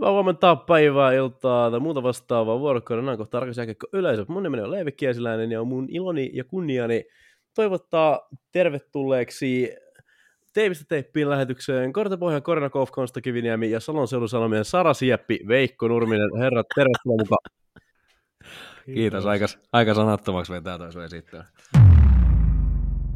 Hyvää 0.00 0.12
huomenta, 0.12 0.56
päivää, 0.56 1.12
iltaa 1.12 1.70
tai 1.70 1.80
muuta 1.80 2.02
vastaavaa 2.02 2.60
vuorokauden 2.60 3.06
näin 3.06 3.18
kohta 3.18 3.38
arkas 3.38 3.56
jääkiekko 3.56 3.86
yleisö. 3.92 4.24
Mun 4.28 4.42
nimeni 4.42 4.62
on 4.62 4.70
Leevi 4.70 4.92
Kiesiläinen 4.92 5.52
ja 5.52 5.64
mun 5.64 5.86
iloni 5.90 6.30
ja 6.32 6.44
kunniani 6.44 7.04
toivottaa 7.54 8.28
tervetulleeksi 8.52 9.74
Teivistä 10.52 10.84
teippiin 10.88 11.30
lähetykseen 11.30 11.92
Kortepohjan 11.92 12.42
Korina 12.42 12.70
Kof, 12.70 12.90
Konsta 12.90 13.20
Kiviniemi 13.20 13.70
ja 13.70 13.80
Salon 13.80 14.08
seudun 14.08 14.28
sanomien 14.28 14.64
Sara 14.64 14.94
Sieppi, 14.94 15.40
Veikko 15.48 15.88
Nurminen. 15.88 16.36
Herrat, 16.38 16.66
tervetuloa 16.74 17.16
mukaan. 17.18 17.72
Kiitos, 18.94 19.26
aika, 19.26 19.46
aika 19.72 19.94
sanattomaksi 19.94 20.52
vetää 20.52 20.78
toi 20.78 20.92
sun 20.92 21.04
esittää. 21.04 21.44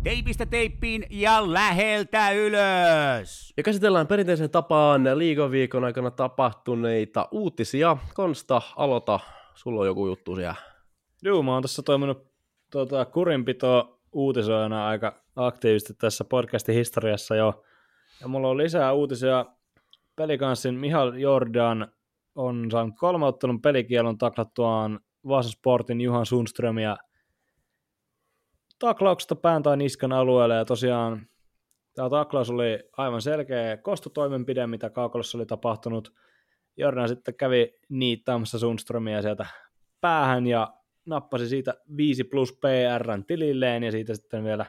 Teipistä 0.05 0.47
teippiin 0.47 1.07
ja 1.11 1.53
läheltä 1.53 2.31
ylös! 2.31 3.53
Ja 3.57 3.63
käsitellään 3.63 4.07
perinteisen 4.07 4.51
tapaan 4.51 5.19
liigaviikon 5.19 5.85
aikana 5.85 6.11
tapahtuneita 6.11 7.29
uutisia. 7.31 7.97
Konsta, 8.15 8.63
aloita. 8.77 9.21
Sulla 9.55 9.81
on 9.81 9.87
joku 9.87 10.07
juttu 10.07 10.37
siellä. 10.37 10.55
Joo, 11.23 11.43
mä 11.43 11.53
oon 11.53 11.63
tässä 11.63 11.83
toiminut 11.83 12.33
tuota, 12.73 13.05
kurinpito 13.05 14.01
uutisoina 14.13 14.87
aika 14.87 15.25
aktiivisesti 15.37 15.95
tässä 15.95 16.25
podcastin 16.25 16.75
historiassa 16.75 17.37
jo. 17.37 17.65
Ja 18.21 18.29
mulla 18.29 18.49
on 18.49 18.57
lisää 18.57 18.93
uutisia. 18.93 19.47
Pelikanssin 20.17 20.75
Mihal 20.75 21.15
Jordan 21.15 21.89
on 22.35 22.71
saanut 22.71 22.95
kolme 22.99 23.27
ottelun 23.27 23.63
pelikielon 23.63 24.19
taklattuaan 24.19 25.01
Vaasa 25.29 25.51
Sportin 25.51 26.01
Juhan 26.01 26.27
Sundströmiä 26.27 26.97
taklauksesta 28.85 29.37
pään 29.37 29.63
tai 29.63 29.77
niskan 29.77 30.13
alueelle, 30.13 30.55
ja 30.55 30.65
tosiaan 30.65 31.27
tämä 31.95 32.11
taklaus 32.11 32.51
oli 32.51 32.79
aivan 32.97 33.23
selkeä 33.23 33.77
kostotoimenpide, 33.77 34.67
mitä 34.67 34.91
kaukolossa 34.91 35.39
oli 35.39 35.47
tapahtunut. 35.47 36.13
Jordan 36.77 37.09
sitten 37.09 37.35
kävi 37.35 37.75
niittaamassa 37.89 38.59
Sundströmiä 38.59 39.23
sieltä 39.23 39.47
päähän, 40.01 40.47
ja 40.47 40.75
nappasi 41.07 41.49
siitä 41.49 41.75
5 41.97 42.25
plus 42.25 42.53
PR 42.53 43.23
tililleen, 43.27 43.83
ja 43.83 43.93
siitä 43.93 44.15
sitten 44.15 44.45
vielä 44.45 44.67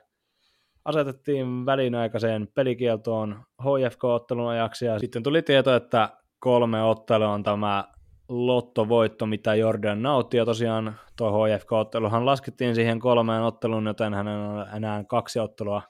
asetettiin 0.85 1.65
välinaikaiseen 1.65 2.47
pelikieltoon 2.47 3.43
HFK-ottelun 3.61 4.49
ajaksi, 4.49 4.85
ja 4.85 4.99
sitten 4.99 5.23
tuli 5.23 5.41
tieto, 5.41 5.75
että 5.75 6.09
kolme 6.39 6.83
ottelua 6.83 7.33
on 7.33 7.43
tämä 7.43 7.83
lottovoitto, 8.29 9.25
mitä 9.25 9.55
Jordan 9.55 10.01
nautti, 10.01 10.37
ja 10.37 10.45
tosiaan 10.45 10.95
tuo 11.17 11.31
HFK-otteluhan 11.31 12.25
laskettiin 12.25 12.75
siihen 12.75 12.99
kolmeen 12.99 13.41
otteluun, 13.41 13.85
joten 13.85 14.13
hänen 14.13 14.37
on 14.37 14.67
enää 14.75 15.03
kaksi 15.03 15.39
ottelua 15.39 15.81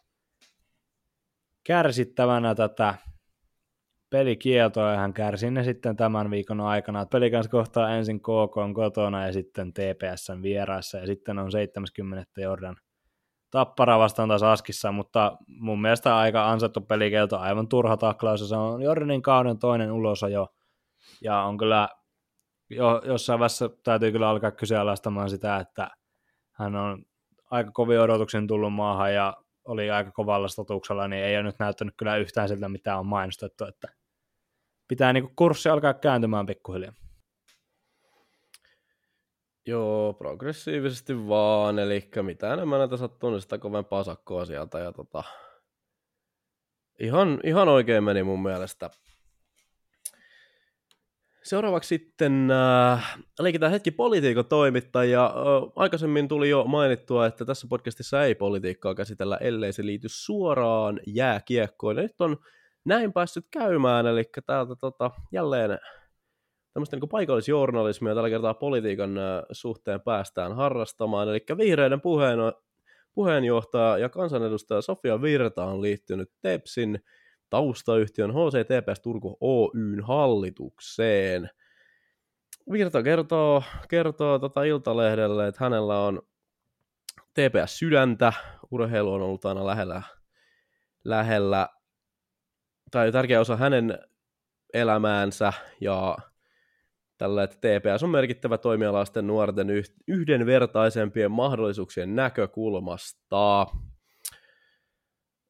kärsittävänä 1.63 2.55
tätä 2.55 2.95
pelikieltoa, 4.09 4.91
ja 4.91 4.97
hän 4.97 5.13
kärsi 5.13 5.51
ne 5.51 5.63
sitten 5.63 5.95
tämän 5.95 6.31
viikon 6.31 6.61
aikana. 6.61 7.05
Peli 7.05 7.31
kanssa 7.31 7.51
kohtaa 7.51 7.95
ensin 7.95 8.19
KK 8.19 8.57
on 8.57 8.73
kotona 8.73 9.25
ja 9.25 9.33
sitten 9.33 9.73
TPSn 9.73 10.41
vieraassa, 10.41 10.97
ja 10.97 11.05
sitten 11.05 11.39
on 11.39 11.51
70. 11.51 12.41
Jordan 12.41 12.75
Tappara 13.51 13.99
vastaan 13.99 14.29
taas 14.29 14.43
Askissa, 14.43 14.91
mutta 14.91 15.37
mun 15.47 15.81
mielestä 15.81 16.17
aika 16.17 16.51
ansaittu 16.51 16.81
pelikielto, 16.81 17.37
aivan 17.37 17.67
turha 17.67 17.97
taklaus, 17.97 18.49
se 18.49 18.55
on 18.55 18.81
Jordanin 18.81 19.21
kauden 19.21 19.59
toinen 19.59 19.91
ulosajo, 19.91 20.47
ja 21.21 21.41
on 21.41 21.57
kyllä 21.57 21.89
jo, 22.69 23.01
jossain 23.05 23.39
vaiheessa 23.39 23.69
täytyy 23.83 24.11
kyllä 24.11 24.29
alkaa 24.29 24.51
kyseenalaistamaan 24.51 25.29
sitä, 25.29 25.57
että 25.57 25.91
hän 26.51 26.75
on 26.75 27.05
aika 27.51 27.71
kovin 27.71 27.99
odotuksen 27.99 28.47
tullut 28.47 28.73
maahan 28.73 29.13
ja 29.13 29.37
oli 29.65 29.91
aika 29.91 30.11
kovalla 30.11 30.47
statuksella, 30.47 31.07
niin 31.07 31.23
ei 31.23 31.35
ole 31.35 31.43
nyt 31.43 31.59
näyttänyt 31.59 31.93
kyllä 31.97 32.17
yhtään 32.17 32.49
siltä, 32.49 32.69
mitä 32.69 32.97
on 32.97 33.05
mainostettu, 33.05 33.65
että 33.65 33.87
pitää 34.87 35.13
niinku 35.13 35.31
kurssi 35.35 35.69
alkaa 35.69 35.93
kääntymään 35.93 36.45
pikkuhiljaa. 36.45 36.93
Joo, 39.67 40.13
progressiivisesti 40.13 41.27
vaan, 41.27 41.79
eli 41.79 42.09
mitä 42.21 42.53
enemmän 42.53 42.79
näitä 42.79 42.97
sattuu, 42.97 43.29
niin 43.29 43.41
sitä 43.41 43.57
kovempaa 43.57 44.03
sakkoa 44.03 44.45
sieltä, 44.45 44.79
ja 44.79 44.91
tota, 44.91 45.23
ihan, 46.99 47.39
ihan 47.43 47.69
oikein 47.69 48.03
meni 48.03 48.23
mun 48.23 48.43
mielestä 48.43 48.89
Seuraavaksi 51.45 51.87
sitten 51.87 52.51
äh, 52.51 53.17
leikitään 53.39 53.71
hetki 53.71 53.91
politiikan 53.91 54.45
toimittaja. 54.45 55.25
Äh, 55.25 55.71
aikaisemmin 55.75 56.27
tuli 56.27 56.49
jo 56.49 56.63
mainittua, 56.63 57.25
että 57.25 57.45
tässä 57.45 57.67
podcastissa 57.69 58.23
ei 58.23 58.35
politiikkaa 58.35 58.95
käsitellä, 58.95 59.37
ellei 59.37 59.73
se 59.73 59.85
liity 59.85 60.07
suoraan 60.09 60.99
jääkiekkoon. 61.07 61.95
Ja 61.95 62.03
nyt 62.03 62.21
on 62.21 62.37
näin 62.85 63.13
päässyt 63.13 63.45
käymään, 63.51 64.07
eli 64.07 64.23
täältä 64.45 64.75
tota, 64.75 65.11
jälleen 65.31 65.79
tämmöistä 66.73 66.97
niin 66.97 67.09
paikallisjournalismia 67.09 68.15
tällä 68.15 68.29
kertaa 68.29 68.53
politiikan 68.53 69.17
äh, 69.17 69.43
suhteen 69.51 70.01
päästään 70.01 70.55
harrastamaan. 70.55 71.29
Eli 71.29 71.43
vihreiden 71.57 72.01
puheen, 72.01 72.39
puheenjohtaja 73.13 73.97
ja 73.97 74.09
kansanedustaja 74.09 74.81
Sofia 74.81 75.21
Virta 75.21 75.65
on 75.65 75.81
liittynyt 75.81 76.31
TEPSin 76.41 76.99
taustayhtiön 77.49 78.31
HCTPS 78.31 78.99
Turku 79.01 79.37
Oyn 79.41 80.03
hallitukseen. 80.03 81.49
Virta 82.71 83.03
kertoo, 83.03 83.63
kertoo 83.89 84.39
tota 84.39 84.63
Iltalehdelle, 84.63 85.47
että 85.47 85.63
hänellä 85.63 85.99
on 85.99 86.21
TPS 87.33 87.79
sydäntä, 87.79 88.33
urheilu 88.71 89.13
on 89.13 89.21
ollut 89.21 89.45
aina 89.45 89.65
lähellä, 89.65 90.01
lähellä 91.03 91.69
tai 92.91 93.11
tärkeä 93.11 93.39
osa 93.39 93.57
hänen 93.57 93.99
elämäänsä 94.73 95.53
ja 95.81 96.17
tällä, 97.17 97.43
että 97.43 97.57
TPS 97.57 98.03
on 98.03 98.09
merkittävä 98.09 98.57
toimialaisten 98.57 99.27
nuorten 99.27 99.67
yhdenvertaisempien 100.07 101.31
mahdollisuuksien 101.31 102.15
näkökulmasta. 102.15 103.67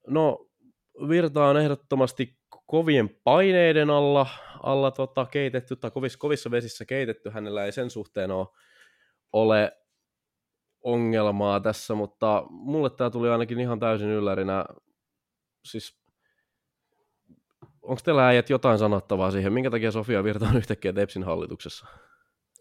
No, 0.07 0.44
Virta 1.09 1.45
on 1.45 1.57
ehdottomasti 1.57 2.37
kovien 2.65 3.09
paineiden 3.23 3.89
alla, 3.89 4.27
alla 4.63 4.91
tota, 4.91 5.25
keitetty, 5.25 5.75
tai 5.75 5.91
kovissa, 5.91 6.19
kovissa 6.19 6.51
vesissä 6.51 6.85
keitetty. 6.85 7.29
Hänellä 7.29 7.65
ei 7.65 7.71
sen 7.71 7.89
suhteen 7.89 8.31
ole, 8.31 8.47
ole 9.33 9.77
ongelmaa 10.81 11.59
tässä, 11.59 11.95
mutta 11.95 12.43
mulle 12.49 12.89
tämä 12.89 13.09
tuli 13.09 13.29
ainakin 13.29 13.59
ihan 13.59 13.79
täysin 13.79 14.09
yllärinä. 14.09 14.65
Siis, 15.65 15.99
onko 17.81 18.01
teillä 18.03 18.27
äijät 18.27 18.49
jotain 18.49 18.79
sanottavaa 18.79 19.31
siihen? 19.31 19.53
Minkä 19.53 19.71
takia 19.71 19.91
Sofia 19.91 20.23
Virta 20.23 20.47
on 20.47 20.57
yhtäkkiä 20.57 20.93
Tepsin 20.93 21.23
hallituksessa? 21.23 21.87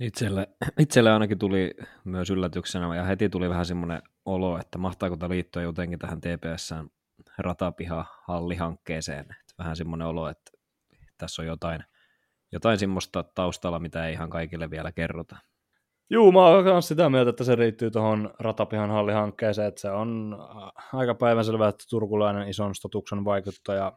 Itselle, 0.00 0.49
itselle 0.78 1.12
ainakin 1.12 1.39
tuli 1.39 1.75
myös 2.05 2.31
yllätyksenä 2.31 2.97
ja 2.97 3.05
heti 3.05 3.28
tuli 3.28 3.49
vähän 3.49 3.67
semmoinen 3.67 4.03
olo, 4.25 4.59
että 4.59 4.78
mahtaako 4.78 5.17
tämä 5.17 5.28
liittyä 5.28 5.62
jotenkin 5.62 5.99
tähän 5.99 6.21
TPSään 6.21 6.91
ratapiha 7.39 8.05
hallihankkeeseen. 8.28 9.27
Et 9.31 9.55
vähän 9.59 9.77
semmoinen 9.77 10.06
olo, 10.06 10.28
että 10.28 10.50
tässä 11.19 11.43
on 11.43 11.47
jotain, 11.47 11.84
jotain 12.53 12.78
semmoista 12.78 13.22
taustalla, 13.22 13.78
mitä 13.78 14.06
ei 14.06 14.12
ihan 14.12 14.31
kaikille 14.31 14.71
vielä 14.71 14.93
kerrota. 14.93 15.37
Juu, 16.11 16.33
mä 16.33 16.47
oon 16.47 16.65
myös 16.65 16.89
sitä 16.89 17.11
mieltä, 17.11 17.31
että 17.31 17.44
se 17.44 17.55
riittyy 17.55 17.91
tuohon 17.91 18.34
ratapihan 18.39 18.91
hallihankkeeseen, 18.91 19.69
että 19.69 19.81
se 19.81 19.91
on 19.91 20.37
äh, 20.41 20.99
aika 20.99 21.15
päivänselvä, 21.15 21.69
että 21.69 21.84
turkulainen 21.91 22.49
ison 22.49 22.75
statuksen 22.75 23.25
vaikuttaja 23.25 23.93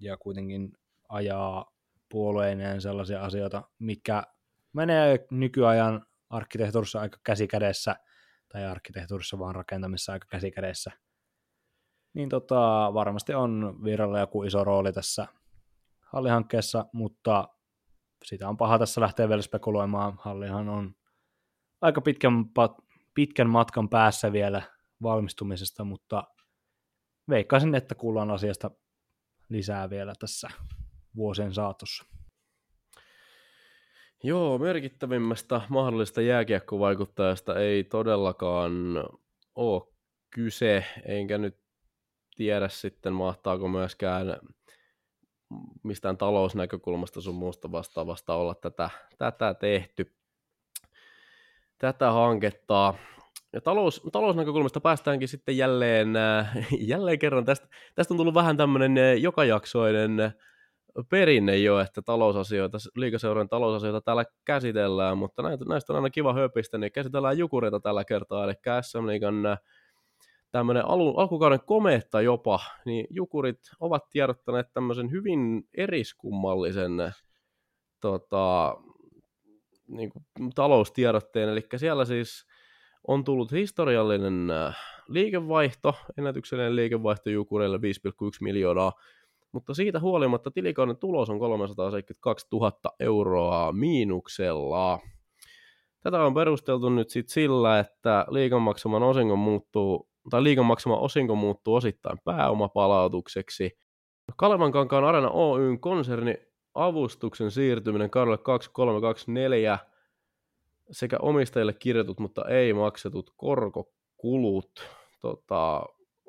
ja 0.00 0.16
kuitenkin 0.16 0.72
ajaa 1.08 1.72
puolueineen 2.08 2.80
sellaisia 2.80 3.24
asioita, 3.24 3.62
mitkä 3.78 4.22
menee 4.72 5.26
nykyajan 5.30 6.06
arkkitehtuurissa 6.30 7.00
aika 7.00 7.18
käsikädessä, 7.24 7.96
tai 8.52 8.64
arkkitehtuurissa 8.64 9.38
vaan 9.38 9.54
rakentamisessa 9.54 10.12
aika 10.12 10.26
käsikädessä 10.30 10.90
niin 12.14 12.28
tota, 12.28 12.90
varmasti 12.94 13.34
on 13.34 13.78
Virralla 13.84 14.20
joku 14.20 14.42
iso 14.42 14.64
rooli 14.64 14.92
tässä 14.92 15.26
hallihankkeessa, 16.00 16.86
mutta 16.92 17.48
sitä 18.24 18.48
on 18.48 18.56
paha 18.56 18.78
tässä 18.78 19.00
lähteä 19.00 19.28
vielä 19.28 19.42
spekuloimaan. 19.42 20.14
Hallihan 20.18 20.68
on 20.68 20.94
aika 21.80 22.00
pitkän, 22.00 22.32
pitkän 23.14 23.50
matkan 23.50 23.88
päässä 23.88 24.32
vielä 24.32 24.62
valmistumisesta, 25.02 25.84
mutta 25.84 26.24
veikkaisin, 27.28 27.74
että 27.74 27.94
kuullaan 27.94 28.30
asiasta 28.30 28.70
lisää 29.48 29.90
vielä 29.90 30.12
tässä 30.18 30.48
vuosien 31.16 31.54
saatossa. 31.54 32.04
Joo, 34.24 34.58
merkittävimmästä 34.58 35.60
mahdollista 35.68 36.20
jääkiekkovaikuttajasta 36.20 37.58
ei 37.58 37.84
todellakaan 37.84 38.72
ole 39.54 39.82
kyse, 40.30 40.84
enkä 41.04 41.38
nyt 41.38 41.61
tiedä 42.36 42.68
sitten, 42.68 43.12
mahtaako 43.12 43.68
myöskään 43.68 44.36
mistään 45.82 46.16
talousnäkökulmasta 46.18 47.20
sun 47.20 47.34
muusta 47.34 47.72
vastaavasta 47.72 48.34
olla 48.34 48.54
tätä, 48.54 48.90
tätä 49.18 49.54
tehty, 49.54 50.12
tätä 51.78 52.12
hanketta. 52.12 52.94
Ja 53.52 53.60
talous, 53.60 54.02
talousnäkökulmasta 54.12 54.80
päästäänkin 54.80 55.28
sitten 55.28 55.56
jälleen, 55.56 56.16
äh, 56.16 56.56
jälleen 56.80 57.18
kerran, 57.18 57.44
tästä, 57.44 57.68
tästä 57.94 58.14
on 58.14 58.18
tullut 58.18 58.34
vähän 58.34 58.56
tämmöinen 58.56 58.98
äh, 58.98 59.20
jokajaksoinen 59.20 60.32
perinne 61.08 61.56
jo, 61.56 61.80
että 61.80 62.02
talousasioita, 62.02 62.78
liikaseurojen 62.96 63.48
talousasioita 63.48 64.00
täällä 64.00 64.24
käsitellään, 64.44 65.18
mutta 65.18 65.42
näistä 65.42 65.92
on 65.92 65.96
aina 65.96 66.10
kiva 66.10 66.34
höpistä, 66.34 66.78
niin 66.78 66.92
käsitellään 66.92 67.38
Jukureita 67.38 67.80
tällä 67.80 68.04
kertaa, 68.04 68.44
eli 68.44 68.54
SM 68.82 69.06
Liigan 69.06 69.46
äh, 69.46 69.58
tämmöinen 70.52 70.88
alu, 70.88 71.16
alkukauden 71.16 71.60
kometta 71.66 72.20
jopa, 72.20 72.60
niin 72.84 73.06
Jukurit 73.10 73.60
ovat 73.80 74.08
tiedottaneet 74.10 74.72
tämmöisen 74.72 75.10
hyvin 75.10 75.68
eriskummallisen 75.74 77.12
tota, 78.00 78.76
niin 79.88 80.10
kuin, 80.10 80.24
taloustiedotteen, 80.54 81.48
eli 81.48 81.66
siellä 81.76 82.04
siis 82.04 82.46
on 83.08 83.24
tullut 83.24 83.52
historiallinen 83.52 84.50
äh, 84.50 84.76
liikevaihto, 85.08 85.94
ennätyksellinen 86.18 86.76
liikevaihto 86.76 87.30
Jukureille 87.30 87.76
5,1 87.76 87.82
miljoonaa, 88.40 88.92
mutta 89.52 89.74
siitä 89.74 90.00
huolimatta 90.00 90.50
tilikauden 90.50 90.96
tulos 90.96 91.30
on 91.30 91.38
372 91.38 92.46
000 92.52 92.72
euroa 93.00 93.72
miinuksella. 93.72 95.00
Tätä 96.02 96.24
on 96.24 96.34
perusteltu 96.34 96.88
nyt 96.88 97.10
sit 97.10 97.28
sillä, 97.28 97.78
että 97.78 98.26
liikan 98.30 98.62
maksaman 98.62 99.02
osingon 99.02 99.38
muuttuu, 99.38 100.11
tai 100.30 100.42
liikan 100.42 100.66
maksama 100.66 100.96
osinko 100.96 101.34
muuttuu 101.34 101.74
osittain 101.74 102.18
pääomapalautukseksi. 102.24 103.78
Kalevan 104.36 104.72
kankaan 104.72 105.04
Arena 105.04 105.30
Oyn 105.30 105.80
konserni 105.80 106.34
avustuksen 106.74 107.50
siirtyminen 107.50 108.10
kaudelle 108.10 108.38
2324 108.38 109.78
sekä 110.90 111.16
omistajille 111.22 111.72
kirjatut, 111.72 112.18
mutta 112.18 112.44
ei 112.48 112.72
maksetut 112.72 113.30
korkokulut 113.36 114.70
tota, 115.20 115.82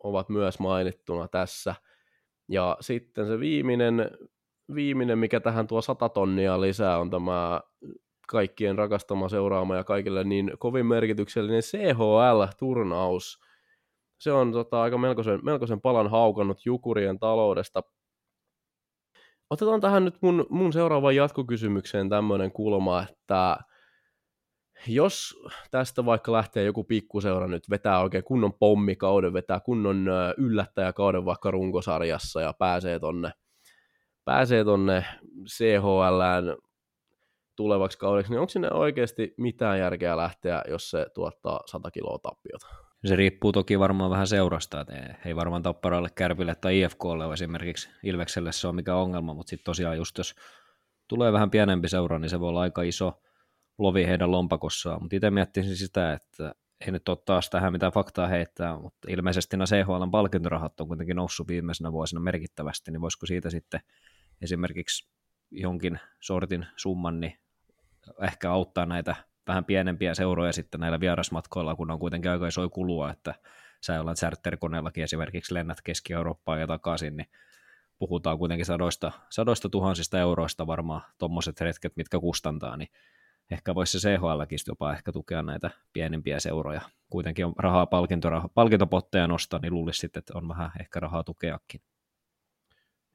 ovat 0.04 0.30
myös 0.30 0.60
mainittuna 0.60 1.28
tässä. 1.28 1.76
Ja 2.48 2.78
sitten 2.80 3.28
se 3.28 3.40
viimeinen, 3.40 4.12
viimeinen, 4.76 5.18
mikä 5.18 5.40
tähän 5.40 5.68
tuo 5.68 5.82
100 5.82 6.10
tonnia 6.10 6.62
lisää, 6.62 7.00
on 7.00 7.10
tämä 7.10 7.62
kaikkien 8.28 8.78
rakastama 8.78 9.30
seuraama 9.30 9.76
ja 9.76 9.84
kaikille 9.84 10.24
niin 10.24 10.52
kovin 10.60 10.86
merkityksellinen 10.86 11.62
CHL-turnaus. 11.62 13.40
Se 14.24 14.32
on 14.32 14.52
tota, 14.52 14.82
aika 14.82 14.98
melkoisen, 14.98 15.40
melkoisen 15.44 15.82
palan 15.82 16.10
haukannut 16.10 16.66
Jukurien 16.66 17.20
taloudesta. 17.20 17.82
Otetaan 19.50 19.82
tähän 19.82 20.06
nyt 20.06 20.16
mun, 20.22 20.46
mun 20.50 20.74
seuraavaan 20.74 21.16
jatkokysymykseen 21.16 22.10
tämmöinen 22.10 22.52
kulma, 22.52 23.04
että 23.04 23.58
jos 24.88 25.36
tästä 25.72 26.06
vaikka 26.06 26.32
lähtee 26.32 26.64
joku 26.64 26.84
pikkuseura 26.84 27.48
nyt, 27.48 27.70
vetää 27.70 28.00
oikein 28.00 28.24
kunnon 28.24 28.54
pommikauden, 28.54 29.34
vetää 29.34 29.60
kunnon 29.60 30.06
yllättäjäkauden 30.38 31.26
vaikka 31.26 31.52
runkosarjassa 31.52 32.42
ja 32.42 32.54
pääsee 32.54 33.00
tonne, 33.00 33.32
pääsee 34.26 34.64
tonne 34.64 35.06
CHLään 35.50 36.44
tulevaksi 37.56 37.98
kaudeksi, 37.98 38.32
niin 38.32 38.40
onko 38.40 38.50
sinne 38.50 38.72
oikeasti 38.72 39.34
mitään 39.38 39.80
järkeä 39.80 40.18
lähteä, 40.18 40.62
jos 40.68 40.90
se 40.90 41.06
tuottaa 41.14 41.60
100 41.66 41.92
kiloa 41.92 42.20
tappiota? 42.20 42.93
Se 43.06 43.16
riippuu 43.16 43.52
toki 43.52 43.80
varmaan 43.80 44.12
vähän 44.12 44.28
seurasta, 44.28 44.82
että 44.82 45.16
ei 45.26 45.36
varmaan 45.36 45.64
Tapparalle, 45.64 46.10
Kärpille 46.16 46.56
tai 46.56 46.82
IFKlle 46.82 47.34
esimerkiksi 47.34 47.90
Ilvekselle 48.04 48.52
se 48.52 48.68
on 48.68 48.76
mikä 48.76 48.96
ongelma, 48.96 49.34
mutta 49.34 49.50
sitten 49.50 49.66
tosiaan 49.66 49.98
just 49.98 50.18
jos 50.18 50.36
tulee 51.08 51.34
vähän 51.34 51.52
pienempi 51.52 51.90
seura, 51.90 52.20
niin 52.20 52.30
se 52.30 52.40
voi 52.40 52.50
olla 52.50 52.62
aika 52.62 52.82
iso, 52.82 53.22
lovi 53.78 54.08
heidän 54.08 54.32
lompakossaan, 54.32 55.02
mutta 55.02 55.16
itse 55.16 55.32
miettisin 55.32 55.76
sitä, 55.76 56.14
että 56.14 56.56
ei 56.86 56.92
nyt 56.92 57.10
ole 57.10 57.18
taas 57.26 57.50
tähän 57.50 57.72
mitään 57.72 57.92
faktaa 57.92 58.28
heittää, 58.28 58.80
mutta 58.80 59.12
ilmeisesti 59.12 59.58
nämä 59.58 59.66
CHL 59.66 60.10
palkintorahat 60.12 60.82
on 60.82 60.88
kuitenkin 60.88 61.16
noussut 61.16 61.48
viimeisenä 61.48 61.92
vuosina 61.92 62.22
merkittävästi, 62.22 62.92
niin 62.92 63.02
voisiko 63.02 63.26
siitä 63.26 63.50
sitten 63.50 63.82
esimerkiksi 64.42 65.10
jonkin 65.52 66.00
sortin 66.20 66.66
summan 66.76 67.20
niin 67.20 67.38
ehkä 68.22 68.52
auttaa 68.52 68.86
näitä 68.86 69.16
vähän 69.48 69.66
pienempiä 69.66 70.14
seuroja 70.14 70.54
sitten 70.54 70.80
näillä 70.80 71.00
vierasmatkoilla, 71.00 71.76
kun 71.76 71.92
on 71.92 72.00
kuitenkin 72.00 72.32
aika 72.32 72.48
iso 72.48 72.70
kulua, 72.70 73.12
että 73.12 73.36
sä 73.82 73.94
jollain 73.94 74.18
charterkoneellakin 74.18 75.04
esimerkiksi 75.04 75.54
lennät 75.54 75.82
Keski-Eurooppaan 75.84 76.60
ja 76.60 76.68
takaisin, 76.68 77.18
niin 77.18 77.28
puhutaan 78.00 78.38
kuitenkin 78.38 78.66
sadoista, 78.66 79.12
sadoista 79.30 79.70
tuhansista 79.70 80.20
euroista 80.20 80.68
varmaan 80.68 81.02
tuommoiset 81.18 81.62
retket, 81.62 81.96
mitkä 81.96 82.20
kustantaa, 82.20 82.78
niin 82.78 82.90
ehkä 83.52 83.76
voisi 83.76 84.00
se 84.00 84.10
CHLkin 84.18 84.60
jopa 84.68 84.94
ehkä 84.94 85.12
tukea 85.12 85.42
näitä 85.42 85.70
pienempiä 85.94 86.40
seuroja. 86.40 86.82
Kuitenkin 87.10 87.46
on 87.46 87.54
rahaa 87.58 87.86
palkintoraha, 87.86 88.48
palkintopotteja 88.48 89.28
nostaa, 89.28 89.60
niin 89.60 89.74
luulisi 89.74 90.00
sitten, 90.00 90.20
että 90.20 90.38
on 90.38 90.48
vähän 90.48 90.72
ehkä 90.80 91.00
rahaa 91.00 91.24
tukeakin. 91.24 91.82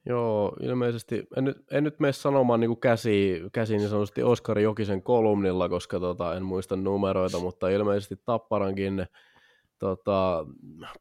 Joo, 0.06 0.56
ilmeisesti. 0.62 1.26
En 1.36 1.44
nyt, 1.44 1.56
en 1.70 1.84
nyt 1.84 2.00
mene 2.00 2.12
sanomaan 2.12 2.60
niin 2.60 2.80
käsi, 2.80 3.42
käsi 3.52 3.76
niin 3.76 3.88
sanotusti 3.88 4.22
Oskari 4.22 4.62
Jokisen 4.62 5.02
kolumnilla, 5.02 5.68
koska 5.68 6.00
tota, 6.00 6.34
en 6.36 6.42
muista 6.42 6.76
numeroita, 6.76 7.38
mutta 7.38 7.68
ilmeisesti 7.68 8.16
Tapparankin 8.24 9.06
tota, 9.78 10.46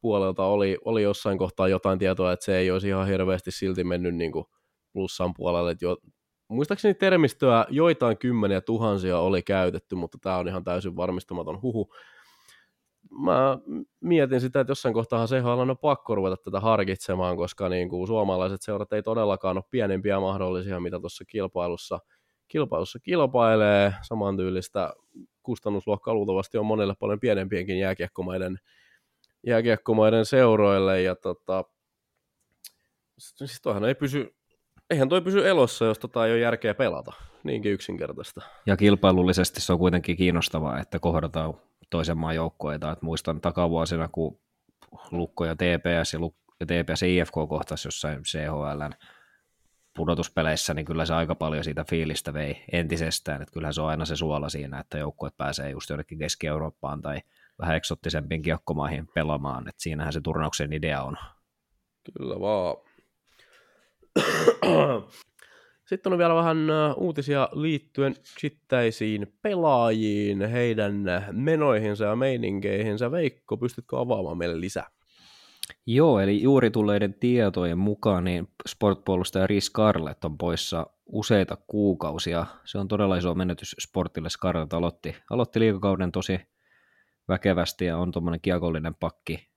puolelta 0.02 0.44
oli, 0.44 0.78
oli 0.86 1.04
jossain 1.04 1.38
kohtaa 1.38 1.68
jotain 1.68 2.00
tietoa, 2.00 2.32
että 2.32 2.46
se 2.46 2.58
ei 2.58 2.72
olisi 2.72 2.88
ihan 2.88 3.08
hirveästi 3.08 3.52
silti 3.52 3.84
mennyt 3.84 4.16
niin 4.16 4.32
kuin 4.32 4.46
plussan 4.94 5.34
puolelle, 5.38 5.76
jo, 5.82 5.98
muistaakseni 6.48 6.94
termistöä 6.94 7.66
joitain 7.70 8.18
kymmeniä 8.18 8.62
tuhansia 8.62 9.20
oli 9.20 9.42
käytetty, 9.42 9.96
mutta 9.96 10.18
tämä 10.22 10.38
on 10.38 10.48
ihan 10.48 10.64
täysin 10.64 10.96
varmistamaton 10.96 11.62
huhu. 11.62 11.94
Mä 13.12 13.58
mietin 14.00 14.42
sitä, 14.42 14.60
että 14.60 14.72
jossain 14.72 14.94
kohtaa 14.94 15.28
se 15.28 15.42
on 15.42 15.78
pakko 15.82 16.16
ruveta 16.16 16.38
tätä 16.38 16.60
harkitsemaan, 16.60 17.38
koska 17.38 17.70
niin 17.70 17.90
kuin 17.90 18.08
suomalaiset 18.08 18.62
seurat 18.62 18.94
ei 18.94 19.04
todellakaan 19.04 19.58
ole 19.58 19.64
pienempiä 19.72 20.20
mahdollisia, 20.20 20.80
mitä 20.80 21.00
tuossa 21.00 21.26
kilpailussa, 21.26 22.00
kilpailussa 22.48 23.00
kilpailee. 23.00 23.94
Samantyylistä 24.02 24.94
kustannusluokkaa 25.44 26.14
luultavasti 26.14 26.58
on 26.58 26.66
monelle 26.66 26.96
paljon 27.00 27.20
pienempienkin 27.20 27.80
jääkiekkomaiden, 27.80 28.60
jääkiekkomaiden 29.48 30.26
seuroille. 30.26 31.02
Ja 31.02 31.16
tota, 31.16 31.64
siis 33.18 33.62
ei 33.88 33.96
pysy 33.96 34.38
eihän 34.90 35.10
toi 35.10 35.22
pysy 35.22 35.48
elossa, 35.48 35.86
jos 35.86 36.00
tota 36.00 36.26
ei 36.26 36.32
ole 36.32 36.40
järkeä 36.40 36.74
pelata. 36.74 37.14
Niinkin 37.44 37.72
yksinkertaista. 37.72 38.42
Ja 38.66 38.78
kilpailullisesti 38.78 39.62
se 39.62 39.74
on 39.74 39.80
kuitenkin 39.80 40.18
kiinnostavaa, 40.18 40.80
että 40.80 41.00
kohdataan 41.00 41.54
toisen 41.90 42.18
maan 42.18 42.36
joukkoita. 42.36 42.92
Et 42.92 43.02
muistan 43.02 43.42
takavuosina, 43.42 44.08
kun 44.08 44.40
Lukko 45.12 45.46
ja 45.46 45.56
TPS 45.56 46.14
ja, 46.14 46.20
Luk- 46.20 46.56
ja 46.60 46.66
TPS 46.66 47.02
ja 47.02 47.08
IFK 47.08 47.34
kohtasi 47.34 47.88
jossain 47.88 48.24
CHLn 48.24 48.92
pudotuspeleissä, 49.96 50.74
niin 50.74 50.86
kyllä 50.86 51.06
se 51.06 51.14
aika 51.14 51.36
paljon 51.36 51.64
siitä 51.64 51.86
fiilistä 51.90 52.34
vei 52.34 52.64
entisestään. 52.72 53.42
Että 53.42 53.54
kyllähän 53.54 53.74
se 53.74 53.82
on 53.82 53.90
aina 53.90 54.06
se 54.06 54.16
suola 54.16 54.50
siinä, 54.50 54.80
että 54.80 54.98
joukkueet 54.98 55.38
pääsee 55.38 55.70
just 55.70 55.90
jonnekin 55.90 56.20
Keski-Eurooppaan 56.20 57.02
tai 57.02 57.22
vähän 57.60 57.76
eksottisempiin 57.76 58.42
kiekkomaihin 58.42 59.08
pelaamaan. 59.14 59.68
Että 59.68 59.84
siinähän 59.84 60.14
se 60.14 60.22
turnauksen 60.22 60.74
idea 60.74 61.04
on. 61.04 61.18
Kyllä 62.14 62.40
vaan. 62.40 62.76
Sitten 65.88 66.14
on 66.14 66.20
vielä 66.20 66.36
vähän 66.36 66.58
uutisia 66.98 67.50
liittyen 67.54 68.16
chittäisiin 68.40 69.34
pelaajiin, 69.42 70.50
heidän 70.50 70.94
menoihinsa 71.32 72.06
ja 72.06 72.16
meininkeihinsä. 72.16 73.12
Veikko, 73.12 73.58
pystytkö 73.58 74.00
avaamaan 74.00 74.38
meille 74.38 74.60
lisää? 74.60 74.88
Joo, 75.86 76.20
eli 76.20 76.42
juuri 76.42 76.72
tulleiden 76.72 77.14
tietojen 77.14 77.78
mukaan 77.78 78.24
niin 78.24 78.48
sportpuolustaja 78.68 79.48
Riis 79.48 79.66
Scarlett 79.66 80.24
on 80.24 80.38
poissa 80.38 80.88
useita 81.06 81.58
kuukausia. 81.68 82.46
Se 82.66 82.78
on 82.78 82.88
todella 82.88 83.16
iso 83.16 83.36
menetys 83.36 83.76
sportille. 83.80 84.30
Scarlett 84.30 84.74
aloitti, 84.74 85.16
aloitti 85.30 85.60
liikakauden 85.60 86.12
tosi 86.12 86.40
väkevästi 87.28 87.86
ja 87.86 87.98
on 87.98 88.12
tuommoinen 88.12 88.42
kiekollinen 88.42 88.96
pakki, 88.96 89.50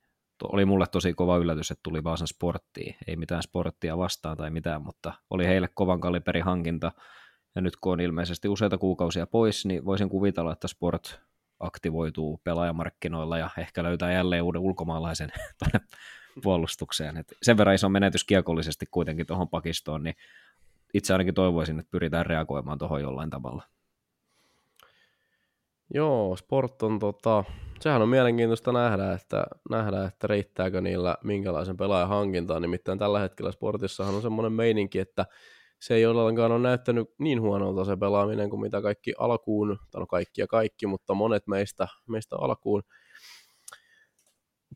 oli 0.42 0.64
mulle 0.64 0.86
tosi 0.86 1.14
kova 1.14 1.36
yllätys, 1.36 1.70
että 1.70 1.82
tuli 1.82 2.04
Vaasan 2.04 2.28
sporttiin. 2.28 2.96
Ei 3.06 3.16
mitään 3.16 3.42
sporttia 3.42 3.98
vastaan 3.98 4.36
tai 4.36 4.50
mitään, 4.50 4.82
mutta 4.82 5.12
oli 5.30 5.46
heille 5.46 5.68
kovan 5.74 6.00
kaliberin 6.00 6.44
hankinta. 6.44 6.92
Ja 7.54 7.60
nyt 7.60 7.76
kun 7.76 7.92
on 7.92 8.00
ilmeisesti 8.00 8.48
useita 8.48 8.78
kuukausia 8.78 9.26
pois, 9.26 9.66
niin 9.66 9.84
voisin 9.84 10.08
kuvitella, 10.08 10.52
että 10.52 10.68
sport 10.68 11.20
aktivoituu 11.60 12.40
pelaajamarkkinoilla 12.44 13.38
ja 13.38 13.50
ehkä 13.58 13.82
löytää 13.82 14.12
jälleen 14.12 14.42
uuden 14.42 14.60
ulkomaalaisen 14.60 15.32
tuonne 15.58 15.88
puolustukseen. 16.42 17.16
Et 17.16 17.32
sen 17.42 17.56
verran 17.56 17.74
iso 17.74 17.88
menetys 17.88 18.24
kiekollisesti 18.24 18.86
kuitenkin 18.90 19.26
tuohon 19.26 19.48
pakistoon, 19.48 20.02
niin 20.02 20.14
itse 20.94 21.14
ainakin 21.14 21.34
toivoisin, 21.34 21.78
että 21.78 21.90
pyritään 21.90 22.26
reagoimaan 22.26 22.78
tuohon 22.78 23.02
jollain 23.02 23.30
tavalla. 23.30 23.62
Joo, 25.94 26.36
sport 26.36 26.82
on 26.82 26.98
tota, 26.98 27.44
sehän 27.80 28.02
on 28.02 28.08
mielenkiintoista 28.08 28.72
nähdä, 28.72 29.12
että, 29.12 29.44
nähdä, 29.70 30.04
että 30.04 30.26
riittääkö 30.26 30.80
niillä 30.80 31.16
minkälaisen 31.24 31.76
pelaajan 31.76 32.08
hankintaan. 32.08 32.62
Nimittäin 32.62 32.98
tällä 32.98 33.20
hetkellä 33.20 33.52
sportissahan 33.52 34.14
on 34.14 34.22
semmoinen 34.22 34.52
meininki, 34.52 34.98
että 34.98 35.26
se 35.80 35.94
ei 35.94 36.06
ollenkaan 36.06 36.52
ole 36.52 36.60
näyttänyt 36.60 37.08
niin 37.18 37.40
huonolta 37.40 37.84
se 37.84 37.96
pelaaminen 37.96 38.50
kuin 38.50 38.60
mitä 38.60 38.82
kaikki 38.82 39.12
alkuun, 39.18 39.78
tai 39.90 40.00
no 40.00 40.06
kaikki 40.06 40.40
ja 40.40 40.46
kaikki, 40.46 40.86
mutta 40.86 41.14
monet 41.14 41.46
meistä, 41.46 41.88
meistä 42.08 42.36
alkuun 42.36 42.82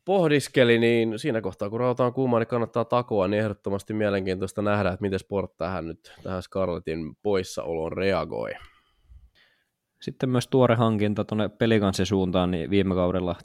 pohdiskeli, 0.05 0.79
niin 0.79 1.19
siinä 1.19 1.41
kohtaa 1.41 1.71
kun 1.71 1.81
rauta 1.81 2.05
on 2.05 2.13
kuuma, 2.13 2.39
niin 2.39 2.47
kannattaa 2.47 2.85
takoa, 2.85 3.29
niin 3.29 3.41
ehdottomasti 3.41 3.95
mielenkiintoista 3.95 4.63
nähdä, 4.63 4.89
että 4.89 5.03
miten 5.03 5.19
Sport 5.19 5.57
tähän 5.57 5.89
nyt, 5.89 6.13
tähän 6.23 6.43
Scarletin 6.43 7.17
poissaoloon 7.23 7.93
reagoi. 7.93 8.51
Sitten 10.05 10.29
myös 10.29 10.49
tuore 10.49 10.75
hankinta 10.75 11.25
tuonne 11.25 11.49
pelikanssin 11.49 12.07
suuntaan, 12.07 12.51
niin 12.51 12.71
viime 12.71 12.95
kaudella 12.95 13.37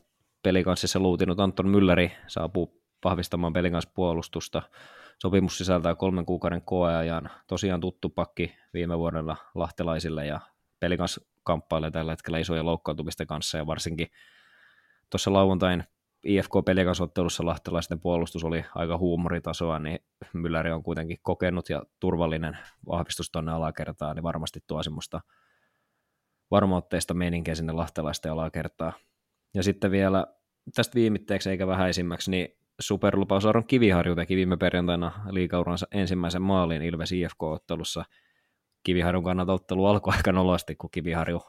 pelikanssissa 0.44 1.00
luutinut 1.00 1.40
Anton 1.40 1.66
Mülleri 1.66 2.12
saapuu 2.28 2.82
vahvistamaan 3.04 3.54
pelikanspuolustusta. 3.54 4.62
Sopimus 5.20 5.58
sisältää 5.58 5.96
kolmen 5.96 6.26
kuukauden 6.26 6.62
koeajan. 6.62 7.30
Tosiaan 7.48 7.82
tuttu 7.82 8.10
pakki 8.10 8.56
viime 8.74 8.98
vuodella 8.98 9.38
lahtelaisille 9.56 10.26
ja 10.26 10.40
pelikans 10.80 11.20
kamppailee 11.44 11.92
tällä 11.92 12.12
hetkellä 12.12 12.38
isoja 12.38 12.66
loukkaantumisten 12.66 13.28
kanssa 13.28 13.58
ja 13.58 13.68
varsinkin 13.68 14.08
tuossa 15.10 15.34
lauantain 15.34 15.84
IFK 16.24 16.52
pelikasottelussa 16.66 17.46
lahtelaisten 17.46 18.00
puolustus 18.00 18.44
oli 18.44 18.66
aika 18.76 18.98
huumoritasoa, 18.98 19.80
niin 19.80 20.00
Mylläri 20.34 20.72
on 20.72 20.84
kuitenkin 20.84 21.18
kokenut 21.22 21.70
ja 21.70 21.84
turvallinen 22.00 22.58
vahvistus 22.88 23.32
tuonne 23.32 23.52
alakertaan, 23.52 24.16
niin 24.16 24.24
varmasti 24.24 24.60
tuo 24.68 24.84
semmoista 24.84 25.22
varmoitteista 26.52 27.14
meininkiä 27.14 27.56
sinne 27.56 27.74
lahtelaisten 27.74 28.32
alakertaan. 28.32 28.94
Ja 29.54 29.64
sitten 29.64 29.92
vielä 29.92 30.28
tästä 30.76 30.96
viimitteeksi 30.96 31.50
eikä 31.50 31.68
vähäisimmäksi, 31.68 32.32
niin 32.32 32.58
superlupaus 32.80 33.46
Aron 33.46 33.68
Kiviharju 33.68 34.16
teki 34.16 34.36
viime 34.36 34.58
perjantaina 34.58 35.12
liikauransa 35.30 35.88
ensimmäisen 35.92 36.42
maalin 36.42 36.82
Ilves 36.82 37.12
IFK-ottelussa. 37.12 38.06
Kiviharjun 38.84 39.24
kannalta 39.24 39.54
ottelu 39.54 39.86
alkoi 39.86 40.14
aika 40.18 40.32
nolosti, 40.32 40.76
kun 40.76 40.90
Kiviharju 40.92 41.42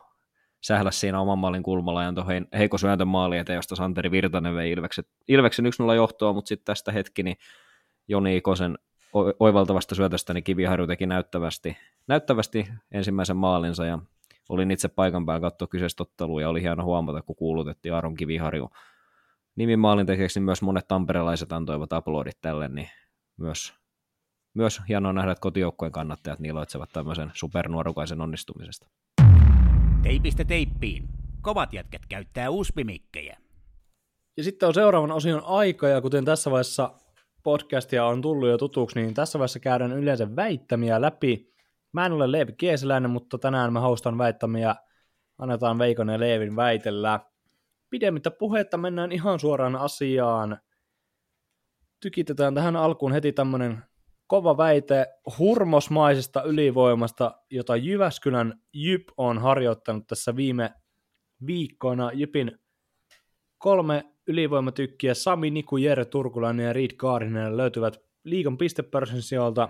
sähläs 0.61 1.01
siinä 1.01 1.21
oman 1.21 1.39
maalin 1.39 1.63
kulmalla 1.63 2.03
ja 2.03 2.09
antoi 2.09 2.25
heikko 2.59 2.79
syöntön 2.79 3.09
maali 3.09 3.39
eteen, 3.39 3.57
josta 3.57 3.77
Santeri 3.77 4.11
Virtanen 4.11 4.55
vei 4.55 4.71
Ilveksen, 4.71 5.05
Ilveksen 5.29 5.65
1-0 5.91 5.95
johtoa, 5.95 6.33
mutta 6.33 6.49
sitten 6.49 6.65
tästä 6.65 6.93
hetki, 6.93 7.23
niin 7.23 7.37
Joni 8.09 8.37
Ikosen 8.37 8.79
oivaltavasta 9.41 9.95
syötöstä 9.95 10.35
niin 10.35 10.45
Kiviharju 10.45 10.87
teki 10.87 11.07
näyttävästi, 11.07 11.77
näyttävästi 12.07 12.69
ensimmäisen 12.93 13.37
maalinsa 13.37 13.87
ja 13.87 13.99
olin 14.51 14.71
itse 14.71 14.89
paikan 14.89 15.27
päällä 15.27 15.41
katsoa 15.41 15.69
kyseistä 15.69 16.03
ottelua 16.03 16.41
ja 16.41 16.49
oli 16.49 16.63
hieno 16.63 16.85
huomata, 16.85 17.23
kun 17.23 17.37
kuulutettiin 17.37 17.95
Aron 17.95 18.15
Kiviharju 18.15 18.71
nimin 19.57 19.79
maalintekijäksi, 19.79 20.41
niin 20.41 20.45
myös 20.45 20.63
monet 20.63 20.89
tamperelaiset 20.89 21.53
antoivat 21.53 21.93
aplodit 21.93 22.41
tälle, 22.41 22.69
niin 22.69 22.89
myös, 23.37 23.75
myös 24.55 24.81
hienoa 24.89 25.13
nähdä, 25.13 25.33
että 25.33 25.43
kotijoukkueen 25.43 25.93
kannattajat 25.93 26.39
niiloitsevat 26.39 26.91
tämmöisen 26.93 27.31
supernuorukaisen 27.35 28.21
onnistumisesta. 28.21 28.87
Teipistä 30.03 30.45
teippiin. 30.45 31.09
Kovat 31.41 31.73
jätkät 31.73 32.03
käyttää 32.09 32.51
uspimikkejä. 32.51 33.37
Ja 34.37 34.45
sitten 34.45 34.67
on 34.67 34.75
seuraavan 34.75 35.13
osion 35.13 35.43
aika, 35.45 35.89
ja 35.89 36.01
kuten 36.01 36.25
tässä 36.25 36.51
vaiheessa 36.51 36.95
podcastia 37.43 38.05
on 38.05 38.23
tullut 38.23 38.49
jo 38.49 38.59
tutuksi, 38.59 39.01
niin 39.01 39.15
tässä 39.15 39.39
vaiheessa 39.39 39.59
käydään 39.59 39.93
yleensä 39.93 40.37
väittämiä 40.37 41.01
läpi. 41.01 41.51
Mä 41.93 42.07
en 42.07 42.13
ole 42.13 42.33
Leevi 42.33 42.53
Kieseläinen, 42.53 43.11
mutta 43.11 43.39
tänään 43.39 43.73
mä 43.73 43.81
hostan 43.81 44.19
väittämiä. 44.19 44.75
Annetaan 45.39 45.79
Veikon 45.79 46.09
ja 46.09 46.21
Leevin 46.21 46.57
väitellä. 46.57 47.21
Pidemmittä 47.91 48.31
puhetta 48.31 48.77
mennään 48.77 49.13
ihan 49.13 49.41
suoraan 49.41 49.77
asiaan. 49.77 50.59
Tykitetään 52.01 52.55
tähän 52.55 52.77
alkuun 52.77 53.13
heti 53.13 53.33
tämmönen 53.33 53.83
kova 54.27 54.57
väite 54.57 55.07
hurmosmaisesta 55.39 56.43
ylivoimasta, 56.43 57.35
jota 57.51 57.77
Jyväskylän 57.77 58.61
Jyp 58.73 59.03
on 59.17 59.39
harjoittanut 59.39 60.07
tässä 60.07 60.37
viime 60.37 60.71
viikkoina. 61.47 62.13
Jypin 62.13 62.59
kolme 63.59 64.05
ylivoimatykkiä, 64.27 65.15
Sami 65.15 65.51
Niku, 65.51 65.77
Jere 65.77 66.05
Turkulainen 66.05 66.67
ja 66.67 66.73
Reed 66.73 66.91
Kaarinen 66.97 67.57
löytyvät 67.57 67.99
liikan 68.25 68.59
pistepörssin 68.59 69.23
sieltä. 69.23 69.69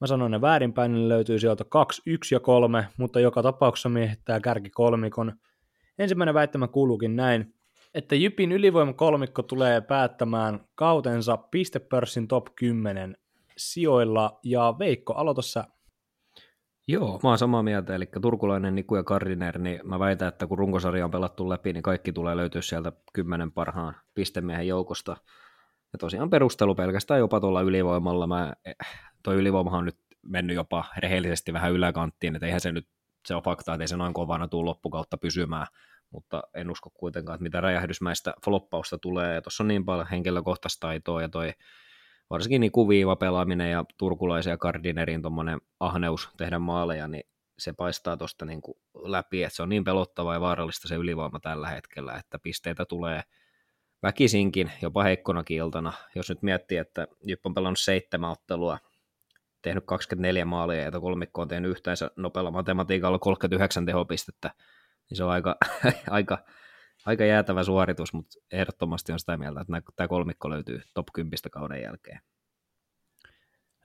Mä 0.00 0.06
sanoin 0.06 0.30
ne 0.32 0.40
väärinpäin, 0.40 0.92
ne 0.92 1.08
löytyy 1.08 1.38
sieltä 1.38 1.64
2, 1.64 2.02
1 2.06 2.34
ja 2.34 2.40
3, 2.40 2.88
mutta 2.98 3.20
joka 3.20 3.42
tapauksessa 3.42 3.88
miehittää 3.88 4.40
kärki 4.40 4.70
kolmikon. 4.70 5.32
Ensimmäinen 5.98 6.34
väittämä 6.34 6.68
kuuluukin 6.68 7.16
näin, 7.16 7.54
että 7.94 8.14
Jypin 8.14 8.52
ylivoimakolmikko 8.52 9.42
tulee 9.42 9.80
päättämään 9.80 10.60
kautensa 10.74 11.36
pistepörssin 11.36 12.28
top 12.28 12.46
10 12.56 13.16
sijoilla, 13.56 14.40
ja 14.44 14.74
Veikko, 14.78 15.12
aloita 15.12 15.42
sä. 15.42 15.64
Joo, 16.88 17.20
mä 17.22 17.28
oon 17.28 17.38
samaa 17.38 17.62
mieltä, 17.62 17.94
eli 17.94 18.08
turkulainen 18.22 18.74
Niku 18.74 18.96
ja 18.96 19.04
Kardiner, 19.04 19.58
niin 19.58 19.80
mä 19.84 19.98
väitän, 19.98 20.28
että 20.28 20.46
kun 20.46 20.58
runkosarja 20.58 21.04
on 21.04 21.10
pelattu 21.10 21.48
läpi, 21.48 21.72
niin 21.72 21.82
kaikki 21.82 22.12
tulee 22.12 22.36
löytyä 22.36 22.62
sieltä 22.62 22.92
kymmenen 23.12 23.52
parhaan 23.52 23.94
pistemiehen 24.14 24.68
joukosta. 24.68 25.16
Ja 25.92 25.98
tosiaan 25.98 26.30
perustelu 26.30 26.74
pelkästään 26.74 27.20
jopa 27.20 27.40
tuolla 27.40 27.62
ylivoimalla. 27.62 28.26
Mä, 28.26 28.52
toi 29.26 29.36
ylivoimahan 29.36 29.78
on 29.78 29.84
nyt 29.84 29.98
mennyt 30.22 30.56
jopa 30.56 30.84
rehellisesti 30.98 31.52
vähän 31.52 31.72
yläkanttiin, 31.72 32.36
että 32.36 32.46
eihän 32.46 32.60
se 32.60 32.72
nyt, 32.72 32.88
se 33.26 33.34
on 33.34 33.42
fakta, 33.42 33.74
että 33.74 33.84
ei 33.84 33.88
se 33.88 33.96
noin 33.96 34.14
kovana 34.14 34.48
tule 34.48 34.64
loppukautta 34.64 35.18
pysymään, 35.18 35.66
mutta 36.10 36.42
en 36.54 36.70
usko 36.70 36.90
kuitenkaan, 36.90 37.34
että 37.34 37.42
mitä 37.42 37.60
räjähdysmäistä 37.60 38.34
floppausta 38.44 38.98
tulee. 38.98 39.40
Tuossa 39.40 39.64
on 39.64 39.68
niin 39.68 39.84
paljon 39.84 40.06
henkilökohtaista 40.10 40.86
taitoa 40.86 41.22
ja 41.22 41.28
toi 41.28 41.52
varsinkin 42.30 42.60
niin 42.60 42.72
kuviiva 42.72 43.16
pelaaminen 43.16 43.70
ja 43.70 43.84
turkulaisen 43.98 44.50
ja 44.50 44.58
kardinerin 44.58 45.22
tuommoinen 45.22 45.60
ahneus 45.80 46.28
tehdä 46.36 46.58
maaleja, 46.58 47.08
niin 47.08 47.24
se 47.58 47.72
paistaa 47.72 48.16
tuosta 48.16 48.44
niin 48.44 48.60
läpi, 48.94 49.42
että 49.42 49.56
se 49.56 49.62
on 49.62 49.68
niin 49.68 49.84
pelottava 49.84 50.34
ja 50.34 50.40
vaarallista 50.40 50.88
se 50.88 50.94
ylivoima 50.94 51.40
tällä 51.40 51.68
hetkellä, 51.68 52.14
että 52.14 52.38
pisteitä 52.38 52.84
tulee 52.84 53.22
väkisinkin, 54.02 54.72
jopa 54.82 55.02
heikkona 55.02 55.44
iltana. 55.50 55.92
Jos 56.14 56.28
nyt 56.28 56.42
miettii, 56.42 56.78
että 56.78 57.06
Jyp 57.24 57.46
on 57.46 57.54
pelannut 57.54 57.80
seitsemän 57.80 58.30
ottelua, 58.30 58.78
tehnyt 59.66 59.84
24 59.86 60.44
maalia 60.44 60.82
ja 60.82 61.00
kolmikko 61.00 61.42
on 61.42 61.48
tehnyt 61.48 61.70
yhteensä 61.70 62.10
nopealla 62.16 62.50
matematiikalla 62.50 63.18
39 63.18 63.86
tehopistettä, 63.86 64.50
niin 65.10 65.16
se 65.16 65.24
on 65.24 65.30
aika, 65.30 65.56
aika, 66.10 66.38
aika 67.06 67.24
jäätävä 67.24 67.64
suoritus, 67.64 68.12
mutta 68.12 68.38
ehdottomasti 68.52 69.12
on 69.12 69.18
sitä 69.18 69.36
mieltä, 69.36 69.60
että 69.60 69.82
tämä 69.96 70.08
kolmikko 70.08 70.50
löytyy 70.50 70.82
top 70.94 71.06
10 71.12 71.32
kauden 71.50 71.82
jälkeen. 71.82 72.20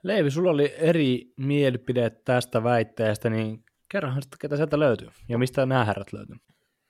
Leivi, 0.02 0.30
sulla 0.30 0.50
oli 0.50 0.74
eri 0.76 1.32
mielipide 1.36 2.10
tästä 2.10 2.64
väitteestä, 2.64 3.30
niin 3.30 3.64
kerrohan 3.88 4.22
sitten, 4.22 4.38
ketä 4.38 4.56
sieltä 4.56 4.78
löytyy 4.78 5.08
ja 5.28 5.38
mistä 5.38 5.66
nämä 5.66 5.84
herrat 5.84 6.12
löytyy. 6.12 6.36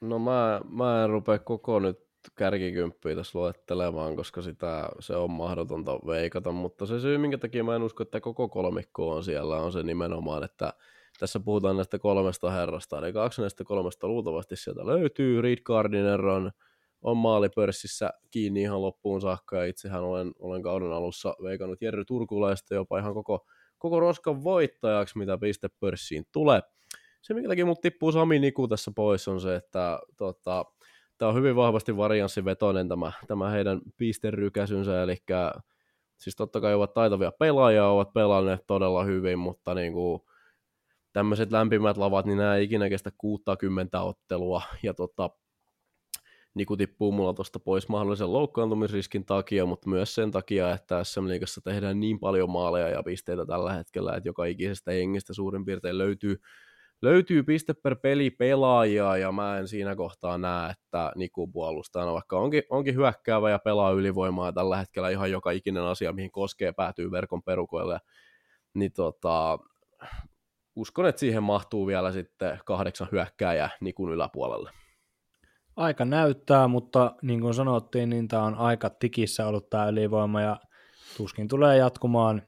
No 0.00 0.18
mä, 0.18 0.60
mä 0.68 1.04
en 1.04 1.10
rupea 1.10 1.38
koko 1.38 1.78
nyt 1.78 2.11
kärkikymppiä 2.34 3.14
tässä 3.16 3.38
luettelemaan, 3.38 4.16
koska 4.16 4.42
sitä, 4.42 4.88
se 5.00 5.16
on 5.16 5.30
mahdotonta 5.30 5.92
veikata, 6.06 6.52
mutta 6.52 6.86
se 6.86 7.00
syy, 7.00 7.18
minkä 7.18 7.38
takia 7.38 7.64
mä 7.64 7.76
en 7.76 7.82
usko, 7.82 8.02
että 8.02 8.20
koko 8.20 8.48
kolmikko 8.48 9.10
on 9.10 9.24
siellä, 9.24 9.56
on 9.56 9.72
se 9.72 9.82
nimenomaan, 9.82 10.44
että 10.44 10.72
tässä 11.18 11.40
puhutaan 11.40 11.76
näistä 11.76 11.98
kolmesta 11.98 12.50
herrasta, 12.50 12.98
eli 12.98 13.12
kaksi 13.12 13.40
näistä 13.40 13.64
kolmesta 13.64 14.08
luultavasti 14.08 14.56
sieltä 14.56 14.86
löytyy. 14.86 15.42
Reed 15.42 15.58
Gardiner 15.64 16.26
on, 16.26 16.50
on 17.02 17.16
maalipörssissä 17.16 18.10
kiinni 18.30 18.62
ihan 18.62 18.82
loppuun 18.82 19.20
saakka, 19.20 19.56
ja 19.56 19.64
itsehän 19.64 20.02
olen, 20.02 20.32
olen 20.38 20.62
kauden 20.62 20.92
alussa 20.92 21.36
veikannut 21.42 21.82
Jerry 21.82 22.04
Turkulaista 22.04 22.74
jopa 22.74 22.98
ihan 22.98 23.14
koko, 23.14 23.46
koko 23.78 24.00
roskan 24.00 24.44
voittajaksi, 24.44 25.18
mitä 25.18 25.38
pistepörssiin 25.38 26.24
tulee. 26.32 26.60
Se, 27.22 27.34
minkä 27.34 27.48
takia 27.48 27.66
mut 27.66 27.80
tippuu 27.80 28.12
Sami 28.12 28.38
Niku 28.38 28.68
tässä 28.68 28.92
pois, 28.96 29.28
on 29.28 29.40
se, 29.40 29.56
että 29.56 29.98
tota, 30.16 30.64
tämä 31.22 31.30
on 31.30 31.36
hyvin 31.36 31.56
vahvasti 31.56 31.96
varianssivetoinen 31.96 32.88
tämä, 32.88 33.12
tämä 33.26 33.50
heidän 33.50 33.80
pisterykäsynsä, 33.96 35.02
eli 35.02 35.16
siis 36.18 36.36
totta 36.36 36.60
kai 36.60 36.74
ovat 36.74 36.94
taitavia 36.94 37.32
pelaajia, 37.38 37.86
ovat 37.86 38.12
pelanneet 38.12 38.66
todella 38.66 39.04
hyvin, 39.04 39.38
mutta 39.38 39.74
niin 39.74 39.92
kuin, 39.92 40.20
tämmöiset 41.12 41.52
lämpimät 41.52 41.96
lavat, 41.96 42.26
niin 42.26 42.38
nämä 42.38 42.56
ei 42.56 42.64
ikinä 42.64 42.88
kestä 42.88 43.10
60 43.18 44.02
ottelua, 44.02 44.62
ja 44.82 44.94
tota, 44.94 45.30
Niku 46.54 46.76
tippuu 46.76 47.12
mulla 47.12 47.34
tuosta 47.34 47.58
pois 47.58 47.88
mahdollisen 47.88 48.32
loukkaantumisriskin 48.32 49.24
takia, 49.24 49.66
mutta 49.66 49.88
myös 49.88 50.14
sen 50.14 50.30
takia, 50.30 50.72
että 50.72 51.04
SM 51.04 51.28
Liigassa 51.28 51.60
tehdään 51.60 52.00
niin 52.00 52.20
paljon 52.20 52.50
maaleja 52.50 52.88
ja 52.88 53.02
pisteitä 53.02 53.46
tällä 53.46 53.72
hetkellä, 53.72 54.16
että 54.16 54.28
joka 54.28 54.44
ikisestä 54.44 54.92
jengistä 54.92 55.34
suurin 55.34 55.64
piirtein 55.64 55.98
löytyy, 55.98 56.40
löytyy 57.02 57.42
piste 57.42 57.74
per 57.74 57.96
peli 57.96 58.30
pelaajia, 58.30 59.16
ja 59.16 59.32
mä 59.32 59.58
en 59.58 59.68
siinä 59.68 59.96
kohtaa 59.96 60.38
näe, 60.38 60.70
että 60.70 61.12
Niku 61.16 61.46
puolustaa, 61.46 62.12
vaikka 62.12 62.38
onkin, 62.38 62.62
onkin 62.70 62.94
hyökkäävä 62.94 63.50
ja 63.50 63.58
pelaa 63.58 63.90
ylivoimaa 63.90 64.52
tällä 64.52 64.76
hetkellä 64.76 65.10
ihan 65.10 65.30
joka 65.30 65.50
ikinen 65.50 65.82
asia, 65.82 66.12
mihin 66.12 66.32
koskee, 66.32 66.72
päätyy 66.72 67.10
verkon 67.10 67.42
perukoille, 67.42 67.98
niin 68.74 68.92
tota, 68.92 69.58
uskon, 70.76 71.06
että 71.06 71.20
siihen 71.20 71.42
mahtuu 71.42 71.86
vielä 71.86 72.12
sitten 72.12 72.58
kahdeksan 72.64 73.08
hyökkääjää 73.12 73.70
Nikun 73.80 74.12
yläpuolelle. 74.12 74.70
Aika 75.76 76.04
näyttää, 76.04 76.68
mutta 76.68 77.14
niin 77.22 77.40
kuin 77.40 77.54
sanottiin, 77.54 78.10
niin 78.10 78.28
tämä 78.28 78.42
on 78.42 78.54
aika 78.54 78.90
tikissä 78.90 79.46
ollut 79.46 79.70
tämä 79.70 79.88
ylivoima 79.88 80.40
ja 80.40 80.56
tuskin 81.16 81.48
tulee 81.48 81.76
jatkumaan 81.76 82.42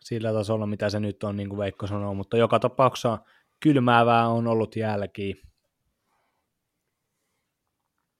sillä 0.00 0.32
tasolla, 0.32 0.66
mitä 0.66 0.90
se 0.90 1.00
nyt 1.00 1.24
on, 1.24 1.36
niin 1.36 1.48
kuin 1.48 1.58
Veikko 1.58 1.86
sanoo, 1.86 2.14
mutta 2.14 2.36
joka 2.36 2.58
tapauksessa 2.58 3.18
kylmäävää 3.64 4.28
on 4.28 4.46
ollut 4.46 4.76
jälki. 4.76 5.42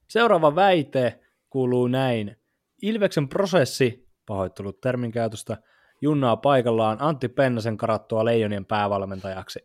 Seuraava 0.08 0.54
väite 0.54 1.20
kuuluu 1.50 1.88
näin. 1.88 2.36
Ilveksen 2.82 3.28
prosessi, 3.28 4.08
pahoittelut 4.26 4.80
termin 4.80 5.12
käytöstä, 5.12 5.56
junnaa 6.00 6.36
paikallaan 6.36 6.96
Antti 7.00 7.28
Pennasen 7.28 7.76
karattua 7.76 8.24
Leijonien 8.24 8.66
päävalmentajaksi. 8.66 9.60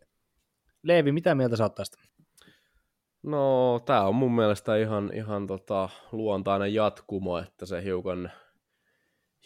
Leevi, 0.82 1.12
mitä 1.12 1.34
mieltä 1.34 1.56
sä 1.56 1.64
oot 1.64 1.74
tästä? 1.74 1.98
No, 3.22 3.80
tämä 3.86 4.02
on 4.06 4.14
mun 4.14 4.34
mielestä 4.34 4.76
ihan, 4.76 5.10
ihan 5.14 5.46
tota, 5.46 5.88
luontainen 6.12 6.74
jatkumo, 6.74 7.38
että 7.38 7.66
se 7.66 7.84
hiukan, 7.84 8.30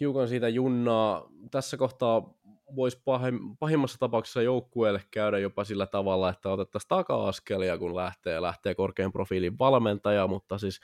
hiukan 0.00 0.28
siitä 0.28 0.48
junnaa. 0.48 1.28
Tässä 1.50 1.76
kohtaa 1.76 2.34
voisi 2.76 3.02
pahim, 3.04 3.40
pahimmassa 3.58 3.98
tapauksessa 3.98 4.42
joukkueelle 4.42 5.02
käydä 5.10 5.38
jopa 5.38 5.64
sillä 5.64 5.86
tavalla, 5.86 6.28
että 6.28 6.48
otettaisiin 6.48 6.88
taka-askelia, 6.88 7.78
kun 7.78 7.96
lähtee, 7.96 8.42
lähtee 8.42 8.74
korkean 8.74 9.12
profiilin 9.12 9.58
valmentaja, 9.58 10.26
mutta 10.26 10.58
siis 10.58 10.80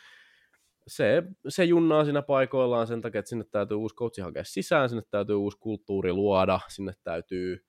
se, 0.87 1.23
se 1.49 1.65
junnaa 1.65 2.05
siinä 2.05 2.23
paikoillaan 2.23 2.87
sen 2.87 3.01
takia, 3.01 3.19
että 3.19 3.29
sinne 3.29 3.45
täytyy 3.45 3.77
uusi 3.77 3.95
coachi 3.95 4.21
hakea 4.21 4.45
sisään, 4.45 4.89
sinne 4.89 5.03
täytyy 5.11 5.37
uusi 5.37 5.59
kulttuuri 5.61 6.13
luoda, 6.13 6.61
sinne 6.69 6.93
täytyy 7.05 7.65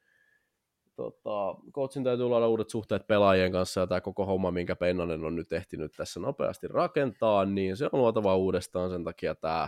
tota, 0.95 1.55
coachin 1.71 2.03
täytyy 2.03 2.25
luoda 2.25 2.47
uudet 2.47 2.69
suhteet 2.69 3.07
pelaajien 3.07 3.51
kanssa 3.51 3.81
ja 3.81 3.87
tämä 3.87 4.01
koko 4.01 4.25
homma, 4.25 4.51
minkä 4.51 4.75
Pennanen 4.75 5.25
on 5.25 5.35
nyt 5.35 5.53
ehtinyt 5.53 5.91
tässä 5.97 6.19
nopeasti 6.19 6.67
rakentaa, 6.67 7.45
niin 7.45 7.77
se 7.77 7.85
on 7.91 7.99
luotava 7.99 8.35
uudestaan 8.35 8.89
sen 8.89 9.03
takia 9.03 9.35
tämä 9.35 9.67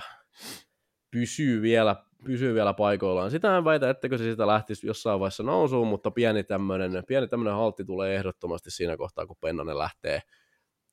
pysyy 1.14 1.62
vielä, 1.62 1.96
pysyy 2.24 2.54
vielä 2.54 2.74
paikoillaan. 2.74 3.32
Sitä 3.32 3.58
en 3.58 3.66
väitä, 3.66 3.90
ettekö 3.90 4.18
se 4.18 4.24
sitä 4.24 4.48
lähtisi 4.48 4.88
jossain 4.88 5.20
vaiheessa 5.20 5.44
nousuun, 5.44 5.88
mutta 5.88 6.12
pieni 6.12 6.44
tämmöinen, 6.44 7.04
pieni 7.08 7.28
tämmöinen 7.28 7.54
haltti 7.54 7.86
tulee 7.86 8.16
ehdottomasti 8.16 8.72
siinä 8.72 8.98
kohtaa, 8.98 9.26
kun 9.26 9.38
Pennanen 9.42 9.78
lähtee 9.78 10.22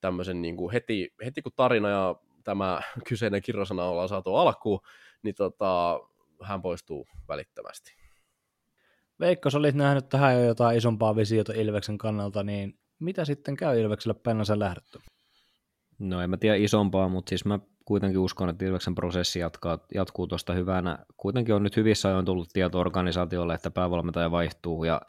tämmöisen 0.01 0.43
niin 0.43 0.57
kuin 0.57 0.73
heti, 0.73 1.15
heti 1.25 1.43
kun 1.43 1.53
tarina 1.57 1.89
ja 1.89 2.17
tämä 2.45 2.81
kyseinen 3.09 3.43
kirjasana 3.43 3.85
ollaan 3.85 4.09
saatu 4.09 4.37
alkuun, 4.37 4.81
niin 5.23 5.35
tota, 5.35 6.01
hän 6.43 6.63
poistuu 6.63 7.07
välittömästi. 7.29 7.95
Veikko, 9.21 9.51
sä 9.51 9.59
olit 9.59 9.75
nähnyt 9.75 10.09
tähän 10.09 10.35
jo 10.35 10.45
jotain 10.45 10.79
isompaa 10.79 11.17
visiota 11.17 11.53
Ilveksen 11.53 11.99
kannalta, 11.99 12.43
niin 12.43 12.79
mitä 12.99 13.25
sitten 13.25 13.57
käy 13.57 13.81
Ilvekselle 13.81 14.21
Pennasen 14.23 14.59
lähdetty? 14.59 14.99
No 15.99 16.21
en 16.21 16.31
mä 16.31 16.37
tiedä 16.37 16.57
isompaa, 16.57 17.09
mutta 17.09 17.29
siis 17.29 17.45
mä 17.45 17.59
kuitenkin 17.91 18.19
uskon, 18.19 18.49
että 18.49 18.65
Ilveksen 18.65 18.95
prosessi 18.95 19.39
jatkaa, 19.39 19.79
jatkuu 19.95 20.27
tuosta 20.27 20.53
hyvänä. 20.53 20.99
Kuitenkin 21.17 21.55
on 21.55 21.63
nyt 21.63 21.77
hyvissä 21.77 22.09
ajoin 22.09 22.25
tullut 22.25 22.49
tieto 22.53 22.79
organisaatiolle, 22.79 23.55
että 23.55 23.71
päävalmentaja 23.71 24.31
vaihtuu 24.31 24.85
ja 24.85 25.01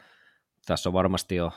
tässä 0.66 0.88
on 0.88 0.92
varmasti 0.92 1.34
jo, 1.34 1.52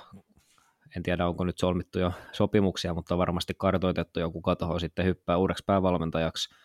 en 0.95 1.03
tiedä 1.03 1.27
onko 1.27 1.43
nyt 1.43 1.57
solmittu 1.57 1.99
jo 1.99 2.11
sopimuksia, 2.31 2.93
mutta 2.93 3.17
varmasti 3.17 3.53
kartoitettu 3.57 4.19
jo 4.19 4.31
kuka 4.31 4.55
taho 4.55 4.79
sitten 4.79 5.05
hyppää 5.05 5.37
uudeksi 5.37 5.63
päävalmentajaksi. 5.67 6.55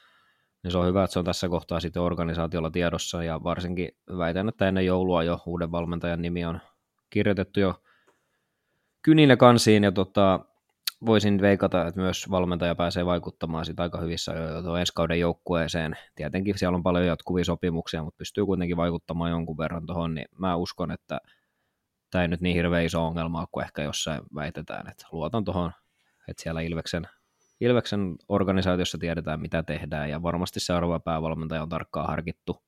Niin 0.63 0.71
se 0.71 0.79
on 0.79 0.87
hyvä, 0.87 1.05
että 1.05 1.13
se 1.13 1.19
on 1.19 1.25
tässä 1.25 1.49
kohtaa 1.49 1.81
sitten 1.81 2.03
organisaatiolla 2.03 2.71
tiedossa 2.71 3.25
ja 3.25 3.43
varsinkin 3.43 3.89
väitän, 4.19 4.49
että 4.49 4.69
ennen 4.69 4.87
joulua 4.87 5.23
jo 5.23 5.41
uuden 5.47 5.73
valmentajan 5.73 6.23
nimi 6.23 6.45
on 6.45 6.61
kirjoitettu 7.11 7.61
jo 7.61 7.83
kynille 9.03 9.37
kansiin 9.37 9.85
ja 9.85 9.93
tota, 9.93 10.41
voisin 11.07 11.41
veikata, 11.41 11.87
että 11.87 12.01
myös 12.01 12.31
valmentaja 12.31 12.75
pääsee 12.75 13.07
vaikuttamaan 13.07 13.65
sitä 13.65 13.83
aika 13.83 14.01
hyvissä 14.01 14.33
jo 14.65 14.77
ensi 14.77 14.93
kauden 14.95 15.21
joukkueeseen. 15.21 15.97
Tietenkin 16.15 16.59
siellä 16.59 16.77
on 16.77 16.83
paljon 16.83 17.07
jatkuvia 17.07 17.45
sopimuksia, 17.45 18.03
mutta 18.03 18.19
pystyy 18.19 18.47
kuitenkin 18.47 18.77
vaikuttamaan 18.77 19.31
jonkun 19.31 19.59
verran 19.59 19.87
tuohon, 19.87 20.15
niin 20.15 20.27
mä 20.39 20.57
uskon, 20.57 20.91
että 20.91 21.21
tämä 22.11 22.23
ei 22.23 22.29
nyt 22.29 22.41
niin 22.41 22.57
hirveän 22.57 22.85
iso 22.85 23.07
ongelma 23.07 23.47
kuin 23.53 23.65
ehkä 23.65 23.83
jossain 23.83 24.23
väitetään, 24.35 24.89
että 24.89 25.07
luotan 25.13 25.45
tuohon, 25.45 25.73
että 26.29 26.43
siellä 26.43 26.61
Ilveksen, 26.61 27.09
Ilveksen 27.61 28.17
organisaatiossa 28.29 28.99
tiedetään, 28.99 29.41
mitä 29.41 29.63
tehdään, 29.63 30.11
ja 30.11 30.23
varmasti 30.23 30.61
seuraava 30.61 31.01
päävalmentaja 31.01 31.63
on 31.63 31.69
tarkkaan 31.69 32.07
harkittu. 32.07 32.63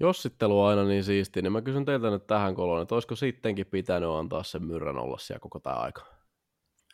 Jossittelu 0.00 0.62
on 0.62 0.68
aina 0.68 0.84
niin 0.84 1.04
siisti, 1.04 1.42
niin 1.42 1.52
mä 1.52 1.62
kysyn 1.62 1.84
teiltä 1.84 2.10
nyt 2.10 2.26
tähän 2.26 2.54
koloon, 2.54 2.82
että 2.82 2.94
olisiko 2.94 3.16
sittenkin 3.16 3.66
pitänyt 3.66 4.08
antaa 4.08 4.42
sen 4.42 4.64
myrrän 4.64 4.98
olla 4.98 5.18
siellä 5.18 5.40
koko 5.40 5.60
tämä 5.60 5.76
aika? 5.76 6.13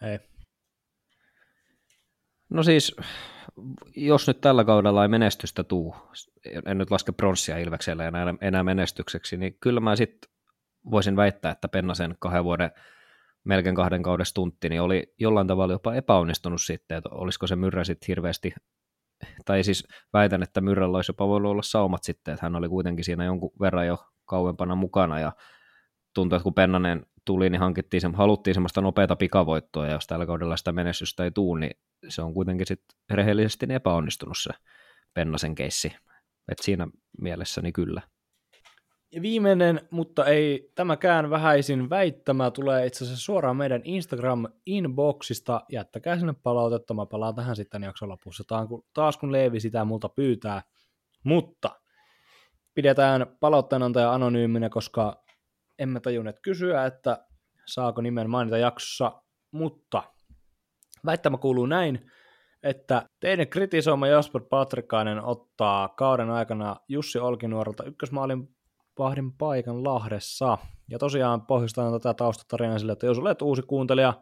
Ei. 0.02 0.18
No 2.48 2.62
siis, 2.62 2.96
jos 3.96 4.26
nyt 4.26 4.40
tällä 4.40 4.64
kaudella 4.64 5.02
ei 5.02 5.08
menestystä 5.08 5.64
tuu, 5.64 5.96
en 6.66 6.78
nyt 6.78 6.90
laske 6.90 7.12
pronssia 7.12 7.58
Ilveksellä 7.58 8.08
enää, 8.08 8.34
enää 8.40 8.64
menestykseksi, 8.64 9.36
niin 9.36 9.56
kyllä 9.60 9.80
mä 9.80 9.96
sitten 9.96 10.30
voisin 10.90 11.16
väittää, 11.16 11.52
että 11.52 11.68
Pennasen 11.68 12.14
kahden 12.18 12.44
vuoden, 12.44 12.70
melkein 13.44 13.74
kahden 13.74 14.02
kauden 14.02 14.26
stuntti, 14.26 14.68
niin 14.68 14.82
oli 14.82 15.14
jollain 15.18 15.46
tavalla 15.46 15.72
jopa 15.72 15.94
epäonnistunut 15.94 16.62
sitten, 16.62 16.98
että 16.98 17.08
olisiko 17.12 17.46
se 17.46 17.56
myrrä 17.56 17.84
sitten 17.84 18.06
hirveästi, 18.08 18.52
tai 19.44 19.64
siis 19.64 19.88
väitän, 20.12 20.42
että 20.42 20.60
myrrällä 20.60 20.98
olisi 20.98 21.10
jopa 21.10 21.28
voinut 21.28 21.50
olla 21.50 21.62
saumat 21.62 22.04
sitten, 22.04 22.34
että 22.34 22.46
hän 22.46 22.56
oli 22.56 22.68
kuitenkin 22.68 23.04
siinä 23.04 23.24
jonkun 23.24 23.52
verran 23.60 23.86
jo 23.86 23.98
kauempana 24.24 24.74
mukana, 24.74 25.20
ja 25.20 25.32
tuntuu, 26.14 26.36
että 26.36 26.44
kun 26.44 26.54
Pennanen 26.54 27.06
tuli, 27.24 27.50
niin 27.50 27.60
hankittiin, 27.60 28.14
haluttiin 28.14 28.54
semmoista 28.54 28.80
nopeata 28.80 29.16
pikavoittoa, 29.16 29.86
ja 29.86 29.92
jos 29.92 30.06
tällä 30.06 30.26
kaudella 30.26 30.56
sitä 30.56 30.72
menestystä 30.72 31.24
ei 31.24 31.30
tule, 31.30 31.60
niin 31.60 31.76
se 32.08 32.22
on 32.22 32.34
kuitenkin 32.34 32.66
sitten 32.66 32.98
rehellisesti 33.10 33.66
epäonnistunut 33.70 34.36
se 34.42 34.50
Pennasen 35.14 35.54
keissi. 35.54 35.92
Et 36.48 36.58
siinä 36.58 36.88
mielessä 37.20 37.60
niin 37.60 37.72
kyllä. 37.72 38.02
Ja 39.12 39.22
viimeinen, 39.22 39.80
mutta 39.90 40.24
ei 40.24 40.70
tämäkään 40.74 41.30
vähäisin 41.30 41.90
väittämä, 41.90 42.50
tulee 42.50 42.86
itse 42.86 43.04
asiassa 43.04 43.24
suoraan 43.24 43.56
meidän 43.56 43.82
Instagram-inboxista. 43.84 45.60
Jättäkää 45.72 46.18
sinne 46.18 46.34
palautetta, 46.42 46.94
mä 46.94 47.06
palaan 47.06 47.34
tähän 47.34 47.56
sitten 47.56 47.82
jakson 47.82 48.08
lopussa. 48.08 48.44
Taas 48.94 49.16
kun 49.16 49.32
Leevi 49.32 49.60
sitä 49.60 49.84
multa 49.84 50.08
pyytää. 50.08 50.62
Mutta 51.24 51.80
pidetään 52.74 53.26
palautteenantaja 53.40 54.12
anonyyminä, 54.12 54.68
koska 54.68 55.24
emme 55.80 56.00
tajunneet 56.00 56.40
kysyä, 56.42 56.86
että 56.86 57.26
saako 57.66 58.00
nimen 58.00 58.30
mainita 58.30 58.58
jaksossa, 58.58 59.22
mutta 59.52 60.02
väittämä 61.06 61.36
kuuluu 61.36 61.66
näin, 61.66 62.10
että 62.62 63.02
teidän 63.20 63.48
kritisoima 63.48 64.06
Jasper 64.06 64.42
Patrikainen 64.50 65.24
ottaa 65.24 65.88
kauden 65.88 66.30
aikana 66.30 66.76
Jussi 66.88 67.18
Olkinuorelta 67.18 67.84
ykkösmaalin 67.84 68.48
vahdin 68.98 69.32
paikan 69.32 69.84
Lahdessa. 69.84 70.58
Ja 70.90 70.98
tosiaan 70.98 71.46
pohjustan 71.46 71.92
tätä 71.92 72.14
taustatarinaa 72.14 72.78
sille, 72.78 72.92
että 72.92 73.06
jos 73.06 73.18
olet 73.18 73.42
uusi 73.42 73.62
kuuntelija, 73.62 74.14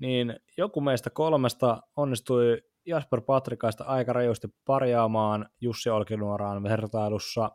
niin 0.00 0.36
joku 0.58 0.80
meistä 0.80 1.10
kolmesta 1.10 1.82
onnistui 1.96 2.62
Jasper 2.86 3.20
Patrikaista 3.20 3.84
aika 3.84 4.12
rajusti 4.12 4.48
parjaamaan 4.64 5.48
Jussi 5.60 5.90
Olkinuoraan 5.90 6.62
vertailussa 6.62 7.50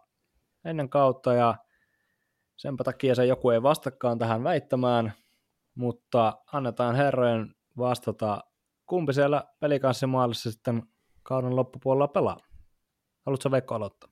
ennen 0.66 0.90
kautta, 0.90 1.34
ja 1.34 1.56
senpä 2.58 2.84
takia 2.84 3.16
se 3.16 3.26
joku 3.26 3.50
ei 3.50 3.64
vastakaan 3.64 4.20
tähän 4.20 4.44
väittämään, 4.44 5.14
mutta 5.76 6.38
annetaan 6.54 6.96
herrojen 6.96 7.56
vastata, 7.78 8.44
kumpi 8.86 9.14
siellä 9.14 9.44
pelikansimaalissa 9.60 10.52
sitten 10.52 10.84
kauden 11.24 11.56
loppupuolella 11.56 12.08
pelaa. 12.08 12.38
Haluatko 13.26 13.52
Veikko 13.52 13.76
aloittaa? 13.76 14.10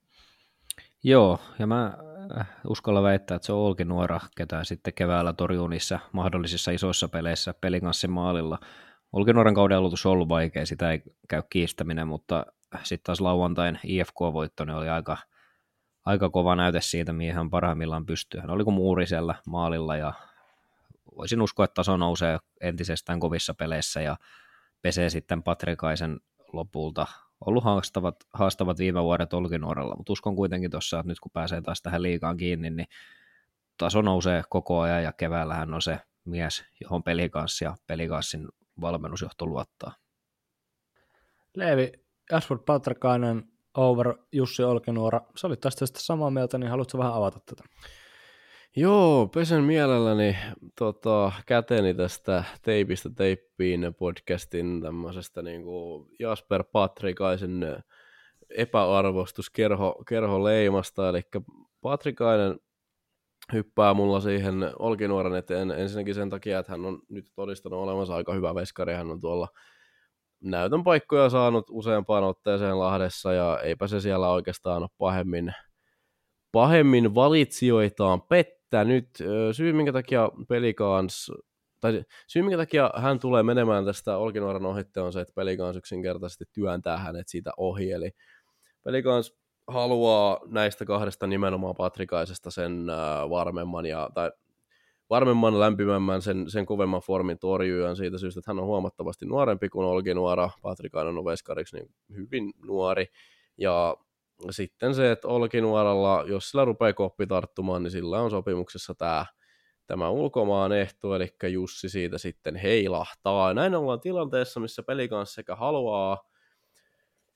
Joo, 1.04 1.40
ja 1.60 1.68
mä 1.68 1.98
äh, 2.40 2.48
uskalla 2.68 3.04
väittää, 3.04 3.36
että 3.36 3.46
se 3.46 3.54
on 3.54 3.60
Olki 3.60 3.86
Nuora, 3.86 4.20
ketä 4.38 4.64
sitten 4.64 4.94
keväällä 4.94 5.34
torjuu 5.34 5.68
niissä 5.68 6.00
mahdollisissa 6.12 6.72
isoissa 6.72 7.08
peleissä 7.08 7.54
pelikanssin 7.62 8.12
maalilla. 8.12 8.60
Olki 9.14 9.34
Nuoran 9.34 9.54
kauden 9.54 9.78
aloitus 9.78 10.06
on 10.06 10.12
ollut 10.12 10.30
vaikea, 10.30 10.66
sitä 10.66 10.92
ei 10.92 11.02
käy 11.30 11.42
kiistäminen, 11.50 12.08
mutta 12.08 12.46
sitten 12.84 13.04
taas 13.06 13.22
lauantain 13.22 13.80
IFK-voitto 13.84 14.66
niin 14.66 14.76
oli 14.76 14.90
aika, 14.90 15.18
aika 16.06 16.30
kova 16.30 16.56
näyte 16.56 16.82
siitä, 16.82 17.14
mihin 17.14 17.34
hän 17.34 17.50
parhaimmillaan 17.50 18.06
pystyy. 18.06 18.42
Hän 18.42 18.50
oli 18.50 18.64
kuin 18.64 18.74
muuri 18.74 19.08
siellä 19.08 19.36
maalilla 19.48 19.98
ja 19.98 20.14
voisin 21.18 21.42
uskoa, 21.42 21.64
että 21.64 21.74
taso 21.74 21.98
nousee 21.98 22.38
entisestään 22.62 23.20
kovissa 23.20 23.54
peleissä 23.54 24.02
ja 24.02 24.18
pesee 24.82 25.10
sitten 25.10 25.44
Patrikaisen 25.44 26.20
lopulta 26.54 27.08
ollut 27.46 27.64
haastavat, 27.64 28.16
haastavat 28.34 28.78
viime 28.78 29.04
vuodet 29.04 29.34
Olkinuorella, 29.34 29.96
mutta 29.96 30.14
uskon 30.14 30.36
kuitenkin 30.36 30.72
tuossa, 30.72 31.00
että 31.00 31.08
nyt 31.08 31.20
kun 31.20 31.32
pääsee 31.32 31.62
taas 31.62 31.82
tähän 31.82 32.02
liikaan 32.02 32.38
kiinni, 32.38 32.70
niin 32.70 32.88
taso 33.78 34.02
nousee 34.02 34.44
koko 34.50 34.82
ajan 34.82 35.04
ja 35.04 35.14
keväällä 35.14 35.56
hän 35.56 35.74
on 35.74 35.82
se 35.82 36.00
mies, 36.26 36.66
johon 36.82 37.04
pelikanssi 37.04 37.66
ja 37.66 37.76
pelikanssin 37.88 38.48
valmennusjohto 38.82 39.46
luottaa. 39.46 39.96
Leevi, 41.56 41.92
Ashford 42.32 42.62
Patrikainen 42.66 43.55
over 43.76 44.14
Jussi 44.32 44.64
Olkinuora. 44.64 45.22
Sä 45.36 45.48
olit 45.48 45.60
tästä 45.60 45.86
samaa 46.00 46.30
mieltä, 46.30 46.58
niin 46.58 46.70
haluatko 46.70 46.98
vähän 46.98 47.14
avata 47.14 47.40
tätä? 47.40 47.64
Joo, 48.76 49.28
pesen 49.28 49.64
mielelläni 49.64 50.38
tota, 50.80 51.32
käteni 51.46 51.94
tästä 51.94 52.44
teipistä 52.62 53.10
teippiin 53.10 53.96
podcastin 54.00 54.82
tämmöisestä 54.82 55.42
niin 55.42 55.64
kuin 55.64 56.08
Jasper 56.20 56.64
Patrikaisen 56.64 57.84
epäarvostus 58.50 59.50
kerho, 59.50 60.04
kerho 60.08 60.44
leimasta, 60.44 61.10
eli 61.10 61.22
Patrikainen 61.82 62.60
hyppää 63.54 63.94
mulla 63.94 64.20
siihen 64.20 64.72
Olkinuoren 64.80 65.36
eteen 65.36 65.72
ensinnäkin 65.72 66.16
sen 66.16 66.30
takia, 66.30 66.60
että 66.60 66.72
hän 66.72 66.86
on 66.86 67.00
nyt 67.10 67.26
todistanut 67.36 67.80
olevansa 67.80 68.16
aika 68.16 68.34
hyvä 68.34 68.56
veskari, 68.56 68.94
hän 68.94 69.12
on 69.12 69.20
tuolla 69.20 69.48
näytön 70.42 70.84
paikkoja 70.84 71.30
saanut 71.30 71.66
useampaan 71.70 72.24
otteeseen 72.24 72.80
Lahdessa 72.80 73.34
ja 73.34 73.60
eipä 73.64 73.88
se 73.88 74.02
siellä 74.02 74.30
oikeastaan 74.30 74.82
ole 74.82 74.90
pahemmin, 74.98 75.54
pahemmin 76.52 77.16
valitsijoitaan 77.16 78.22
pettänyt. 78.22 79.10
Syy, 79.52 79.74
minkä 79.74 79.94
takia 79.94 80.30
Pelikans, 80.48 81.32
tai 81.82 82.04
syy, 82.28 82.42
minkä 82.42 82.58
takia 82.58 82.92
hän 82.98 83.20
tulee 83.20 83.44
menemään 83.44 83.86
tästä 83.86 84.18
Olkinuoran 84.18 84.66
ohitte 84.66 85.02
on 85.02 85.14
se, 85.14 85.22
että 85.22 85.34
Pelikans 85.36 85.76
yksinkertaisesti 85.76 86.46
työntää 86.54 86.98
hänet 86.98 87.28
siitä 87.28 87.52
ohi, 87.58 87.92
eli 87.92 88.12
Pelikans 88.84 89.38
haluaa 89.68 90.40
näistä 90.48 90.86
kahdesta 90.86 91.28
nimenomaan 91.28 91.76
Patrikaisesta 91.76 92.52
sen 92.52 92.88
varmemman 93.30 93.86
ja, 93.86 94.10
tai 94.14 94.32
varmemman, 95.10 95.60
lämpimämmän, 95.60 96.22
sen, 96.22 96.50
sen 96.50 96.66
kovemman 96.66 97.02
formin 97.02 97.40
torjujan 97.40 97.96
siitä 97.96 98.18
syystä, 98.18 98.40
että 98.40 98.52
hän 98.52 98.60
on 98.60 98.66
huomattavasti 98.66 99.26
nuorempi 99.26 99.70
kuin 99.70 99.88
Olgi 99.88 100.14
Nuora, 100.14 100.50
Patrikainen 100.62 101.18
on 101.18 101.26
veskariksi 101.26 101.76
niin 101.76 101.90
hyvin 102.16 102.54
nuori, 102.66 103.06
ja 103.58 103.98
sitten 104.50 104.96
se, 104.96 105.12
että 105.12 105.28
Olki 105.28 105.62
Nuoralla, 105.62 106.24
jos 106.28 106.50
sillä 106.50 106.66
rupeaa 106.66 106.94
koppi 106.94 107.28
tarttumaan, 107.28 107.84
niin 107.84 107.92
sillä 107.92 108.22
on 108.22 108.30
sopimuksessa 108.30 108.96
tämä, 108.96 109.26
tämä 109.88 110.10
ulkomaan 110.10 110.72
ehto, 110.72 111.16
eli 111.16 111.28
Jussi 111.52 111.90
siitä 111.90 112.18
sitten 112.18 112.56
heilahtaa. 112.56 113.54
Näin 113.54 113.76
ollaan 113.76 114.00
tilanteessa, 114.00 114.60
missä 114.60 114.84
pelikanssa 114.84 115.36
sekä 115.36 115.56
haluaa, 115.56 116.30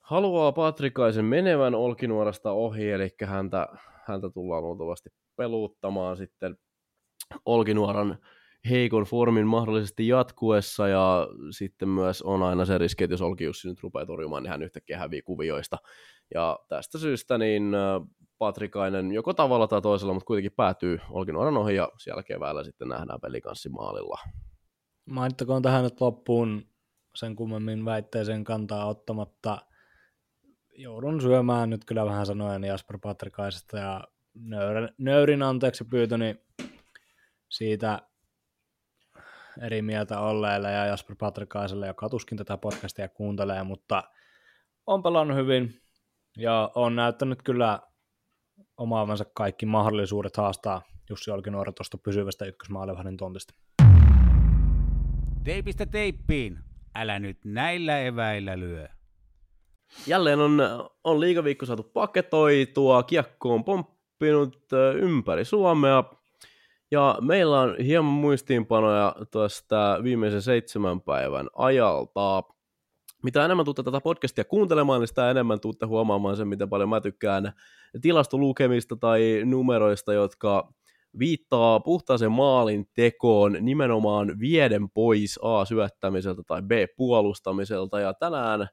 haluaa 0.00 0.52
Patrikaisen 0.52 1.24
menevän 1.24 1.74
Olkinuorasta 1.74 2.52
ohi, 2.52 2.90
eli 2.90 3.08
häntä, 3.24 3.68
häntä 4.04 4.30
tullaan 4.30 4.62
luultavasti 4.62 5.10
peluuttamaan 5.36 6.16
sitten 6.16 6.58
Olkinuoran 7.44 8.18
heikon 8.70 9.04
formin 9.04 9.46
mahdollisesti 9.46 10.08
jatkuessa 10.08 10.88
ja 10.88 11.28
sitten 11.50 11.88
myös 11.88 12.22
on 12.22 12.42
aina 12.42 12.64
se 12.64 12.78
riski, 12.78 13.04
että 13.04 13.14
jos 13.14 13.22
Olkiussi 13.22 13.68
nyt 13.68 13.82
rupeaa 13.82 14.06
torjumaan, 14.06 14.42
niin 14.42 14.50
hän 14.50 14.62
yhtäkkiä 14.62 14.98
hävii 14.98 15.22
kuvioista. 15.22 15.76
Ja 16.34 16.58
tästä 16.68 16.98
syystä 16.98 17.38
niin 17.38 17.72
Patrikainen 18.38 19.12
joko 19.12 19.34
tavalla 19.34 19.66
tai 19.66 19.82
toisella, 19.82 20.14
mutta 20.14 20.26
kuitenkin 20.26 20.52
päätyy 20.56 20.98
Olkinuoran 21.10 21.56
ohi 21.56 21.74
ja 21.74 21.88
siellä 21.98 22.22
keväällä 22.22 22.64
sitten 22.64 22.88
nähdään 22.88 23.20
pelikanssi 23.20 23.68
maalilla. 23.68 24.18
Mainittakoon 25.04 25.62
tähän 25.62 25.84
nyt 25.84 26.00
loppuun 26.00 26.62
sen 27.14 27.36
kummemmin 27.36 27.84
väitteeseen 27.84 28.44
kantaa 28.44 28.86
ottamatta. 28.86 29.58
Joudun 30.76 31.20
syömään 31.20 31.70
nyt 31.70 31.84
kyllä 31.84 32.04
vähän 32.04 32.26
sanoen 32.26 32.64
Jasper 32.64 32.98
Patrikaisesta 32.98 33.78
ja 33.78 34.04
nöyrin, 34.34 34.88
nöyrin 34.98 35.42
anteeksi 35.42 35.84
pyytöni 35.84 36.36
siitä 37.50 38.02
eri 39.60 39.82
mieltä 39.82 40.20
olleille 40.20 40.72
ja 40.72 40.86
Jasper 40.86 41.16
Patrikaiselle, 41.16 41.86
joka 41.86 42.08
tuskin 42.08 42.38
tätä 42.38 42.56
podcastia 42.56 43.08
kuuntelee, 43.08 43.62
mutta 43.62 44.02
on 44.86 45.02
pelannut 45.02 45.36
hyvin 45.36 45.82
ja 46.36 46.70
on 46.74 46.96
näyttänyt 46.96 47.42
kyllä 47.42 47.80
omaavansa 48.76 49.24
kaikki 49.34 49.66
mahdollisuudet 49.66 50.36
haastaa 50.36 50.82
Jussi 51.10 51.30
Olkinuora 51.30 51.72
tuosta 51.72 51.98
pysyvästä 51.98 52.44
ykkösmaalivahdin 52.44 53.16
tontista. 53.16 53.54
Teipistä 55.44 55.86
teippiin, 55.86 56.58
älä 56.94 57.18
nyt 57.18 57.38
näillä 57.44 58.00
eväillä 58.00 58.58
lyö. 58.58 58.88
Jälleen 60.06 60.38
on, 60.38 60.60
on 61.04 61.20
liikaviikko 61.20 61.66
saatu 61.66 61.82
paketoitua, 61.82 63.02
kiekko 63.02 63.54
on 63.54 63.64
pomppinut 63.64 64.66
ympäri 64.94 65.44
Suomea, 65.44 66.04
ja 66.90 67.18
meillä 67.20 67.60
on 67.60 67.76
hieman 67.78 68.12
muistiinpanoja 68.12 69.16
tuosta 69.30 70.00
viimeisen 70.02 70.42
seitsemän 70.42 71.00
päivän 71.00 71.48
ajalta. 71.54 72.42
Mitä 73.22 73.44
enemmän 73.44 73.64
tuutte 73.64 73.82
tätä 73.82 74.00
podcastia 74.00 74.44
kuuntelemaan, 74.44 75.00
niin 75.00 75.08
sitä 75.08 75.30
enemmän 75.30 75.60
tuutte 75.60 75.86
huomaamaan 75.86 76.36
sen, 76.36 76.48
miten 76.48 76.68
paljon 76.68 76.88
mä 76.88 77.00
tykkään 77.00 77.52
tilastolukemista 78.02 78.96
tai 78.96 79.42
numeroista, 79.44 80.12
jotka 80.12 80.72
viittaa 81.18 81.80
puhtaaseen 81.80 82.32
maalin 82.32 82.88
tekoon 82.94 83.56
nimenomaan 83.60 84.38
vieden 84.40 84.90
pois 84.90 85.38
A 85.42 85.64
syöttämiseltä 85.64 86.42
tai 86.46 86.62
B 86.62 86.70
puolustamiselta. 86.96 88.00
Ja 88.00 88.14
tänään 88.14 88.68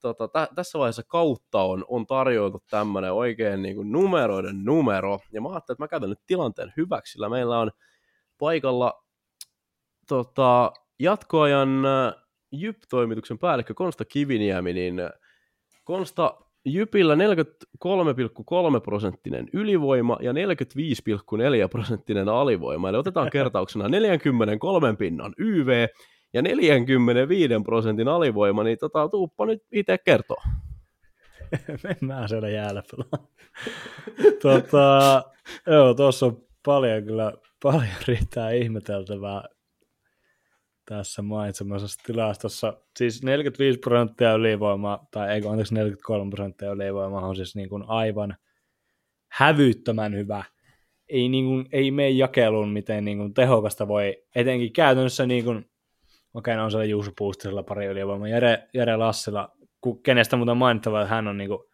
tota, 0.00 0.28
tä, 0.28 0.48
tässä 0.54 0.78
vaiheessa 0.78 1.02
kautta 1.02 1.62
on, 1.62 1.84
on 1.88 2.06
tarjoiltu 2.06 2.62
tämmöinen 2.70 3.12
oikein 3.12 3.62
niin 3.62 3.76
kuin 3.76 3.92
numeroiden 3.92 4.64
numero, 4.64 5.18
ja 5.32 5.40
mä 5.40 5.48
ajattelin, 5.48 5.74
että 5.74 5.84
mä 5.84 5.88
käytän 5.88 6.10
nyt 6.10 6.26
tilanteen 6.26 6.72
hyväksi, 6.76 7.12
sillä 7.12 7.28
meillä 7.28 7.58
on 7.58 7.70
paikalla 8.38 9.04
tota, 10.08 10.72
jatkoajan 10.98 11.86
äh, 11.86 12.14
Jyp-toimituksen 12.52 13.38
päällikkö 13.38 13.74
Konsta 13.74 14.04
Kiviniemi, 14.04 14.72
niin 14.72 15.00
äh, 15.00 15.10
Konsta 15.84 16.46
Jypillä 16.64 17.14
43,3 17.14 17.20
prosenttinen 18.84 19.48
ylivoima 19.52 20.18
ja 20.20 20.32
45,4 20.32 20.38
prosenttinen 21.70 22.28
alivoima. 22.28 22.88
Eli 22.88 22.96
otetaan 22.96 23.30
kertauksena 23.36 23.88
43 23.88 24.96
pinnan 24.96 25.34
YV 25.38 25.86
ja 26.32 26.42
45 26.42 27.54
prosentin 27.64 28.08
alivoima, 28.08 28.64
niin 28.64 28.78
tota, 28.78 29.08
tuuppa 29.08 29.46
nyt 29.46 29.62
itse 29.72 29.98
kertoo. 29.98 30.42
Mennään 31.84 32.28
siellä 32.28 32.48
jäällä 32.48 32.82
pelaa. 32.90 33.28
tota, 34.42 35.22
joo, 35.66 35.94
tuossa 35.94 36.26
on 36.26 36.46
paljon 36.64 37.04
kyllä, 37.04 37.32
paljon 37.62 37.88
riittää 38.08 38.50
ihmeteltävää 38.50 39.42
tässä 40.88 41.22
mainitsemassa 41.22 42.02
tilastossa. 42.06 42.80
Siis 42.96 43.22
45 43.22 43.78
prosenttia 43.78 44.32
ylivoimaa, 44.32 45.06
tai 45.10 45.34
ei 45.34 45.42
anteeksi 45.48 45.74
43 45.74 46.30
prosenttia 46.30 46.72
ylivoimaa 46.72 47.26
on 47.26 47.36
siis 47.36 47.56
niin 47.56 47.68
kuin 47.68 47.84
aivan 47.86 48.36
hävyttömän 49.32 50.14
hyvä. 50.14 50.44
Ei, 51.08 51.28
niin 51.28 51.44
kuin, 51.44 51.66
ei 51.72 51.90
mene 51.90 52.10
jakeluun, 52.10 52.68
miten 52.68 53.04
niin 53.04 53.18
kuin 53.18 53.34
tehokasta 53.34 53.88
voi, 53.88 54.22
etenkin 54.34 54.72
käytännössä 54.72 55.26
niin 55.26 55.44
kuin 55.44 55.70
Okei, 56.36 56.56
on 56.56 56.70
siellä 56.70 56.84
Juuso 56.84 57.10
Puustisella 57.18 57.62
pari 57.62 57.86
ylivoimaa. 57.86 58.28
Jere, 58.28 58.68
Jere 58.74 58.96
Lassila, 58.96 59.48
kenestä 60.02 60.36
muuten 60.36 60.56
mainittava, 60.56 61.02
että 61.02 61.14
hän 61.14 61.28
on 61.28 61.38
niinku 61.38 61.70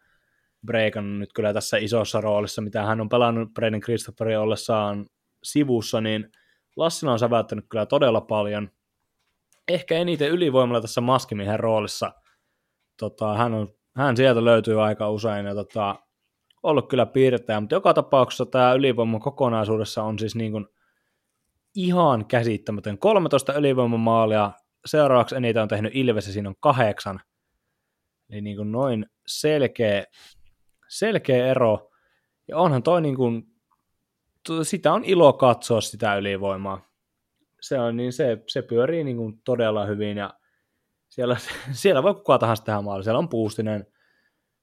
breikannut 0.65 1.19
nyt 1.19 1.33
kyllä 1.33 1.53
tässä 1.53 1.77
isossa 1.77 2.21
roolissa, 2.21 2.61
mitä 2.61 2.83
hän 2.83 3.01
on 3.01 3.09
pelannut 3.09 3.53
Braden 3.53 3.81
Christopherin 3.81 4.39
ollessaan 4.39 5.05
sivussa, 5.43 6.01
niin 6.01 6.31
Lassila 6.75 7.11
on 7.11 7.19
säväyttänyt 7.19 7.65
kyllä 7.69 7.85
todella 7.85 8.21
paljon. 8.21 8.69
Ehkä 9.67 9.97
eniten 9.97 10.29
ylivoimalla 10.29 10.81
tässä 10.81 11.01
maskimiehen 11.01 11.59
roolissa. 11.59 12.11
Tota, 12.99 13.33
hän, 13.33 13.53
on, 13.53 13.67
hän 13.95 14.17
sieltä 14.17 14.45
löytyy 14.45 14.83
aika 14.83 15.09
usein 15.09 15.45
ja 15.45 15.55
tota, 15.55 15.95
ollut 16.63 16.89
kyllä 16.89 17.05
piirteä, 17.05 17.59
mutta 17.59 17.75
joka 17.75 17.93
tapauksessa 17.93 18.45
tämä 18.45 18.73
ylivoima 18.73 19.19
kokonaisuudessa 19.19 20.03
on 20.03 20.19
siis 20.19 20.35
niin 20.35 20.51
kuin 20.51 20.67
ihan 21.75 22.25
käsittämätön. 22.25 22.97
13 22.97 23.53
ylivoimamaalia, 23.53 24.51
seuraavaksi 24.85 25.35
eniten 25.35 25.61
on 25.61 25.67
tehnyt 25.67 25.95
Ilves 25.95 26.27
ja 26.27 26.33
siinä 26.33 26.49
on 26.49 26.55
kahdeksan. 26.59 27.19
Eli 28.29 28.41
niin 28.41 28.57
kuin 28.57 28.71
noin 28.71 29.05
selkeä, 29.27 30.05
selkeä 30.87 31.47
ero. 31.47 31.89
Ja 32.47 32.57
onhan 32.57 32.83
toi 32.83 33.01
niin 33.01 33.15
kuin, 33.15 33.43
sitä 34.63 34.93
on 34.93 35.05
ilo 35.05 35.33
katsoa 35.33 35.81
sitä 35.81 36.15
ylivoimaa. 36.15 36.89
Se, 37.61 37.79
on, 37.79 37.97
niin 37.97 38.13
se, 38.13 38.43
se 38.47 38.61
pyörii 38.61 39.03
niin 39.03 39.17
kuin 39.17 39.41
todella 39.45 39.85
hyvin 39.85 40.17
ja 40.17 40.33
siellä, 41.09 41.37
siellä 41.71 42.03
voi 42.03 42.15
kuka 42.15 42.37
tahansa 42.37 42.63
tehdä 42.63 42.81
maali. 42.81 43.03
Siellä 43.03 43.19
on 43.19 43.29
Puustinen, 43.29 43.87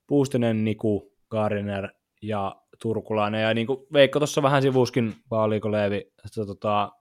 Puustinen 0.06 0.64
Niku, 0.64 1.12
Gardiner 1.30 1.88
ja 2.22 2.56
Turkulainen. 2.82 3.42
Ja 3.42 3.54
niin 3.54 3.66
kuin 3.66 3.86
Veikko 3.92 4.18
tuossa 4.18 4.42
vähän 4.42 4.62
sivuskin, 4.62 5.14
vaan 5.30 5.44
oliko 5.44 5.72
Leevi, 5.72 6.12
että 6.24 6.46
tota, 6.46 6.92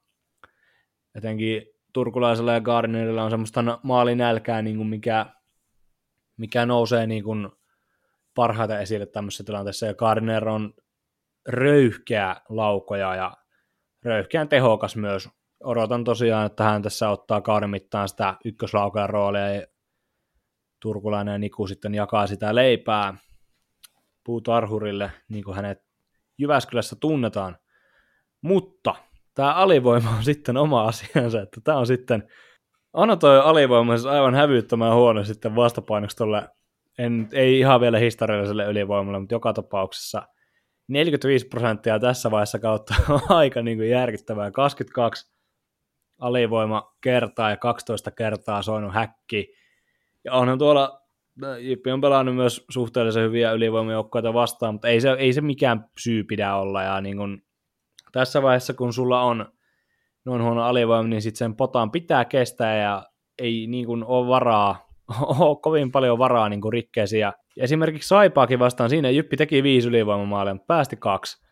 etenkin 1.15 1.65
turkulaisella 1.93 2.53
ja 2.53 2.61
Gardnerilla 2.61 3.23
on 3.23 3.31
semmoista 3.31 3.79
maalinälkää, 3.83 4.61
niin 4.61 4.77
kuin 4.77 4.87
mikä, 4.87 5.25
mikä 6.37 6.65
nousee 6.65 7.07
niin 7.07 7.23
kuin 7.23 7.49
parhaiten 8.35 8.81
esille 8.81 9.05
tämmöisessä 9.05 9.43
tilanteessa, 9.43 9.85
ja 9.85 9.93
Gardner 9.93 10.49
on 10.49 10.73
röyhkeä 11.47 12.35
laukoja 12.49 13.15
ja 13.15 13.37
röyhkeän 14.03 14.49
tehokas 14.49 14.95
myös. 14.95 15.29
Odotan 15.63 16.03
tosiaan, 16.03 16.45
että 16.45 16.63
hän 16.63 16.81
tässä 16.81 17.09
ottaa 17.09 17.41
kauden 17.41 17.69
mittaan 17.69 18.09
sitä 18.09 18.35
ykköslaukajan 18.45 19.09
roolia, 19.09 19.53
ja 19.53 19.67
Turkulainen 20.79 21.31
ja 21.31 21.37
Niku 21.37 21.67
sitten 21.67 21.95
jakaa 21.95 22.27
sitä 22.27 22.55
leipää 22.55 23.13
puutarhurille, 24.23 25.11
niin 25.29 25.43
kuin 25.43 25.55
hänet 25.55 25.83
Jyväskylässä 26.37 26.95
tunnetaan. 26.95 27.57
Mutta 28.41 28.95
tämä 29.39 29.53
alivoima 29.53 30.09
on 30.09 30.23
sitten 30.23 30.57
oma 30.57 30.83
asiansa, 30.83 31.41
että 31.41 31.61
tämä 31.63 31.77
on 31.77 31.87
sitten, 31.87 32.23
on 32.93 33.19
toi 33.19 33.39
alivoima 33.39 33.97
siis 33.97 34.05
aivan 34.05 34.35
hävyttömän 34.35 34.93
huono 34.93 35.23
sitten 35.23 35.55
vastapainoksi 35.55 36.17
tolle, 36.17 36.49
en, 36.97 37.29
ei 37.31 37.59
ihan 37.59 37.81
vielä 37.81 37.97
historialliselle 37.97 38.65
ylivoimalle, 38.65 39.19
mutta 39.19 39.35
joka 39.35 39.53
tapauksessa 39.53 40.27
45 40.87 41.47
prosenttia 41.47 41.99
tässä 41.99 42.31
vaiheessa 42.31 42.59
kautta 42.59 42.95
on 43.09 43.21
aika 43.29 43.61
niin 43.61 43.77
kuin 43.77 43.89
järkyttävää. 43.89 44.51
22 44.51 45.33
alivoima 46.19 46.95
kertaa 47.01 47.49
ja 47.49 47.57
12 47.57 48.11
kertaa 48.11 48.61
soinut 48.61 48.93
häkki. 48.93 49.53
Ja 50.23 50.33
onhan 50.33 50.59
tuolla, 50.59 51.01
Jippi 51.59 51.91
on 51.91 52.01
pelannut 52.01 52.35
myös 52.35 52.65
suhteellisen 52.69 53.23
hyviä 53.23 53.51
ylivoimajoukkoita 53.51 54.33
vastaan, 54.33 54.73
mutta 54.73 54.87
ei 54.87 55.01
se, 55.01 55.11
ei 55.11 55.33
se 55.33 55.41
mikään 55.41 55.85
syy 55.97 56.23
pidä 56.23 56.55
olla. 56.55 56.83
Ja 56.83 57.01
niin 57.01 57.17
kun, 57.17 57.41
tässä 58.11 58.41
vaiheessa, 58.41 58.73
kun 58.73 58.93
sulla 58.93 59.21
on 59.21 59.45
noin 60.25 60.43
huono 60.43 60.63
alivoima, 60.63 61.07
niin 61.07 61.21
sitten 61.21 61.37
sen 61.37 61.55
potaan 61.55 61.91
pitää 61.91 62.25
kestää 62.25 62.77
ja 62.77 63.03
ei 63.37 63.67
niin 63.67 63.85
kun, 63.85 64.03
ole 64.03 64.27
varaa, 64.27 64.87
ole 65.39 65.57
kovin 65.61 65.91
paljon 65.91 66.17
varaa 66.17 66.49
niin 66.49 66.61
rikkeisiä. 66.71 67.33
Esimerkiksi 67.57 68.07
Saipaakin 68.07 68.59
vastaan 68.59 68.89
siinä 68.89 69.09
Jyppi 69.09 69.37
teki 69.37 69.63
viisi 69.63 69.87
ylivoimamaalia, 69.87 70.53
mutta 70.53 70.67
päästi 70.67 70.97
kaksi. 70.97 71.45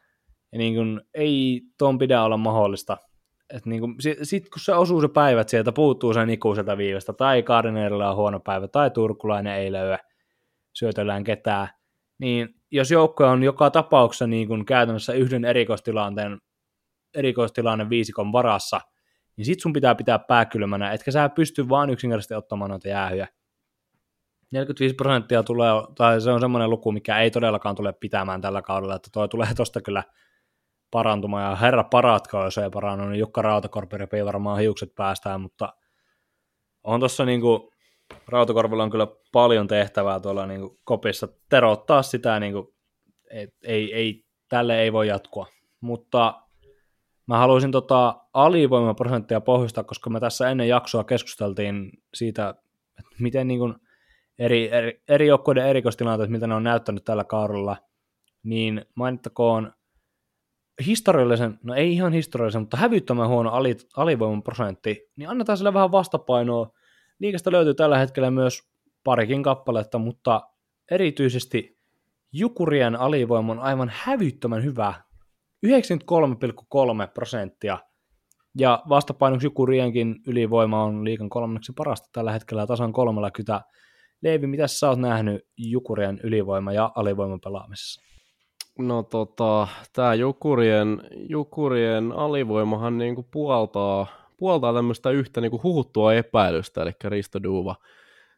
Ja 0.51 0.57
niin 0.57 0.75
kun, 0.75 1.01
ei 1.13 1.61
tuon 1.79 1.97
pidä 1.97 2.23
olla 2.23 2.37
mahdollista. 2.37 2.97
Niin 3.65 3.81
kun, 3.81 3.95
sit, 4.23 4.49
kun 4.49 4.59
se 4.59 4.73
osuu 4.73 5.01
se 5.01 5.07
päivät 5.07 5.49
sieltä, 5.49 5.71
puuttuu 5.71 6.13
se 6.13 6.25
Niku 6.25 6.55
sieltä 6.55 6.77
viivestä, 6.77 7.13
tai 7.13 7.43
Kardinerilla 7.43 8.09
on 8.09 8.15
huono 8.15 8.39
päivä, 8.39 8.67
tai 8.67 8.91
Turkulainen 8.91 9.53
ei 9.53 9.71
löyä 9.71 9.99
syötellään 10.73 11.23
ketään, 11.23 11.69
niin 12.19 12.49
jos 12.71 12.91
joukko 12.91 13.25
on 13.25 13.43
joka 13.43 13.69
tapauksessa 13.69 14.27
niin 14.27 14.47
kun 14.47 14.65
käytännössä 14.65 15.13
yhden 15.13 15.45
erikoistilanteen, 15.45 16.37
erikoistilanne 17.17 17.89
viisikon 17.89 18.31
varassa, 18.31 18.81
niin 19.37 19.45
sit 19.45 19.59
sun 19.59 19.73
pitää 19.73 19.95
pitää 19.95 20.19
pääkylmänä, 20.19 20.91
etkä 20.91 21.11
sä 21.11 21.29
pysty 21.29 21.69
vaan 21.69 21.89
yksinkertaisesti 21.89 22.33
ottamaan 22.33 22.69
noita 22.69 22.87
jäähyjä. 22.87 23.27
45 24.51 24.95
prosenttia 24.95 25.43
tulee, 25.43 25.71
tai 25.95 26.21
se 26.21 26.31
on 26.31 26.39
semmoinen 26.39 26.69
luku, 26.69 26.91
mikä 26.91 27.19
ei 27.19 27.31
todellakaan 27.31 27.75
tule 27.75 27.93
pitämään 27.93 28.41
tällä 28.41 28.61
kaudella, 28.61 28.95
että 28.95 29.09
toi 29.13 29.27
tulee 29.27 29.53
tosta 29.55 29.81
kyllä 29.81 30.03
parantumaan, 30.91 31.49
ja 31.49 31.55
herra 31.55 31.83
paratko, 31.83 32.43
jos 32.43 32.57
ei 32.57 32.69
parannu, 32.69 33.05
niin 33.05 33.19
Jukka 33.19 33.41
Rautakorpi 33.41 33.97
repii 33.97 34.25
varmaan 34.25 34.59
hiukset 34.59 34.95
päästään, 34.95 35.41
mutta 35.41 35.73
on 36.83 36.99
tuossa 36.99 37.25
niinku, 37.25 37.71
Rautakorvilla 38.27 38.83
on 38.83 38.89
kyllä 38.89 39.07
paljon 39.31 39.67
tehtävää 39.67 40.19
tuolla 40.19 40.45
niinku 40.45 40.77
kopissa, 40.83 41.27
terottaa 41.49 42.03
sitä, 42.03 42.39
niinku, 42.39 42.75
et, 43.31 43.49
ei, 43.63 43.93
ei, 43.93 44.25
tälle 44.49 44.79
ei 44.81 44.93
voi 44.93 45.07
jatkua, 45.07 45.47
mutta 45.81 46.41
mä 47.27 47.37
haluaisin 47.37 47.71
tota 47.71 48.21
alivoimaprosenttia 48.33 49.41
pohjustaa, 49.41 49.83
koska 49.83 50.09
me 50.09 50.19
tässä 50.19 50.49
ennen 50.49 50.67
jaksoa 50.67 51.03
keskusteltiin 51.03 51.91
siitä, 52.13 52.49
että 52.99 53.15
miten 53.19 53.47
niinku 53.47 53.73
eri, 54.39 54.71
eri, 54.71 55.01
eri 55.07 55.27
joukkueiden 55.27 55.67
erikoistilanteet, 55.67 56.29
mitä 56.29 56.47
ne 56.47 56.55
on 56.55 56.63
näyttänyt 56.63 57.03
tällä 57.03 57.23
kaudella, 57.23 57.77
niin 58.43 58.85
mainittakoon 58.95 59.73
historiallisen, 60.85 61.59
no 61.63 61.73
ei 61.73 61.93
ihan 61.93 62.13
historiallisen, 62.13 62.61
mutta 62.61 62.77
hävyttömän 62.77 63.27
huono 63.27 63.49
ali, 63.49 63.77
alivoiman 63.97 64.43
prosentti, 64.43 65.09
niin 65.15 65.29
annetaan 65.29 65.57
sille 65.57 65.73
vähän 65.73 65.91
vastapainoa. 65.91 66.71
Liikasta 67.19 67.51
löytyy 67.51 67.73
tällä 67.73 67.97
hetkellä 67.97 68.31
myös 68.31 68.63
parikin 69.03 69.43
kappaletta, 69.43 69.97
mutta 69.97 70.49
erityisesti 70.91 71.77
Jukurien 72.31 72.95
alivoima 72.95 73.51
on 73.51 73.59
aivan 73.59 73.91
hävyttömän 73.95 74.63
hyvä. 74.63 74.93
93,3 75.65 77.07
prosenttia. 77.13 77.77
Ja 78.59 78.83
vastapainoksi 78.89 79.47
Jukurienkin 79.47 80.15
ylivoima 80.27 80.83
on 80.83 81.05
liikan 81.05 81.29
kolmanneksi 81.29 81.73
parasta 81.77 82.09
tällä 82.11 82.31
hetkellä 82.31 82.67
tasan 82.67 82.93
30. 82.93 83.61
Leivi, 84.21 84.47
mitä 84.47 84.67
sä 84.67 84.89
oot 84.89 84.99
nähnyt 84.99 85.47
Jukurien 85.57 86.19
ylivoima- 86.23 86.73
ja 86.73 86.91
alivoiman 86.95 87.39
pelaamisessa? 87.41 88.01
No 88.79 89.03
tota, 89.03 89.67
tämä 89.93 90.13
Jukurien, 90.13 91.01
Jukurien 91.29 92.11
alivoimahan 92.11 92.97
niinku 92.97 93.23
puoltaa, 93.31 94.07
puoltaa 94.37 94.73
tämmöistä 94.73 95.09
yhtä 95.09 95.41
niinku 95.41 95.63
huhuttua 95.63 96.13
epäilystä, 96.13 96.81
eli 96.81 96.91
Risto 97.03 97.43
Duva, 97.43 97.75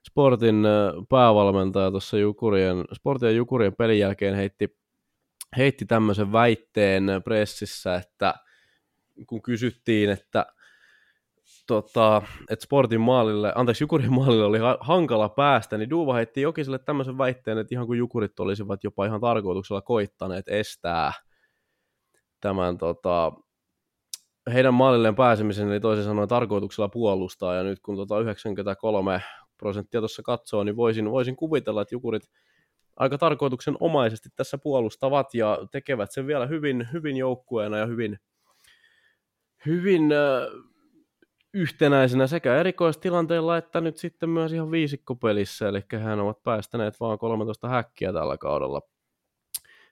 Sportin 0.10 0.64
päävalmentaja 1.10 1.92
tuossa 1.92 2.18
Jukurien, 2.18 2.86
Sportin 2.94 3.28
ja 3.28 3.32
Jukurien 3.32 3.76
pelin 3.76 4.00
jälkeen 4.00 4.36
heitti, 4.36 4.79
heitti 5.58 5.86
tämmöisen 5.86 6.32
väitteen 6.32 7.08
pressissä, 7.24 7.96
että 7.96 8.34
kun 9.28 9.42
kysyttiin, 9.42 10.10
että 10.10 10.46
tota, 11.68 12.22
että 12.50 12.64
Sportin 12.64 13.02
maalille, 13.02 13.54
anteeksi, 13.56 13.84
Jukurin 13.84 14.14
maalille 14.14 14.46
oli 14.46 14.60
hankala 14.80 15.30
päästä, 15.30 15.78
niin 15.78 15.90
Duva 15.90 16.14
heitti 16.14 16.42
Jokiselle 16.42 16.80
tämmöisen 16.80 17.18
väitteen, 17.18 17.58
että 17.58 17.76
ihan 17.76 17.88
kuin 17.88 18.00
Jukurit 18.00 18.40
olisivat 18.40 18.84
jopa 18.84 19.06
ihan 19.06 19.22
tarkoituksella 19.22 19.82
koittaneet 19.82 20.48
estää 20.48 21.14
tämän 22.42 22.78
tota, 22.78 23.32
heidän 24.54 24.74
maalilleen 24.74 25.16
pääsemisen, 25.16 25.70
eli 25.70 25.80
toisin 25.80 26.06
sanoen 26.06 26.28
tarkoituksella 26.28 26.90
puolustaa, 26.90 27.56
ja 27.56 27.64
nyt 27.64 27.80
kun 27.80 27.96
tota 27.96 28.20
93 28.20 29.22
prosenttia 29.58 30.02
tuossa 30.02 30.24
katsoo, 30.24 30.64
niin 30.64 30.76
voisin, 30.76 31.12
voisin 31.12 31.36
kuvitella, 31.36 31.82
että 31.82 31.96
Jukurit 31.96 32.24
aika 33.00 33.18
tarkoituksenomaisesti 33.18 34.30
tässä 34.36 34.58
puolustavat 34.58 35.34
ja 35.34 35.60
tekevät 35.72 36.12
sen 36.12 36.28
vielä 36.28 36.46
hyvin, 36.46 36.88
hyvin 36.94 37.18
joukkueena 37.18 37.78
ja 37.78 37.86
hyvin, 37.86 38.20
hyvin 39.66 40.12
äh, 40.12 40.70
yhtenäisenä 41.54 42.28
sekä 42.28 42.56
erikoistilanteella 42.56 43.58
että 43.58 43.82
nyt 43.82 43.98
sitten 43.98 44.30
myös 44.30 44.54
ihan 44.54 44.72
viisikkopelissä, 44.72 45.68
eli 45.68 45.84
hän 46.00 46.20
ovat 46.20 46.44
päästäneet 46.44 47.00
vain 47.00 47.20
13 47.20 47.70
häkkiä 47.70 48.14
tällä 48.14 48.38
kaudella. 48.38 48.82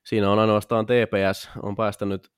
Siinä 0.06 0.32
on 0.32 0.40
ainoastaan 0.40 0.86
TPS 0.86 1.50
on 1.64 1.76
päästänyt, 1.76 2.32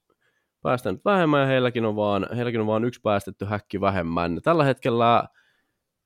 päästänyt 0.62 1.06
vähemmän 1.06 1.42
ja 1.42 1.48
heilläkin 1.48 1.86
on, 1.86 1.96
vaan, 1.96 2.28
heilläkin 2.36 2.62
on 2.62 2.68
vaan 2.68 2.86
yksi 2.86 3.02
päästetty 3.02 3.46
häkki 3.46 3.82
vähemmän. 3.82 4.40
Tällä 4.44 4.64
hetkellä 4.64 5.24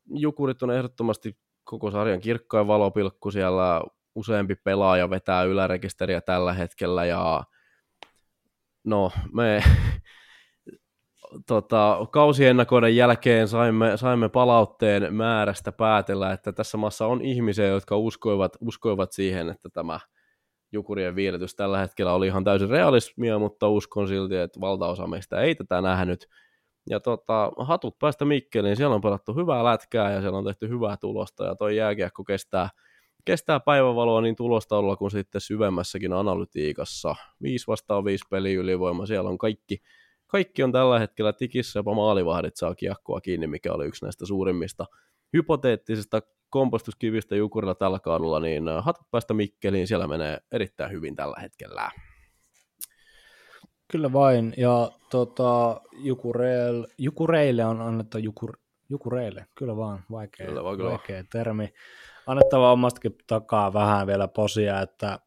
Jukurit 0.06 0.64
on 0.64 0.72
ehdottomasti 0.72 1.38
koko 1.64 1.92
sarjan 1.92 2.20
kirkkain 2.20 2.68
valopilkku, 2.68 3.32
siellä 3.32 3.82
useampi 4.16 4.56
pelaaja 4.56 5.10
vetää 5.10 5.44
ylärekisteriä 5.44 6.22
tällä 6.22 6.54
hetkellä 6.54 7.06
ja 7.06 7.44
no 8.84 9.12
me 9.34 9.64
tota, 11.48 11.98
kausiennakoiden 12.12 12.96
jälkeen 12.96 13.48
saimme, 13.48 13.98
saimme 13.98 14.30
palautteen 14.30 15.14
määrästä 15.16 15.72
päätellä, 15.72 16.32
että 16.32 16.52
tässä 16.52 16.78
maassa 16.78 17.08
on 17.08 17.22
ihmisiä, 17.22 17.68
jotka 17.68 17.98
uskoivat, 17.98 18.58
uskoivat 18.62 19.12
siihen, 19.12 19.50
että 19.50 19.70
tämä 19.70 20.00
Jukurien 20.72 21.16
viiletys 21.16 21.56
tällä 21.56 21.80
hetkellä 21.80 22.14
oli 22.14 22.28
ihan 22.28 22.44
täysin 22.44 22.70
realismia, 22.70 23.40
mutta 23.40 23.70
uskon 23.70 24.08
silti, 24.08 24.36
että 24.36 24.62
valtaosa 24.62 25.08
meistä 25.08 25.42
ei 25.42 25.56
tätä 25.56 25.82
nähnyt. 25.82 26.28
Ja 26.90 27.00
tota, 27.00 27.52
hatut 27.58 28.00
päästä 28.00 28.26
Mikkeliin, 28.26 28.76
siellä 28.76 28.96
on 28.96 29.02
pelattu 29.02 29.34
hyvää 29.34 29.64
lätkää 29.64 30.12
ja 30.12 30.22
siellä 30.22 30.38
on 30.38 30.46
tehty 30.46 30.70
hyvää 30.70 30.98
tulosta 30.98 31.46
ja 31.46 31.56
toi 31.56 31.76
jääkiekko 31.76 32.24
kestää, 32.24 32.70
kestää 33.26 33.60
päivävaloa 33.60 34.22
niin 34.22 34.36
tulostaululla 34.36 34.96
kuin 34.96 35.12
sitten 35.12 35.42
syvemmässäkin 35.42 36.14
analytiikassa. 36.14 37.16
Viisi 37.42 37.68
vastaan 37.68 38.06
viisi 38.06 38.26
peli 38.30 38.54
ylivoima, 38.54 39.06
siellä 39.06 39.30
on 39.30 39.38
kaikki, 39.38 39.82
kaikki 40.28 40.64
on 40.64 40.72
tällä 40.72 41.00
hetkellä 41.00 41.34
tikissä, 41.34 41.80
jopa 41.80 41.94
maalivahdit 41.94 42.56
saa 42.56 42.76
kiekkoa 42.76 43.22
kiinni, 43.22 43.48
mikä 43.48 43.74
oli 43.74 43.86
yksi 43.86 44.06
näistä 44.06 44.26
suurimmista 44.26 44.86
hypoteettisista 45.34 46.22
kompostuskivistä 46.50 47.36
Jukurilla 47.36 47.76
tällä 47.76 48.00
kaudella, 48.00 48.40
niin 48.40 48.68
äh, 48.68 48.84
hatut 48.84 49.12
päästä 49.12 49.34
Mikkeliin, 49.34 49.88
siellä 49.88 50.08
menee 50.08 50.38
erittäin 50.52 50.92
hyvin 50.92 51.16
tällä 51.16 51.40
hetkellä. 51.42 51.92
Kyllä 53.92 54.14
vain, 54.14 54.54
ja 54.58 54.92
tota, 55.10 55.82
Jukureel, 55.92 56.86
Jukureille 56.98 57.66
on 57.66 57.82
annettu 57.82 58.18
Jukur, 58.18 58.58
Jukureille, 58.90 59.46
kyllä 59.56 59.78
vaan, 59.78 60.04
vaikea, 60.12 60.46
kyllä 60.48 60.64
vaan, 60.64 60.78
kyllä. 60.78 60.90
vaikea 60.90 61.24
termi. 61.32 61.74
Annettava 62.28 62.72
omastakin 62.72 63.16
takaa 63.28 63.74
vähän 63.74 64.08
vielä 64.08 64.28
posia, 64.28 64.82
että 64.82 65.20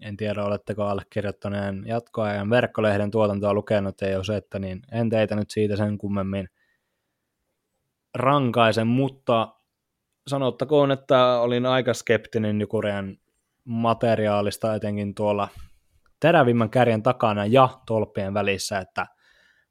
en 0.00 0.16
tiedä, 0.16 0.44
oletteko 0.44 0.84
allekirjoittaneen 0.84 1.84
jatkoajan 1.86 2.50
verkkolehden 2.50 3.10
tuotantoa 3.10 3.54
lukenut, 3.54 4.02
ei 4.02 4.16
ole 4.16 4.36
että 4.36 4.58
niin 4.58 4.82
en 4.92 5.10
teitä 5.10 5.36
nyt 5.36 5.50
siitä 5.50 5.76
sen 5.76 5.98
kummemmin 5.98 6.48
rankaisen, 8.14 8.86
mutta 8.86 9.54
sanottakoon, 10.26 10.90
että 10.90 11.40
olin 11.40 11.66
aika 11.66 11.94
skeptinen 11.94 12.60
Jukurien 12.60 13.18
materiaalista, 13.64 14.74
etenkin 14.74 15.14
tuolla 15.14 15.48
terävimmän 16.20 16.70
kärjen 16.70 17.02
takana 17.02 17.46
ja 17.46 17.68
tolppien 17.86 18.34
välissä, 18.34 18.78
että 18.78 19.06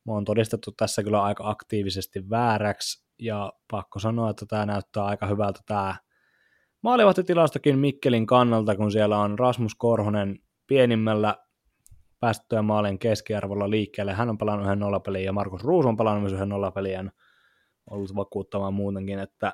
mä 0.05 0.13
oon 0.13 0.25
todistettu 0.25 0.71
tässä 0.71 1.03
kyllä 1.03 1.23
aika 1.23 1.49
aktiivisesti 1.49 2.29
vääräksi, 2.29 3.05
ja 3.19 3.53
pakko 3.71 3.99
sanoa, 3.99 4.29
että 4.29 4.45
tämä 4.45 4.65
näyttää 4.65 5.05
aika 5.05 5.27
hyvältä 5.27 5.59
tämä 5.65 5.95
Maalivahtitilastokin 6.81 7.79
Mikkelin 7.79 8.25
kannalta, 8.25 8.75
kun 8.75 8.91
siellä 8.91 9.17
on 9.17 9.39
Rasmus 9.39 9.75
Korhonen 9.75 10.39
pienimmällä 10.67 11.35
päästettyä 12.19 12.61
maalien 12.61 12.99
keskiarvolla 12.99 13.69
liikkeelle. 13.69 14.13
Hän 14.13 14.29
on 14.29 14.37
pelannut 14.37 14.65
yhden 14.65 14.79
nollapeliin 14.79 15.25
ja 15.25 15.33
Markus 15.33 15.63
Ruus 15.63 15.85
on 15.85 15.97
pelannut 15.97 16.21
myös 16.21 16.33
yhden 16.33 16.49
nollapeliin 16.49 16.93
ja 16.93 17.11
ollut 17.89 18.15
vakuuttamaan 18.15 18.73
muutenkin, 18.73 19.19
että 19.19 19.53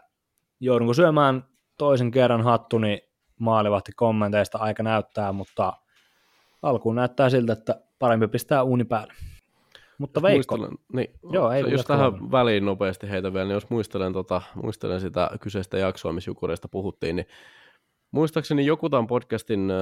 joudunko 0.60 0.94
syömään 0.94 1.44
toisen 1.78 2.12
kerran 2.12 2.44
hattuni 2.44 3.02
maalivahti 3.40 3.92
kommenteista 3.96 4.58
aika 4.58 4.84
näyttää, 4.84 5.32
mutta 5.32 5.74
alkuun 6.62 6.96
näyttää 6.96 7.30
siltä, 7.30 7.54
että 7.54 7.82
parempi 8.00 8.28
pistää 8.28 8.64
uuni 8.64 8.86
päälle. 8.86 9.14
Mutta 9.98 10.22
Veikko, 10.22 10.58
Muistelen, 10.58 10.86
niin, 10.94 11.10
Joo, 11.32 11.52
ei, 11.52 11.64
jos 11.72 11.86
tähän 11.86 12.12
vaan. 12.12 12.32
väliin 12.32 12.66
nopeasti 12.66 13.10
heitä 13.10 13.34
vielä, 13.34 13.46
niin 13.46 13.54
jos 13.54 13.70
muistelen, 13.70 14.14
tota, 14.14 14.42
muistelen 14.56 15.02
sitä 15.02 15.30
kyseistä 15.42 15.78
jaksoa, 15.78 16.14
missä 16.14 16.32
Jukureista 16.32 16.68
puhuttiin, 16.68 17.16
niin 17.16 17.28
muistaakseni 18.12 18.66
joku 18.66 18.90
tämän 18.90 19.08
podcastin 19.08 19.72
äh, 19.72 19.78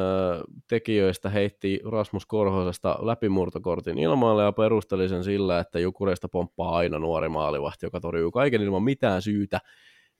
tekijöistä 0.67 1.29
heitti 1.29 1.79
Rasmus 1.91 2.25
Korhosesta 2.25 2.97
läpimurtokortin 3.01 3.97
ilmoille 3.97 4.43
ja 4.43 4.51
perusteli 4.51 5.09
sen 5.09 5.23
sillä, 5.23 5.59
että 5.59 5.79
Jukureista 5.79 6.29
pomppaa 6.29 6.77
aina 6.77 6.99
nuori 6.99 7.29
maalivahti, 7.29 7.85
joka 7.85 7.99
torjuu 7.99 8.31
kaiken 8.31 8.61
ilman 8.61 8.83
mitään 8.83 9.21
syytä. 9.21 9.59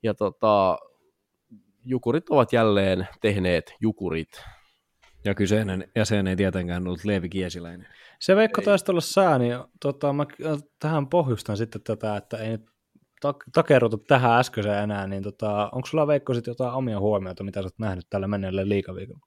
Ja 0.04 0.14
tota, 0.14 0.78
Jukurit 1.86 2.30
ovat 2.30 2.54
jälleen 2.54 3.08
tehneet 3.22 3.74
Jukurit. 3.80 4.44
Ja 5.26 5.36
kyseinen 5.36 5.88
jäsen 5.96 6.28
ei 6.28 6.36
tietenkään 6.36 6.88
ollut 6.88 7.06
Leevi 7.06 7.30
Kiesiläinen. 7.30 7.88
se 8.20 8.36
Veikko 8.36 8.62
taisi 8.62 8.86
olla 8.92 9.02
sää, 9.02 9.38
niin 9.38 9.58
tota, 9.82 10.14
mä 10.14 10.26
tähän 10.80 11.08
pohjustan 11.08 11.58
sitten 11.58 11.82
tätä, 11.82 12.18
että 12.18 12.38
ei 12.38 12.50
nyt 12.50 12.66
tak- 13.26 13.50
takerrutu 13.54 13.98
tähän 13.98 14.40
äskeiseen 14.40 14.84
enää, 14.84 15.08
niin 15.08 15.24
tota, 15.24 15.70
onko 15.72 15.88
sulla 15.88 16.08
Veikko 16.08 16.34
sitten 16.34 16.52
jotain 16.52 16.74
omia 16.74 17.00
huomioita, 17.00 17.44
mitä 17.44 17.62
sä 17.62 17.66
oot 17.66 17.80
nähnyt 17.80 18.06
tällä 18.10 18.28
menneellä 18.28 18.70
liikaviikolla? 18.70 19.26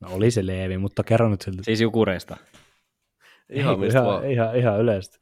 No 0.00 0.08
oli 0.12 0.30
se 0.30 0.46
Leevi, 0.46 0.78
mutta 0.78 1.04
kerro 1.04 1.28
nyt 1.28 1.42
siltä. 1.42 1.62
Siis 1.62 1.80
Jukureista. 1.80 2.36
Ihan 3.50 3.82
Ei, 3.82 3.88
ihan, 3.88 4.04
vaan. 4.04 4.30
ihan, 4.30 4.56
ihan 4.56 4.80
yleisesti. 4.80 5.18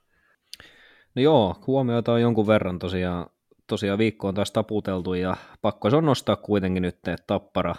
No 1.14 1.22
joo, 1.22 1.56
huomioita 1.66 2.12
on 2.12 2.20
jonkun 2.20 2.46
verran 2.46 2.78
tosiaan, 2.78 3.26
tosiaan 3.66 3.98
viikko 3.98 4.28
on 4.28 4.34
taas 4.34 4.50
taputeltu 4.50 5.14
ja 5.14 5.36
pakko 5.62 5.90
se 5.90 5.96
on 5.96 6.04
nostaa 6.04 6.36
kuitenkin 6.36 6.82
nyt, 6.82 6.94
että 6.94 7.16
Tappara 7.26 7.74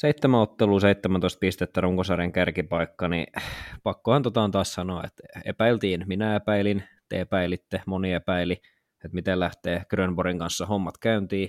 seitsemän 0.00 0.40
ottelua, 0.40 0.80
17 0.80 1.38
pistettä 1.38 1.80
runkosarjan 1.80 2.32
kärkipaikka, 2.32 3.08
niin 3.08 3.26
pakkohan 3.82 4.22
tota 4.22 4.42
on 4.42 4.50
taas 4.50 4.74
sanoa, 4.74 5.04
että 5.04 5.22
epäiltiin, 5.44 6.04
minä 6.06 6.36
epäilin, 6.36 6.84
te 7.08 7.20
epäilitte, 7.20 7.82
moni 7.86 8.12
epäili, 8.12 8.52
että 9.04 9.14
miten 9.14 9.40
lähtee 9.40 9.82
Grönborgin 9.90 10.38
kanssa 10.38 10.66
hommat 10.66 10.98
käyntiin, 10.98 11.48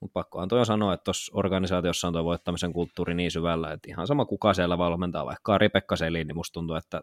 mutta 0.00 0.12
pakkohan 0.12 0.48
toi 0.48 0.66
sanoa, 0.66 0.94
että 0.94 1.04
tuossa 1.04 1.32
organisaatiossa 1.34 2.06
on 2.06 2.12
tuo 2.12 2.24
voittamisen 2.24 2.72
kulttuuri 2.72 3.14
niin 3.14 3.30
syvällä, 3.30 3.72
että 3.72 3.88
ihan 3.90 4.06
sama 4.06 4.24
kuka 4.24 4.54
siellä 4.54 4.78
valmentaa, 4.78 5.26
vaikka 5.26 5.54
Ari 5.54 5.68
Pekka 5.68 5.96
Selin, 5.96 6.26
niin 6.26 6.36
musta 6.36 6.52
tuntuu, 6.52 6.76
että 6.76 7.00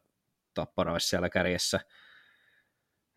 Tappara 0.54 0.94
olisi 0.94 1.08
siellä 1.08 1.30
kärjessä, 1.30 1.80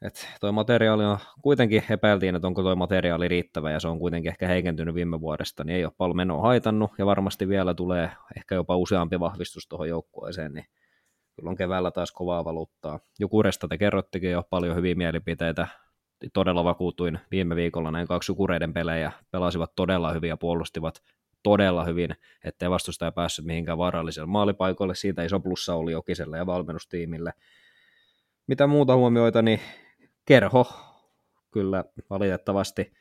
et 0.02 0.28
toi 0.40 0.52
materiaali 0.52 1.04
on, 1.04 1.18
kuitenkin 1.42 1.82
epäiltiin, 1.90 2.36
että 2.36 2.46
onko 2.46 2.62
toi 2.62 2.76
materiaali 2.76 3.28
riittävä 3.28 3.70
ja 3.70 3.80
se 3.80 3.88
on 3.88 3.98
kuitenkin 3.98 4.30
ehkä 4.30 4.46
heikentynyt 4.46 4.94
viime 4.94 5.20
vuodesta, 5.20 5.64
niin 5.64 5.76
ei 5.76 5.84
ole 5.84 5.92
paljon 5.96 6.16
menoa 6.16 6.42
haitannut 6.42 6.90
ja 6.98 7.06
varmasti 7.06 7.48
vielä 7.48 7.74
tulee 7.74 8.10
ehkä 8.36 8.54
jopa 8.54 8.76
useampi 8.76 9.20
vahvistus 9.20 9.68
tuohon 9.68 9.88
joukkueeseen, 9.88 10.52
niin 10.52 10.64
kyllä 11.36 11.50
on 11.50 11.56
keväällä 11.56 11.90
taas 11.90 12.12
kovaa 12.12 12.44
valuuttaa. 12.44 13.00
Jukuresta 13.18 13.68
te 13.68 13.78
kerrottikin 13.78 14.30
jo 14.30 14.42
paljon 14.50 14.76
hyviä 14.76 14.94
mielipiteitä, 14.94 15.66
todella 16.32 16.64
vakuutuin 16.64 17.18
viime 17.30 17.56
viikolla 17.56 17.90
näin 17.90 18.06
kaksi 18.06 18.32
Jukureiden 18.32 18.72
pelejä, 18.72 19.12
pelasivat 19.30 19.72
todella 19.76 20.12
hyvin 20.12 20.28
ja 20.28 20.36
puolustivat 20.36 21.02
todella 21.42 21.84
hyvin, 21.84 22.10
ettei 22.44 22.70
vastustaja 22.70 23.12
päässyt 23.12 23.44
mihinkään 23.44 23.78
vaaralliselle 23.78 24.26
maalipaikoille, 24.26 24.94
siitä 24.94 25.22
iso 25.22 25.40
plussa 25.40 25.74
oli 25.74 25.92
Jokiselle 25.92 26.36
ja 26.36 26.46
valmennustiimille. 26.46 27.32
Mitä 28.46 28.66
muuta 28.66 28.96
huomioita, 28.96 29.42
niin 29.42 29.60
kerho, 30.30 30.66
kyllä 31.50 31.84
valitettavasti. 32.10 32.92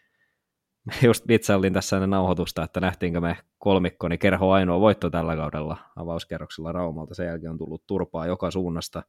Just 1.03 1.27
vitsailin 1.27 1.73
tässä 1.73 1.95
ennen 1.95 2.09
nauhoitusta, 2.09 2.63
että 2.63 2.79
nähtiinkö 2.79 3.21
me 3.21 3.37
kolmikko, 3.57 4.07
niin 4.07 4.19
kerho 4.19 4.51
ainoa 4.51 4.79
voitto 4.79 5.09
tällä 5.09 5.35
kaudella 5.35 5.77
avauskerroksella 5.95 6.71
Raumalta. 6.71 7.15
Sen 7.15 7.25
jälkeen 7.25 7.51
on 7.51 7.57
tullut 7.57 7.87
turpaa 7.87 8.27
joka 8.27 8.51
suunnasta 8.51 9.03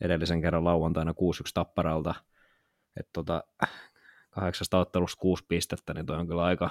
edellisen 0.00 0.40
kerran 0.40 0.64
lauantaina 0.64 1.12
6-1 1.12 1.14
tapparalta. 1.54 2.14
Että 2.96 3.10
tota, 3.12 3.44
kahdeksasta 4.30 4.78
ottelusta 4.78 5.20
kuusi 5.20 5.44
pistettä, 5.48 5.94
niin 5.94 6.06
toi 6.06 6.16
on 6.16 6.26
kyllä 6.26 6.44
aika, 6.44 6.70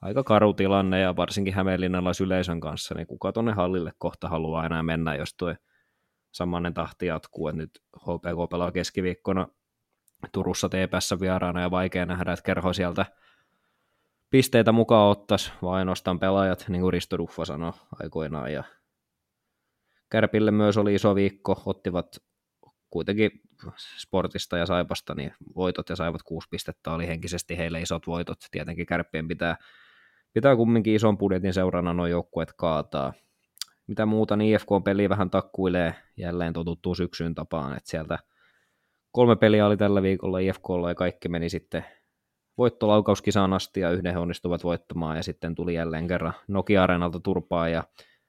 aika 0.00 0.24
karu 0.24 0.52
tilanne 0.52 1.00
ja 1.00 1.16
varsinkin 1.16 1.54
Hämeenlinnalaisyleisön 1.54 2.60
kanssa, 2.60 2.94
niin 2.94 3.06
kuka 3.06 3.32
tonne 3.32 3.52
hallille 3.52 3.92
kohta 3.98 4.28
haluaa 4.28 4.66
enää 4.66 4.82
mennä, 4.82 5.14
jos 5.14 5.34
tuo 5.34 5.54
samanen 6.32 6.74
tahti 6.74 7.06
jatkuu, 7.06 7.48
että 7.48 7.62
nyt 7.62 7.82
HPK 7.98 8.50
pelaa 8.50 8.72
keskiviikkona 8.72 9.48
Turussa 10.32 10.68
TPS 10.68 11.14
vieraana 11.20 11.60
ja 11.60 11.70
vaikea 11.70 12.06
nähdä, 12.06 12.32
että 12.32 12.42
kerho 12.42 12.72
sieltä 12.72 13.06
pisteitä 14.30 14.72
mukaan 14.72 15.10
ottaisi, 15.10 15.52
vaan 15.62 15.78
ainoastaan 15.78 16.20
pelaajat, 16.20 16.64
niin 16.68 16.80
kuin 16.80 16.92
Risto 16.92 17.18
Duffa 17.18 17.44
sanoi 17.44 17.72
aikoinaan. 18.02 18.52
Ja 18.52 18.64
Kärpille 20.10 20.50
myös 20.50 20.76
oli 20.76 20.94
iso 20.94 21.14
viikko, 21.14 21.62
ottivat 21.66 22.16
kuitenkin 22.90 23.30
sportista 23.98 24.58
ja 24.58 24.66
saipasta 24.66 25.14
niin 25.14 25.34
voitot 25.56 25.88
ja 25.88 25.96
saivat 25.96 26.22
kuusi 26.22 26.48
pistettä, 26.50 26.92
oli 26.92 27.06
henkisesti 27.06 27.58
heille 27.58 27.80
isot 27.80 28.06
voitot. 28.06 28.38
Tietenkin 28.50 28.86
kärppien 28.86 29.28
pitää, 29.28 29.56
pitää 30.32 30.56
kumminkin 30.56 30.94
ison 30.94 31.18
budjetin 31.18 31.54
seurana 31.54 31.92
nuo 31.94 32.06
joukkueet 32.06 32.52
kaataa. 32.52 33.12
Mitä 33.86 34.06
muuta, 34.06 34.36
niin 34.36 34.54
IFK-peli 34.54 35.08
vähän 35.08 35.30
takkuilee 35.30 35.94
jälleen 36.16 36.52
totuttuu 36.52 36.94
syksyyn 36.94 37.34
tapaan, 37.34 37.76
että 37.76 37.90
sieltä 37.90 38.18
kolme 39.14 39.36
peliä 39.36 39.66
oli 39.66 39.76
tällä 39.76 40.02
viikolla 40.02 40.38
IFKlla 40.38 40.88
ja 40.88 40.94
kaikki 40.94 41.28
meni 41.28 41.48
sitten 41.48 41.84
voittolaukauskisaan 42.58 43.52
asti 43.52 43.80
ja 43.80 43.90
yhden 43.90 44.12
he 44.12 44.18
onnistuvat 44.18 44.64
voittamaan 44.64 45.16
ja 45.16 45.22
sitten 45.22 45.54
tuli 45.54 45.74
jälleen 45.74 46.08
kerran 46.08 46.32
Nokia-areenalta 46.48 47.20
turpaa 47.20 47.68
ja 47.68 47.84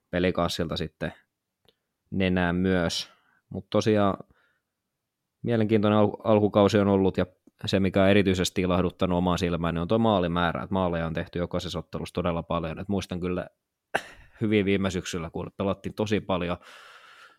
pelikaassilta 0.09 0.77
sitten 0.77 1.13
nenään 2.11 2.55
myös. 2.55 3.11
Mutta 3.49 3.67
tosiaan 3.69 4.17
mielenkiintoinen 5.41 5.99
al- 5.99 6.17
alkukausi 6.23 6.79
on 6.79 6.87
ollut 6.87 7.17
ja 7.17 7.25
se, 7.65 7.79
mikä 7.79 8.03
on 8.03 8.09
erityisesti 8.09 8.61
ilahduttanut 8.61 9.17
omaa 9.17 9.37
silmään, 9.37 9.75
niin 9.75 9.81
on 9.81 9.87
tuo 9.87 9.97
maalimäärä. 9.99 10.63
Että 10.63 10.73
maaleja 10.73 11.07
on 11.07 11.13
tehty 11.13 11.39
jokaisessa 11.39 11.79
ottelussa 11.79 12.13
todella 12.13 12.43
paljon. 12.43 12.79
Et 12.79 12.87
muistan 12.87 13.19
kyllä 13.19 13.47
hyvin 14.41 14.65
viime 14.65 14.91
syksyllä, 14.91 15.29
kun 15.29 15.51
pelattiin 15.57 15.95
tosi 15.95 16.19
paljon 16.19 16.57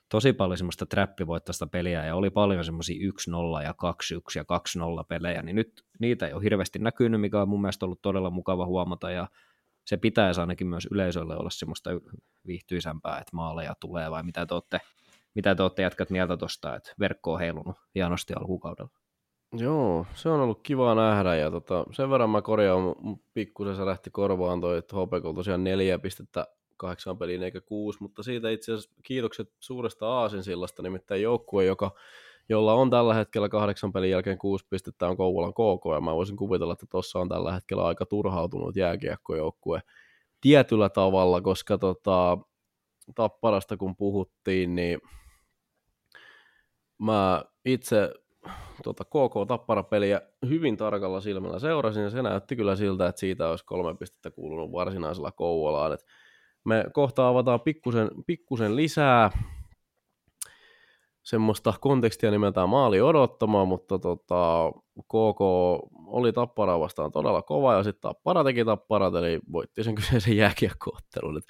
tosi 0.08 0.32
paljon 0.32 0.58
semmoista 0.58 0.86
trappivoittaista 0.86 1.66
peliä 1.66 2.04
ja 2.04 2.14
oli 2.14 2.30
paljon 2.30 2.64
semmoisia 2.64 3.10
1-0 3.60 3.62
ja 3.62 3.72
2-1 3.72 3.74
ja 4.36 4.44
2-0 5.02 5.04
pelejä, 5.08 5.42
niin 5.42 5.56
nyt 5.56 5.84
niitä 6.00 6.26
ei 6.26 6.32
ole 6.32 6.42
hirveästi 6.42 6.78
näkynyt, 6.78 7.20
mikä 7.20 7.42
on 7.42 7.48
mun 7.48 7.60
mielestä 7.60 7.86
ollut 7.86 8.02
todella 8.02 8.30
mukava 8.30 8.66
huomata 8.66 9.10
ja 9.10 9.28
se 9.86 9.96
pitäisi 9.96 10.40
ainakin 10.40 10.66
myös 10.66 10.88
yleisölle 10.90 11.36
olla 11.36 11.50
semmoista 11.50 11.90
viihtyisämpää, 12.46 13.18
että 13.18 13.36
maaleja 13.36 13.74
tulee 13.80 14.10
vai 14.10 14.22
mitä 14.22 14.46
te 14.46 14.54
olette, 14.54 14.80
mitä 15.34 15.54
te 15.54 15.62
olette 15.62 15.82
jätkät 15.82 16.10
mieltä 16.10 16.36
tuosta, 16.36 16.76
että 16.76 16.92
verkko 17.00 17.32
on 17.32 17.38
heilunut 17.38 17.76
hienosti 17.94 18.34
alkukaudella. 18.34 18.90
Joo, 19.52 20.06
se 20.14 20.28
on 20.28 20.40
ollut 20.40 20.62
kiva 20.62 20.94
nähdä 20.94 21.36
ja 21.36 21.50
tota, 21.50 21.84
sen 21.92 22.10
verran 22.10 22.30
mä 22.30 22.42
korjaan, 22.42 22.82
pikkusen 23.34 23.76
se 23.76 23.86
lähti 23.86 24.10
korvaan 24.10 24.60
toi, 24.60 24.78
että 24.78 24.96
HPK 24.96 25.34
tosiaan 25.34 25.64
neljä 25.64 25.98
pistettä 25.98 26.46
kahdeksan 26.76 27.18
peliin 27.18 27.42
eikä 27.42 27.60
kuusi, 27.60 27.98
mutta 28.02 28.22
siitä 28.22 28.50
itse 28.50 28.72
asiassa 28.72 28.90
kiitokset 29.02 29.52
suuresta 29.60 30.08
Aasinsillasta, 30.08 30.82
nimittäin 30.82 31.22
joukkue, 31.22 31.64
joka, 31.64 31.90
jolla 32.48 32.74
on 32.74 32.90
tällä 32.90 33.14
hetkellä 33.14 33.48
kahdeksan 33.48 33.92
pelin 33.92 34.10
jälkeen 34.10 34.38
kuusi 34.38 34.66
pistettä 34.70 35.08
on 35.08 35.16
Kouvolan 35.16 35.52
KK, 35.52 35.94
ja 35.94 36.00
mä 36.00 36.14
voisin 36.14 36.36
kuvitella, 36.36 36.72
että 36.72 36.86
tuossa 36.90 37.18
on 37.18 37.28
tällä 37.28 37.52
hetkellä 37.52 37.86
aika 37.86 38.06
turhautunut 38.06 38.76
jääkiekkojoukkue 38.76 39.82
tietyllä 40.40 40.88
tavalla, 40.88 41.40
koska 41.40 41.78
tota, 41.78 42.38
Tapparasta 43.14 43.76
kun 43.76 43.96
puhuttiin, 43.96 44.74
niin 44.74 45.00
mä 46.98 47.44
itse 47.64 48.12
tota 48.84 49.04
KK 49.04 49.48
Tappara-peliä 49.48 50.20
hyvin 50.48 50.76
tarkalla 50.76 51.20
silmällä 51.20 51.58
seurasin, 51.58 52.02
ja 52.02 52.10
se 52.10 52.22
näytti 52.22 52.56
kyllä 52.56 52.76
siltä, 52.76 53.06
että 53.06 53.20
siitä 53.20 53.48
olisi 53.48 53.64
kolme 53.64 53.94
pistettä 53.94 54.30
kuulunut 54.30 54.72
varsinaisella 54.72 55.32
Kouvolaan. 55.32 55.92
Et 55.92 56.06
me 56.66 56.84
kohta 56.92 57.28
avataan 57.28 57.60
pikkusen, 57.60 58.10
pikkusen 58.26 58.76
lisää 58.76 59.30
semmoista 61.22 61.74
kontekstia 61.80 62.30
nimeltään 62.30 62.68
maali 62.68 63.00
odottamaan, 63.00 63.68
mutta 63.68 63.98
tota, 63.98 64.72
KK 65.02 65.40
oli 66.06 66.32
Tapparaa 66.32 66.80
vastaan 66.80 67.12
todella 67.12 67.42
kova, 67.42 67.74
ja 67.74 67.82
sitten 67.82 68.00
Tappara 68.00 68.44
teki 68.44 68.64
Tapparat, 68.64 69.14
eli 69.14 69.40
voitti 69.52 69.84
sen 69.84 69.94
kyseisen 69.94 70.36
jääkiekkoottelun. 70.42 71.42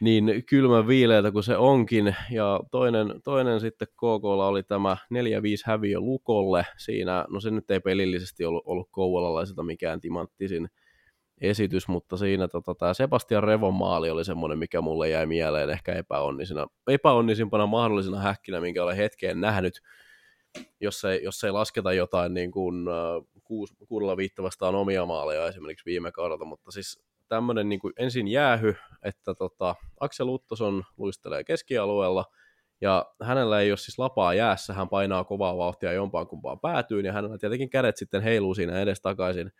Niin 0.00 0.44
kylmän 0.48 0.86
viileitä 0.86 1.32
kuin 1.32 1.44
se 1.44 1.56
onkin, 1.56 2.16
ja 2.30 2.60
toinen, 2.70 3.20
toinen 3.24 3.60
sitten 3.60 3.88
KKlla 3.88 4.46
oli 4.46 4.62
tämä 4.62 4.96
4-5 5.14 5.16
häviö 5.64 6.00
Lukolle, 6.00 6.66
siinä, 6.76 7.24
no 7.28 7.40
se 7.40 7.50
nyt 7.50 7.70
ei 7.70 7.80
pelillisesti 7.80 8.44
ollut, 8.44 8.62
ollut 8.66 8.88
mikään 9.62 10.00
timanttisin 10.00 10.68
esitys, 11.40 11.88
mutta 11.88 12.16
siinä 12.16 12.48
tota, 12.48 12.74
tämä 12.74 12.94
Sebastian 12.94 13.42
Revon 13.42 13.74
maali 13.74 14.10
oli 14.10 14.24
semmoinen, 14.24 14.58
mikä 14.58 14.80
mulle 14.80 15.08
jäi 15.08 15.26
mieleen 15.26 15.70
ehkä 15.70 15.92
epäonnisina, 15.92 16.66
epäonnisimpana 16.88 17.66
mahdollisena 17.66 18.20
häkkinä, 18.20 18.60
minkä 18.60 18.82
olen 18.82 18.96
hetkeen 18.96 19.40
nähnyt, 19.40 19.80
jos 20.80 21.04
ei, 21.04 21.24
jos 21.24 21.44
ei 21.44 21.50
lasketa 21.50 21.92
jotain 21.92 22.34
niin 22.34 22.50
kuin, 22.50 22.88
uh, 22.88 23.28
kuus, 23.44 23.74
kuudella 23.88 24.16
viittä 24.16 24.42
vastaan 24.42 24.74
omia 24.74 25.06
maaleja 25.06 25.46
esimerkiksi 25.46 25.86
viime 25.86 26.12
kaudelta, 26.12 26.44
mutta 26.44 26.70
siis 26.70 27.04
tämmöinen 27.28 27.68
niin 27.68 27.80
ensin 27.98 28.28
jäähy, 28.28 28.74
että 29.02 29.34
tota, 29.34 29.74
Aksel 30.00 30.28
Uttoson 30.28 30.84
luistelee 30.96 31.44
keskialueella, 31.44 32.24
ja 32.80 33.06
hänellä 33.22 33.60
ei 33.60 33.70
ole 33.70 33.76
siis 33.76 33.98
lapaa 33.98 34.34
jäässä, 34.34 34.74
hän 34.74 34.88
painaa 34.88 35.24
kovaa 35.24 35.56
vauhtia 35.56 35.92
jompaan 35.92 36.26
kumpaan 36.26 36.60
päätyyn, 36.60 37.06
ja 37.06 37.12
hänellä 37.12 37.38
tietenkin 37.38 37.70
kädet 37.70 37.96
sitten 37.96 38.22
heiluu 38.22 38.54
siinä 38.54 38.80
edes 38.80 39.00
takaisin, 39.00 39.52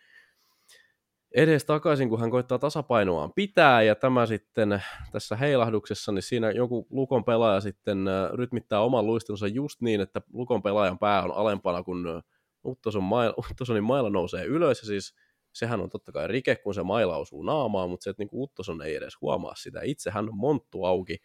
edes 1.37 1.65
takaisin, 1.65 2.09
kun 2.09 2.21
hän 2.21 2.31
koittaa 2.31 2.59
tasapainoaan 2.59 3.33
pitää, 3.33 3.83
ja 3.83 3.95
tämä 3.95 4.27
sitten 4.27 4.83
tässä 5.13 5.37
heilahduksessa, 5.37 6.13
niin 6.13 6.23
siinä 6.23 6.51
joku 6.51 6.87
Lukon 6.91 7.25
pelaaja 7.25 7.61
sitten 7.61 7.99
rytmittää 8.33 8.81
oman 8.81 9.07
luistelunsa 9.07 9.47
just 9.47 9.81
niin, 9.81 10.01
että 10.01 10.21
Lukon 10.33 10.63
pelaajan 10.63 10.99
pää 10.99 11.23
on 11.23 11.33
alempana, 11.33 11.83
kun 11.83 12.23
Uttoson 12.65 13.03
maila, 13.03 13.35
Uttosonin 13.51 13.85
maila 13.85 14.11
nousee 14.11 14.45
ylös, 14.45 14.81
ja 14.81 14.87
siis 14.87 15.15
sehän 15.53 15.81
on 15.81 15.91
totta 15.91 16.13
kai 16.13 16.29
rike, 16.29 16.57
kun 16.57 16.75
se 16.75 16.83
maila 16.83 17.17
osuu 17.17 17.43
naamaan, 17.43 17.91
mutta 17.91 18.05
se, 18.05 18.11
että 18.11 18.23
niin 18.23 18.43
Uttoson 18.43 18.83
ei 18.83 18.97
edes 18.97 19.21
huomaa 19.21 19.55
sitä. 19.55 19.81
Itse 19.83 20.11
hän 20.11 20.29
on 20.29 20.37
monttu 20.37 20.85
auki, 20.85 21.17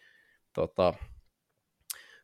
tota, 0.53 0.93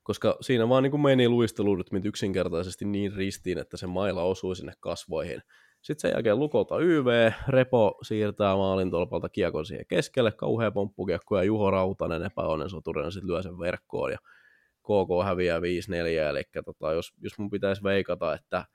koska 0.03 0.37
siinä 0.41 0.69
vaan 0.69 0.83
niin 0.83 0.91
kuin 0.91 1.01
meni 1.01 1.29
luistelurytmit 1.29 2.05
yksinkertaisesti 2.05 2.85
niin 2.85 3.13
ristiin, 3.13 3.57
että 3.57 3.77
se 3.77 3.87
maila 3.87 4.23
osui 4.23 4.55
sinne 4.55 4.73
kasvoihin. 4.79 5.41
Sitten 5.81 6.01
sen 6.01 6.11
jälkeen 6.11 6.39
lukolta 6.39 6.79
YV, 6.79 7.31
Repo 7.47 7.97
siirtää 8.01 8.55
maalin 8.55 8.91
tolpalta 8.91 9.29
kiekon 9.29 9.65
siihen 9.65 9.85
keskelle, 9.87 10.31
kauhea 10.31 10.71
pomppukiekko 10.71 11.37
ja 11.37 11.43
Juho 11.43 11.71
Rautanen 11.71 12.23
epäonnen 12.23 12.69
soturina 12.69 13.11
sitten 13.11 13.27
lyö 13.31 13.41
sen 13.41 13.59
verkkoon 13.59 14.11
ja 14.11 14.17
KK 14.83 15.25
häviää 15.25 15.59
5-4, 15.59 15.61
eli 16.29 16.43
tota, 16.65 16.93
jos, 16.93 17.13
jos 17.21 17.39
mun 17.39 17.49
pitäisi 17.49 17.83
veikata, 17.83 18.33
että 18.33 18.65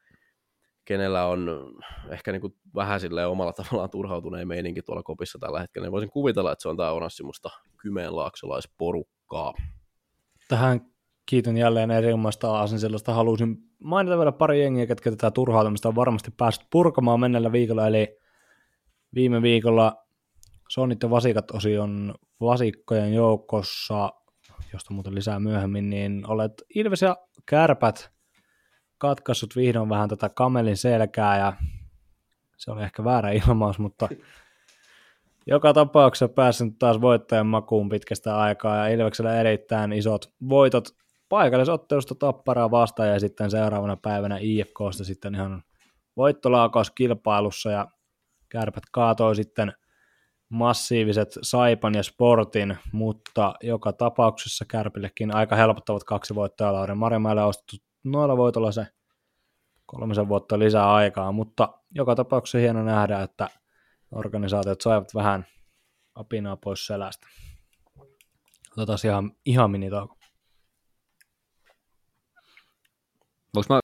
kenellä 0.85 1.27
on 1.27 1.73
ehkä 2.09 2.33
niin 2.33 2.41
kuin 2.41 2.55
vähän 2.75 3.01
silleen 3.01 3.29
omalla 3.29 3.53
tavallaan 3.53 3.91
turhautuneen 3.91 4.49
meininki 4.49 4.83
tuolla 4.83 5.03
kopissa 5.03 5.39
tällä 5.39 5.61
hetkellä, 5.61 5.87
niin 5.87 5.93
voisin 5.93 6.11
kuvitella, 6.11 6.53
että 6.53 6.63
se 6.63 6.69
on 6.69 6.77
tämä 6.77 6.93
Onassimusta 6.93 7.51
kymeenlaaksolaisporukkaa. 7.77 9.55
Tähän 10.49 10.92
kiitän 11.27 11.57
jälleen 11.57 11.91
erinomaista 11.91 12.67
sellaista. 12.67 13.15
Halusin 13.15 13.57
mainita 13.85 14.19
vielä 14.19 14.33
pari 14.33 14.63
jengiä, 14.63 14.87
ketkä 14.87 15.11
tätä 15.11 15.31
turhautumista 15.31 15.89
on 15.89 15.95
varmasti 15.95 16.31
päässyt 16.37 16.67
purkamaan 16.71 17.21
mennellä 17.21 17.53
viikolla, 17.53 17.87
eli 17.87 18.19
viime 19.15 19.43
viikolla 19.43 19.97
Sonit 20.69 21.03
ja 21.03 21.11
Vasikat 21.11 21.51
osion 21.51 22.15
vasikkojen 22.41 23.15
joukossa, 23.15 24.13
josta 24.73 24.95
muuten 24.95 25.15
lisää 25.15 25.41
myöhemmin, 25.41 25.91
niin 25.91 26.25
olet 26.27 26.53
Ilves 26.75 27.03
ja 27.03 27.17
Kärpät 27.47 28.11
katkaissut 28.99 29.57
vihdoin 29.57 29.89
vähän 29.89 30.09
tätä 30.09 30.29
kamelin 30.29 30.77
selkää 30.77 31.39
ja 31.39 31.53
se 32.57 32.71
oli 32.71 32.83
ehkä 32.83 33.05
väärä 33.05 33.31
ilmaus, 33.31 33.79
mutta 33.79 34.09
joka 35.47 35.73
tapauksessa 35.73 36.29
päässyt 36.29 36.79
taas 36.79 37.01
voittajan 37.01 37.47
makuun 37.47 37.89
pitkästä 37.89 38.39
aikaa 38.39 38.77
ja 38.77 38.89
Ilveksellä 38.89 39.41
erittäin 39.41 39.93
isot 39.93 40.33
voitot 40.49 40.89
paikallisottelusta 41.33 42.15
Tapparaa 42.15 42.71
vastaan 42.71 43.09
ja 43.09 43.21
sitten 43.21 43.51
seuraavana 43.51 43.97
päivänä 43.97 44.39
IFKsta 44.41 45.05
sitten 45.05 45.35
ihan 45.35 45.63
voittolaukaus 46.17 46.91
kilpailussa 46.91 47.71
ja 47.71 47.87
kärpät 48.49 48.83
kaatoi 48.93 49.37
sitten 49.37 49.73
massiiviset 50.49 51.29
Saipan 51.43 51.95
ja 51.95 52.03
Sportin, 52.03 52.79
mutta 52.93 53.55
joka 53.63 53.93
tapauksessa 53.93 54.65
Kärpillekin 54.69 55.35
aika 55.35 55.57
helpottavat 55.57 56.05
kaksi 56.05 56.35
voittoa 56.35 56.73
Lauri 56.73 56.95
Marimäelle 56.95 57.45
ostettu 57.45 57.77
noilla 58.05 58.37
voitolla 58.37 58.73
se 58.73 58.87
kolmisen 59.87 60.29
vuotta 60.29 60.59
lisää 60.59 60.95
aikaa, 60.95 61.33
mutta 61.33 61.79
joka 61.95 62.15
tapauksessa 62.15 62.59
hieno 62.59 62.83
nähdä, 62.83 63.23
että 63.23 63.49
organisaatiot 64.15 64.81
saivat 64.81 65.15
vähän 65.15 65.47
apinaa 66.15 66.57
pois 66.57 66.87
selästä. 66.87 67.27
Otetaan 68.77 68.99
ihan, 69.05 69.33
ihan 69.47 69.71
minitauko. 69.71 70.22
Voinko 73.55 73.75
mä... 73.75 73.81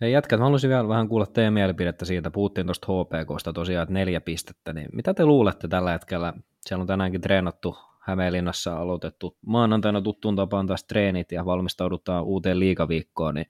Hei 0.00 0.12
jätkät, 0.12 0.38
mä 0.38 0.44
haluaisin 0.44 0.70
vielä 0.70 0.88
vähän 0.88 1.08
kuulla 1.08 1.26
teidän 1.26 1.52
mielipidettä 1.52 2.04
siitä. 2.04 2.30
Puhuttiin 2.30 2.66
tuosta 2.66 2.86
HPKsta 2.86 3.52
tosiaan, 3.52 3.82
että 3.82 3.92
neljä 3.92 4.20
pistettä. 4.20 4.72
Niin 4.72 4.88
mitä 4.92 5.14
te 5.14 5.26
luulette 5.26 5.68
tällä 5.68 5.92
hetkellä? 5.92 6.32
Siellä 6.60 6.82
on 6.82 6.86
tänäänkin 6.86 7.20
treenattu 7.20 7.76
Hämeenlinnassa 8.00 8.76
aloitettu 8.76 9.36
maanantaina 9.46 10.02
tuttuun 10.02 10.36
tapaan 10.36 10.66
taas 10.66 10.84
treenit 10.84 11.32
ja 11.32 11.44
valmistaudutaan 11.44 12.24
uuteen 12.24 12.60
liikaviikkoon, 12.60 13.34
niin 13.34 13.46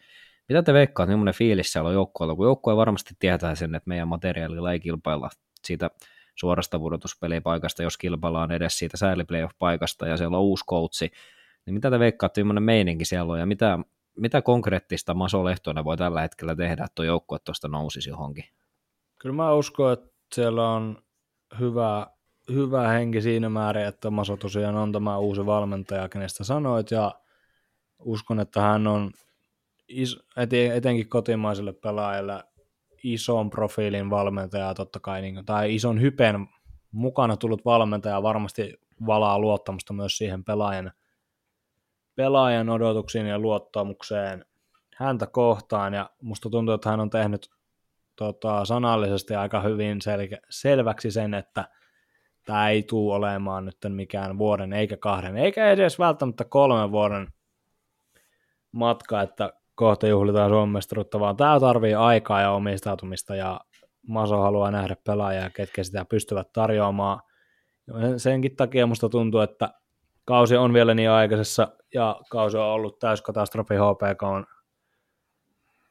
mitä 0.49 0.63
te 0.63 0.73
veikkaat, 0.73 1.09
millainen 1.09 1.35
fiilis 1.35 1.73
siellä 1.73 1.89
on 1.89 1.95
joukkueella, 1.95 2.35
kun 2.35 2.47
joukkue 2.47 2.77
varmasti 2.77 3.15
tietää 3.19 3.55
sen, 3.55 3.75
että 3.75 3.89
meidän 3.89 4.09
materiaalilla 4.09 4.73
ei 4.73 4.81
kilpailla 4.81 5.31
siitä 5.65 5.91
suorasta 6.35 6.79
pudotuspelipaikasta, 6.79 7.83
jos 7.83 7.99
kilpaillaan 7.99 8.53
edes 8.53 8.79
siitä 8.79 8.97
sääliplayoff-paikasta 8.97 10.07
ja 10.07 10.17
siellä 10.17 10.37
on 10.37 10.43
uusi 10.43 10.65
koutsi, 10.67 11.11
niin 11.67 11.75
mitä 11.75 11.91
te 11.91 11.99
veikkaatte, 11.99 12.41
millainen 12.41 12.63
meininki 12.63 13.05
siellä 13.05 13.33
on 13.33 13.39
ja 13.39 13.47
mitä, 13.47 13.79
mitä 14.17 14.43
konkreettista 14.43 15.15
Maso 15.15 15.45
Lehtonen 15.45 15.85
voi 15.85 15.97
tällä 15.97 16.21
hetkellä 16.21 16.57
tehdä, 16.57 16.85
että 16.85 16.95
tuo 16.95 17.05
joukkue 17.05 17.39
tuosta 17.39 17.69
nousisi 17.69 18.11
johonkin? 18.11 18.45
Kyllä 19.21 19.35
mä 19.35 19.53
uskon, 19.53 19.93
että 19.93 20.09
siellä 20.35 20.71
on 20.71 20.99
hyvä, 21.61 22.07
hyvä 22.53 22.89
henki 22.89 23.21
siinä 23.21 23.49
määrin, 23.49 23.87
että 23.87 24.11
Maso 24.11 24.37
tosiaan 24.37 24.77
on 24.77 24.93
tämä 24.93 25.19
uusi 25.19 25.47
valmentaja, 25.47 26.09
kenestä 26.09 26.45
sanoit, 26.45 26.91
ja 26.91 27.15
uskon, 27.99 28.41
että 28.41 28.61
hän 28.61 28.87
on 28.87 29.11
is, 29.89 30.19
etenkin 30.75 31.09
kotimaiselle 31.09 31.73
pelaajalle 31.73 32.45
ison 33.03 33.51
profiilin 33.51 34.11
valmentaja 34.11 34.75
totta 34.75 35.01
kai, 35.01 35.23
niin, 35.23 35.45
tai 35.45 35.75
ison 35.75 36.01
hypen 36.01 36.49
mukana 36.93 37.37
tullut 37.37 37.65
valmentaja 37.65 38.23
varmasti 38.23 38.75
valaa 39.07 39.39
luottamusta 39.39 39.93
myös 39.93 40.19
siihen 40.19 40.45
pelaajan, 40.45 40.93
pelaajan 42.17 42.69
odotuksiin 42.69 43.27
ja 43.27 43.39
luottamukseen 43.39 44.45
häntä 44.97 45.27
kohtaan, 45.27 45.95
ja 45.95 46.11
musta 46.23 46.51
tuntuu, 46.51 46.75
että 46.75 46.91
hän 46.91 47.01
on 47.01 47.11
tehnyt 47.11 47.51
tota, 48.17 48.65
sanallisesti 48.65 49.35
aika 49.35 49.61
hyvin 49.61 50.03
selke, 50.03 50.39
selväksi 50.51 51.11
sen, 51.11 51.35
että 51.35 51.69
tämä 52.45 52.71
ei 52.71 52.83
tule 52.83 53.15
olemaan 53.15 53.65
nyt 53.65 53.77
mikään 53.89 54.39
vuoden 54.39 54.73
eikä 54.73 54.97
kahden, 54.97 55.37
eikä 55.37 55.71
edes 55.71 55.99
välttämättä 55.99 56.45
kolmen 56.45 56.93
vuoden 56.93 57.29
matka, 58.73 59.23
että 59.23 59.53
kohta 59.75 60.07
juhlitaan 60.07 60.51
Suomen 60.51 60.73
mestaruutta, 60.73 61.21
vaan 61.21 61.37
tämä 61.37 61.61
tarvii 61.61 61.95
aikaa 61.95 62.41
ja 62.41 62.51
omistautumista 62.51 63.37
ja 63.37 63.61
Maso 64.09 64.41
haluaa 64.41 64.71
nähdä 64.71 64.97
pelaajia, 65.05 65.51
ketkä 65.51 65.85
sitä 65.85 66.05
pystyvät 66.05 66.53
tarjoamaan. 66.53 67.21
Senkin 68.17 68.57
takia 68.57 68.87
musta 68.87 69.09
tuntuu, 69.09 69.41
että 69.41 69.71
kausi 70.25 70.57
on 70.57 70.73
vielä 70.73 70.95
niin 70.95 71.11
aikaisessa 71.11 71.69
ja 71.95 72.21
kausi 72.31 72.57
on 72.57 72.65
ollut 72.65 72.99
täyskatastrofi 72.99 73.75
HPK 73.75 74.49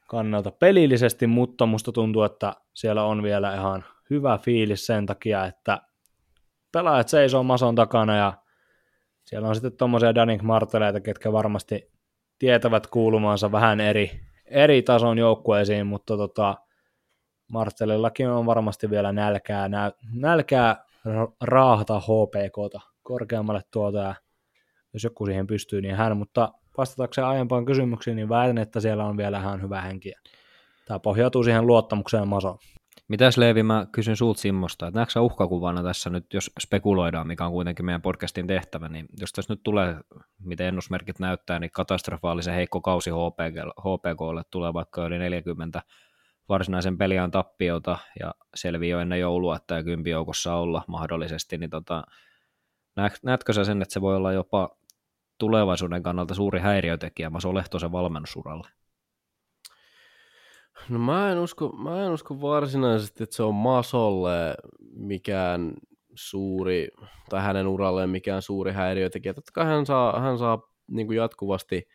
kannalta 0.07 0.51
pelillisesti, 0.51 1.27
mutta 1.27 1.65
musta 1.65 1.91
tuntuu, 1.91 2.23
että 2.23 2.53
siellä 2.73 3.03
on 3.03 3.23
vielä 3.23 3.55
ihan 3.55 3.85
hyvä 4.09 4.37
fiilis 4.37 4.85
sen 4.85 5.05
takia, 5.05 5.45
että 5.45 5.81
pelaajat 6.71 7.09
seisoo 7.09 7.43
Mason 7.43 7.75
takana 7.75 8.17
ja 8.17 8.33
siellä 9.23 9.47
on 9.47 9.55
sitten 9.55 9.77
tuommoisia 9.77 10.15
Danik 10.15 10.41
Marteleita, 10.41 10.99
ketkä 10.99 11.31
varmasti 11.31 11.91
tietävät 12.39 12.87
kuulumansa 12.87 13.51
vähän 13.51 13.79
eri, 13.79 14.11
eri 14.45 14.81
tason 14.81 15.17
joukkueisiin, 15.17 15.87
mutta 15.87 16.17
tota, 16.17 16.55
Marcelillakin 17.51 18.29
on 18.29 18.45
varmasti 18.45 18.89
vielä 18.89 19.11
nälkää, 19.11 19.69
nä, 19.69 19.91
nälkää 20.13 20.85
raahata 21.41 21.99
HPKta 21.99 22.79
korkeammalle 23.03 23.61
tuota, 23.71 23.99
ja 23.99 24.15
jos 24.93 25.03
joku 25.03 25.25
siihen 25.25 25.47
pystyy, 25.47 25.81
niin 25.81 25.95
hän, 25.95 26.17
mutta 26.17 26.53
vastatakseen 26.77 27.27
aiempaan 27.27 27.65
kysymyksiin, 27.65 28.15
niin 28.15 28.29
väitän, 28.29 28.57
että 28.57 28.79
siellä 28.79 29.05
on 29.05 29.17
vielä 29.17 29.39
ihan 29.39 29.61
hyvä 29.61 29.81
henki. 29.81 30.13
Tämä 30.85 30.99
pohjautuu 30.99 31.43
siihen 31.43 31.67
luottamukseen 31.67 32.27
Maso. 32.27 32.57
Mitäs 33.07 33.37
Leevi, 33.37 33.63
mä 33.63 33.87
kysyn 33.91 34.15
sulta 34.15 34.41
Simmosta, 34.41 34.87
että 34.87 34.99
näetkö 34.99 35.21
uhkakuvana 35.21 35.83
tässä 35.83 36.09
nyt, 36.09 36.33
jos 36.33 36.51
spekuloidaan, 36.59 37.27
mikä 37.27 37.45
on 37.45 37.51
kuitenkin 37.51 37.85
meidän 37.85 38.01
podcastin 38.01 38.47
tehtävä, 38.47 38.89
niin 38.89 39.05
jos 39.19 39.31
tässä 39.31 39.53
nyt 39.53 39.63
tulee, 39.63 39.95
miten 40.39 40.67
ennusmerkit 40.67 41.19
näyttää, 41.19 41.59
niin 41.59 41.71
katastrofaalisen 41.71 42.53
heikko 42.53 42.81
kausi 42.81 43.09
HPKlle 43.79 44.43
tulee 44.51 44.73
vaikka 44.73 45.05
yli 45.05 45.19
40 45.19 45.81
varsinaisen 46.49 46.97
peliään 46.97 47.31
tappiota 47.31 47.97
ja 48.19 48.33
selviää 48.55 48.91
jo 48.91 48.99
ennen 48.99 49.19
joulua, 49.19 49.55
että 49.55 49.67
tämä 49.67 49.83
kympijoukossa 49.83 50.55
olla 50.55 50.83
mahdollisesti, 50.87 51.57
niin 51.57 51.69
tota, 51.69 52.03
näetkö 53.23 53.53
sä 53.53 53.63
sen, 53.63 53.81
että 53.81 53.93
se 53.93 54.01
voi 54.01 54.15
olla 54.15 54.33
jopa 54.33 54.69
tulevaisuuden 55.37 56.03
kannalta 56.03 56.33
suuri 56.33 56.59
häiriötekijä 56.59 57.29
Maso 57.29 57.55
Lehtosen 57.55 57.91
valmennusuralle? 57.91 58.67
No 60.89 60.99
mä 60.99 61.31
en, 61.31 61.39
usko, 61.39 61.69
mä 61.69 62.05
en 62.05 62.11
usko 62.11 62.41
varsinaisesti, 62.41 63.23
että 63.23 63.35
se 63.35 63.43
on 63.43 63.55
Masolle 63.55 64.55
mikään 64.95 65.73
suuri, 66.15 66.87
tai 67.29 67.41
hänen 67.41 67.67
uralleen 67.67 68.09
mikään 68.09 68.41
suuri 68.41 68.71
häiriötekijä. 68.71 69.33
Totta 69.33 69.51
kai 69.53 69.65
hän 69.65 69.85
saa, 69.85 70.19
hän 70.19 70.37
saa 70.37 70.61
niin 70.87 71.07
kuin 71.07 71.17
jatkuvasti 71.17 71.87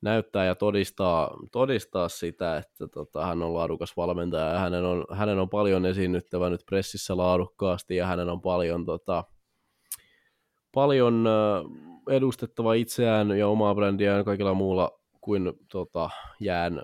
näyttää 0.00 0.44
ja 0.44 0.54
todistaa, 0.54 1.30
todistaa 1.52 2.08
sitä, 2.08 2.56
että 2.56 2.88
tota, 2.88 3.26
hän 3.26 3.42
on 3.42 3.54
laadukas 3.54 3.96
valmentaja 3.96 4.48
ja 4.48 4.58
hänen 4.58 4.84
on, 4.84 5.04
hänen 5.12 5.38
on 5.38 5.48
paljon 5.48 5.86
esiinnyttävä 5.86 6.50
nyt 6.50 6.62
pressissä 6.66 7.16
laadukkaasti 7.16 7.96
ja 7.96 8.06
hänen 8.06 8.28
on 8.28 8.40
paljon, 8.40 8.84
tota, 8.86 9.24
paljon 10.74 11.28
edustettava 12.10 12.74
itseään 12.74 13.38
ja 13.38 13.48
omaa 13.48 13.74
brändiään 13.74 14.24
kaikilla 14.24 14.54
muulla 14.54 15.00
kuin 15.20 15.52
tota, 15.68 16.10
jään 16.40 16.82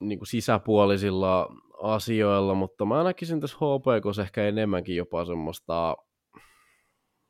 niin 0.00 0.18
kuin 0.18 0.26
sisäpuolisilla 0.26 1.48
asioilla, 1.82 2.54
mutta 2.54 2.84
mä 2.84 3.04
näkisin 3.04 3.40
tässä 3.40 3.56
HPK 3.56 4.18
ehkä 4.22 4.44
enemmänkin 4.44 4.96
jopa 4.96 5.24
semmoista, 5.24 5.96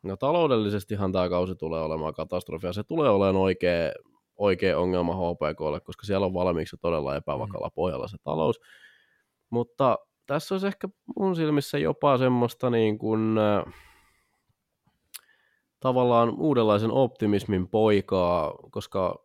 no 0.03 0.17
taloudellisestihan 0.17 1.13
tämä 1.13 1.29
kausi 1.29 1.55
tulee 1.55 1.83
olemaan 1.83 2.15
katastrofia, 2.15 2.73
se 2.73 2.85
tulee 2.85 3.11
olemaan 3.11 3.37
oikea, 3.37 3.93
oikea 4.37 4.79
ongelma 4.79 5.15
HPKlle, 5.15 5.81
koska 5.81 6.07
siellä 6.07 6.27
on 6.27 6.35
valmiiksi 6.35 6.77
todella 6.81 7.17
epävakalla 7.17 7.69
mm. 7.69 7.75
pohjalla 7.75 8.09
se 8.09 8.17
talous, 8.25 8.61
mutta 9.51 9.99
tässä 10.27 10.55
olisi 10.55 10.67
ehkä 10.67 10.89
mun 11.17 11.37
silmissä 11.37 11.79
jopa 11.79 12.19
semmoista 12.19 12.71
niin 12.71 12.99
kuin, 12.99 13.37
tavallaan 15.85 16.35
uudenlaisen 16.39 16.91
optimismin 16.91 17.69
poikaa, 17.69 18.55
koska 18.71 19.23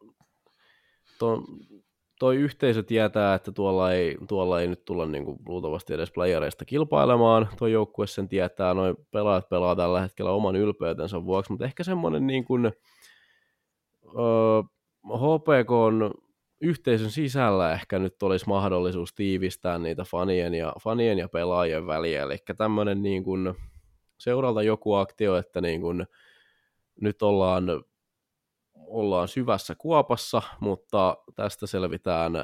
ton, 1.19 1.43
toi 2.19 2.35
yhteisö 2.35 2.83
tietää, 2.83 3.35
että 3.35 3.51
tuolla 3.51 3.91
ei, 3.91 4.17
tuolla 4.27 4.61
ei 4.61 4.67
nyt 4.67 4.85
tulla 4.85 5.05
niin 5.05 5.25
kuin, 5.25 5.37
luultavasti 5.47 5.93
edes 5.93 6.11
playereista 6.11 6.65
kilpailemaan. 6.65 7.49
Tuo 7.57 7.67
joukkue 7.67 8.07
sen 8.07 8.27
tietää, 8.27 8.73
noin 8.73 8.95
pelaajat 9.11 9.49
pelaa 9.49 9.75
tällä 9.75 10.01
hetkellä 10.01 10.31
oman 10.31 10.55
ylpeytensä 10.55 11.25
vuoksi, 11.25 11.51
mutta 11.51 11.65
ehkä 11.65 11.83
semmoinen 11.83 12.27
niin 12.27 12.45
kuin, 12.45 12.65
öö, 14.05 14.61
HPK 15.05 15.71
on 15.71 16.11
yhteisön 16.61 17.11
sisällä 17.11 17.73
ehkä 17.73 17.99
nyt 17.99 18.23
olisi 18.23 18.47
mahdollisuus 18.47 19.13
tiivistää 19.13 19.77
niitä 19.77 20.03
fanien 20.03 20.53
ja, 20.53 20.73
fanien 20.83 21.19
ja 21.19 21.29
pelaajien 21.29 21.87
väliä. 21.87 22.23
Eli 22.23 22.37
tämmöinen 22.57 23.01
niin 23.01 23.23
kuin, 23.23 23.53
seuralta 24.17 24.63
joku 24.63 24.93
aktio, 24.93 25.37
että 25.37 25.61
niin 25.61 25.81
kuin, 25.81 26.05
nyt 27.01 27.21
ollaan 27.21 27.65
ollaan 28.89 29.27
syvässä 29.27 29.75
kuopassa, 29.75 30.41
mutta 30.59 31.17
tästä 31.35 31.67
selvitään, 31.67 32.43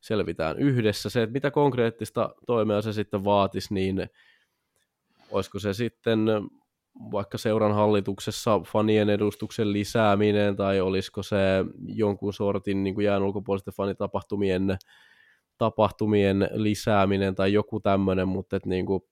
selvitään 0.00 0.58
yhdessä. 0.58 1.10
Se, 1.10 1.22
että 1.22 1.32
mitä 1.32 1.50
konkreettista 1.50 2.34
toimea 2.46 2.82
se 2.82 2.92
sitten 2.92 3.24
vaatisi, 3.24 3.74
niin 3.74 4.10
olisiko 5.30 5.58
se 5.58 5.74
sitten 5.74 6.26
vaikka 7.12 7.38
seuran 7.38 7.74
hallituksessa 7.74 8.60
fanien 8.72 9.10
edustuksen 9.10 9.72
lisääminen, 9.72 10.56
tai 10.56 10.80
olisiko 10.80 11.22
se 11.22 11.36
jonkun 11.86 12.32
sortin 12.32 12.84
niin 12.84 12.94
kuin 12.94 13.04
jään 13.04 13.22
ulkopuolisten 13.22 13.74
fanitapahtumien 13.74 14.76
tapahtumien 15.58 16.48
lisääminen 16.52 17.34
tai 17.34 17.52
joku 17.52 17.80
tämmöinen, 17.80 18.28
mutta 18.28 18.56
että 18.56 18.68
niin 18.68 18.86
kuin 18.86 19.02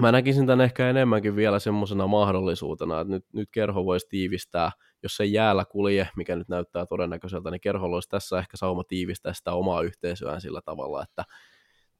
mä 0.00 0.12
näkisin 0.12 0.46
tämän 0.46 0.64
ehkä 0.64 0.90
enemmänkin 0.90 1.36
vielä 1.36 1.58
semmoisena 1.58 2.06
mahdollisuutena, 2.06 3.00
että 3.00 3.12
nyt, 3.12 3.24
nyt 3.32 3.48
kerho 3.52 3.84
voisi 3.84 4.06
tiivistää, 4.08 4.70
jos 5.02 5.16
se 5.16 5.24
jäällä 5.24 5.64
kulje, 5.64 6.08
mikä 6.16 6.36
nyt 6.36 6.48
näyttää 6.48 6.86
todennäköiseltä, 6.86 7.50
niin 7.50 7.60
kerho 7.60 7.86
olisi 7.86 8.08
tässä 8.08 8.38
ehkä 8.38 8.56
sauma 8.56 8.84
tiivistää 8.84 9.32
sitä 9.32 9.52
omaa 9.52 9.82
yhteisöään 9.82 10.40
sillä 10.40 10.60
tavalla, 10.64 11.02
että 11.02 11.24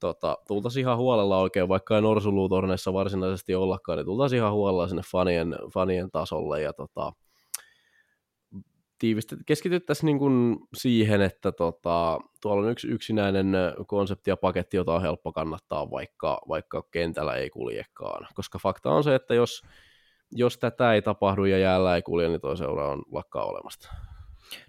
tota, 0.00 0.38
tultaisiin 0.48 0.80
ihan 0.80 0.98
huolella 0.98 1.38
oikein, 1.38 1.68
vaikka 1.68 1.96
ei 1.96 2.02
norsuluutorneissa 2.02 2.92
varsinaisesti 2.92 3.54
ollakaan, 3.54 3.98
niin 3.98 4.06
tultaisiin 4.06 4.38
ihan 4.38 4.52
huolella 4.52 4.88
sinne 4.88 5.02
fanien, 5.12 5.56
fanien 5.74 6.10
tasolle 6.10 6.62
ja 6.62 6.72
tota, 6.72 7.12
tiivistet, 9.02 9.38
keskityttäisiin 9.46 10.06
niin 10.06 10.18
kuin 10.18 10.58
siihen, 10.74 11.20
että 11.20 11.52
tota, 11.52 12.18
tuolla 12.42 12.62
on 12.62 12.70
yksi 12.70 12.88
yksinäinen 12.88 13.52
konsepti 13.86 14.30
ja 14.30 14.36
paketti, 14.36 14.76
jota 14.76 14.94
on 14.94 15.02
helppo 15.02 15.32
kannattaa, 15.32 15.90
vaikka, 15.90 16.40
vaikka 16.48 16.82
kentällä 16.90 17.34
ei 17.34 17.50
kuljekaan. 17.50 18.26
Koska 18.34 18.58
fakta 18.58 18.90
on 18.90 19.04
se, 19.04 19.14
että 19.14 19.34
jos, 19.34 19.62
jos 20.32 20.58
tätä 20.58 20.94
ei 20.94 21.02
tapahdu 21.02 21.44
ja 21.44 21.58
jäällä 21.58 21.96
ei 21.96 22.02
kulje, 22.02 22.28
niin 22.28 22.40
tuo 22.40 22.56
seura 22.56 22.88
on 22.88 23.02
lakkaa 23.12 23.44
olemasta. 23.44 23.88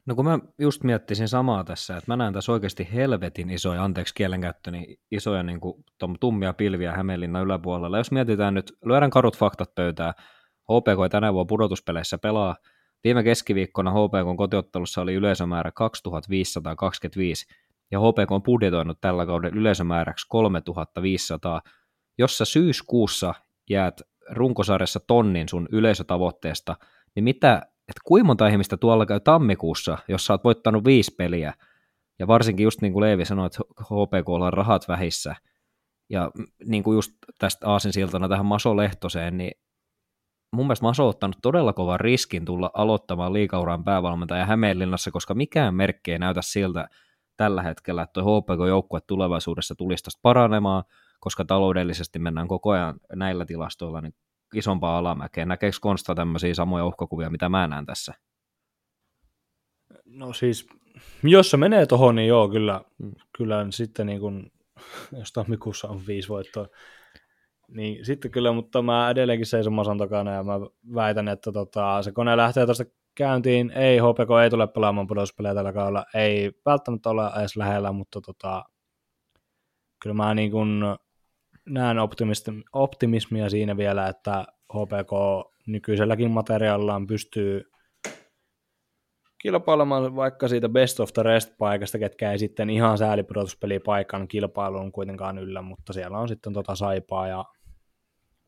No 0.05 0.15
kun 0.15 0.25
mä 0.25 0.39
just 0.59 0.83
miettisin 0.83 1.27
samaa 1.27 1.63
tässä, 1.63 1.97
että 1.97 2.11
mä 2.11 2.15
näen 2.15 2.33
tässä 2.33 2.51
oikeasti 2.51 2.87
helvetin 2.93 3.49
isoja, 3.49 3.83
anteeksi 3.83 4.13
kielenkäyttöni, 4.13 4.97
isoja 5.11 5.43
niin 5.43 5.59
kuin, 5.59 5.83
tummia 6.19 6.53
pilviä 6.53 6.91
Hämeenlinnan 6.91 7.43
yläpuolella. 7.43 7.97
Jos 7.97 8.11
mietitään 8.11 8.53
nyt, 8.53 8.73
lyödään 8.85 9.11
karut 9.11 9.37
faktat 9.37 9.75
pöytää, 9.75 10.13
HPK 10.63 11.03
ei 11.03 11.09
tänä 11.09 11.33
vuonna 11.33 11.47
pudotuspeleissä 11.47 12.17
pelaa 12.17 12.55
Viime 13.03 13.23
keskiviikkona 13.23 13.91
HPK 13.91 14.37
kotiottelussa 14.37 15.01
oli 15.01 15.13
yleisömäärä 15.13 15.71
2525 15.71 17.45
ja 17.91 17.99
HPK 17.99 18.31
on 18.31 18.43
budjetoinut 18.43 19.01
tällä 19.01 19.25
kauden 19.25 19.53
yleisömääräksi 19.53 20.25
3500. 20.29 21.61
Jos 22.17 22.37
sä 22.37 22.45
syyskuussa 22.45 23.33
jäät 23.69 24.01
runkosarjassa 24.29 24.99
tonnin 25.07 25.49
sun 25.49 25.67
yleisötavoitteesta, 25.71 26.75
niin 27.15 27.23
mitä, 27.23 27.55
että 27.63 28.01
kuinka 28.05 28.25
monta 28.25 28.47
ihmistä 28.47 28.77
tuolla 28.77 29.05
käy 29.05 29.19
tammikuussa, 29.19 29.97
jos 30.07 30.25
sä 30.25 30.33
oot 30.33 30.43
voittanut 30.43 30.85
viisi 30.85 31.15
peliä, 31.15 31.53
ja 32.19 32.27
varsinkin 32.27 32.63
just 32.63 32.81
niin 32.81 32.93
kuin 32.93 33.01
Leevi 33.01 33.25
sanoi, 33.25 33.45
että 33.45 33.59
HPK 33.81 34.29
on 34.29 34.53
rahat 34.53 34.87
vähissä, 34.87 35.35
ja 36.09 36.31
niin 36.65 36.83
kuin 36.83 36.95
just 36.95 37.11
tästä 37.39 37.67
aasinsiltana 37.67 38.29
tähän 38.29 38.45
Maso 38.45 38.77
Lehtoseen, 38.77 39.37
niin 39.37 39.51
mun 40.53 40.65
mielestä 40.65 40.85
Maso 40.85 41.03
on 41.03 41.09
ottanut 41.09 41.37
todella 41.41 41.73
kovan 41.73 41.99
riskin 41.99 42.45
tulla 42.45 42.71
aloittamaan 42.73 43.33
liikauran 43.33 43.83
päävalmentaja 43.83 44.45
Hämeenlinnassa, 44.45 45.11
koska 45.11 45.33
mikään 45.33 45.75
merkki 45.75 46.11
ei 46.11 46.19
näytä 46.19 46.41
siltä 46.41 46.87
tällä 47.37 47.61
hetkellä, 47.61 48.01
että 48.01 48.21
tuo 48.21 48.41
HPK-joukkue 48.41 49.01
tulevaisuudessa 49.07 49.75
tulisi 49.75 50.03
tästä 50.03 50.19
paranemaan, 50.21 50.83
koska 51.19 51.45
taloudellisesti 51.45 52.19
mennään 52.19 52.47
koko 52.47 52.71
ajan 52.71 52.99
näillä 53.15 53.45
tilastoilla 53.45 54.01
niin 54.01 54.15
isompaa 54.53 54.97
alamäkeä. 54.97 55.45
Näkeekö 55.45 55.77
Konsta 55.81 56.15
tämmöisiä 56.15 56.53
samoja 56.53 56.85
uhkakuvia, 56.85 57.29
mitä 57.29 57.49
mä 57.49 57.67
näen 57.67 57.85
tässä? 57.85 58.13
No 60.05 60.33
siis, 60.33 60.67
jos 61.23 61.51
se 61.51 61.57
menee 61.57 61.85
tuohon, 61.85 62.15
niin 62.15 62.27
joo, 62.27 62.49
kyllä, 62.49 62.81
hmm. 63.03 63.13
kyllä 63.37 63.65
sitten 63.69 64.05
niin 64.05 64.19
kun, 64.19 64.51
jos 65.19 65.31
tammikuussa 65.31 65.87
on 65.87 66.01
viisi 66.07 66.29
voittoa, 66.29 66.67
niin 67.67 68.05
sitten 68.05 68.31
kyllä, 68.31 68.51
mutta 68.51 68.81
mä 68.81 69.09
edelleenkin 69.09 69.45
seison 69.45 69.73
Masan 69.73 69.97
takana 69.97 70.31
ja 70.31 70.43
mä 70.43 70.53
väitän, 70.95 71.27
että 71.27 71.51
tota, 71.51 72.01
se 72.01 72.11
kone 72.11 72.37
lähtee 72.37 72.65
tuosta 72.65 72.85
käyntiin. 73.15 73.71
Ei, 73.71 73.97
HPK 73.97 74.29
ei 74.43 74.49
tule 74.49 74.67
pelaamaan 74.67 75.07
pudotuspelejä 75.07 75.55
tällä 75.55 75.73
kaudella. 75.73 76.05
Ei 76.13 76.51
välttämättä 76.65 77.09
ole 77.09 77.29
edes 77.39 77.57
lähellä, 77.57 77.91
mutta 77.91 78.21
tota, 78.21 78.63
kyllä 80.01 80.13
mä 80.13 80.33
niin 80.33 80.51
kun 80.51 80.97
näen 81.65 81.97
optimismia 82.73 83.49
siinä 83.49 83.77
vielä, 83.77 84.07
että 84.07 84.45
HPK 84.73 85.11
nykyiselläkin 85.67 86.31
materiaalillaan 86.31 87.07
pystyy 87.07 87.72
kilpailemaan 89.43 90.15
vaikka 90.15 90.47
siitä 90.47 90.69
best 90.69 90.99
of 90.99 91.13
the 91.13 91.23
rest 91.23 91.57
paikasta, 91.57 91.99
ketkä 91.99 92.31
ei 92.31 92.39
sitten 92.39 92.69
ihan 92.69 92.97
paikan 93.85 94.27
kilpailuun 94.27 94.91
kuitenkaan 94.91 95.37
yllä, 95.37 95.61
mutta 95.61 95.93
siellä 95.93 96.17
on 96.17 96.27
sitten 96.27 96.53
tota 96.53 96.75
saipaa 96.75 97.27
ja 97.27 97.45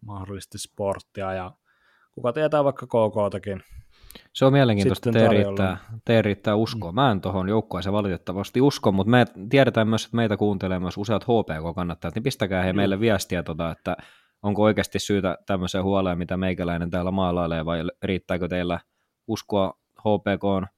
mahdollisesti 0.05 0.57
sporttia 0.57 1.33
ja 1.33 1.51
kuka 2.11 2.33
tietää 2.33 2.63
vaikka 2.63 2.87
KK-takin. 2.87 3.63
Se 4.33 4.45
on 4.45 4.53
mielenkiintoista, 4.53 5.09
että 5.09 5.27
riittää, 5.27 5.77
te 6.05 6.21
riittää 6.21 6.55
uskoa. 6.55 6.91
Mä 6.91 7.11
en 7.11 7.21
tuohon 7.21 7.49
joukkueeseen 7.49 7.93
valitettavasti 7.93 8.61
usko, 8.61 8.91
mutta 8.91 9.11
me 9.11 9.25
tiedetään 9.49 9.87
myös, 9.87 10.05
että 10.05 10.15
meitä 10.15 10.37
kuuntelee 10.37 10.79
myös 10.79 10.97
useat 10.97 11.23
HPK-kannattajat, 11.23 12.15
niin 12.15 12.23
pistäkää 12.23 12.63
he 12.63 12.73
meille 12.73 12.99
viestiä, 12.99 13.43
tota, 13.43 13.71
että 13.71 13.97
onko 14.43 14.63
oikeasti 14.63 14.99
syytä 14.99 15.37
tämmöiseen 15.45 15.83
huoleen, 15.83 16.17
mitä 16.17 16.37
meikäläinen 16.37 16.89
täällä 16.89 17.11
maalailee, 17.11 17.65
vai 17.65 17.83
riittääkö 18.03 18.47
teillä 18.47 18.79
uskoa 19.27 19.73
HPK 19.99 20.74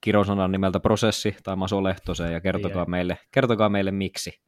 kirosanan 0.00 0.52
nimeltä 0.52 0.80
prosessi 0.80 1.36
tai 1.42 1.56
Maso 1.56 1.84
Lehtoseen, 1.84 2.32
ja 2.32 2.40
kertokaa, 2.40 2.84
meille, 2.84 3.18
kertokaa 3.30 3.68
meille 3.68 3.90
miksi. 3.90 4.40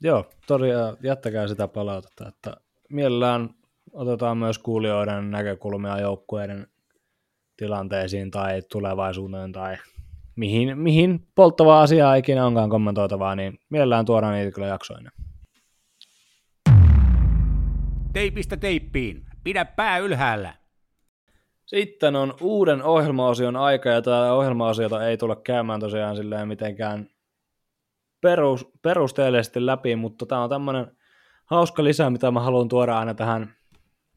Joo, 0.00 0.30
tosiaan 0.46 0.96
jättäkää 1.02 1.48
sitä 1.48 1.68
palautetta, 1.68 2.28
että 2.28 2.56
mielellään 2.90 3.50
otetaan 3.92 4.38
myös 4.38 4.58
kuulijoiden 4.58 5.30
näkökulmia 5.30 6.00
joukkueiden 6.00 6.66
tilanteisiin 7.56 8.30
tai 8.30 8.62
tulevaisuuteen 8.72 9.52
tai 9.52 9.76
mihin, 10.36 10.78
mihin 10.78 11.28
polttavaa 11.34 11.82
asiaa 11.82 12.14
ikinä 12.14 12.46
onkaan 12.46 12.70
kommentoitavaa, 12.70 13.36
niin 13.36 13.58
mielellään 13.70 14.04
tuodaan 14.04 14.34
niitä 14.34 14.50
kyllä 14.54 14.66
jaksoina. 14.66 15.10
Teipistä 18.12 18.56
teippiin. 18.56 19.24
Pidä 19.44 19.64
pää 19.64 19.98
ylhäällä. 19.98 20.54
Sitten 21.68 22.16
on 22.16 22.34
uuden 22.40 22.82
ohjelmaosion 22.82 23.56
aika, 23.56 23.88
ja 23.88 24.02
tämä 24.02 24.32
ohjelmaosiota 24.32 25.06
ei 25.06 25.16
tule 25.16 25.36
käymään 25.36 25.80
tosiaan 25.80 26.16
silleen 26.16 26.48
mitenkään 26.48 27.08
perus, 28.20 28.68
perusteellisesti 28.82 29.66
läpi, 29.66 29.96
mutta 29.96 30.26
tämä 30.26 30.42
on 30.42 30.50
tämmöinen 30.50 30.96
hauska 31.44 31.84
lisä, 31.84 32.10
mitä 32.10 32.30
mä 32.30 32.40
haluan 32.40 32.68
tuoda 32.68 32.98
aina 32.98 33.14
tähän, 33.14 33.54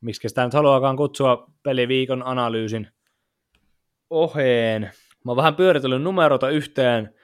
miksi 0.01 0.29
sitä 0.29 0.43
nyt 0.43 0.53
haluakaan 0.53 0.97
kutsua 0.97 1.47
peliviikon 1.63 2.27
analyysin 2.27 2.87
oheen. 4.09 4.81
Mä 5.25 5.31
oon 5.31 5.37
vähän 5.37 5.55
pyöritellyt 5.55 6.01
numeroita 6.01 6.49
yhteen 6.49 7.15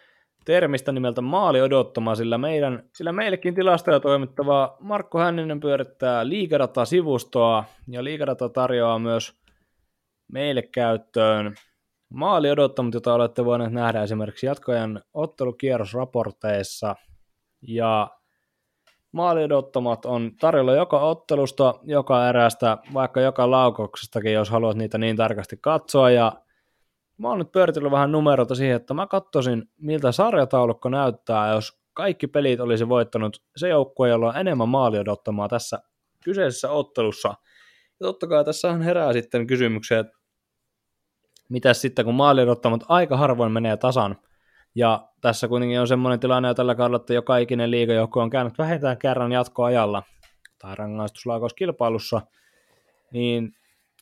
termistä 0.45 0.91
nimeltä 0.91 1.21
maali 1.21 1.61
odottama, 1.61 2.15
sillä, 2.15 2.37
meidän, 2.37 2.83
sillä 2.93 3.11
meillekin 3.11 3.55
tilastoja 3.55 3.99
toimittava 3.99 4.77
Markko 4.79 5.19
Hänninen 5.19 5.59
pyörittää 5.59 6.29
Liigadata-sivustoa, 6.29 7.63
ja 7.87 8.03
Liigadata 8.03 8.49
tarjoaa 8.49 8.99
myös 8.99 9.46
meille 10.27 10.61
käyttöön 10.61 11.55
maali 12.13 12.51
odottamat, 12.51 12.93
jota 12.93 13.13
olette 13.13 13.45
voineet 13.45 13.71
nähdä 13.71 14.03
esimerkiksi 14.03 14.45
jatkojen 14.45 15.03
ottelukierrosraporteissa. 15.13 16.95
Ja 17.61 18.07
maali 19.11 19.43
odottamat 19.43 20.05
on 20.05 20.31
tarjolla 20.39 20.75
joka 20.75 20.99
ottelusta, 20.99 21.73
joka 21.83 22.29
erästä, 22.29 22.77
vaikka 22.93 23.21
joka 23.21 23.51
laukauksestakin, 23.51 24.33
jos 24.33 24.49
haluat 24.49 24.77
niitä 24.77 24.97
niin 24.97 25.15
tarkasti 25.15 25.57
katsoa. 25.61 26.09
Ja 26.09 26.33
mä 27.17 27.29
oon 27.29 27.39
nyt 27.39 27.51
pyöritellyt 27.51 27.91
vähän 27.91 28.11
numeroita 28.11 28.55
siihen, 28.55 28.75
että 28.75 28.93
mä 28.93 29.07
katsoisin, 29.07 29.63
miltä 29.77 30.11
sarjataulukko 30.11 30.89
näyttää, 30.89 31.53
jos 31.53 31.79
kaikki 31.93 32.27
pelit 32.27 32.59
olisi 32.59 32.89
voittanut 32.89 33.43
se 33.55 33.69
joukkue, 33.69 34.09
jolla 34.09 34.27
on 34.27 34.37
enemmän 34.37 34.69
maali 34.69 34.99
odottamaa 34.99 35.47
tässä 35.47 35.79
kyseisessä 36.23 36.69
ottelussa. 36.69 37.29
Ja 37.99 38.03
totta 38.03 38.27
kai 38.27 38.45
tässä 38.45 38.73
herää 38.73 39.13
sitten 39.13 39.47
kysymyksiä, 39.47 39.99
että 39.99 40.16
mitä 41.49 41.73
sitten 41.73 42.05
kun 42.05 42.15
maali 42.15 42.41
odottamat 42.41 42.83
aika 42.87 43.17
harvoin 43.17 43.51
menee 43.51 43.77
tasan, 43.77 44.17
ja 44.75 45.07
tässä 45.21 45.47
kuitenkin 45.47 45.79
on 45.79 45.87
semmoinen 45.87 46.19
tilanne 46.19 46.47
jo 46.47 46.53
tällä 46.53 46.75
kaudella, 46.75 46.95
että 46.95 47.13
joka 47.13 47.37
ikinen 47.37 47.71
liigajoukko 47.71 48.21
on 48.21 48.29
käynyt 48.29 48.57
vähintään 48.57 48.97
kerran 48.97 49.31
jatkoajalla 49.31 50.03
tai 50.59 50.75
rangaistuslaukauskilpailussa, 50.75 52.21
niin 53.11 53.53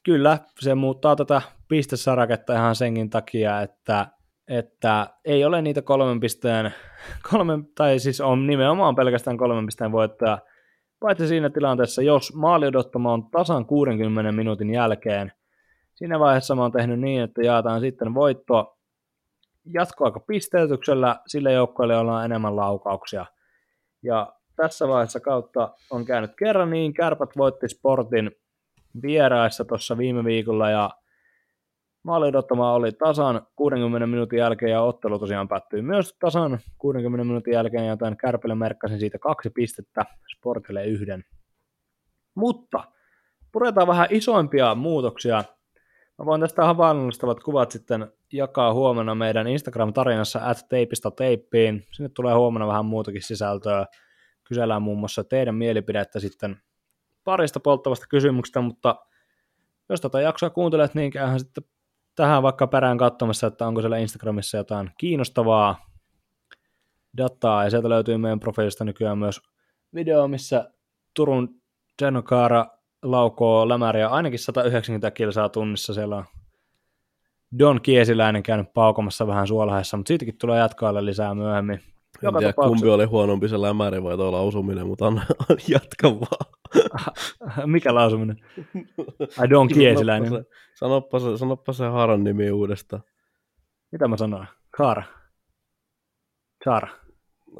kyllä 0.03 0.39
se 0.59 0.75
muuttaa 0.75 1.15
tätä 1.15 1.41
pistesaraketta 1.67 2.53
ihan 2.53 2.75
senkin 2.75 3.09
takia, 3.09 3.61
että, 3.61 4.07
että 4.47 5.07
ei 5.25 5.45
ole 5.45 5.61
niitä 5.61 5.81
kolmen 5.81 6.19
pisteen, 6.19 6.73
kolmen, 7.31 7.67
tai 7.75 7.99
siis 7.99 8.21
on 8.21 8.47
nimenomaan 8.47 8.95
pelkästään 8.95 9.37
kolmen 9.37 9.65
pisteen 9.65 9.91
voittaja, 9.91 10.37
paitsi 10.99 11.27
siinä 11.27 11.49
tilanteessa, 11.49 12.01
jos 12.01 12.35
maali 12.35 12.67
odottama 12.67 13.13
on 13.13 13.29
tasan 13.29 13.65
60 13.65 14.31
minuutin 14.31 14.69
jälkeen, 14.69 15.31
siinä 15.95 16.19
vaiheessa 16.19 16.55
mä 16.55 16.61
oon 16.61 16.71
tehnyt 16.71 16.99
niin, 16.99 17.21
että 17.21 17.41
jaetaan 17.41 17.81
sitten 17.81 18.13
voitto 18.13 18.77
jatkoaika 19.65 20.19
pisteytyksellä 20.19 21.19
sille 21.27 21.51
joukkueelle, 21.51 21.93
jolla 21.93 22.17
on 22.17 22.25
enemmän 22.25 22.55
laukauksia. 22.55 23.25
Ja 24.03 24.33
tässä 24.55 24.87
vaiheessa 24.87 25.19
kautta 25.19 25.73
on 25.89 26.05
käynyt 26.05 26.31
kerran 26.39 26.69
niin, 26.69 26.93
Kärpät 26.93 27.29
voitti 27.37 27.69
Sportin 27.69 28.31
vieraissa 29.01 29.65
tuossa 29.65 29.97
viime 29.97 30.23
viikolla 30.23 30.69
ja 30.69 30.89
maalidottama 32.03 32.73
oli 32.73 32.91
tasan 32.91 33.47
60 33.55 34.07
minuutin 34.07 34.39
jälkeen 34.39 34.71
ja 34.71 34.81
ottelu 34.81 35.19
tosiaan 35.19 35.47
päättyi 35.47 35.81
myös 35.81 36.17
tasan 36.19 36.59
60 36.77 37.23
minuutin 37.23 37.53
jälkeen, 37.53 37.87
joten 37.87 38.17
Kärpille 38.17 38.55
merkkasin 38.55 38.99
siitä 38.99 39.19
kaksi 39.19 39.49
pistettä, 39.49 40.05
Sportille 40.35 40.85
yhden. 40.85 41.23
Mutta 42.35 42.83
puretaan 43.51 43.87
vähän 43.87 44.07
isoimpia 44.09 44.75
muutoksia. 44.75 45.43
Mä 46.17 46.25
voin 46.25 46.41
tästä 46.41 46.65
havainnollistavat 46.65 47.43
kuvat 47.43 47.71
sitten 47.71 48.11
jakaa 48.33 48.73
huomenna 48.73 49.15
meidän 49.15 49.47
Instagram-tarinassa 49.47 50.39
at 50.43 50.65
teipistä 50.69 51.11
teippiin. 51.11 51.83
Sinne 51.91 52.09
tulee 52.09 52.33
huomenna 52.33 52.67
vähän 52.67 52.85
muutakin 52.85 53.21
sisältöä. 53.21 53.85
Kysellään 54.43 54.81
muun 54.81 54.99
muassa 54.99 55.23
teidän 55.23 55.55
mielipidettä 55.55 56.19
sitten 56.19 56.61
parista 57.23 57.59
polttavasta 57.59 58.05
kysymyksestä, 58.09 58.61
mutta 58.61 58.95
jos 59.89 60.01
tätä 60.01 60.21
jaksoa 60.21 60.49
kuuntelet, 60.49 60.95
niin 60.95 61.11
käyhän 61.11 61.39
sitten 61.39 61.63
tähän 62.15 62.43
vaikka 62.43 62.67
perään 62.67 62.97
katsomassa, 62.97 63.47
että 63.47 63.67
onko 63.67 63.81
siellä 63.81 63.97
Instagramissa 63.97 64.57
jotain 64.57 64.91
kiinnostavaa 64.97 65.85
dataa, 67.17 67.63
ja 67.63 67.69
sieltä 67.69 67.89
löytyy 67.89 68.17
meidän 68.17 68.39
profiilista 68.39 68.85
nykyään 68.85 69.17
myös 69.17 69.41
video, 69.93 70.27
missä 70.27 70.71
Turun 71.13 71.61
Genokaara 71.99 72.65
laukoo 73.11 73.69
lämäriä 73.69 74.07
ainakin 74.07 74.39
190 74.39 75.11
kilsaa 75.11 75.49
tunnissa, 75.49 75.93
siellä 75.93 76.15
on 76.15 76.25
Don 77.59 77.81
Kiesiläinen 77.81 78.43
käynyt 78.43 78.73
paukomassa 78.73 79.27
vähän 79.27 79.47
suolaheessa, 79.47 79.97
mutta 79.97 80.07
siitäkin 80.07 80.37
tulee 80.37 80.59
jatkoalle 80.59 81.05
lisää 81.05 81.35
myöhemmin. 81.35 81.79
Joka 82.21 82.37
en 82.37 82.41
tiedä, 82.41 82.53
kumpi 82.53 82.89
oli 82.89 83.05
huonompi 83.05 83.49
se 83.49 83.61
lämäri 83.61 84.03
vai 84.03 84.17
tuo 84.17 84.31
lausuminen, 84.31 84.87
mutta 84.87 85.07
on, 85.07 85.21
on 85.49 85.57
jatka 85.67 86.11
vaan. 86.11 86.45
Mikä 87.65 87.95
lausuminen? 87.95 88.37
Ai 89.37 89.49
Don 89.49 89.67
Kiesiläinen. 89.67 90.45
Sanoppa 90.75 91.19
se, 91.19 91.37
sanoppa 91.37 91.73
se 91.73 91.85
Haaran 91.85 92.23
nimi 92.23 92.51
uudestaan. 92.51 93.03
Mitä 93.91 94.07
mä 94.07 94.17
sanoin? 94.17 94.47
Kaara. 94.77 95.03
Chara. 96.63 96.87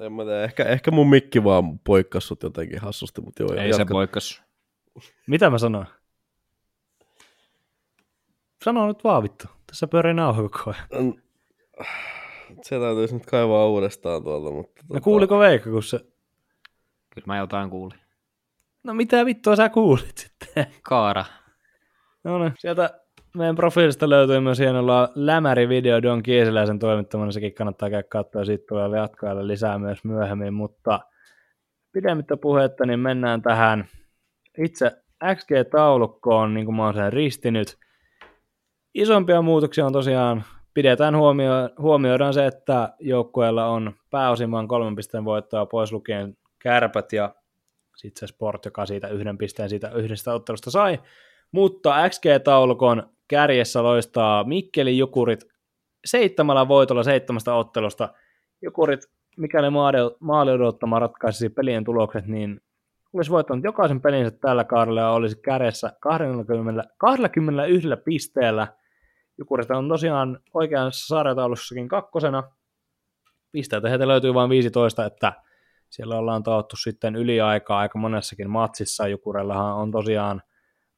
En 0.02 0.14
mä 0.14 0.24
tiedä, 0.24 0.44
ehkä, 0.44 0.64
ehkä 0.64 0.92
mun 0.92 1.10
mikki 1.10 1.44
vaan 1.44 1.80
poikkasi 1.80 2.36
jotenkin 2.44 2.80
hassusti, 2.80 3.22
mutta 3.22 3.44
joo. 3.44 3.54
Ei 3.54 3.70
jatka. 3.70 3.78
se 3.78 3.92
poikkas. 3.92 4.45
Mitä 5.28 5.50
mä 5.50 5.58
sanoin? 5.58 5.88
Sano 8.64 8.88
nyt 8.88 9.04
vaan 9.04 9.24
vittu. 9.24 9.48
Tässä 9.68 9.88
pyörii 9.88 10.14
nauha 10.14 10.42
koko 10.42 10.74
ajan. 10.74 11.14
Se 12.62 12.80
täytyisi 12.80 13.14
nyt 13.14 13.26
kaivaa 13.26 13.68
uudestaan 13.68 14.24
tuolta. 14.24 14.52
Mutta 14.52 14.82
no 14.82 14.88
tota... 14.88 15.02
kuuliko 15.02 15.40
Veikka, 15.40 15.70
kun 15.70 15.84
se... 15.84 16.00
Kyllä 17.10 17.26
mä 17.26 17.38
jotain 17.38 17.70
kuulin. 17.70 18.00
No 18.84 18.94
mitä 18.94 19.26
vittua 19.26 19.56
sä 19.56 19.70
kuulit 19.70 20.18
sitten? 20.18 20.66
Kaara. 20.82 21.26
No 22.24 22.40
niin, 22.40 22.54
sieltä 22.60 23.00
meidän 23.36 23.56
profiilista 23.56 24.10
löytyy 24.10 24.40
myös 24.40 24.60
hienolla 24.60 25.10
lämäri-video 25.16 26.02
Don 26.02 26.24
Kiesiläisen 26.24 26.80
toimittamana, 26.80 27.32
sekin 27.32 27.54
kannattaa 27.54 27.90
käydä 27.90 28.04
katsoa, 28.04 28.46
siitä 28.46 28.66
tulee 28.68 29.00
jatkoajalle 29.00 29.48
lisää 29.48 29.80
myös 29.80 30.04
myöhemmin, 30.04 30.54
mutta 30.54 31.00
pidemmittä 31.92 32.38
puhetta, 32.38 32.86
niin 32.86 33.00
mennään 33.00 33.42
tähän 33.42 33.88
itse 34.58 34.92
XG-taulukkoon, 35.36 36.54
niin 36.54 36.66
kuin 36.66 36.76
mä 36.76 36.86
oon 36.86 36.94
sen 36.94 37.14
ristinyt. 37.14 37.78
Isompia 38.94 39.42
muutoksia 39.42 39.86
on 39.86 39.94
tosiaan, 39.94 40.44
pidetään 40.74 41.18
huomio, 41.18 41.52
huomioidaan 41.80 42.34
se, 42.34 42.46
että 42.46 42.94
joukkueella 43.00 43.68
on 43.68 43.94
pääosin 44.12 44.52
vain 44.52 44.68
kolmen 44.68 44.96
pisteen 44.96 45.26
voittoa 45.26 45.66
pois 45.66 45.92
lukien 45.92 46.38
kärpät 46.60 47.14
ja 47.14 47.36
sitten 47.96 48.20
se 48.20 48.28
Sport, 48.28 48.66
joka 48.66 48.86
siitä 48.86 49.08
yhden 49.08 49.38
pisteen 49.38 49.70
siitä 49.70 49.92
yhdestä 49.92 50.34
ottelusta 50.34 50.72
sai. 50.72 51.00
Mutta 51.52 52.10
XG-taulukon 52.10 53.04
kärjessä 53.28 53.84
loistaa 53.84 54.44
Mikkeli 54.44 54.98
Jukurit 54.98 55.48
seitsemällä 56.06 56.68
voitolla 56.68 57.04
seitsemästä 57.04 57.54
ottelusta. 57.54 58.14
Jukurit, 58.62 59.00
mikäli 59.38 59.68
maali 60.20 60.52
odottama 60.52 61.00
ratkaisisi 61.00 61.50
pelien 61.50 61.84
tulokset, 61.84 62.28
niin 62.28 62.62
olisi 63.16 63.32
voittanut 63.32 63.64
jokaisen 63.64 64.02
pelinsä 64.02 64.32
tällä 64.32 64.64
kaudella 64.64 65.02
ja 65.02 65.10
olisi 65.10 65.42
kärjessä 65.42 65.92
20, 66.00 66.84
21 66.98 67.88
pisteellä. 68.06 68.68
Jukurista 69.38 69.78
on 69.78 69.90
tosiaan 69.90 70.40
oikeassa 70.54 71.16
sarjataulussakin 71.16 71.88
kakkosena. 71.88 72.44
Pisteitä 73.52 73.90
heitä 73.90 74.08
löytyy 74.08 74.34
vain 74.34 74.50
15, 74.50 75.06
että 75.06 75.34
siellä 75.90 76.18
ollaan 76.18 76.44
taottu 76.44 76.76
sitten 76.76 77.16
yliaikaa 77.16 77.80
aika 77.80 78.00
monessakin 78.00 78.50
matsissa. 78.50 79.08
Jukurellahan 79.08 79.76
on 79.76 79.92
tosiaan 79.92 80.42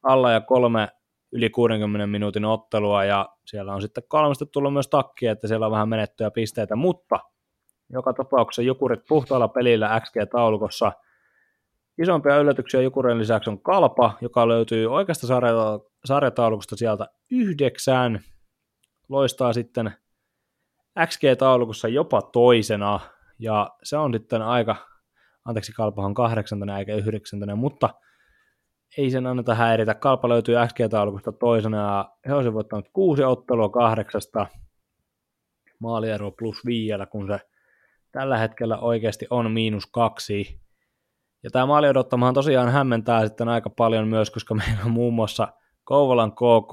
alla 0.02 0.32
ja 0.32 0.40
kolme 0.40 0.88
yli 1.32 1.50
60 1.50 2.06
minuutin 2.06 2.44
ottelua 2.44 3.04
ja 3.04 3.28
siellä 3.46 3.74
on 3.74 3.82
sitten 3.82 4.04
kolmesta 4.08 4.46
tullut 4.46 4.72
myös 4.72 4.88
takkia, 4.88 5.32
että 5.32 5.48
siellä 5.48 5.66
on 5.66 5.72
vähän 5.72 5.88
menettyjä 5.88 6.30
pisteitä, 6.30 6.76
mutta 6.76 7.20
joka 7.92 8.12
tapauksessa 8.12 8.62
Jukurit 8.62 9.00
puhtaalla 9.08 9.48
pelillä 9.48 10.00
XG-taulukossa. 10.00 10.92
Isompia 12.02 12.36
yllätyksiä 12.36 12.80
Jukurin 12.80 13.18
lisäksi 13.18 13.50
on 13.50 13.62
Kalpa, 13.62 14.18
joka 14.20 14.48
löytyy 14.48 14.86
oikeasta 14.86 15.26
sarjataulukosta 16.04 16.76
sieltä 16.76 17.06
yhdeksän. 17.30 18.20
Loistaa 19.08 19.52
sitten 19.52 19.92
XG-taulukossa 21.06 21.88
jopa 21.88 22.22
toisena, 22.22 23.00
ja 23.38 23.70
se 23.82 23.96
on 23.96 24.12
sitten 24.14 24.42
aika, 24.42 24.76
anteeksi 25.44 25.72
Kalpahan 25.72 26.14
kahdeksantena 26.14 26.78
eikä 26.78 26.94
yhdeksäntänä, 26.94 27.54
mutta 27.54 27.90
ei 28.98 29.10
sen 29.10 29.26
anneta 29.26 29.54
häiritä. 29.54 29.94
Kalpa 29.94 30.28
löytyy 30.28 30.54
XG-taulukosta 30.54 31.32
toisena 31.32 31.76
ja 31.76 32.12
he 32.26 32.34
olisivat 32.34 32.54
voittanut 32.54 32.88
kuusi 32.92 33.24
ottelua 33.24 33.68
kahdeksasta 33.68 34.46
maaliero 35.78 36.30
plus 36.30 36.66
viiellä, 36.66 37.06
kun 37.06 37.26
se 37.26 37.40
tällä 38.12 38.38
hetkellä 38.38 38.78
oikeasti 38.78 39.26
on 39.30 39.50
miinus 39.50 39.86
kaksi. 39.86 40.60
Ja 41.42 41.50
tämä 41.50 41.66
maali 41.66 41.88
odottamahan 41.88 42.34
tosiaan 42.34 42.72
hämmentää 42.72 43.26
sitten 43.26 43.48
aika 43.48 43.70
paljon 43.70 44.08
myös, 44.08 44.30
koska 44.30 44.54
meillä 44.66 44.84
on 44.84 44.90
muun 44.90 45.14
muassa 45.14 45.48
Kouvolan 45.84 46.32
KK 46.32 46.72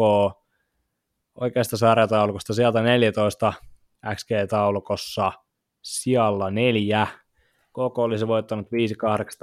oikeasta 1.35 1.77
sarjataulukosta 1.77 2.53
sieltä 2.53 2.81
14 2.81 3.53
XG-taulukossa– 4.15 5.31
sijalla 5.85 6.51
neljä. 6.51 7.07
KK 7.69 7.99
olisi 7.99 8.27
voittanut 8.27 8.67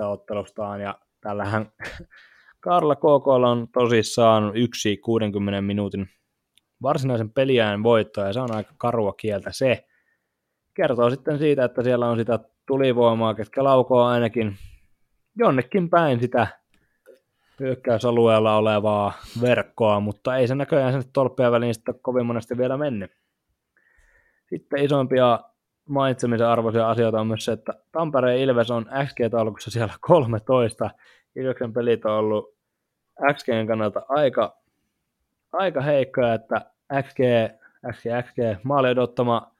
5-8 0.02 0.04
ottelustaan 0.04 0.80
ja 0.80 0.94
tällähän 1.20 1.72
Karla 2.60 2.96
KK 2.96 3.26
on 3.26 3.68
tosissaan 3.72 4.56
yksi 4.56 4.96
60 4.96 5.62
minuutin 5.62 6.08
varsinaisen 6.82 7.30
peliään 7.30 7.82
voitto 7.82 8.20
ja 8.20 8.32
se 8.32 8.40
on 8.40 8.54
aika 8.54 8.74
karua 8.78 9.12
kieltä 9.12 9.52
se. 9.52 9.84
Kertoo 10.74 11.10
sitten 11.10 11.38
siitä, 11.38 11.64
että 11.64 11.82
siellä 11.82 12.06
on 12.06 12.16
sitä 12.16 12.38
tulivoimaa, 12.66 13.34
ketkä 13.34 13.64
laukoo 13.64 14.02
ainakin 14.04 14.56
jonnekin 15.36 15.90
päin 15.90 16.20
sitä 16.20 16.46
hyökkäysalueella 17.60 18.56
olevaa 18.56 19.12
verkkoa, 19.40 20.00
mutta 20.00 20.36
ei 20.36 20.48
se 20.48 20.54
näköjään 20.54 20.92
sinne 20.92 21.08
tolppien 21.12 21.52
väliin 21.52 21.74
sitten 21.74 21.94
kovin 22.02 22.26
monesti 22.26 22.58
vielä 22.58 22.76
mennyt. 22.76 23.10
Sitten 24.48 24.84
isompia 24.84 25.40
mainitsemisen 25.88 26.46
arvoisia 26.46 26.90
asioita 26.90 27.20
on 27.20 27.26
myös 27.26 27.44
se, 27.44 27.52
että 27.52 27.72
Tampereen 27.92 28.38
Ilves 28.38 28.70
on 28.70 28.86
XG-taulukossa 29.04 29.70
siellä 29.70 29.94
13. 30.08 30.90
Ilveksen 31.36 31.72
pelit 31.72 32.04
on 32.04 32.12
ollut 32.12 32.54
XGn 33.32 33.66
kannalta 33.66 34.02
aika, 34.08 34.56
aika 35.52 35.80
heikkoja, 35.80 36.34
että 36.34 36.70
XG, 37.02 37.18
XG, 37.92 38.04
XG, 38.22 38.64
maali 38.64 38.88
odottama 38.88 39.51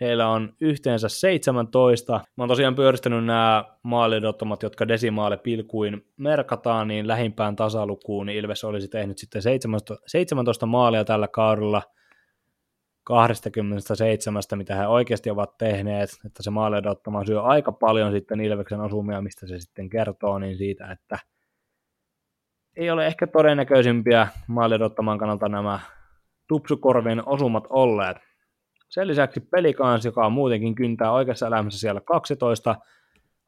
heillä 0.00 0.28
on 0.28 0.52
yhteensä 0.60 1.08
17. 1.08 2.12
Mä 2.12 2.42
oon 2.42 2.48
tosiaan 2.48 2.74
pyöristänyt 2.74 3.24
nämä 3.24 3.64
maalidottomat, 3.82 4.62
jotka 4.62 4.88
desimaalepilkuin 4.88 6.06
merkataan, 6.16 6.88
niin 6.88 7.08
lähimpään 7.08 7.56
tasalukuun, 7.56 8.26
niin 8.26 8.38
Ilves 8.38 8.64
olisi 8.64 8.88
tehnyt 8.88 9.18
sitten 9.18 9.42
17, 9.42 9.96
17 10.06 10.66
maalia 10.66 11.04
tällä 11.04 11.28
kaudella 11.28 11.82
27, 13.04 14.42
mitä 14.56 14.74
he 14.74 14.86
oikeasti 14.86 15.30
ovat 15.30 15.56
tehneet, 15.58 16.10
että 16.26 16.42
se 16.42 16.50
maalidottama 16.50 17.24
syö 17.24 17.42
aika 17.42 17.72
paljon 17.72 18.12
sitten 18.12 18.40
Ilveksen 18.40 18.80
osumia, 18.80 19.22
mistä 19.22 19.46
se 19.46 19.58
sitten 19.58 19.88
kertoo, 19.88 20.38
niin 20.38 20.56
siitä, 20.56 20.90
että 20.90 21.18
ei 22.76 22.90
ole 22.90 23.06
ehkä 23.06 23.26
todennäköisimpiä 23.26 24.28
maalidottaman 24.48 25.18
kannalta 25.18 25.48
nämä 25.48 25.80
tupsukorvien 26.48 27.28
osumat 27.28 27.64
olleet. 27.70 28.16
Sen 28.92 29.08
lisäksi 29.08 29.40
pelikans, 29.40 30.04
joka 30.04 30.26
on 30.26 30.32
muutenkin 30.32 30.74
kyntää 30.74 31.12
oikeassa 31.12 31.46
elämässä 31.46 31.80
siellä 31.80 32.00
12, 32.00 32.76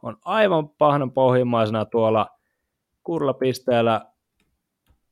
on 0.03 0.17
aivan 0.25 0.69
pahnan 0.69 1.13
pohjimmaisena 1.13 1.85
tuolla 1.85 2.27
kurlapisteellä 3.03 4.07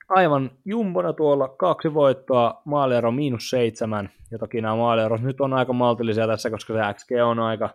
aivan 0.09 0.51
jumbona 0.65 1.13
tuolla 1.13 1.49
kaksi 1.49 1.95
voittoa, 1.95 2.63
maaliero 2.65 3.11
miinus 3.11 3.51
seitsemän, 3.51 4.11
ja 4.31 4.39
toki 4.39 4.61
nämä 4.61 4.77
maalierot 4.77 5.21
nyt 5.21 5.41
on 5.41 5.53
aika 5.53 5.73
maltillisia 5.73 6.27
tässä, 6.27 6.51
koska 6.51 6.75
se 6.75 6.95
XG 6.95 7.11
on 7.25 7.39
aika 7.39 7.71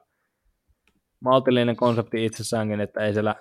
maltillinen 1.19 1.75
konsepti 1.75 2.25
itsessäänkin, 2.25 2.79
että 2.79 3.05
ei 3.05 3.13
siellä 3.13 3.35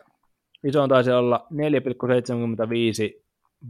isoin 0.65 0.91
taisi 0.91 1.13
olla 1.13 1.47
4,75 1.53 3.23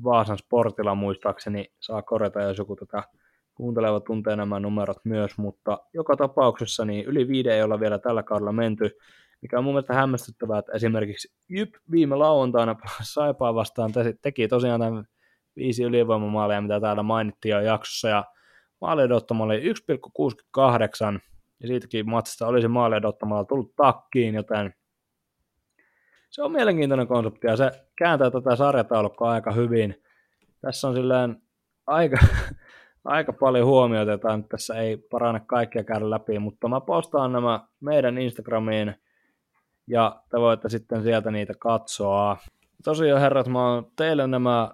Vaasan 0.05 0.39
sportilla 0.39 0.95
muistaakseni, 0.95 1.73
saa 1.81 2.03
korjata 2.03 2.43
jos 2.43 2.59
joku 2.59 2.77
tätä 2.77 3.03
kuuntelevat 3.57 4.05
tuntee 4.05 4.37
nämä 4.37 4.61
numerot 4.61 5.05
myös, 5.05 5.39
mutta 5.39 5.79
joka 5.95 6.17
tapauksessa 6.17 6.85
niin 6.85 7.05
yli 7.05 7.29
viide 7.29 7.55
ei 7.55 7.63
olla 7.63 7.81
vielä 7.81 7.99
tällä 7.99 8.23
kaudella 8.23 8.53
menty, 8.53 8.91
mikä 9.43 9.59
on 9.59 9.65
mun 9.65 9.75
mielestä 9.75 9.95
hämmästyttävää, 9.95 10.59
että 10.59 10.73
esimerkiksi 10.73 11.35
Jyp 11.49 11.75
viime 11.91 12.17
lauantaina 12.17 12.77
Saipaa 13.03 13.55
vastaan 13.55 13.93
teki 14.23 14.49
tosiaan 14.49 14.81
tämän 14.81 15.05
viisi 15.57 15.83
ylivoimamaalia, 15.83 16.61
mitä 16.61 16.81
täällä 16.81 17.03
mainittiin 17.03 17.53
jo 17.53 17.61
jaksossa, 17.61 18.09
ja 18.09 18.25
maalidottama 18.81 19.45
oli 19.45 19.73
1,68, 19.73 21.21
ja 21.61 21.69
siitäkin 21.69 22.11
matsista 22.11 22.47
olisi 22.47 22.69
maaliedottamalla 22.69 23.45
tullut 23.45 23.77
takkiin, 23.77 24.35
joten 24.35 24.75
se 26.31 26.43
on 26.43 26.53
mielenkiintoinen 26.53 27.07
konsepti, 27.07 27.47
ja 27.47 27.57
se 27.57 27.71
kääntää 27.99 28.31
tätä 28.31 28.57
sarjataulukkoa 28.57 29.31
aika 29.31 29.53
hyvin. 29.53 30.03
Tässä 30.61 30.89
on 30.89 30.95
silleen 30.95 31.43
aika, 31.87 32.17
aika 33.07 33.33
paljon 33.33 33.67
huomioita, 33.67 34.11
joita 34.11 34.37
nyt 34.37 34.49
tässä 34.49 34.75
ei 34.75 34.97
parane 34.97 35.41
kaikkia 35.47 35.85
käydä 35.85 36.11
läpi, 36.11 36.39
mutta 36.39 36.69
mä 36.69 36.81
postaan 36.81 37.33
nämä 37.33 37.61
meidän 37.81 38.19
Instagramiin 38.19 38.95
ja 39.87 40.23
te 40.31 40.41
voitte 40.41 40.69
sitten 40.69 41.03
sieltä 41.03 41.31
niitä 41.31 41.55
katsoa. 41.59 42.37
Tosiaan 42.85 43.21
herrat, 43.21 43.49
mä 43.49 43.73
oon 43.73 43.93
teille 43.97 44.27
nämä 44.27 44.71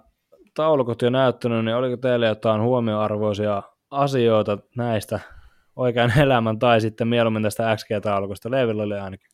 taulukot 0.53 1.01
jo 1.01 1.09
näyttänyt, 1.09 1.65
niin 1.65 1.75
oliko 1.75 1.97
teille 1.97 2.27
jotain 2.27 2.61
huomioarvoisia 2.61 3.63
asioita 3.91 4.57
näistä 4.77 5.19
oikean 5.75 6.13
elämän 6.19 6.59
tai 6.59 6.81
sitten 6.81 7.07
mieluummin 7.07 7.43
tästä 7.43 7.75
XG-taulukosta? 7.75 8.51
Leivillä 8.51 8.83
oli 8.83 8.99
ainakin. 8.99 9.32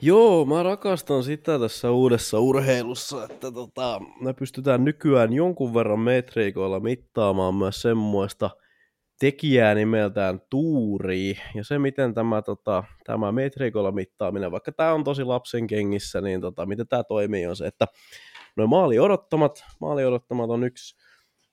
Joo, 0.00 0.44
mä 0.44 0.62
rakastan 0.62 1.22
sitä 1.22 1.58
tässä 1.58 1.90
uudessa 1.90 2.40
urheilussa, 2.40 3.24
että 3.24 3.52
tota, 3.52 4.00
me 4.20 4.34
pystytään 4.34 4.84
nykyään 4.84 5.32
jonkun 5.32 5.74
verran 5.74 6.00
metriikoilla 6.00 6.80
mittaamaan 6.80 7.54
myös 7.54 7.82
semmoista 7.82 8.50
tekijää 9.20 9.74
nimeltään 9.74 10.40
tuuri. 10.50 11.38
Ja 11.54 11.64
se, 11.64 11.78
miten 11.78 12.14
tämä, 12.14 12.42
tota, 12.42 12.84
tämä 13.06 13.32
metriikoilla 13.32 13.92
mittaaminen, 13.92 14.52
vaikka 14.52 14.72
tämä 14.72 14.92
on 14.92 15.04
tosi 15.04 15.24
lapsen 15.24 15.66
kengissä, 15.66 16.20
niin 16.20 16.40
tota, 16.40 16.66
miten 16.66 16.88
tämä 16.88 17.04
toimii 17.04 17.46
on 17.46 17.56
se, 17.56 17.66
että 17.66 17.86
noin 18.56 18.70
maali 18.70 18.98
odottamat, 18.98 19.64
maali 19.80 20.04
odottamat 20.04 20.50
on 20.50 20.64
yksi, 20.64 20.96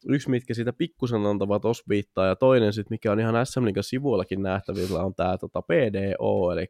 yksi, 0.07 0.29
mitkä 0.29 0.53
siitä 0.53 0.73
pikkusen 0.73 1.25
antavat 1.25 1.65
osviittaa, 1.65 2.27
ja 2.27 2.35
toinen 2.35 2.73
sitten, 2.73 2.93
mikä 2.93 3.11
on 3.11 3.19
ihan 3.19 3.45
SM 3.45 3.65
sivuillakin 3.81 4.41
nähtävillä, 4.43 5.03
on 5.03 5.15
tämä 5.15 5.37
tota 5.37 5.61
PDO, 5.61 6.51
eli 6.51 6.67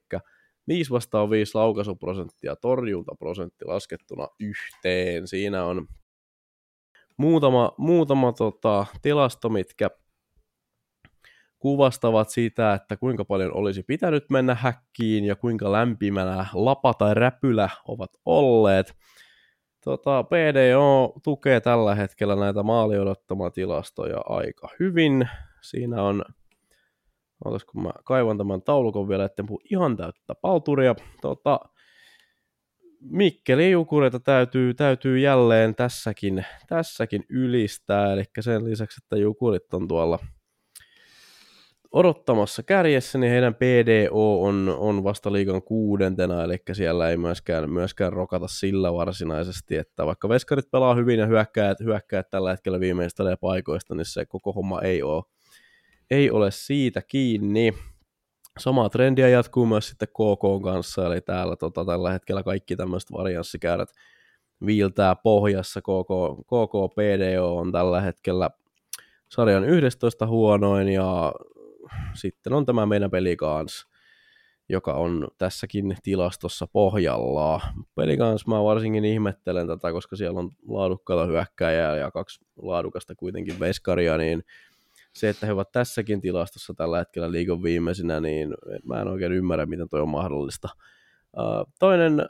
5 0.68 0.92
vastaan 0.92 1.30
5 1.30 1.56
laukaisuprosenttia, 1.56 2.56
torjuntaprosentti 2.56 3.66
laskettuna 3.66 4.28
yhteen. 4.40 5.28
Siinä 5.28 5.66
on 5.66 5.88
muutama, 7.18 7.72
muutama 7.78 8.34
tota, 8.34 8.86
tilasto, 9.02 9.50
mitkä 9.50 9.90
kuvastavat 11.60 12.30
sitä, 12.30 12.74
että 12.74 12.98
kuinka 12.98 13.26
paljon 13.26 13.56
olisi 13.56 13.84
pitänyt 13.84 14.30
mennä 14.30 14.56
häkkiin 14.56 15.26
ja 15.26 15.36
kuinka 15.36 15.72
lämpimänä 15.72 16.46
lapa 16.54 16.94
tai 16.94 17.14
räpylä 17.14 17.70
ovat 17.88 18.10
olleet. 18.26 18.94
Tota, 19.84 20.24
PDO 20.24 21.14
tukee 21.24 21.60
tällä 21.60 21.96
hetkellä 21.96 22.36
näitä 22.36 22.64
maaliodottamatilastoja 22.64 24.22
aika 24.26 24.70
hyvin. 24.80 25.30
Siinä 25.62 26.04
on 26.04 26.24
Ootas, 27.46 27.66
kun 27.66 27.84
mä 27.84 27.92
kaivan 28.04 28.38
tämän 28.38 28.62
taulukon 28.62 29.10
vielä, 29.10 29.26
etten 29.26 29.46
puhu 29.46 29.62
ihan 29.72 29.98
täyttä 29.98 30.36
palturia. 30.42 30.96
Tota, 31.22 31.60
Mikkeli 33.00 33.72
Jukureita 33.72 34.20
täytyy, 34.20 34.74
täytyy 34.74 35.20
jälleen 35.20 35.76
tässäkin, 35.76 36.46
tässäkin 36.68 37.24
ylistää, 37.30 38.14
eli 38.14 38.24
sen 38.40 38.66
lisäksi, 38.66 39.02
että 39.04 39.18
Jukurit 39.18 39.74
on 39.74 39.88
tuolla 39.88 40.20
odottamassa 41.94 42.64
kärjessä, 42.64 43.18
niin 43.18 43.32
heidän 43.32 43.56
PDO 43.56 44.44
on, 44.44 44.76
on 44.78 45.04
vasta 45.04 45.34
liigan 45.34 45.64
kuudentena, 45.64 46.44
eli 46.44 46.58
siellä 46.74 47.10
ei 47.10 47.18
myöskään, 47.18 47.70
myöskään 47.70 48.14
rokata 48.14 48.48
sillä 48.48 48.94
varsinaisesti, 48.94 49.78
että 49.78 50.06
vaikka 50.06 50.30
veskarit 50.30 50.72
pelaa 50.72 50.96
hyvin 50.96 51.20
ja 51.20 51.26
hyökkäät, 51.26 51.80
hyökkäät 51.80 52.30
tällä 52.30 52.52
hetkellä 52.52 52.80
viimeistelee 52.80 53.36
paikoista, 53.36 53.96
niin 53.96 54.06
se 54.06 54.26
koko 54.26 54.54
homma 54.54 54.82
ei 54.82 55.04
ole 55.04 55.24
ei 56.12 56.32
ole 56.32 56.52
siitä 56.52 57.02
kiinni. 57.02 57.74
Sama 58.60 58.90
trendiä 58.90 59.30
jatkuu 59.30 59.66
myös 59.66 59.88
sitten 59.88 60.08
KK 60.08 60.64
kanssa, 60.64 61.06
eli 61.06 61.22
täällä 61.22 61.56
tota, 61.56 61.86
tällä 61.86 62.12
hetkellä 62.12 62.44
kaikki 62.44 62.76
tämmöiset 62.76 63.12
varianssikäärät 63.12 63.90
viiltää 64.66 65.16
pohjassa. 65.16 65.82
KK, 65.82 66.42
KK 66.46 66.96
PDO 66.96 67.58
on 67.58 67.72
tällä 67.72 68.02
hetkellä 68.02 68.50
sarjan 69.30 69.64
11 69.64 70.28
huonoin, 70.28 70.88
ja 70.88 71.34
sitten 72.14 72.54
on 72.54 72.66
tämä 72.66 72.86
meidän 72.86 73.12
peli 73.12 73.36
kanssa 73.36 73.94
joka 74.70 74.94
on 74.94 75.28
tässäkin 75.38 75.98
tilastossa 76.04 76.68
pohjalla. 76.68 77.62
Pelikans 77.96 78.48
mä 78.48 78.64
varsinkin 78.64 79.06
ihmettelen 79.06 79.68
tätä, 79.68 79.92
koska 79.92 80.16
siellä 80.16 80.40
on 80.40 80.52
laadukkaita 80.68 81.26
hyökkäjää 81.26 81.98
ja 81.98 82.12
kaksi 82.12 82.46
laadukasta 82.62 83.16
kuitenkin 83.16 83.60
veskaria, 83.60 84.18
niin 84.18 84.44
se, 85.14 85.30
että 85.30 85.46
he 85.46 85.52
ovat 85.52 85.72
tässäkin 85.72 86.22
tilastossa 86.22 86.74
tällä 86.74 86.98
hetkellä 86.98 87.32
liigon 87.32 87.64
viimeisinä, 87.64 88.20
niin 88.20 88.54
mä 88.86 89.02
en 89.02 89.08
oikein 89.08 89.32
ymmärrä, 89.32 89.66
miten 89.66 89.90
toi 89.90 90.02
on 90.02 90.10
mahdollista. 90.10 90.70
Uh, 91.38 91.74
toinen, 91.80 92.30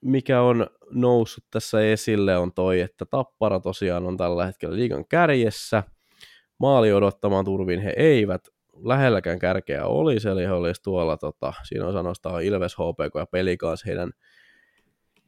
mikä 0.00 0.42
on 0.42 0.66
noussut 0.90 1.44
tässä 1.50 1.80
esille, 1.80 2.36
on 2.36 2.52
toi, 2.52 2.80
että 2.80 3.06
Tappara 3.06 3.60
tosiaan 3.60 4.06
on 4.06 4.16
tällä 4.16 4.46
hetkellä 4.46 4.76
liigan 4.76 5.04
kärjessä. 5.08 5.82
Maali 6.58 6.92
odottamaan 6.92 7.44
turviin 7.44 7.80
he 7.80 7.94
eivät 7.96 8.48
lähelläkään 8.84 9.38
kärkeä 9.38 9.86
olisi, 9.86 10.28
eli 10.28 10.44
he 10.44 10.52
olisi 10.52 10.82
tuolla, 10.82 11.16
tota, 11.16 11.52
siinä 11.62 11.86
on 11.86 11.92
sanostaa 11.92 12.40
Ilves, 12.40 12.74
HPK 12.74 13.14
ja 13.14 13.26
Pelikans 13.26 13.86
heidän 13.86 14.10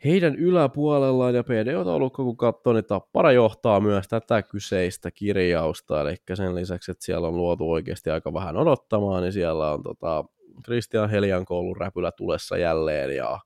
heidän 0.04 0.36
yläpuolellaan 0.36 1.34
ja 1.34 1.44
PD-taulukko 1.44 2.24
kun 2.24 2.36
katsoo, 2.36 2.72
niin 2.72 2.84
Tappara 2.84 3.32
johtaa 3.32 3.80
myös 3.80 4.08
tätä 4.08 4.42
kyseistä 4.42 5.10
kirjausta, 5.10 6.00
eli 6.00 6.16
sen 6.34 6.54
lisäksi, 6.54 6.90
että 6.90 7.04
siellä 7.04 7.28
on 7.28 7.36
luotu 7.36 7.70
oikeasti 7.70 8.10
aika 8.10 8.34
vähän 8.34 8.56
odottamaan, 8.56 9.22
niin 9.22 9.32
siellä 9.32 9.72
on 9.72 9.82
tota, 9.82 10.24
Christian 10.64 11.10
Helian 11.10 11.44
koulun 11.44 11.76
räpylä 11.76 12.12
tulessa 12.12 12.56
jälleen 12.56 13.16
ja 13.16 13.38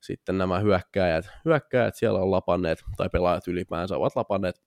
sitten 0.00 0.38
nämä 0.38 0.58
hyökkäjät, 0.58 1.24
hyökkäjät 1.44 1.94
siellä 1.96 2.18
on 2.18 2.30
lapanneet, 2.30 2.78
tai 2.96 3.08
pelaajat 3.08 3.48
ylipäänsä 3.48 3.96
ovat 3.96 4.16
lapanneet 4.16 4.62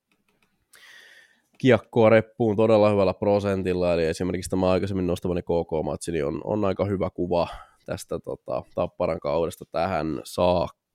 kiekkoa 1.58 2.10
reppuun 2.10 2.56
todella 2.56 2.90
hyvällä 2.90 3.14
prosentilla, 3.14 3.94
eli 3.94 4.06
esimerkiksi 4.06 4.50
tämä 4.50 4.70
aikaisemmin 4.70 5.08
nostamani 5.08 5.42
KK-matsi 5.42 6.12
niin 6.12 6.26
on, 6.26 6.42
on 6.44 6.66
aika 6.66 6.86
hyvä 6.86 7.10
kuva 7.10 7.48
tästä 7.86 8.20
tota, 8.20 8.64
Tapparan 8.76 9.20
kaudesta 9.20 9.66
tähän 9.72 10.22
saakka. 10.24 10.87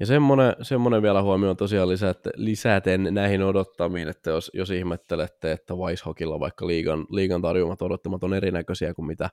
Ja 0.00 0.06
semmoinen, 0.06 0.56
semmoinen 0.62 1.02
vielä 1.02 1.22
huomioon 1.22 1.56
tosiaan 1.56 1.88
lisäten, 1.88 2.32
lisäten 2.36 3.08
näihin 3.10 3.42
odottamiin, 3.42 4.08
että 4.08 4.30
jos, 4.30 4.50
jos 4.54 4.70
ihmettelette, 4.70 5.52
että 5.52 5.74
Weishokilla 5.74 6.40
vaikka 6.40 6.66
liigan, 6.66 7.06
liigan 7.10 7.42
tarjoamat 7.42 7.82
odottamat 7.82 8.24
on 8.24 8.34
erinäköisiä 8.34 8.94
kuin 8.94 9.06
mitä, 9.06 9.30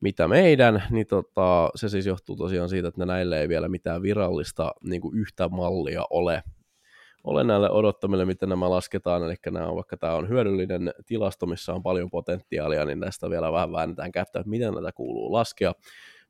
mitä 0.00 0.28
meidän, 0.28 0.82
niin 0.90 1.06
tota, 1.06 1.70
se 1.74 1.88
siis 1.88 2.06
johtuu 2.06 2.36
tosiaan 2.36 2.68
siitä, 2.68 2.88
että 2.88 3.06
näille 3.06 3.40
ei 3.40 3.48
vielä 3.48 3.68
mitään 3.68 4.02
virallista 4.02 4.72
niin 4.82 5.00
kuin 5.00 5.18
yhtä 5.18 5.48
mallia 5.48 6.04
ole, 6.10 6.42
ole 7.24 7.44
näille 7.44 7.70
odottamille, 7.70 8.24
miten 8.24 8.48
nämä 8.48 8.70
lasketaan, 8.70 9.22
eli 9.22 9.34
nämä 9.50 9.66
on, 9.66 9.76
vaikka 9.76 9.96
tämä 9.96 10.14
on 10.14 10.28
hyödyllinen 10.28 10.92
tilasto, 11.06 11.46
missä 11.46 11.72
on 11.72 11.82
paljon 11.82 12.10
potentiaalia, 12.10 12.84
niin 12.84 13.00
näistä 13.00 13.30
vielä 13.30 13.52
vähän 13.52 13.72
väännetään 13.72 14.12
kättä, 14.12 14.38
että 14.38 14.50
miten 14.50 14.74
näitä 14.74 14.92
kuuluu 14.92 15.32
laskea. 15.32 15.72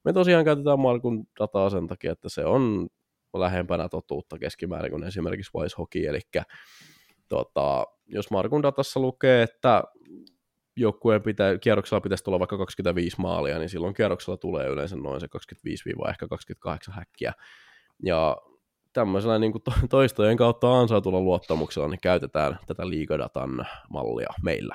Me 0.09 0.12
tosiaan 0.12 0.44
käytetään 0.44 0.80
Markun 0.80 1.26
dataa 1.40 1.70
sen 1.70 1.86
takia, 1.86 2.12
että 2.12 2.28
se 2.28 2.44
on 2.44 2.88
lähempänä 3.34 3.88
totuutta 3.88 4.38
keskimäärin 4.38 4.90
kuin 4.90 5.04
esimerkiksi 5.04 5.50
Vice 5.59 5.74
Hockey, 5.78 6.06
eli 6.06 6.20
tota, 7.28 7.86
jos 8.06 8.30
Markun 8.30 8.62
datassa 8.62 9.00
lukee, 9.00 9.42
että 9.42 9.84
joukkueen 10.76 11.22
pitä, 11.22 11.59
kierroksella 11.61 12.00
pitäisi 12.00 12.24
tulla 12.24 12.38
vaikka 12.38 12.59
25 12.59 13.20
maalia, 13.20 13.59
niin 13.59 13.68
silloin 13.68 13.94
kierroksella 13.94 14.36
tulee 14.36 14.68
yleensä 14.68 14.96
noin 14.96 15.20
se 15.20 15.28
25 15.28 15.90
ehkä 16.11 16.28
28 16.28 16.94
häkkiä. 16.94 17.32
Ja 18.02 18.36
tämmöisellä 18.92 19.38
niin 19.38 19.52
kuin 19.52 19.62
toistojen 19.90 20.36
kautta 20.36 20.80
ansaitulla 20.80 21.20
luottamuksella 21.20 21.88
niin 21.88 22.00
käytetään 22.02 22.59
tätä 22.66 22.88
liigadatan 22.88 23.66
mallia 23.90 24.30
meillä. 24.42 24.74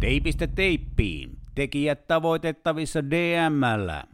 Teipistä 0.00 0.46
teippiin. 0.46 1.40
Tekijät 1.60 2.06
tavoitettavissa 2.06 3.10
DMllä. 3.10 4.04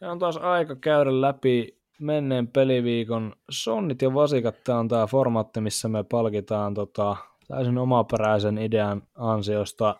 Ja 0.00 0.10
on 0.10 0.18
taas 0.18 0.36
aika 0.36 0.76
käydä 0.76 1.20
läpi 1.20 1.78
menneen 2.00 2.48
peliviikon 2.48 3.32
sonnit 3.50 4.02
ja 4.02 4.14
vasikat. 4.14 4.64
Tämä 4.64 4.78
on 4.78 4.88
tämä 4.88 5.06
formaatti, 5.06 5.60
missä 5.60 5.88
me 5.88 6.04
palkitaan 6.04 6.74
tota, 6.74 7.16
täysin 7.48 7.78
omaperäisen 7.78 8.58
idean 8.58 9.02
ansiosta 9.14 9.96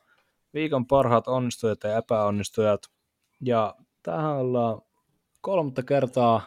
viikon 0.55 0.87
parhaat 0.87 1.29
onnistujat 1.29 1.85
ja 1.85 1.97
epäonnistujat. 1.97 2.81
Ja 3.41 3.75
tähän 4.03 4.37
ollaan 4.37 4.83
kolmatta 5.41 5.83
kertaa, 5.83 6.41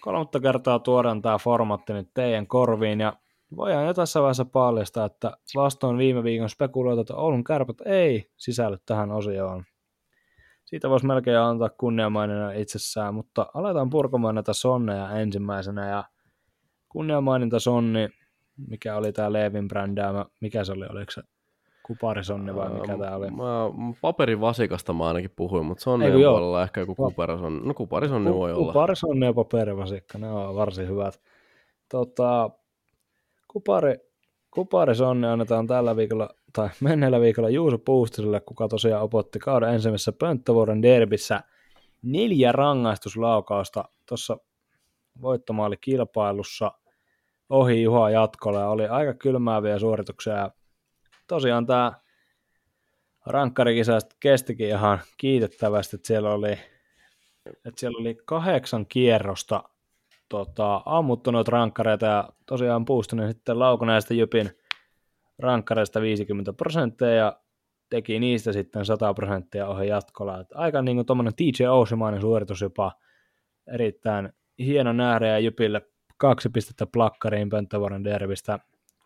kolmatta 0.00 0.40
kertaa 0.40 0.78
tuodaan 0.78 1.22
tämä 1.22 1.38
formaatti 1.38 1.92
nyt 1.92 2.08
teidän 2.14 2.46
korviin. 2.46 3.00
Ja 3.00 3.12
voidaan 3.56 3.86
jo 3.86 3.94
tässä 3.94 4.20
vaiheessa 4.20 4.44
paljastaa, 4.44 5.06
että 5.06 5.36
vastoin 5.54 5.98
viime 5.98 6.22
viikon 6.24 6.48
spekuloita, 6.48 7.00
että 7.00 7.14
Oulun 7.14 7.44
kärpät 7.44 7.76
ei 7.84 8.30
sisälly 8.36 8.78
tähän 8.86 9.10
osioon. 9.10 9.64
Siitä 10.64 10.90
voisi 10.90 11.06
melkein 11.06 11.38
antaa 11.38 11.68
kunniamainina 11.68 12.52
itsessään, 12.52 13.14
mutta 13.14 13.46
aletaan 13.54 13.90
purkamaan 13.90 14.34
näitä 14.34 14.52
sonneja 14.52 15.10
ensimmäisenä. 15.10 15.88
Ja 15.88 16.04
kunniamaininta 16.88 17.60
sonni, 17.60 18.08
mikä 18.68 18.96
oli 18.96 19.12
tämä 19.12 19.32
Leevin 19.32 19.68
brändäämä, 19.68 20.26
mikä 20.40 20.64
se 20.64 20.72
oli, 20.72 20.86
oliko 20.86 21.10
se 21.10 21.22
kuparisonni 21.82 22.54
vai 22.54 22.70
mikä 22.70 22.98
tämä 22.98 23.16
oli? 23.16 23.30
Mä, 23.30 23.70
paperivasikasta 24.00 24.92
mä 24.92 25.08
ainakin 25.08 25.30
puhuin, 25.36 25.66
mutta 25.66 25.82
sonnien 25.82 26.12
puolella 26.12 26.62
ehkä 26.62 26.80
joku 26.80 26.94
kuparisonni. 26.94 27.66
No 27.66 27.74
kuparisonni 27.74 28.30
Ku, 28.30 28.38
voi 28.38 28.52
olla. 28.52 28.72
Kuparisonni 28.72 29.26
ja 29.26 29.32
paperivasikka, 29.32 30.18
ne 30.18 30.30
on 30.30 30.56
varsin 30.56 30.88
hyvät. 30.88 31.20
Tota, 31.90 32.50
kupari, 33.52 33.94
kuparisonni 34.50 35.26
annetaan 35.26 35.66
tällä 35.66 35.96
viikolla 35.96 36.28
tai 36.52 36.68
menneellä 36.80 37.20
viikolla 37.20 37.50
Juuso 37.50 37.78
Puustiselle, 37.78 38.40
kuka 38.40 38.68
tosiaan 38.68 39.02
opotti 39.02 39.38
kauden 39.38 39.74
ensimmäisessä 39.74 40.12
pönttövuoden 40.12 40.82
derbissä 40.82 41.40
neljä 42.02 42.52
rangaistuslaukausta 42.52 43.84
tuossa 44.06 44.36
voittomaali-kilpailussa 45.22 46.72
ohi 47.48 47.82
Juha 47.82 48.10
jatkolla 48.10 48.60
ja 48.60 48.68
oli 48.68 48.86
aika 48.86 49.14
kylmääviä 49.14 49.78
suorituksia. 49.78 50.32
Ja 50.32 50.50
tosiaan 51.26 51.66
tämä 51.66 51.92
rankkarikisa 53.26 53.98
kestikin 54.20 54.68
ihan 54.68 55.00
kiitettävästi, 55.16 55.96
että 55.96 56.06
siellä 56.06 56.30
oli, 56.30 56.52
että 57.46 57.72
siellä 57.76 57.98
oli 57.98 58.16
kahdeksan 58.24 58.86
kierrosta 58.86 59.62
tota, 60.32 60.82
ammuttunut 60.84 61.48
rankkareita 61.48 62.06
ja 62.06 62.28
tosiaan 62.46 62.84
Puustinen 62.84 63.28
sitten 63.28 63.58
laukoi 63.58 63.86
näistä 63.86 64.14
Jypin 64.14 64.50
rankkareista 65.38 66.00
50 66.00 66.52
prosenttia 66.52 67.10
ja 67.10 67.40
teki 67.90 68.18
niistä 68.18 68.52
sitten 68.52 68.84
100 68.84 69.14
prosenttia 69.14 69.66
ohi 69.66 69.88
jatkolla. 69.88 70.40
Että 70.40 70.58
aika 70.58 70.82
niin 70.82 70.96
kuin 70.96 71.06
tuommoinen 71.06 71.34
TJ 71.34 71.66
Ousimainen 71.66 72.20
suoritus 72.20 72.60
jopa 72.60 72.92
erittäin 73.72 74.32
hieno 74.58 74.92
nähdä 74.92 75.26
ja 75.26 75.38
Jypille 75.38 75.82
kaksi 76.16 76.48
pistettä 76.48 76.86
plakkariin 76.86 77.48
Pönttävuoren 77.48 78.04
derbistä. 78.04 78.58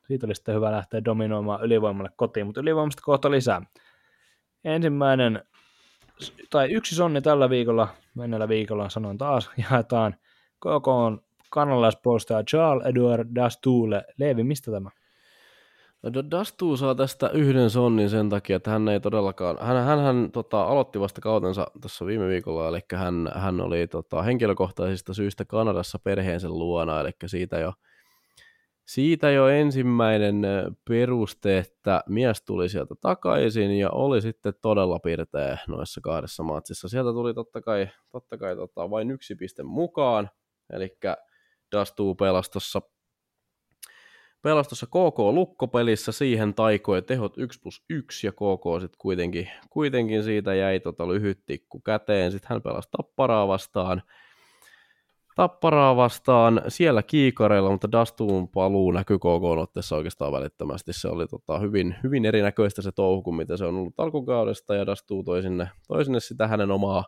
Siitä 0.07 0.27
oli 0.27 0.35
sitten 0.35 0.55
hyvä 0.55 0.73
lähteä 0.73 1.05
dominoimaan 1.05 1.65
ylivoimalle 1.65 2.11
kotiin, 2.17 2.47
mutta 2.47 2.61
ylivoimasta 2.61 3.03
kohta 3.05 3.31
lisää. 3.31 3.63
Ensimmäinen, 4.65 5.43
tai 6.51 6.73
yksi 6.73 6.95
sonni 6.95 7.23
tällä 7.23 7.51
viikolla, 7.51 7.89
menneellä 8.15 8.49
viikolla 8.49 8.89
sanon 8.89 9.19
taas, 9.19 9.51
jaetaan 9.71 10.15
KK 10.61 10.89
on 10.89 11.21
kanalaispuolustaja 11.51 12.45
Charles 12.45 12.87
Edward 12.87 13.29
Dastuule. 13.35 14.05
Leevi, 14.19 14.45
mistä 14.45 14.71
tämä? 14.71 14.91
No, 16.03 16.31
Dastu 16.31 16.77
saa 16.77 16.95
tästä 16.95 17.29
yhden 17.29 17.71
sonnin 17.71 18.11
sen 18.11 18.29
takia, 18.29 18.57
että 18.57 18.71
hän 18.71 18.89
ei 18.89 19.01
todellakaan, 19.01 19.57
hän, 19.61 19.85
hän, 19.85 19.99
hän 19.99 20.31
tota, 20.33 20.63
aloitti 20.63 21.01
vasta 21.01 21.21
kautensa 21.21 21.67
tuossa 21.81 22.07
viime 22.07 22.29
viikolla, 22.29 22.69
eli 22.69 22.81
hän, 22.95 23.31
hän 23.35 23.61
oli 23.61 23.87
tota, 23.87 24.23
henkilökohtaisista 24.23 25.15
syistä 25.15 25.45
Kanadassa 25.45 25.99
perheensä 25.99 26.49
luona, 26.49 27.01
eli 27.01 27.11
siitä 27.27 27.59
jo, 27.59 27.73
siitä 28.87 29.31
jo 29.31 29.49
ensimmäinen 29.49 30.43
peruste, 30.89 31.59
että 31.59 32.03
mies 32.09 32.43
tuli 32.43 32.69
sieltä 32.69 32.95
takaisin 33.01 33.79
ja 33.79 33.91
oli 33.91 34.21
sitten 34.21 34.55
todella 34.63 34.99
pirteä 34.99 35.59
noissa 35.69 36.01
kahdessa 36.01 36.43
matsissa. 36.43 36.89
Sieltä 36.89 37.13
tuli 37.13 37.35
totta 37.35 37.63
kai, 37.63 37.89
totta 38.13 38.39
kai 38.39 38.57
tota, 38.57 38.91
vain 38.91 39.11
yksi 39.11 39.35
piste 39.35 39.63
mukaan, 39.63 40.31
eli 40.71 40.99
Dastu 41.73 42.15
pelasi 42.15 42.51
tuossa 42.51 42.83
pelasi 44.43 44.87
KK-lukkopelissä, 44.87 46.13
siihen 46.13 46.55
taikoi 46.55 47.03
tehot 47.03 47.39
1 47.39 47.61
plus 47.61 47.85
1 47.91 48.27
ja 48.27 48.33
KK 48.33 48.81
sitten 48.81 48.99
kuitenkin, 48.99 49.51
kuitenkin 49.71 50.25
siitä 50.25 50.55
jäi 50.55 50.81
tota 50.81 51.09
lyhyt 51.09 51.47
tikku 51.47 51.81
käteen. 51.81 52.33
Sitten 52.33 52.49
hän 52.51 52.63
pelasi 52.63 52.89
Tapparaa 52.91 53.49
vastaan, 53.49 54.03
Tapparaa 55.37 55.97
vastaan 55.97 56.63
siellä 56.69 57.03
kiikareilla, 57.03 57.71
mutta 57.71 57.93
Dastuun 57.93 58.49
paluu 58.49 58.91
näkyy 58.91 59.19
KK-otteessa 59.19 59.97
oikeastaan 59.97 60.33
välittömästi. 60.33 60.93
Se 60.93 61.09
oli 61.09 61.27
tota 61.27 61.59
hyvin, 61.59 61.97
hyvin 62.03 62.25
erinäköistä 62.25 62.83
se 62.83 62.93
touhu 62.93 63.33
mitä 63.33 63.57
se 63.57 63.65
on 63.65 63.77
ollut 63.77 64.01
alkukaudesta 64.01 64.75
ja 64.75 64.87
Dastuu 64.87 65.25
toi 65.25 65.43
sinne, 65.43 65.69
toi 65.89 66.05
sinne 66.05 66.21
sitä 66.21 66.49
hänen 66.49 66.71
omaa, 66.71 67.05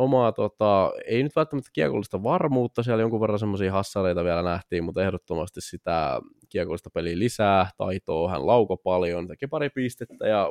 omaa, 0.00 0.32
tota, 0.32 0.92
ei 1.06 1.22
nyt 1.22 1.36
välttämättä 1.36 1.70
kiekollista 1.72 2.22
varmuutta, 2.22 2.82
siellä 2.82 3.02
jonkun 3.02 3.20
verran 3.20 3.38
semmoisia 3.38 3.72
hassaleita 3.72 4.24
vielä 4.24 4.42
nähtiin, 4.42 4.84
mutta 4.84 5.02
ehdottomasti 5.02 5.60
sitä 5.60 6.20
kiekollista 6.48 6.90
peliä 6.90 7.18
lisää, 7.18 7.70
taitoa, 7.76 8.30
hän 8.30 8.46
lauko 8.46 8.76
paljon, 8.76 9.28
teki 9.28 9.46
pari 9.46 9.70
pistettä 9.70 10.28
ja 10.28 10.48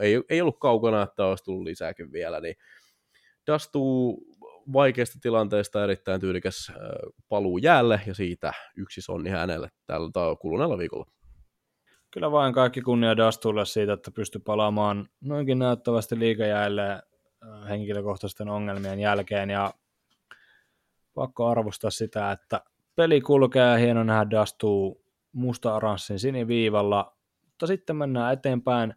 ei, 0.00 0.22
ei 0.30 0.40
ollut 0.40 0.58
kaukana, 0.60 1.02
että 1.02 1.26
olisi 1.26 1.44
tullut 1.44 1.64
lisääkin 1.64 2.12
vielä, 2.12 2.40
niin 2.40 2.54
Dastuu 3.46 4.24
vaikeasta 4.72 5.18
tilanteesta 5.22 5.84
erittäin 5.84 6.20
tyylikäs 6.20 6.72
paluu 7.28 7.58
jäälle 7.58 8.00
ja 8.06 8.14
siitä 8.14 8.52
yksi 8.76 9.00
sonni 9.00 9.30
hänelle 9.30 9.68
tällä 9.86 10.36
kuluneella 10.40 10.78
viikolla. 10.78 11.06
Kyllä 12.10 12.32
vain 12.32 12.54
kaikki 12.54 12.80
kunnia 12.80 13.16
Dastulle 13.16 13.66
siitä, 13.66 13.92
että 13.92 14.10
pystyi 14.10 14.40
palaamaan 14.44 15.08
noinkin 15.20 15.58
näyttävästi 15.58 16.18
liikajäälle 16.18 17.02
henkilökohtaisten 17.68 18.48
ongelmien 18.48 19.00
jälkeen 19.00 19.50
ja 19.50 19.74
pakko 21.14 21.46
arvostaa 21.46 21.90
sitä, 21.90 22.32
että 22.32 22.60
peli 22.96 23.20
kulkee 23.20 23.80
hieno 23.80 24.04
nähdä 24.04 24.30
Dastuu 24.30 25.04
musta-oranssin 25.32 26.18
siniviivalla, 26.18 27.16
mutta 27.46 27.66
sitten 27.66 27.96
mennään 27.96 28.32
eteenpäin. 28.32 28.94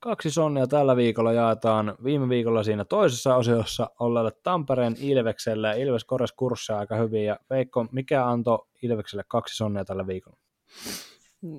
Kaksi 0.00 0.30
sonnia 0.30 0.66
tällä 0.66 0.96
viikolla 0.96 1.32
jaetaan 1.32 1.94
viime 2.04 2.28
viikolla 2.28 2.62
siinä 2.62 2.84
toisessa 2.84 3.36
osiossa 3.36 3.90
olleelle 3.98 4.30
Tampereen 4.42 4.96
Ilvekselle. 5.00 5.80
Ilves 5.80 6.04
korjasi 6.04 6.34
kurssia 6.36 6.78
aika 6.78 6.96
hyvin 6.96 7.24
ja 7.24 7.38
Veikko, 7.50 7.86
mikä 7.92 8.26
antoi 8.26 8.66
Ilvekselle 8.82 9.24
kaksi 9.28 9.56
sonnia 9.56 9.84
tällä 9.84 10.06
viikolla? 10.06 10.38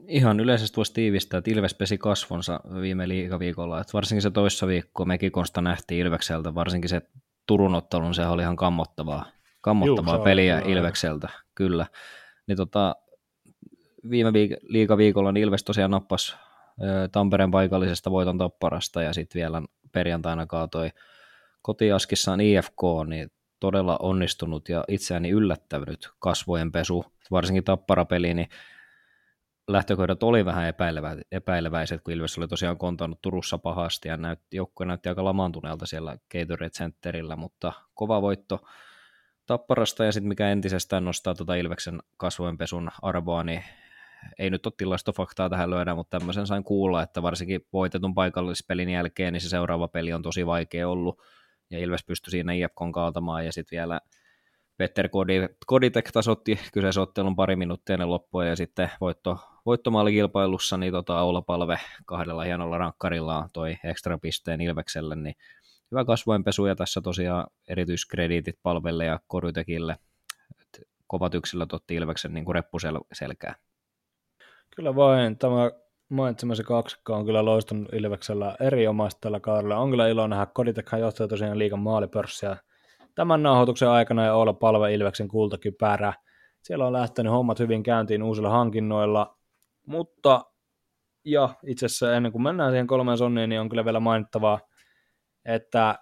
Ihan 0.07 0.39
yleisesti 0.39 0.77
voisi 0.77 0.93
tiivistää, 0.93 1.37
että 1.37 1.51
Ilves 1.51 1.73
pesi 1.73 1.97
kasvonsa 1.97 2.59
viime 2.81 3.07
liikaviikolla. 3.07 3.81
Että 3.81 3.93
varsinkin 3.93 4.21
se 4.21 4.31
toissa 4.31 4.67
viikko 4.67 5.05
Mekikonsta 5.05 5.61
nähtiin 5.61 6.05
Ilvekseltä, 6.05 6.55
varsinkin 6.55 6.89
se 6.89 7.01
Turun 7.45 7.75
ottelun, 7.75 8.13
se 8.13 8.25
oli 8.25 8.41
ihan 8.41 8.55
kammottavaa, 8.55 9.25
kammottavaa 9.61 10.15
Juu, 10.15 10.23
peliä 10.23 10.61
oli, 10.63 10.71
Ilvekseltä, 10.71 11.29
kyllä. 11.55 11.85
Niin 12.47 12.57
tota, 12.57 12.95
viime 14.09 14.29
viik- 14.29 14.59
liikaviikolla 14.61 15.31
niin 15.31 15.43
Ilves 15.43 15.63
tosiaan 15.63 15.91
nappasi 15.91 16.35
Tampereen 17.11 17.51
paikallisesta 17.51 18.11
voiton 18.11 18.37
tapparasta 18.37 19.01
ja 19.01 19.13
sitten 19.13 19.39
vielä 19.39 19.61
perjantaina 19.91 20.45
kaatoi 20.45 20.89
kotiaskissaan 21.61 22.41
IFK, 22.41 22.81
niin 23.07 23.31
todella 23.59 23.97
onnistunut 24.01 24.69
ja 24.69 24.83
itseäni 24.87 25.29
yllättänyt 25.29 26.09
kasvojen 26.19 26.71
pesu, 26.71 27.05
varsinkin 27.31 27.63
tapparapeli, 27.63 28.33
niin 28.33 28.47
lähtökohdat 29.67 30.23
oli 30.23 30.45
vähän 30.45 30.67
epäilevä, 30.67 31.15
epäileväiset, 31.31 32.01
kun 32.01 32.13
Ilves 32.13 32.37
oli 32.37 32.47
tosiaan 32.47 32.77
kontannut 32.77 33.21
Turussa 33.21 33.57
pahasti 33.57 34.07
ja 34.07 34.17
näytti, 34.17 34.57
joukkue 34.57 34.85
näytti 34.85 35.09
aika 35.09 35.23
lamaantuneelta 35.23 35.85
siellä 35.85 36.17
Gatorade 36.31 36.69
Centerillä, 36.69 37.35
mutta 37.35 37.73
kova 37.93 38.21
voitto 38.21 38.63
Tapparasta 39.45 40.05
ja 40.05 40.11
sitten 40.11 40.27
mikä 40.27 40.49
entisestään 40.49 41.05
nostaa 41.05 41.35
tuota 41.35 41.55
Ilveksen 41.55 41.99
kasvojenpesun 42.17 42.91
arvoa, 43.01 43.43
niin 43.43 43.63
ei 44.39 44.49
nyt 44.49 44.65
ole 44.65 44.73
tilastofaktaa 44.77 45.49
tähän 45.49 45.69
löydä, 45.69 45.95
mutta 45.95 46.19
tämmöisen 46.19 46.47
sain 46.47 46.63
kuulla, 46.63 47.03
että 47.03 47.21
varsinkin 47.21 47.65
voitetun 47.73 48.13
paikallispelin 48.13 48.89
jälkeen, 48.89 49.33
niin 49.33 49.41
se 49.41 49.49
seuraava 49.49 49.87
peli 49.87 50.13
on 50.13 50.21
tosi 50.21 50.45
vaikea 50.45 50.89
ollut, 50.89 51.21
ja 51.69 51.79
Ilves 51.79 52.03
pystyi 52.03 52.31
siinä 52.31 52.53
IFKon 52.53 52.91
kaatamaan, 52.91 53.45
ja 53.45 53.51
sitten 53.51 53.77
vielä 53.77 54.01
Petter 54.77 55.09
Koditek 55.65 56.11
tasotti 56.11 56.59
kyseisen 56.73 57.03
ottelun 57.03 57.35
pari 57.35 57.55
minuuttia 57.55 57.93
ennen 57.93 58.09
loppua, 58.09 58.45
ja 58.45 58.55
sitten 58.55 58.89
voitto, 59.01 59.39
voittomaalikilpailussa, 59.65 60.77
niin 60.77 60.93
tota 60.93 61.21
Oula 61.21 61.41
Palve 61.41 61.79
kahdella 62.05 62.43
hienolla 62.43 62.77
rankkarilla 62.77 63.49
toi 63.53 63.77
ekstra 63.83 64.17
pisteen 64.17 64.61
Ilvekselle, 64.61 65.15
niin 65.15 65.35
hyvä 65.91 66.05
kasvoinpesu, 66.05 66.65
ja 66.65 66.75
tässä 66.75 67.01
tosiaan 67.01 67.47
erityiskrediitit 67.67 68.55
Palvelle 68.63 69.05
ja 69.05 69.19
Koditekille, 69.27 69.97
kovat 71.07 71.33
yksilöt 71.33 71.73
otti 71.73 71.95
Ilveksen 71.95 72.33
niin 72.33 72.45
kuin 72.45 72.55
reppuselkää. 72.55 73.55
Kyllä 74.75 74.95
vain. 74.95 75.37
Tämä 75.37 75.71
mainitsemasi 76.09 76.63
kaksikko 76.63 77.13
on 77.13 77.25
kyllä 77.25 77.45
loistunut 77.45 77.93
Ilveksellä 77.93 78.55
erinomaisesti 78.59 79.21
tällä 79.21 79.39
kaudella. 79.39 79.77
On 79.77 79.89
kyllä 79.89 80.07
ilo 80.07 80.27
nähdä. 80.27 80.45
Koditekhan 80.45 80.99
johtaa 80.99 81.27
tosiaan 81.27 81.59
liikan 81.59 81.79
maalipörssiä 81.79 82.57
tämän 83.15 83.43
nauhoituksen 83.43 83.89
aikana 83.89 84.25
ja 84.25 84.35
olla 84.35 84.53
palve 84.53 84.93
Ilveksen 84.93 85.27
kultakypärä. 85.27 86.13
Siellä 86.61 86.87
on 86.87 86.93
lähtenyt 86.93 87.31
hommat 87.31 87.59
hyvin 87.59 87.83
käyntiin 87.83 88.23
uusilla 88.23 88.49
hankinnoilla, 88.49 89.37
mutta 89.85 90.45
ja 91.25 91.49
itse 91.65 91.85
asiassa 91.85 92.15
ennen 92.15 92.31
kuin 92.31 92.41
mennään 92.41 92.71
siihen 92.71 92.87
kolmeen 92.87 93.17
sonniin, 93.17 93.49
niin 93.49 93.61
on 93.61 93.69
kyllä 93.69 93.85
vielä 93.85 93.99
mainittavaa, 93.99 94.59
että 95.45 95.99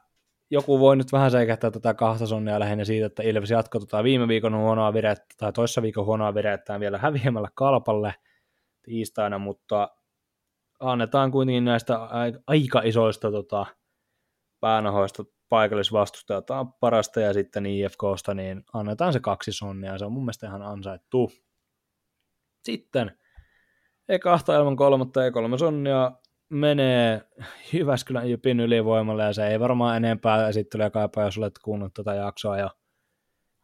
joku 0.50 0.80
voi 0.80 0.96
nyt 0.96 1.12
vähän 1.12 1.32
seikähtää 1.32 1.72
tätä 1.72 1.94
kahta 1.94 2.28
sonnia 2.28 2.60
lähinnä 2.60 2.86
siitä, 2.86 3.06
että 3.06 3.24
Ilves 3.24 3.50
jatkoi 3.50 3.82
tota 3.82 4.04
viime 4.04 4.28
viikon 4.28 4.58
huonoa 4.58 4.94
virettä 4.94 5.36
tai 5.38 5.54
toissa 5.54 5.82
viikon 5.82 6.06
huonoa 6.06 6.34
virettään 6.34 6.80
vielä 6.80 6.98
häviämällä 6.98 7.50
kalpalle– 7.56 8.16
tiistaina, 8.84 9.40
mutta 9.40 9.90
annetaan 10.80 11.32
kuitenkin 11.32 11.66
näistä 11.66 12.00
aika 12.48 12.82
isoista 12.82 13.32
tota, 13.32 13.66
päänahoista 14.60 15.24
paikallisvastustajat 15.50 16.48
parasta 16.80 17.22
ja 17.22 17.34
sitten 17.34 17.66
IFKsta, 17.66 18.34
niin 18.34 18.64
annetaan 18.74 19.14
se 19.14 19.20
kaksi 19.20 19.52
sonnia, 19.52 19.98
se 19.98 20.06
on 20.06 20.12
mun 20.12 20.24
mielestä 20.24 20.48
ihan 20.48 20.62
ansaittu. 20.62 21.32
Sitten 22.64 23.18
kahta 24.20 24.58
ilman 24.58 24.76
kolmatta 24.76 25.24
ja 25.24 25.32
kolme 25.32 25.58
sonnia. 25.58 26.12
Menee 26.50 27.22
Jyväskylän 27.74 28.30
Jypin 28.30 28.60
ylivoimalle 28.60 29.24
ja 29.24 29.34
se 29.34 29.48
ei 29.48 29.60
varmaan 29.60 29.98
enempää 29.98 30.48
esittelyä 30.48 30.90
kaipaa, 30.90 31.24
jos 31.24 31.38
olet 31.38 31.60
kuunnut 31.64 31.94
tätä 31.94 32.14
jaksoa. 32.14 32.60
Jo 32.60 32.70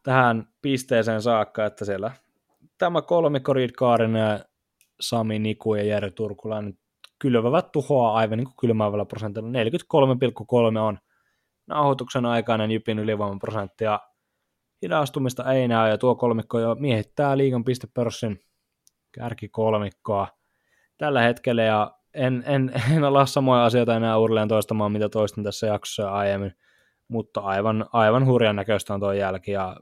tähän 0.03 0.47
pisteeseen 0.61 1.21
saakka, 1.21 1.65
että 1.65 1.85
siellä 1.85 2.11
tämä 2.77 3.01
kolmikko 3.01 3.53
Reed 3.53 3.71
Kaarinen 3.71 4.21
ja 4.21 4.39
Sami 5.01 5.39
Niku 5.39 5.75
ja 5.75 5.83
Jere 5.83 6.11
Turkulainen 6.11 6.77
kylvävät 7.19 7.71
tuhoa 7.71 8.13
aivan 8.13 8.37
niin 8.37 8.45
kuin 8.45 8.55
kylmäävällä 8.59 9.05
prosentilla. 9.05 9.49
43,3 9.49 10.79
on 10.79 10.99
nauhoituksen 11.67 12.25
aikainen 12.25 12.71
Jypin 12.71 12.99
ylivoiman 12.99 13.39
prosentti 13.39 13.83
ja 13.83 13.99
hidastumista 14.81 15.53
ei 15.53 15.67
näe 15.67 15.89
ja 15.89 15.97
tuo 15.97 16.15
kolmikko 16.15 16.59
jo 16.59 16.75
miehittää 16.75 17.37
liigan 17.37 17.63
pistepörssin 17.63 18.39
kärkikolmikkoa 19.11 20.27
tällä 20.97 21.21
hetkellä 21.21 21.63
ja 21.63 21.91
en, 22.13 22.43
en, 22.45 22.71
en 22.95 23.03
ala 23.03 23.25
samoja 23.25 23.65
asioita 23.65 23.95
enää 23.95 24.17
uudelleen 24.17 24.47
toistamaan, 24.47 24.91
mitä 24.91 25.09
toistin 25.09 25.43
tässä 25.43 25.67
jaksossa 25.67 26.11
aiemmin, 26.11 26.51
mutta 27.07 27.41
aivan, 27.41 27.85
aivan 27.93 28.25
hurjan 28.25 28.55
näköistä 28.55 28.93
on 28.93 28.99
tuo 28.99 29.11
jälki 29.11 29.51
ja 29.51 29.75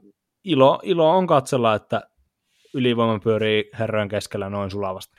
ilo, 0.44 0.80
ilo 0.82 1.10
on 1.10 1.26
katsella, 1.26 1.74
että 1.74 2.02
ylivoima 2.74 3.18
pyörii 3.18 3.70
herrojen 3.78 4.08
keskellä 4.08 4.50
noin 4.50 4.70
sulavasti. 4.70 5.16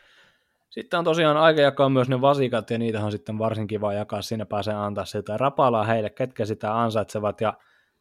Sitten 0.69 0.97
on 0.97 1.05
tosiaan 1.05 1.37
aika 1.37 1.61
jakaa 1.61 1.89
myös 1.89 2.09
ne 2.09 2.21
vasikat, 2.21 2.69
ja 2.69 2.77
niitä 2.77 3.05
on 3.05 3.11
sitten 3.11 3.39
varsin 3.39 3.67
kiva 3.67 3.93
jakaa, 3.93 4.21
siinä 4.21 4.45
pääsee 4.45 4.73
antaa 4.73 5.05
sitä 5.05 5.37
rapalaa 5.37 5.83
heille, 5.83 6.09
ketkä 6.09 6.45
sitä 6.45 6.81
ansaitsevat, 6.81 7.41
ja 7.41 7.53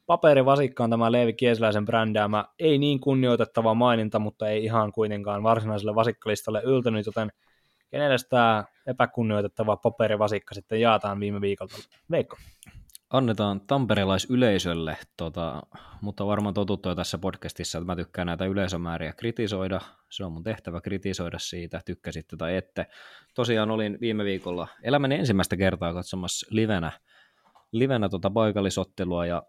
paperivasikka 0.06 0.84
on 0.84 0.90
tämä 0.90 1.12
Leevi 1.12 1.32
Kiesiläisen 1.32 1.84
brändäämä, 1.84 2.44
ei 2.58 2.78
niin 2.78 3.00
kunnioitettava 3.00 3.74
maininta, 3.74 4.18
mutta 4.18 4.48
ei 4.48 4.64
ihan 4.64 4.92
kuitenkaan 4.92 5.42
varsinaiselle 5.42 5.94
vasikkalistalle 5.94 6.62
yltänyt, 6.64 7.06
joten 7.06 7.32
kenelle 7.90 8.16
tämä 8.30 8.64
epäkunnioitettava 8.86 9.76
paperivasikka 9.76 10.54
sitten 10.54 10.80
jaataan 10.80 11.20
viime 11.20 11.40
viikolta? 11.40 11.76
Veikko? 12.10 12.36
annetaan 13.10 13.60
tamperelaisyleisölle, 13.60 14.96
tota, 15.16 15.62
mutta 16.00 16.26
varmaan 16.26 16.54
totuttu 16.54 16.88
jo 16.88 16.94
tässä 16.94 17.18
podcastissa, 17.18 17.78
että 17.78 17.86
mä 17.86 17.96
tykkään 17.96 18.26
näitä 18.26 18.44
yleisömääriä 18.44 19.12
kritisoida. 19.12 19.80
Se 20.10 20.24
on 20.24 20.32
mun 20.32 20.42
tehtävä 20.42 20.80
kritisoida 20.80 21.38
siitä, 21.38 21.80
tykkäsitte 21.84 22.36
tai 22.36 22.56
ette. 22.56 22.86
Tosiaan 23.34 23.70
olin 23.70 23.98
viime 24.00 24.24
viikolla 24.24 24.68
elämäni 24.82 25.14
ensimmäistä 25.14 25.56
kertaa 25.56 25.94
katsomassa 25.94 26.46
livenä, 26.50 26.92
livenä 27.72 28.08
tota 28.08 28.30
paikallisottelua 28.30 29.26
ja 29.26 29.42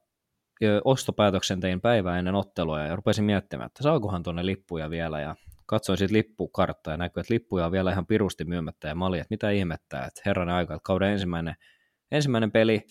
ostopäätöksen 0.83 1.59
tein 1.59 1.81
päivää 1.81 2.19
ennen 2.19 2.35
ottelua 2.35 2.79
ja 2.79 2.95
rupesin 2.95 3.25
miettimään, 3.25 3.67
että 3.67 3.83
saakohan 3.83 4.23
tuonne 4.23 4.45
lippuja 4.45 4.89
vielä 4.89 5.21
ja 5.21 5.35
katsoin 5.67 5.97
sitten 5.97 6.17
lippukarttaa 6.17 6.93
ja 6.93 6.97
näkyi, 6.97 7.21
että 7.21 7.33
lippuja 7.33 7.65
on 7.65 7.71
vielä 7.71 7.91
ihan 7.91 8.05
pirusti 8.05 8.45
myymättä 8.45 8.87
ja 8.87 8.95
mä 8.95 9.05
että 9.15 9.27
mitä 9.29 9.49
ihmettää, 9.49 10.05
että 10.05 10.21
herranen 10.25 10.55
aika, 10.55 10.73
että 10.73 10.83
kauden 10.83 11.11
ensimmäinen, 11.11 11.55
ensimmäinen 12.11 12.51
peli, 12.51 12.87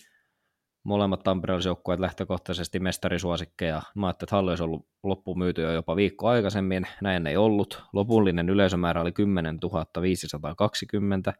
molemmat 0.83 1.23
tamperelaisjoukkueet 1.23 1.99
lähtökohtaisesti 1.99 2.79
mestarisuosikkeja. 2.79 3.81
Mä 3.95 4.07
ajattelin, 4.07 4.27
että 4.27 4.35
halli 4.35 4.51
olisi 4.51 4.63
ollut 4.63 4.87
loppuun 5.03 5.39
myyty 5.39 5.61
jo 5.61 5.71
jopa 5.71 5.95
viikko 5.95 6.27
aikaisemmin, 6.27 6.87
näin 7.01 7.27
ei 7.27 7.37
ollut. 7.37 7.83
Lopullinen 7.93 8.49
yleisömäärä 8.49 9.01
oli 9.01 9.11
10 9.11 9.59
520, 10.01 11.33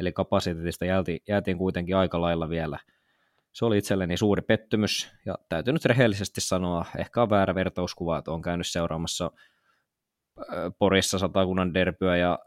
eli 0.00 0.12
kapasiteetista 0.12 0.84
jäätiin, 0.84 1.20
jäätiin 1.28 1.58
kuitenkin 1.58 1.96
aika 1.96 2.20
lailla 2.20 2.48
vielä. 2.48 2.78
Se 3.52 3.64
oli 3.64 3.78
itselleni 3.78 4.16
suuri 4.16 4.42
pettymys, 4.42 5.12
ja 5.26 5.34
täytyy 5.48 5.72
nyt 5.72 5.84
rehellisesti 5.84 6.40
sanoa, 6.40 6.84
ehkä 6.98 7.22
on 7.22 7.30
väärä 7.30 7.54
vertauskuva, 7.54 8.18
että 8.18 8.30
on 8.30 8.42
käynyt 8.42 8.66
seuraamassa 8.66 9.30
Porissa 10.78 11.18
satakunnan 11.18 11.74
derbyä 11.74 12.16
ja 12.16 12.38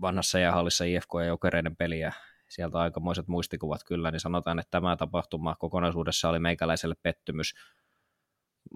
vanhassa 0.00 0.38
jäähallissa 0.38 0.84
IFK 0.84 1.08
ja 1.18 1.24
Jokereiden 1.24 1.76
peliä 1.76 2.12
sieltä 2.48 2.78
aikamoiset 2.78 3.28
muistikuvat 3.28 3.80
kyllä, 3.86 4.10
niin 4.10 4.20
sanotaan, 4.20 4.58
että 4.58 4.70
tämä 4.70 4.96
tapahtuma 4.96 5.56
kokonaisuudessa 5.58 6.28
oli 6.28 6.38
meikäläiselle 6.38 6.94
pettymys. 7.02 7.54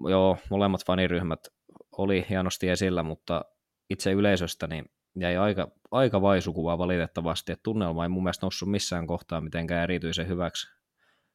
Joo, 0.09 0.37
molemmat 0.49 0.85
faniryhmät 0.85 1.39
oli 1.97 2.25
hienosti 2.29 2.69
esillä, 2.69 3.03
mutta 3.03 3.45
itse 3.89 4.11
yleisöstä 4.11 4.67
niin 4.67 4.85
jäi 5.19 5.37
aika, 5.37 5.67
aika 5.91 6.21
vaisukuva 6.21 6.77
valitettavasti, 6.77 7.51
että 7.51 7.63
tunnelma 7.63 8.03
ei 8.03 8.09
mun 8.09 8.23
mielestä 8.23 8.45
noussut 8.45 8.71
missään 8.71 9.07
kohtaa 9.07 9.41
mitenkään 9.41 9.83
erityisen 9.83 10.27
hyväksi. 10.27 10.67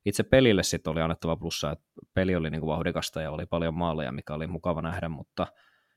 Itse 0.04 0.22
pelille 0.22 0.62
sitten 0.62 0.90
oli 0.90 1.00
annettava 1.00 1.36
plussa, 1.36 1.72
että 1.72 1.84
peli 2.14 2.36
oli 2.36 2.50
niin 2.50 2.60
kuin 2.60 2.70
vauhdikasta 2.70 3.22
ja 3.22 3.30
oli 3.30 3.46
paljon 3.46 3.74
maaleja, 3.74 4.12
mikä 4.12 4.34
oli 4.34 4.46
mukava 4.46 4.82
nähdä, 4.82 5.08
mutta 5.08 5.46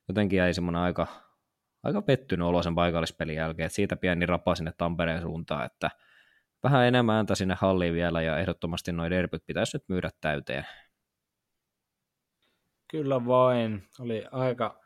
jotenkin 0.07 0.37
jäi 0.37 0.53
semmoinen 0.53 0.81
aika, 0.81 1.07
aika 1.83 2.01
pettynyt 2.01 2.47
olo 2.47 2.63
sen 2.63 2.75
paikallispelin 2.75 3.35
jälkeen, 3.35 3.65
että 3.65 3.75
siitä 3.75 3.95
pieni 3.95 4.25
rapa 4.25 4.55
sinne 4.55 4.73
Tampereen 4.77 5.21
suuntaan, 5.21 5.65
että– 5.65 5.89
vähän 6.65 6.85
enemmän 6.85 7.15
ääntä 7.15 7.35
sinne 7.35 7.55
halliin 7.59 7.93
vielä 7.93 8.21
ja 8.21 8.37
ehdottomasti 8.37 8.91
noin 8.91 9.11
derbyt 9.11 9.45
pitäisi 9.45 9.77
nyt 9.77 9.89
myydä 9.89 10.09
täyteen. 10.21 10.65
Kyllä 12.91 13.25
vain. 13.25 13.83
Oli 13.99 14.25
aika 14.31 14.79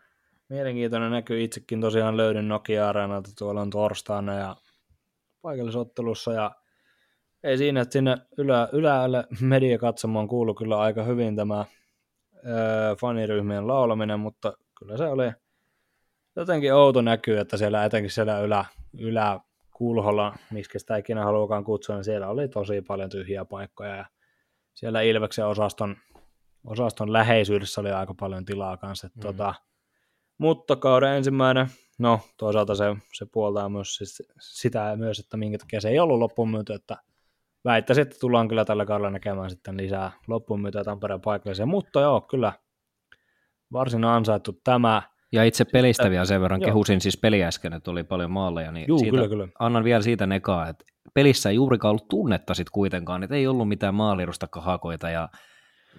mielenkiintoinen 0.49 1.11
näky. 1.11 1.43
Itsekin 1.43 1.81
tosiaan 1.81 2.17
löydyn 2.17 2.47
Nokia-areenalta 2.47 3.29
tuolla 3.37 3.61
on 3.61 3.69
torstaina 3.69 4.33
ja 4.33 4.55
paikallisottelussa 5.41 6.33
ja 6.33 6.51
ei 7.43 7.57
siinä, 7.57 7.81
että 7.81 7.93
sinne 7.93 8.17
ylä, 8.37 8.69
ylälle 8.71 9.23
mediakatsomoon 9.41 10.27
kuului 10.27 10.55
kyllä 10.55 10.79
aika 10.79 11.03
hyvin 11.03 11.35
tämä 11.35 11.65
ö, 12.35 12.95
faniryhmien 13.01 13.67
laulaminen, 13.67 14.19
mutta 14.19 14.53
kyllä 14.79 14.97
se 14.97 15.03
oli 15.03 15.31
jotenkin 16.35 16.73
outo 16.73 17.01
näkyy, 17.01 17.39
että 17.39 17.57
siellä 17.57 17.85
etenkin 17.85 18.11
siellä 18.11 18.39
ylä, 18.39 18.65
ylä 18.99 19.39
kulholla, 19.73 20.35
miksi 20.51 20.79
sitä 20.79 20.97
ikinä 20.97 21.25
haluakaan 21.25 21.63
kutsua, 21.63 21.95
niin 21.95 22.03
siellä 22.03 22.27
oli 22.27 22.47
tosi 22.47 22.81
paljon 22.81 23.09
tyhjiä 23.09 23.45
paikkoja 23.45 23.95
ja 23.95 24.05
siellä 24.73 25.01
Ilveksen 25.01 25.47
osaston, 25.47 25.95
osaston 26.63 27.13
läheisyydessä 27.13 27.81
oli 27.81 27.91
aika 27.91 28.13
paljon 28.19 28.45
tilaa 28.45 28.77
kanssa. 28.77 29.07
Mm. 29.15 29.21
Tota, 29.21 29.53
mutta 30.37 30.75
kauden 30.75 31.15
ensimmäinen, 31.17 31.67
no 31.99 32.19
toisaalta 32.37 32.75
se, 32.75 32.95
se 33.13 33.25
puoltaa 33.31 33.69
myös 33.69 33.95
siis 33.95 34.23
sitä 34.39 34.95
myös, 34.95 35.19
että 35.19 35.37
minkä 35.37 35.57
takia 35.57 35.81
se 35.81 35.89
ei 35.89 35.99
ollut 35.99 36.19
loppuun 36.19 36.49
myyty, 36.51 36.73
että 36.73 36.97
väittäisin, 37.65 38.01
että 38.01 38.17
tullaan 38.19 38.47
kyllä 38.47 38.65
tällä 38.65 38.85
kaudella 38.85 39.09
näkemään 39.09 39.49
sitten 39.49 39.77
lisää 39.77 40.11
loppuun 40.27 40.61
myötä 40.61 40.83
Tampereen 40.83 41.21
paikalliseen, 41.21 41.69
mutta 41.69 42.01
joo, 42.01 42.21
kyllä 42.21 42.53
varsin 43.73 44.03
ansaittu 44.03 44.59
tämä. 44.63 45.01
Ja 45.31 45.43
itse 45.43 45.65
pelistä 45.65 46.09
vielä 46.09 46.25
sen 46.25 46.41
verran 46.41 46.61
kehusin 46.61 47.01
siis 47.01 47.17
peli 47.17 47.43
äsken, 47.43 47.73
että 47.73 47.91
oli 47.91 48.03
paljon 48.03 48.31
maaleja, 48.31 48.71
niin 48.71 48.85
Juu, 48.87 48.99
siitä, 48.99 49.11
kyllä, 49.11 49.27
kyllä. 49.27 49.47
annan 49.59 49.83
vielä 49.83 50.01
siitä 50.01 50.27
nekaa, 50.27 50.67
että 50.67 50.85
pelissä 51.13 51.49
ei 51.49 51.55
juurikaan 51.55 51.89
ollut 51.89 52.07
tunnetta 52.07 52.53
sit 52.53 52.69
kuitenkaan, 52.69 53.23
että 53.23 53.35
ei 53.35 53.47
ollut 53.47 53.67
mitään 53.67 53.95
maalirusta 53.95 54.47
kahakoita 54.47 55.09
ja 55.09 55.29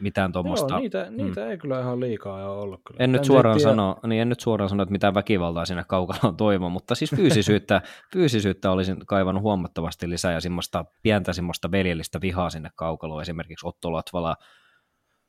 mitään 0.01 0.33
tuommoista. 0.33 0.75
Joo, 0.75 0.81
niitä, 0.81 1.11
niitä 1.11 1.41
mm. 1.41 1.51
ei 1.51 1.59
kyllä 1.59 1.81
ihan 1.81 2.01
liikaa 2.01 2.51
ole 2.51 2.61
ollut. 2.61 2.81
Kyllä. 2.87 3.05
En 3.05 3.12
nyt, 3.12 3.25
suoraan 3.25 3.57
tiedä... 3.57 3.71
sano, 3.71 3.97
niin 4.07 4.23
en 4.23 4.29
nyt 4.29 4.41
suoraan 4.41 4.68
sano, 4.68 4.83
että 4.83 4.93
mitään 4.93 5.14
väkivaltaa 5.14 5.64
sinne 5.64 5.85
kaukaloon 5.89 6.37
toivo, 6.37 6.68
mutta 6.68 6.95
siis 6.95 7.11
fyysisyyttä, 7.16 7.83
fyysisyyttä 8.12 8.71
olisin 8.71 8.97
kaivannut 9.07 9.43
huomattavasti 9.43 10.11
lisää 10.11 10.33
ja 10.33 10.41
semmoista 10.41 10.85
pientä 11.03 11.33
semmoista 11.33 11.71
veljellistä 11.71 12.21
vihaa 12.21 12.51
sinne 12.51 12.71
kaukaloon, 12.75 13.23
esimerkiksi 13.23 13.66
Otto 13.66 13.93
Latvala, 13.93 14.37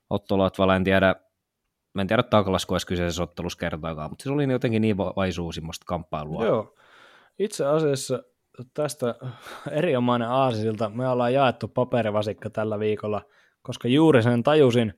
Otto 0.09 0.37
Latvala, 0.37 0.75
en 0.75 0.83
tiedä, 0.83 1.15
Mä 1.93 2.01
en 2.01 2.07
tiedä 2.07 2.23
takalasko 2.23 2.73
olisi 2.73 2.87
kyseisessä 2.87 3.23
ottelussa 3.23 3.59
kertaakaan, 3.59 4.11
mutta 4.11 4.23
se 4.23 4.31
oli 4.31 4.51
jotenkin 4.51 4.81
niin 4.81 4.97
vaisuu 4.97 5.51
semmoista 5.51 5.83
kamppailua. 5.87 6.45
Joo. 6.45 6.75
Itse 7.39 7.65
asiassa 7.65 8.23
tästä 8.73 9.15
erinomainen 9.71 10.29
aasilta 10.29 10.89
me 10.89 11.09
ollaan 11.09 11.33
jaettu 11.33 11.67
paperivasikka 11.67 12.49
tällä 12.49 12.79
viikolla, 12.79 13.21
koska 13.61 13.87
juuri 13.87 14.23
sen 14.23 14.43
tajusin, 14.43 14.93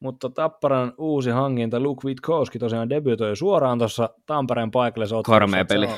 mutta 0.00 0.30
Tapparan 0.30 0.92
uusi 0.98 1.30
hankinta 1.30 1.80
Luke 1.80 2.08
Witkowski 2.08 2.58
tosiaan 2.58 2.90
debytoi 2.90 3.36
suoraan 3.36 3.78
tuossa 3.78 4.10
Tampereen 4.26 4.70
paikallisessa 4.70 5.22
Karmea 5.22 5.64
peli. 5.64 5.88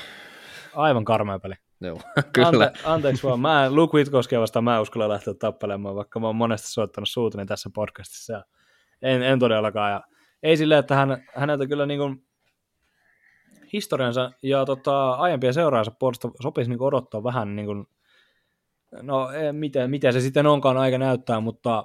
Aivan 0.75 1.05
karmea 1.05 1.39
peli. 1.39 1.55
Joo, 1.81 2.01
kyllä. 2.33 2.49
Ante, 2.49 2.73
anteeksi 2.85 3.23
vaan, 3.23 3.41
mä 3.41 3.67
en, 3.67 3.75
Luke 3.75 3.97
Witkowskia 3.97 4.41
vastaan 4.41 4.65
mä 4.65 4.81
uskalla 4.81 5.09
lähteä 5.09 5.35
tappelemaan, 5.35 5.97
vaikka 5.97 6.21
mä 6.21 6.27
oon 6.27 6.37
monesti 6.37 6.69
soittanut 6.69 7.09
suutuni 7.09 7.47
tässä 7.47 7.71
podcastissa. 7.75 8.33
Ja 8.33 8.43
en, 9.03 9.23
en 9.23 9.39
todellakaan. 9.39 9.93
Ja 9.93 10.03
ei 10.43 10.57
silleen, 10.57 10.79
että 10.79 10.95
hän, 10.95 11.25
häneltä 11.35 11.67
kyllä 11.67 11.87
niin 11.87 12.01
kuin 12.01 12.27
historiansa 13.73 14.33
ja 14.43 14.65
tota, 14.65 15.11
aiempia 15.13 15.53
seuraansa 15.53 15.91
puolesta 15.91 16.31
sopisi 16.43 16.71
niin 16.71 16.83
odottaa 16.83 17.25
vähän, 17.25 17.57
niin 17.57 17.67
kuin, 17.67 17.87
no 19.03 19.29
miten, 19.53 19.91
miten 19.91 20.13
se 20.13 20.21
sitten 20.21 20.47
onkaan 20.47 20.77
aika 20.77 20.99
näyttää, 20.99 21.41
mutta 21.41 21.85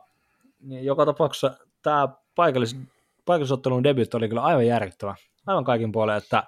joka 0.82 1.06
tapauksessa 1.06 1.58
tämä 1.82 2.08
paikallis, 2.36 2.78
paikallisottelun 3.26 3.84
debyt 3.84 4.14
oli 4.14 4.28
kyllä 4.30 4.44
aivan 4.44 4.68
järkyttävä, 4.68 5.16
aivan 5.48 5.64
kaikin 5.64 5.92
puolin, 5.92 6.16
että 6.16 6.44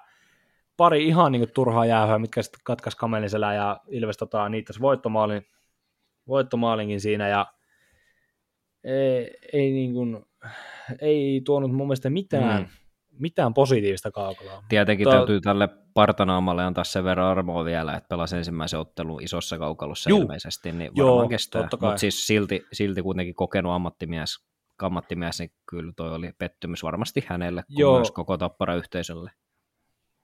pari 0.76 1.06
ihan 1.06 1.32
niin 1.32 1.40
kuin, 1.40 1.52
turhaa 1.54 1.86
jäähyä, 1.86 2.18
mitkä 2.18 2.42
sitten 2.42 2.60
katkaisi 2.64 2.98
Kameliselä 2.98 3.54
ja 3.54 3.80
Ilves 3.88 4.16
tota, 4.16 4.48
niitä 4.48 4.72
voittomaalin, 4.80 5.46
voittomaalinkin 6.28 7.00
siinä 7.00 7.28
ja 7.28 7.46
ei, 8.84 9.38
ei 9.52 9.70
niin 9.72 9.92
kuin, 9.92 10.26
ei 11.00 11.42
tuonut 11.44 11.70
mun 11.70 11.86
mielestä 11.86 12.10
mitään, 12.10 12.62
mm. 12.62 12.68
mitään 13.18 13.54
positiivista 13.54 14.10
kaukaloa. 14.10 14.62
Tietenkin 14.68 15.06
Mutta... 15.06 15.16
täytyy 15.16 15.40
tälle 15.40 15.68
partanaamalle 15.94 16.64
antaa 16.64 16.84
sen 16.84 17.04
verran 17.04 17.26
armoa 17.26 17.64
vielä, 17.64 17.94
että 17.94 18.08
pelasi 18.08 18.36
ensimmäisen 18.36 18.80
ottelun 18.80 19.22
isossa 19.22 19.58
kaukalossa 19.58 20.10
Juh. 20.10 20.20
ilmeisesti, 20.20 20.72
niin 20.72 20.92
varmaan 20.96 21.18
Joo, 21.18 21.28
kestää. 21.28 21.62
Mutta 21.62 21.96
siis 21.96 22.26
silti, 22.26 22.66
silti 22.72 23.02
kuitenkin 23.02 23.34
kokenut 23.34 23.72
ammattimies, 23.72 24.30
ammattimies, 24.82 25.38
niin 25.38 25.50
kyllä 25.70 25.92
toi 25.96 26.14
oli 26.14 26.32
pettymys 26.38 26.82
varmasti 26.82 27.24
hänelle, 27.26 27.62
kuin 27.66 27.80
Joo. 27.80 27.96
myös 27.96 28.10
koko 28.10 28.38
tappara-yhteisölle. 28.38 29.30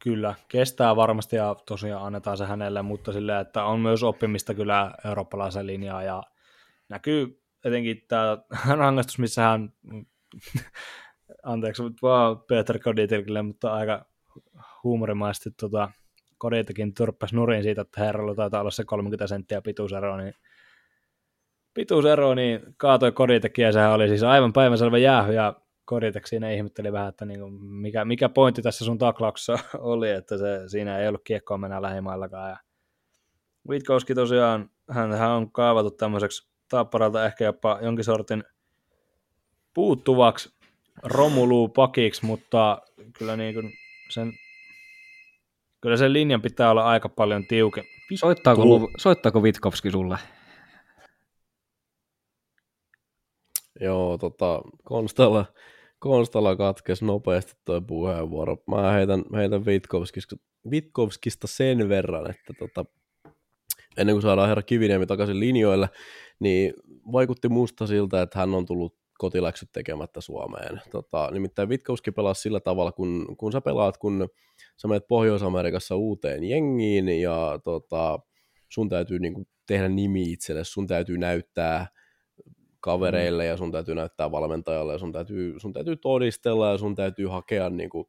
Kyllä, 0.03 0.35
kestää 0.49 0.97
varmasti 0.97 1.37
ja 1.37 1.57
tosiaan 1.66 2.07
annetaan 2.07 2.37
se 2.37 2.45
hänelle, 2.45 2.83
mutta 2.83 3.12
sille, 3.12 3.41
että 3.41 3.64
on 3.64 3.81
myös 3.81 4.03
oppimista 4.03 4.55
kyllä 4.55 4.95
eurooppalaisen 5.05 5.66
linjaa 5.66 6.03
ja 6.03 6.23
näkyy 6.89 7.41
etenkin 7.64 8.03
tämä 8.09 8.39
rangaistus, 8.79 9.18
missä 9.18 9.43
hän 9.43 9.73
anteeksi 11.43 11.83
vaan 12.03 12.41
Peter 12.49 12.78
Koditekille, 12.78 13.43
mutta 13.43 13.72
aika 13.72 14.05
huumorimaisesti 14.85 15.51
tota, 15.61 15.91
Koditekin 16.39 16.95
törppäsi 16.95 17.37
nurin 17.37 17.62
siitä, 17.62 17.83
että 17.83 18.05
herralla 18.05 18.35
taitaa 18.35 18.61
olla 18.61 18.70
se 18.70 18.85
30 18.85 19.26
senttiä 19.26 19.62
pituusero, 19.62 20.16
niin 20.16 20.35
pituusero, 21.74 22.35
niin 22.35 22.61
kaatoi 22.76 23.12
Koditekin 23.12 23.62
ja 23.62 23.72
sehän 23.72 23.93
oli 23.93 24.09
siis 24.09 24.22
aivan 24.22 24.53
päivänselvä 24.53 24.99
jäähy 24.99 25.33
ja 25.33 25.55
Koditek 25.85 26.26
siinä 26.26 26.51
ihmetteli 26.51 26.93
vähän, 26.93 27.09
että 27.09 27.24
niinku, 27.24 27.51
mikä, 27.51 28.05
mikä 28.05 28.28
pointti 28.28 28.62
tässä 28.62 28.85
sun 28.85 28.99
taklauksessa 28.99 29.59
oli, 29.78 30.11
että 30.11 30.39
se, 30.39 30.68
siinä 30.68 30.99
ei 30.99 31.09
ollut 31.09 31.24
kiekkoa 31.24 31.59
mennä 31.59 31.83
lähimaillakaan. 31.83 32.51
Ja 32.51 32.57
Witkowski 33.68 34.14
tosiaan, 34.14 34.70
hän, 34.91 35.12
hän 35.12 35.31
on 35.31 35.53
kaavatu 35.53 35.91
tämmöiseksi 35.91 36.51
Tapparalta 36.68 37.26
ehkä 37.26 37.45
jopa 37.45 37.78
jonkin 37.83 38.05
sortin– 38.05 38.45
puuttuvaksi 39.75 40.51
Romulu-pakiksi, 41.03 42.27
mutta 42.27 42.83
kyllä 43.18 43.37
niin 43.37 43.55
kuin 43.55 43.73
sen, 44.11 44.33
kyllä 45.81 45.97
sen 45.97 46.12
linjan 46.12 46.43
pitää 46.43 46.71
olla 46.71 46.85
aika 46.85 47.09
paljon 47.09 47.47
tiukempi. 47.47 47.91
Soittaako, 48.14 48.91
soittaako 48.99 49.43
Vitkovski 49.43 49.91
sulle? 49.91 50.18
Joo, 53.81 54.18
tota, 54.18 54.61
Konstalla, 54.85 55.45
Konstalla 55.99 56.57
katkesi 56.57 57.05
nopeasti 57.05 57.53
tuo 57.64 57.81
puheenvuoro. 57.81 58.57
Mä 58.66 58.93
heitän, 58.93 59.25
heitän 59.37 59.66
Vitkovskista, 59.66 60.37
Vitkovskista 60.71 61.47
sen 61.47 61.89
verran, 61.89 62.31
että 62.31 62.53
tota, 62.59 62.85
ennen 63.97 64.14
kuin 64.14 64.23
saadaan 64.23 64.49
herra 64.49 64.62
Kiviniemi 64.62 65.07
takaisin 65.07 65.41
linjoille, 65.41 65.89
niin 66.41 66.75
vaikutti 67.12 67.49
musta 67.49 67.87
siltä, 67.87 68.23
että 68.23 68.39
hän 68.39 68.55
on 68.55 68.66
tullut 68.66 68.99
kotiläksyt 69.21 69.68
tekemättä 69.73 70.21
Suomeen. 70.21 70.81
Tota, 70.91 71.31
nimittäin 71.33 71.68
Witkowski 71.68 72.11
pelasi 72.11 72.43
sillä 72.43 72.61
tavalla, 72.61 72.93
kun, 72.93 73.37
kun 73.37 73.53
sä 73.53 73.61
pelaat, 73.61 73.99
kun 73.99 74.29
sä 74.77 74.89
menet 74.89 75.09
Pohjois-Amerikassa 75.09 75.97
uuteen 75.97 76.45
jengiin 76.45 77.09
ja 77.09 77.61
tota, 77.64 78.18
sun 78.68 78.89
täytyy 78.89 79.18
niin 79.18 79.35
kuin, 79.35 79.49
tehdä 79.66 79.89
nimi 79.89 80.33
itselle, 80.33 80.64
sun 80.64 80.87
täytyy 80.87 81.18
näyttää 81.18 81.87
kavereille 82.81 83.47
ja 83.47 83.57
sun 83.57 83.73
täytyy 83.73 83.95
näyttää 83.95 84.31
valmentajalle 84.31 84.93
ja 84.93 84.99
sun 84.99 85.12
täytyy, 85.12 85.61
sun 85.61 85.73
täytyy 85.73 85.97
todistella 85.97 86.71
ja 86.71 86.79
sun 86.79 86.95
täytyy 86.95 87.27
hakea 87.27 87.71
niin 87.71 87.91
kuin, 87.91 88.07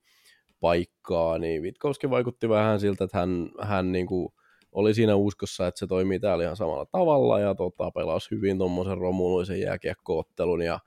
paikkaa, 0.59 1.37
niin 1.37 1.61
Witkowski 1.61 2.09
vaikutti 2.09 2.49
vähän 2.49 2.79
siltä, 2.79 3.03
että 3.03 3.17
hän, 3.17 3.49
hän 3.61 3.91
niin 3.91 4.07
kuin, 4.07 4.29
oli 4.71 4.93
siinä 4.93 5.15
uskossa, 5.15 5.67
että 5.67 5.79
se 5.79 5.87
toimii 5.87 6.19
täällä 6.19 6.43
ihan 6.43 6.55
samalla 6.55 6.85
tavalla 6.85 7.39
ja 7.39 7.55
tota, 7.55 7.91
pelasi 7.91 8.31
hyvin 8.31 8.57
tuommoisen 8.57 8.97
romuluisen 8.97 9.59
jääkiekkoottelun 9.59 10.61
ja 10.61 10.79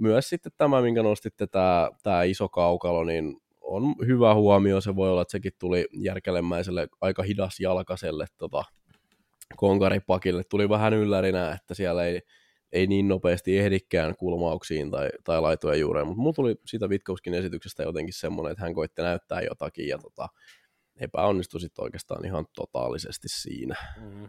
myös 0.00 0.28
sitten 0.28 0.52
tämä, 0.56 0.82
minkä 0.82 1.02
nostitte, 1.02 1.46
tämä, 1.46 1.90
tämä 2.02 2.22
iso 2.22 2.48
kaukalo, 2.48 3.04
niin 3.04 3.36
on 3.60 3.94
hyvä 4.06 4.34
huomio. 4.34 4.80
Se 4.80 4.96
voi 4.96 5.10
olla, 5.10 5.22
että 5.22 5.32
sekin 5.32 5.52
tuli 5.58 5.86
järkelemäiselle 5.92 6.88
aika 7.00 7.22
hidas 7.22 7.60
jalkaselle 7.60 8.26
tota, 8.38 8.64
konkaripakille. 9.56 10.42
Tuli 10.44 10.68
vähän 10.68 10.94
yllärinä, 10.94 11.52
että 11.52 11.74
siellä 11.74 12.04
ei, 12.04 12.20
ei 12.72 12.86
niin 12.86 13.08
nopeasti 13.08 13.58
ehdikään 13.58 14.16
kulmauksiin 14.16 14.90
tai, 14.90 15.08
tai 15.24 15.40
laitojen 15.40 15.80
juureen, 15.80 16.06
mutta 16.06 16.20
mulla 16.20 16.32
tuli 16.32 16.56
siitä 16.66 16.88
Vitkouskin 16.88 17.34
esityksestä 17.34 17.82
jotenkin 17.82 18.14
semmoinen, 18.14 18.52
että 18.52 18.62
hän 18.62 18.74
koitti 18.74 19.02
näyttää 19.02 19.40
jotakin 19.40 19.88
ja 19.88 19.98
tota, 19.98 20.28
epäonnistui 21.00 21.60
sitten 21.60 21.82
oikeastaan 21.82 22.24
ihan 22.24 22.46
totaalisesti 22.56 23.28
siinä. 23.28 23.76
Mm. 24.00 24.28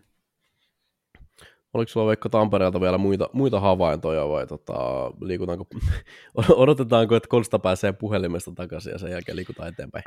Oliko 1.73 1.89
sulla 1.89 2.07
Veikko 2.07 2.29
Tampereelta 2.29 2.81
vielä 2.81 2.97
muita, 2.97 3.29
muita 3.33 3.59
havaintoja 3.59 4.29
vai 4.29 4.47
tota, 4.47 4.73
liikutaanko, 5.21 5.65
odotetaanko, 6.55 7.15
että 7.15 7.29
Konsta 7.29 7.59
pääsee 7.59 7.93
puhelimesta 7.93 8.51
takaisin 8.55 8.91
ja 8.91 8.97
sen 8.97 9.11
jälkeen 9.11 9.35
liikutaan 9.35 9.69
eteenpäin? 9.69 10.03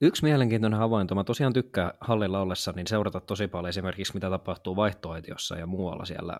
Yksi 0.00 0.24
mielenkiintoinen 0.24 0.78
havainto, 0.78 1.14
mä 1.14 1.24
tosiaan 1.24 1.52
tykkään 1.52 1.90
hallilla 2.00 2.40
ollessa, 2.40 2.72
niin 2.76 2.86
seurata 2.86 3.20
tosi 3.20 3.48
paljon 3.48 3.68
esimerkiksi 3.68 4.14
mitä 4.14 4.30
tapahtuu 4.30 4.76
vaihtoehtiossa 4.76 5.56
ja 5.56 5.66
muualla 5.66 6.04
siellä 6.04 6.38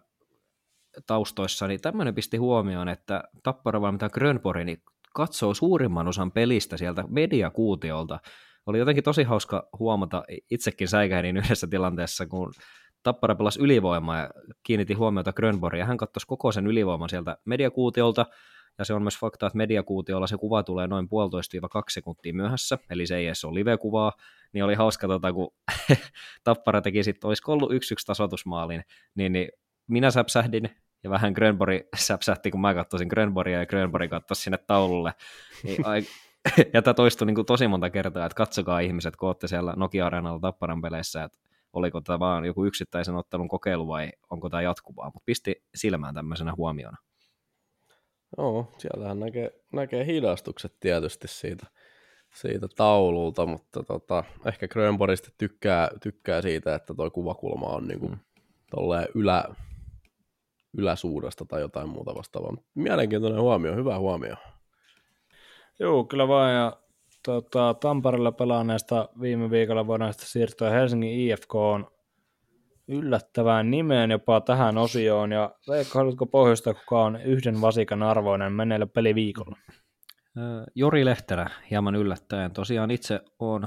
taustoissa, 1.06 1.66
niin 1.66 1.80
tämmöinen 1.80 2.14
pisti 2.14 2.36
huomioon, 2.36 2.88
että 2.88 3.24
Tappara 3.42 3.92
mitä 3.92 4.08
Grönborg 4.08 4.64
niin 4.64 4.82
katsoo 5.14 5.54
suurimman 5.54 6.08
osan 6.08 6.32
pelistä 6.32 6.76
sieltä 6.76 7.04
mediakuutiolta. 7.08 8.18
Oli 8.66 8.78
jotenkin 8.78 9.04
tosi 9.04 9.22
hauska 9.22 9.68
huomata, 9.78 10.22
itsekin 10.50 10.88
säikähdin 10.88 11.36
yhdessä 11.46 11.66
tilanteessa, 11.66 12.26
kun 12.26 12.52
Tappara 13.06 13.34
pelasi 13.34 13.60
ylivoimaa 13.62 14.18
ja 14.18 14.30
kiinnitti 14.62 14.94
huomiota 14.94 15.32
Grönborg, 15.32 15.78
ja 15.78 15.86
hän 15.86 15.96
katsoi 15.96 16.26
koko 16.26 16.52
sen 16.52 16.66
ylivoiman 16.66 17.08
sieltä 17.08 17.38
mediakuutiolta, 17.44 18.26
ja 18.78 18.84
se 18.84 18.94
on 18.94 19.02
myös 19.02 19.18
fakta, 19.18 19.46
että 19.46 19.56
mediakuutiolla 19.56 20.26
se 20.26 20.36
kuva 20.36 20.62
tulee 20.62 20.86
noin 20.86 21.08
puolitoista 21.08 21.68
kaksi 21.70 21.94
sekuntia 21.94 22.34
myöhässä, 22.34 22.78
eli 22.90 23.06
se 23.06 23.16
ei 23.16 23.26
edes 23.26 23.44
ole 23.44 23.54
live-kuvaa, 23.54 24.12
niin 24.52 24.64
oli 24.64 24.74
hauska, 24.74 25.06
tota, 25.08 25.32
kun 25.32 25.54
Tappara 26.44 26.80
teki 26.80 27.02
sitten, 27.02 27.28
olisiko 27.28 27.52
ollut 27.52 27.72
yksi 27.72 27.94
yksi 27.94 28.06
tasoitusmaalin, 28.06 28.84
niin, 29.14 29.32
niin 29.32 29.48
minä 29.86 30.10
säpsähdin, 30.10 30.70
ja 31.04 31.10
vähän 31.10 31.32
Grönborg 31.32 31.82
säpsähti, 31.96 32.50
kun 32.50 32.60
mä 32.60 32.74
katsoisin 32.74 33.08
Grönborgia, 33.08 33.58
ja 33.58 33.66
Grönborg 33.66 34.10
katsoi 34.10 34.36
sinne 34.36 34.58
taululle. 34.58 35.14
Niin, 35.62 35.86
ai, 35.86 36.02
ja 36.74 36.82
tämä 36.82 36.94
toistui 36.94 37.26
niin 37.26 37.34
kuin 37.34 37.46
tosi 37.46 37.68
monta 37.68 37.90
kertaa, 37.90 38.26
että 38.26 38.36
katsokaa 38.36 38.80
ihmiset, 38.80 39.16
kun 39.16 39.28
olette 39.28 39.48
siellä 39.48 39.74
Nokia-areenalla 39.76 40.40
Tapparan 40.40 40.82
peleissä, 40.82 41.24
että 41.24 41.45
oliko 41.76 42.00
tämä 42.00 42.18
vaan 42.18 42.44
joku 42.44 42.64
yksittäisen 42.64 43.14
ottelun 43.14 43.48
kokeilu 43.48 43.88
vai 43.88 44.10
onko 44.30 44.50
tämä 44.50 44.62
jatkuvaa, 44.62 45.06
mutta 45.06 45.24
pisti 45.24 45.64
silmään 45.74 46.14
tämmöisenä 46.14 46.52
huomiona. 46.56 46.96
Joo, 48.38 48.72
sieltähän 48.78 49.20
näkee, 49.20 49.50
näkee 49.72 50.06
hidastukset 50.06 50.76
tietysti 50.80 51.28
siitä, 51.28 51.66
siitä 52.34 52.68
taululta, 52.76 53.46
mutta 53.46 53.82
tota, 53.82 54.24
ehkä 54.44 54.68
Grönborista 54.68 55.30
tykkää, 55.38 55.88
tykkää 56.02 56.42
siitä, 56.42 56.74
että 56.74 56.94
tuo 56.94 57.10
kuvakulma 57.10 57.66
on 57.66 57.88
niin 57.88 58.00
kuin, 58.00 58.12
mm. 58.12 58.18
ylä, 59.14 59.44
yläsuudasta 60.78 61.44
tai 61.44 61.60
jotain 61.60 61.88
muuta 61.88 62.14
vastaavaa. 62.14 62.56
Mielenkiintoinen 62.74 63.40
huomio, 63.40 63.74
hyvä 63.74 63.98
huomio. 63.98 64.36
Joo, 65.78 66.04
kyllä 66.04 66.28
vaan. 66.28 66.54
Ja 66.54 66.85
tota, 67.26 67.74
Tampereella 67.74 68.32
pelaaneesta 68.32 69.08
viime 69.20 69.50
viikolla 69.50 69.86
voidaan 69.86 70.14
siirtyä 70.16 70.70
Helsingin 70.70 71.20
IFK 71.20 71.54
on 71.54 71.86
yllättävään 72.88 73.70
nimeen 73.70 74.10
jopa 74.10 74.40
tähän 74.40 74.78
osioon. 74.78 75.32
Ja 75.32 75.50
Veikko, 75.68 75.98
haluatko 75.98 76.26
pohjoista, 76.26 76.74
kuka 76.74 77.04
on 77.04 77.20
yhden 77.22 77.60
vasikan 77.60 78.02
arvoinen 78.02 78.52
menneellä 78.52 78.86
peliviikolla? 78.86 79.56
Jori 80.74 81.04
Lehterä, 81.04 81.50
hieman 81.70 81.94
yllättäen. 81.94 82.52
Tosiaan 82.52 82.90
itse 82.90 83.20
on 83.38 83.66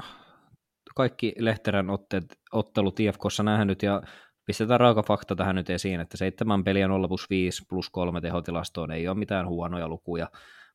kaikki 0.96 1.34
Lehterän 1.38 1.90
otteet, 1.90 2.24
ottelut 2.52 3.00
IFKssa 3.00 3.42
nähnyt 3.42 3.82
ja 3.82 4.02
pistetään 4.46 4.80
raaka 4.80 5.02
fakta 5.02 5.36
tähän 5.36 5.56
nyt 5.56 5.70
esiin, 5.70 6.00
että 6.00 6.16
seitsemän 6.16 6.64
peliä 6.64 6.88
0 6.88 7.08
plus 7.08 7.30
5 7.30 7.62
plus 7.68 7.90
3 7.90 8.20
tehotilastoon 8.20 8.90
ei 8.90 9.08
ole 9.08 9.18
mitään 9.18 9.48
huonoja 9.48 9.88
lukuja, 9.88 10.28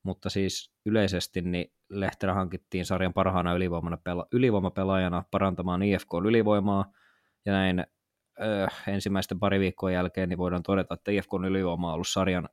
mutta 0.06 0.30
siis 0.30 0.72
yleisesti 0.86 1.42
niin 1.42 1.72
Lehterä 1.90 2.34
hankittiin 2.34 2.86
sarjan 2.86 3.14
parhaana 3.14 3.54
ylivoimana, 3.54 3.98
ylivoimapelaajana 4.32 5.24
parantamaan 5.32 5.84
IFK 5.84 6.10
ylivoimaa, 6.26 6.92
ja 7.46 7.54
näin 7.54 7.80
ö, 8.42 8.68
ensimmäisten 8.88 9.40
pari 9.40 9.60
viikkoa 9.60 9.92
jälkeen 9.92 10.30
niin 10.30 10.38
voidaan 10.38 10.64
todeta, 10.64 10.94
että 10.94 11.12
IFK 11.12 11.30
ylivoima 11.48 11.88
on 11.88 11.94
ollut 11.94 12.08
sarjan 12.08 12.50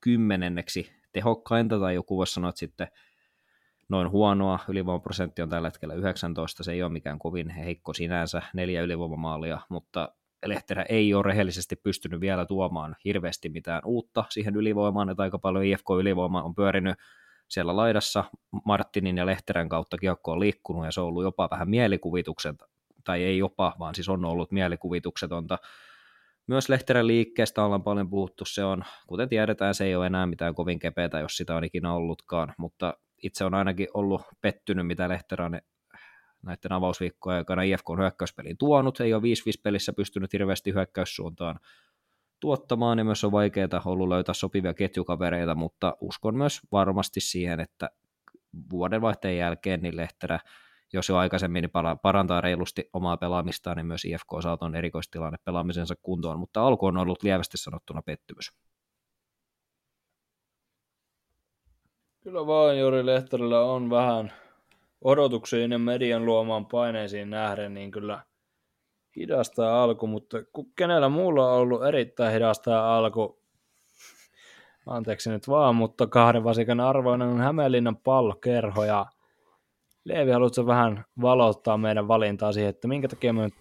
kymmenenneksi 0.00 0.92
tehokkainta, 1.12 1.78
tai 1.78 1.94
joku 1.94 2.16
voisi 2.16 2.34
sanoa, 2.34 2.48
että 2.48 2.58
sitten 2.58 2.88
noin 3.88 4.10
huonoa. 4.10 4.58
Ylivoimaprosentti 4.68 5.42
on 5.42 5.48
tällä 5.48 5.68
hetkellä 5.68 5.94
19, 5.94 6.64
se 6.64 6.72
ei 6.72 6.82
ole 6.82 6.92
mikään 6.92 7.18
kovin 7.18 7.50
heikko 7.50 7.94
sinänsä, 7.94 8.42
neljä 8.54 8.82
ylivoimamaalia, 8.82 9.60
mutta 9.68 10.12
Lehterä 10.48 10.84
ei 10.88 11.14
ole 11.14 11.22
rehellisesti 11.22 11.76
pystynyt 11.76 12.20
vielä 12.20 12.46
tuomaan 12.46 12.96
hirveästi 13.04 13.48
mitään 13.48 13.82
uutta 13.84 14.24
siihen 14.30 14.56
ylivoimaan, 14.56 15.10
että 15.10 15.22
aika 15.22 15.38
paljon 15.38 15.64
IFK-ylivoima 15.64 16.42
on 16.42 16.54
pyörinyt 16.54 16.96
siellä 17.48 17.76
laidassa 17.76 18.24
Martinin 18.64 19.16
ja 19.16 19.26
Lehterän 19.26 19.68
kautta 19.68 19.98
kiekko 19.98 20.32
on 20.32 20.40
liikkunut 20.40 20.84
ja 20.84 20.92
se 20.92 21.00
on 21.00 21.06
ollut 21.06 21.22
jopa 21.22 21.48
vähän 21.50 21.70
mielikuvituksen, 21.70 22.56
tai 23.04 23.22
ei 23.22 23.38
jopa, 23.38 23.76
vaan 23.78 23.94
siis 23.94 24.08
on 24.08 24.24
ollut 24.24 24.52
mielikuvituksetonta. 24.52 25.58
Myös 26.46 26.68
Lehterän 26.68 27.06
liikkeestä 27.06 27.64
ollaan 27.64 27.82
paljon 27.82 28.10
puhuttu, 28.10 28.44
se 28.44 28.64
on, 28.64 28.84
kuten 29.06 29.28
tiedetään, 29.28 29.74
se 29.74 29.84
ei 29.84 29.96
ole 29.96 30.06
enää 30.06 30.26
mitään 30.26 30.54
kovin 30.54 30.78
kepeätä, 30.78 31.20
jos 31.20 31.36
sitä 31.36 31.56
on 31.56 31.64
ikinä 31.64 31.92
ollutkaan, 31.92 32.54
mutta 32.58 32.94
itse 33.22 33.44
on 33.44 33.54
ainakin 33.54 33.88
ollut 33.94 34.22
pettynyt, 34.40 34.86
mitä 34.86 35.08
Lehterä 35.08 35.44
on 35.44 35.60
näiden 36.46 36.72
avausviikkojen 36.72 37.38
aikana 37.38 37.62
IFK 37.62 37.90
on 37.90 37.98
hyökkäyspeliin 37.98 38.58
tuonut, 38.58 39.00
ei 39.00 39.14
ole 39.14 39.22
5-5 39.22 39.24
pelissä 39.62 39.92
pystynyt 39.92 40.32
hirveästi 40.32 40.74
hyökkäyssuuntaan 40.74 41.60
tuottamaan, 42.40 42.98
ja 42.98 43.04
myös 43.04 43.24
on 43.24 43.32
vaikeaa 43.32 43.82
ollut 43.84 44.08
löytää 44.08 44.34
sopivia 44.34 44.74
ketjukavereita, 44.74 45.54
mutta 45.54 45.96
uskon 46.00 46.36
myös 46.36 46.60
varmasti 46.72 47.20
siihen, 47.20 47.60
että 47.60 47.90
vuodenvaihteen 48.70 49.36
jälkeen 49.36 49.82
niin 49.82 49.96
Lehterä, 49.96 50.40
jos 50.92 51.08
jo 51.08 51.16
aikaisemmin 51.16 51.62
niin 51.62 51.98
parantaa 52.02 52.40
reilusti 52.40 52.90
omaa 52.92 53.16
pelaamistaan, 53.16 53.76
niin 53.76 53.86
myös 53.86 54.04
IFK 54.04 54.32
on 54.60 54.74
erikoistilanne 54.74 55.38
pelaamisensa 55.44 55.94
kuntoon, 56.02 56.38
mutta 56.38 56.66
alku 56.66 56.86
on 56.86 56.96
ollut 56.96 57.22
lievästi 57.22 57.58
sanottuna 57.58 58.02
pettymys. 58.02 58.52
Kyllä 62.22 62.46
vain 62.46 62.78
Jori 62.78 63.06
Lehterillä 63.06 63.60
on 63.60 63.90
vähän 63.90 64.32
odotuksiin 65.04 65.72
ja 65.72 65.78
median 65.78 66.24
luomaan 66.24 66.66
paineisiin 66.66 67.30
nähden, 67.30 67.74
niin 67.74 67.90
kyllä 67.90 68.22
hidastaa 69.16 69.82
alku, 69.82 70.06
mutta 70.06 70.36
kenellä 70.76 71.08
muulla 71.08 71.52
on 71.52 71.58
ollut 71.58 71.84
erittäin 71.84 72.32
hidastaa 72.32 72.98
alku, 72.98 73.38
anteeksi 74.86 75.30
nyt 75.30 75.48
vaan, 75.48 75.74
mutta 75.74 76.06
kahden 76.06 76.44
vasikan 76.44 76.80
arvoinen 76.80 77.28
on 77.28 77.40
Hämeenlinnan 77.40 77.96
pallokerho 77.96 78.84
ja 78.84 79.06
Leevi, 80.04 80.30
haluatko 80.30 80.66
vähän 80.66 81.04
valottaa 81.20 81.78
meidän 81.78 82.08
valintaa 82.08 82.52
siihen, 82.52 82.70
että 82.70 82.88
minkä 82.88 83.08
takia 83.08 83.32
me 83.32 83.42
nyt 83.42 83.54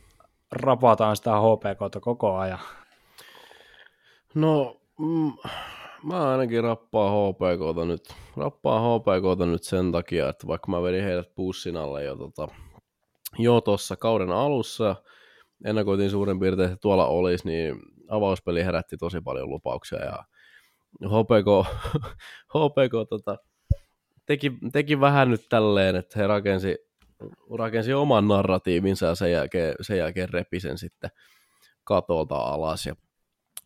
rapataan 0.52 1.16
sitä 1.16 1.32
HPKta 1.32 1.99
koko 1.99 2.38
ajan? 2.38 2.60
No, 4.34 4.78
mm, 4.99 5.34
mä 6.06 6.30
ainakin 6.30 6.64
rappaan 6.64 7.34
HPKta 7.34 7.86
nyt, 7.86 8.02
rappaan 8.38 8.99
HPKta 8.99 9.45
nyt 9.45 9.64
sen 9.64 9.91
takia, 9.91 10.30
että 10.30 10.48
vaikka 10.48 10.72
mä 10.72 10.82
vedin 10.82 11.03
heidät 11.03 11.36
pussin 11.36 11.77
alle 11.77 12.03
jo, 12.03 12.15
tota, 12.15 12.48
jo 13.38 13.61
tuossa 13.61 13.95
kauden 13.95 14.32
alussa, 14.32 14.95
ennakoitiin 15.65 16.10
suurin 16.10 16.40
piirtein, 16.40 16.65
että 16.72 16.82
tuolla 16.82 17.07
olisi, 17.07 17.48
niin 17.48 17.76
avauspeli 18.10 18.65
herätti 18.65 18.98
tosi 18.98 19.22
paljon 19.22 19.49
lupauksia 19.49 19.99
ja 19.99 20.23
HPK, 21.03 21.68
HPK 22.48 22.94
tota, 23.10 23.38
teki, 24.26 24.52
teki, 24.73 24.99
vähän 24.99 25.30
nyt 25.30 25.45
tälleen, 25.49 25.95
että 25.95 26.19
he 26.19 26.27
rakensi, 26.27 26.77
rakensi 27.57 27.94
oman 27.94 28.27
narratiivinsa 28.27 29.06
ja 29.06 29.15
sen 29.15 29.32
jälkeen, 29.32 29.76
sen 29.82 29.98
jälkeen 29.98 30.30
repi 30.30 30.60
sen 30.60 30.77
sitten 30.77 31.10
katolta 31.84 32.36
alas 32.36 32.86
ja 32.86 32.95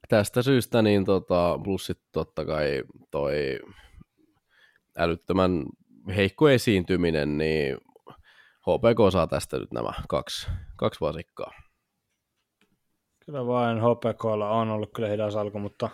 tästä 0.09 0.41
syystä 0.41 0.81
niin 0.81 1.05
tota, 1.05 1.59
plussit 1.63 1.99
totta 2.11 2.45
kai 2.45 2.83
toi 3.11 3.59
älyttömän 4.97 5.65
heikko 6.15 6.49
esiintyminen, 6.49 7.37
niin 7.37 7.77
HPK 8.61 9.11
saa 9.11 9.27
tästä 9.27 9.57
nyt 9.57 9.71
nämä 9.71 9.93
kaksi, 10.09 10.47
kaksi 10.75 11.01
vasikkaa. 11.01 11.51
Kyllä 13.25 13.45
vain 13.45 13.77
HPKlla 13.77 14.49
on 14.49 14.69
ollut 14.69 14.89
kyllä 14.95 15.09
hidas 15.09 15.35
alku, 15.35 15.59
mutta 15.59 15.89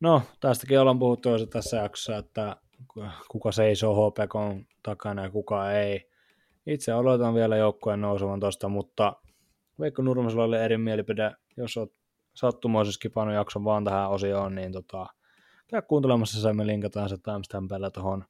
no 0.00 0.22
tästäkin 0.40 0.80
ollaan 0.80 0.98
puhuttu 0.98 1.28
jo 1.28 1.46
tässä 1.46 1.76
jaksossa, 1.76 2.16
että 2.16 2.56
kuka 3.28 3.52
seisoo 3.52 4.10
HPK 4.10 4.66
takana 4.82 5.22
ja 5.22 5.30
kuka 5.30 5.72
ei. 5.72 6.10
Itse 6.66 6.92
aloitan 6.92 7.34
vielä 7.34 7.56
joukkueen 7.56 8.00
nousevan 8.00 8.40
tuosta, 8.40 8.68
mutta 8.68 9.16
Veikko 9.80 10.02
Nurmesella 10.02 10.44
oli 10.44 10.56
eri 10.56 10.78
mielipide. 10.78 11.32
Jos 11.56 11.76
olet 11.76 11.92
sattumoisesti 12.34 12.94
skipannut 12.94 13.34
jakson 13.34 13.64
vaan 13.64 13.84
tähän 13.84 14.10
osioon, 14.10 14.54
niin 14.54 14.72
tota, 14.72 15.06
käy 15.68 15.82
kuuntelemassa 15.82 16.40
se, 16.40 16.52
me 16.52 16.66
linkataan 16.66 17.08
se 17.08 17.16
timestampilla 17.24 17.90
tuohon 17.90 18.24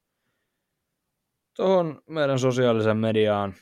tohon 1.57 2.01
meidän 2.09 2.39
sosiaalisen 2.39 2.97
mediaan. 2.97 3.53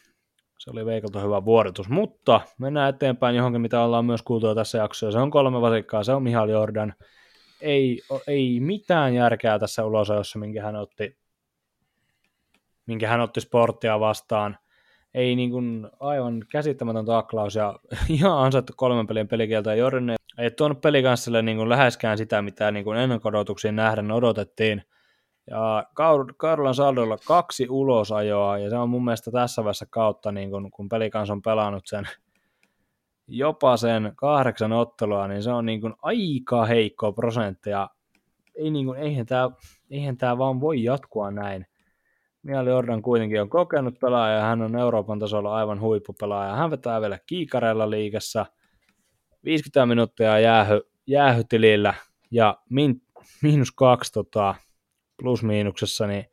Se 0.60 0.72
oli 0.72 0.86
Veikolta 0.86 1.20
hyvä 1.20 1.46
vuoritus, 1.46 1.90
mutta 1.90 2.42
mennään 2.58 2.90
eteenpäin 2.90 3.36
johonkin, 3.36 3.62
mitä 3.62 3.82
ollaan 3.82 4.06
myös 4.06 4.22
kuultu 4.22 4.56
tässä 4.56 4.78
jaksossa. 4.78 5.12
Se 5.12 5.20
on 5.20 5.32
kolme 5.32 5.62
vasikkaa, 5.62 6.04
se 6.04 6.12
on 6.12 6.24
Mihal 6.24 6.50
Jordan. 6.50 6.94
Ei, 7.62 8.02
ei 8.28 8.60
mitään 8.60 9.14
järkeä 9.14 9.60
tässä 9.60 9.86
ulosajossa, 9.86 10.40
minkä 10.40 10.64
hän 10.64 10.76
otti, 10.76 11.18
minkä 12.86 13.08
hän 13.08 13.22
otti 13.22 13.42
sporttia 13.42 14.00
vastaan– 14.00 14.58
ei 15.14 15.36
niin 15.36 15.52
kuin 15.52 15.90
aivan 16.00 16.46
käsittämätön 16.52 17.06
taklaus 17.06 17.56
ja 17.56 17.80
ihan 18.10 18.38
ansaittu 18.38 18.74
kolmen 18.76 19.08
pelin 19.08 19.28
pelikieltä. 19.28 19.76
Jorne 19.76 20.14
ei 20.14 20.18
tuonut 20.58 20.82
pelikanssalle 20.82 21.42
niin 21.42 21.58
kuin 21.58 21.70
läheskään 21.70 22.18
sitä, 22.18 22.42
mitä 22.42 22.72
niin 22.72 22.84
kuin 22.86 22.98
ennakkodotuksiin 22.98 23.76
nähden 23.76 24.12
odotettiin. 24.12 24.84
Ja 25.50 25.86
Karlan 26.38 26.76
saldolla 26.76 27.18
kaksi 27.28 27.68
ulosajoa, 27.70 28.58
ja 28.58 28.70
se 28.70 28.78
on 28.78 28.90
mun 28.90 29.06
mielestä 29.06 29.32
tässä 29.32 29.64
vaiheessa 29.64 29.86
kautta, 29.90 30.32
niin 30.32 30.52
kun, 30.52 30.72
kun 30.72 30.90
pelikans 30.90 31.30
on 31.30 31.42
pelannut 31.42 31.88
sen 31.88 32.08
jopa 33.28 33.78
sen 33.78 34.14
kahdeksan 34.16 34.72
ottelua, 34.72 35.28
niin 35.28 35.44
se 35.44 35.52
on 35.52 35.66
niin 35.66 35.82
kuin 35.82 35.94
aika 36.02 36.66
heikko 36.66 37.14
prosentti, 37.14 37.70
ja 37.70 37.90
ei 38.56 38.72
niin 38.72 38.86
kuin, 38.86 39.00
eihän 39.00 39.26
tämä 39.26 39.50
eihän 39.92 40.18
tää 40.18 40.38
vaan 40.38 40.62
voi 40.62 40.84
jatkua 40.84 41.32
näin. 41.32 41.66
Mieli 42.44 42.70
Jordan 42.70 43.02
kuitenkin 43.02 43.42
on 43.42 43.50
kokenut 43.50 44.00
pelaaja 44.00 44.36
ja 44.36 44.42
hän 44.42 44.62
on 44.62 44.76
Euroopan 44.76 45.20
tasolla 45.20 45.56
aivan 45.56 45.82
huippupelaaja. 45.82 46.56
Hän 46.56 46.72
vetää 46.72 47.02
vielä 47.02 47.20
kiikareilla 47.26 47.90
liigassa 47.90 48.46
50 49.46 49.86
minuuttia 49.86 50.40
jäähy, 50.40 50.82
jäähytilillä 51.08 51.94
ja 52.32 52.58
min, 52.70 53.02
miinus 53.42 53.72
kaksi 53.72 54.14
tota, 54.14 54.56
plus-miinuksessa, 55.22 56.08
niin 56.08 56.26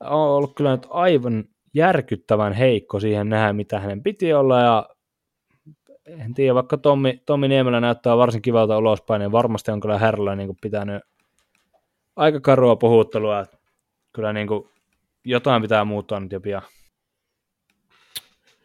on 0.00 0.28
ollut 0.28 0.54
kyllä 0.54 0.70
nyt 0.70 0.86
aivan 0.90 1.44
järkyttävän 1.74 2.52
heikko 2.52 3.00
siihen 3.00 3.28
nähdä, 3.28 3.52
mitä 3.52 3.80
hänen 3.80 4.02
piti 4.02 4.32
olla 4.32 4.60
ja 4.60 4.88
en 6.06 6.34
tiedä, 6.34 6.54
vaikka 6.54 6.78
Tommi, 6.78 7.22
Tommi 7.26 7.48
Niemelä 7.48 7.80
näyttää 7.80 8.16
varsin 8.16 8.42
kivalta 8.42 8.78
ulospäin, 8.78 9.20
niin 9.20 9.32
varmasti 9.32 9.70
on 9.70 9.80
kyllä 9.80 9.98
herralla 9.98 10.36
niin 10.36 10.56
pitänyt 10.60 11.02
aika 12.16 12.40
karua 12.40 12.76
puhuttelua. 12.76 13.44
Kyllä 14.12 14.32
niin 14.32 14.46
kuin 14.46 14.68
jotain 15.24 15.62
pitää 15.62 15.84
muuttua 15.84 16.20
nyt 16.20 16.32
jo 16.32 16.40
pian. 16.40 16.62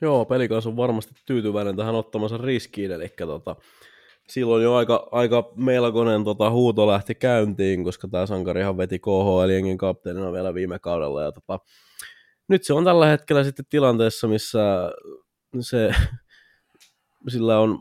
Joo, 0.01 0.25
pelikas 0.25 0.67
on 0.67 0.77
varmasti 0.77 1.13
tyytyväinen 1.25 1.75
tähän 1.75 1.95
ottamansa 1.95 2.37
riskiin, 2.37 2.91
eli 2.91 3.13
tota, 3.17 3.55
silloin 4.27 4.63
jo 4.63 4.75
aika, 4.75 5.07
aika 5.11 5.51
melkoinen 5.55 6.23
tota, 6.23 6.49
huuto 6.49 6.87
lähti 6.87 7.15
käyntiin, 7.15 7.83
koska 7.83 8.07
tämä 8.07 8.25
sankarihan 8.25 8.77
veti 8.77 8.99
KHL-jengin 8.99 9.77
kapteenina 9.77 10.31
vielä 10.31 10.53
viime 10.53 10.79
kaudella, 10.79 11.23
ja 11.23 11.31
tota, 11.31 11.59
nyt 12.47 12.63
se 12.63 12.73
on 12.73 12.83
tällä 12.83 13.05
hetkellä 13.07 13.43
sitten 13.43 13.65
tilanteessa, 13.69 14.27
missä 14.27 14.91
se, 15.59 15.91
sillä 17.33 17.59
on 17.59 17.79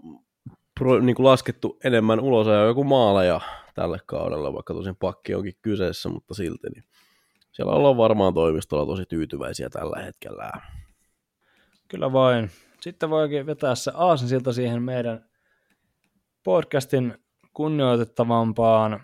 pro, 0.79 1.01
niin 1.01 1.17
kuin 1.17 1.27
laskettu 1.27 1.79
enemmän 1.85 2.21
ulos 2.21 2.47
ja 2.47 2.65
joku 2.65 2.85
maaleja 2.85 3.41
tälle 3.75 3.99
kaudelle, 4.07 4.53
vaikka 4.53 4.75
tosin 4.75 4.97
pakki 4.97 5.35
onkin 5.35 5.57
kyseessä, 5.63 6.09
mutta 6.09 6.35
silti. 6.35 6.69
Niin 6.75 6.85
siellä 7.53 7.73
ollaan 7.73 7.97
varmaan 7.97 8.35
toimistolla 8.35 8.87
tosi 8.87 9.07
tyytyväisiä 9.07 9.71
tällä 9.71 10.03
hetkellä. 10.03 10.51
Kyllä 11.95 12.13
vain. 12.13 12.51
Sitten 12.81 13.11
voikin 13.11 13.47
vetää 13.47 13.75
se 13.75 13.91
aasinsilta 13.95 14.53
siihen 14.53 14.83
meidän 14.83 15.25
podcastin 16.45 17.15
kunnioitettavampaan, 17.53 19.01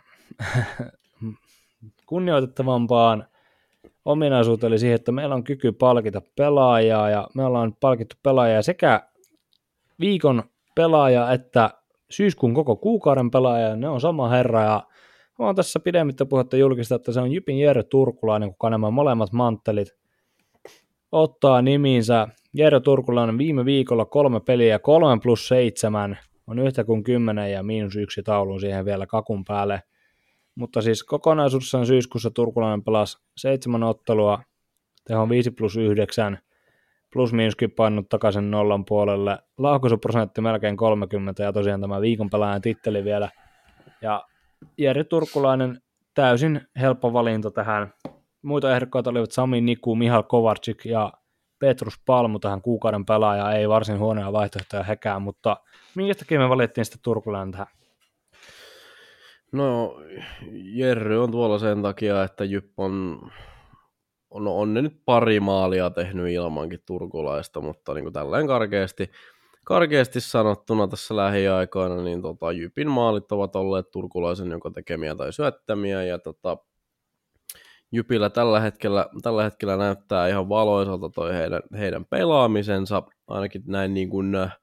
kunnioitettavampaan 2.07 3.27
ominaisuuteen, 4.05 4.69
eli 4.69 4.79
siihen, 4.79 4.95
että 4.95 5.13
meillä 5.13 5.35
on 5.35 5.45
kyky 5.45 5.73
palkita 5.73 6.23
pelaajaa, 6.37 7.11
ja 7.11 7.29
me 7.35 7.45
ollaan 7.45 7.75
palkittu 7.81 8.17
pelaajaa 8.23 8.63
sekä 8.63 9.09
viikon 10.01 10.43
pelaaja 10.75 11.33
että 11.33 11.71
syyskuun 12.11 12.55
koko 12.55 12.77
kuukauden 12.77 13.31
pelaaja, 13.31 13.77
ne 13.77 13.89
on 13.89 14.01
sama 14.01 14.29
herra, 14.29 14.63
ja 14.63 14.83
mä 15.39 15.47
oon 15.47 15.57
tässä 15.57 15.81
pidemmittä 15.81 16.27
puhetta 16.27 16.57
julkista, 16.57 16.95
että 16.95 17.13
se 17.13 17.21
on 17.21 17.33
Jypin 17.33 17.59
Jere 17.59 17.83
Turkulainen, 17.83 18.51
kuka 18.51 18.71
nämä 18.71 18.91
molemmat 18.91 19.33
manttelit 19.33 19.89
ottaa 21.13 21.63
nimiinsä. 21.63 22.29
Jere 22.55 22.81
Turkulainen 22.81 23.39
viime 23.39 23.65
viikolla 23.65 24.05
kolme 24.05 24.41
peliä, 24.41 24.79
kolme 24.79 25.21
plus 25.23 25.49
seitsemän, 25.49 26.19
on 26.47 26.59
yhtä 26.59 26.85
kuin 26.85 27.05
kymmenen 27.05 27.53
ja 27.53 27.63
miinus 27.63 27.97
yksi 27.97 28.23
taulun 28.23 28.61
siihen 28.61 28.85
vielä 28.85 29.07
kakun 29.07 29.45
päälle. 29.45 29.83
Mutta 30.55 30.83
siis 30.83 31.05
kokonaisuudessaan 31.05 31.87
syyskuussa 31.87 32.31
Turkulainen 32.31 32.85
pelasi 32.85 33.19
seitsemän 33.37 33.83
ottelua, 33.83 34.43
teho 35.05 35.29
5 35.29 35.51
plus 35.51 35.77
9, 35.77 36.39
plus 37.13 37.33
miinuskin 37.33 37.71
painut 37.71 38.09
takaisin 38.09 38.51
nollan 38.51 38.85
puolelle. 38.85 39.39
Laukaisuprosentti 39.59 40.41
melkein 40.41 40.77
30 40.77 41.43
ja 41.43 41.53
tosiaan 41.53 41.81
tämä 41.81 42.01
viikon 42.01 42.31
pelaajan 42.31 42.63
titteli 42.63 43.05
vielä. 43.05 43.31
Ja 44.03 44.25
Jere 44.79 45.05
Turkulainen 45.05 45.81
täysin 46.15 46.61
helppo 46.81 47.13
valinta 47.13 47.51
tähän. 47.51 47.93
Muita 48.43 48.75
ehdokkaita 48.75 49.11
olivat 49.11 49.33
Sami 49.33 49.61
Niku, 49.61 49.97
Mihal 49.97 50.23
Kovarczyk 50.23 50.85
ja 50.85 51.13
Petrus 51.61 51.95
Palmu 52.07 52.39
tähän 52.39 52.63
kuukauden 52.63 53.07
pelaaja. 53.07 53.53
Ei 53.53 53.69
varsin 53.69 53.99
huonoja 53.99 54.33
vaihtoehtoja 54.33 54.83
hekään, 54.83 55.23
mutta 55.23 55.57
minkä 55.95 56.15
takia 56.15 56.39
me 56.39 56.49
valittiin 56.49 56.85
sitten 56.85 57.01
Turkulainen 57.03 57.53
tähän? 57.53 57.67
No, 59.53 59.97
Jerry 60.53 61.23
on 61.23 61.31
tuolla 61.31 61.59
sen 61.59 61.83
takia, 61.83 62.25
että 62.25 62.45
Jypp 62.45 62.81
on, 62.81 63.21
on, 64.31 64.49
on 64.49 64.75
ne 64.75 64.83
nyt 64.83 65.03
pari 65.05 65.41
maalia 65.41 65.91
tehnyt 65.91 66.29
ilmankin 66.29 66.81
turkulaista, 66.87 67.61
mutta 67.61 67.95
niin 67.95 68.05
kuin 68.05 68.13
tälleen 68.13 68.47
karkeasti, 68.47 69.11
karkeasti 69.65 70.21
sanottuna 70.21 70.89
tässä 70.89 71.17
lähiaikoina, 71.17 72.03
niin 72.03 72.23
tota, 72.23 72.53
Jypin 72.53 72.91
maalit 72.91 73.33
ovat 73.33 73.57
olleet 73.57 73.91
turkulaisen 73.91 74.51
joko 74.51 74.71
tekemiä 74.71 75.15
tai 75.15 75.33
syöttämiä, 75.33 76.03
ja 76.03 76.19
tota, 76.19 76.57
Jypillä 77.93 78.31
tällä 78.31 78.61
hetkellä, 78.61 79.07
tällä 79.23 79.43
hetkellä 79.43 79.77
näyttää 79.77 80.29
ihan 80.29 80.49
valoisalta 80.49 81.11
toi 81.11 81.35
heidän, 81.35 81.63
heidän 81.79 82.05
pelaamisensa, 82.05 83.03
ainakin 83.27 83.63
näin 83.67 83.95
niin 83.95 84.11
kuin, 84.11 84.35
äh, 84.35 84.59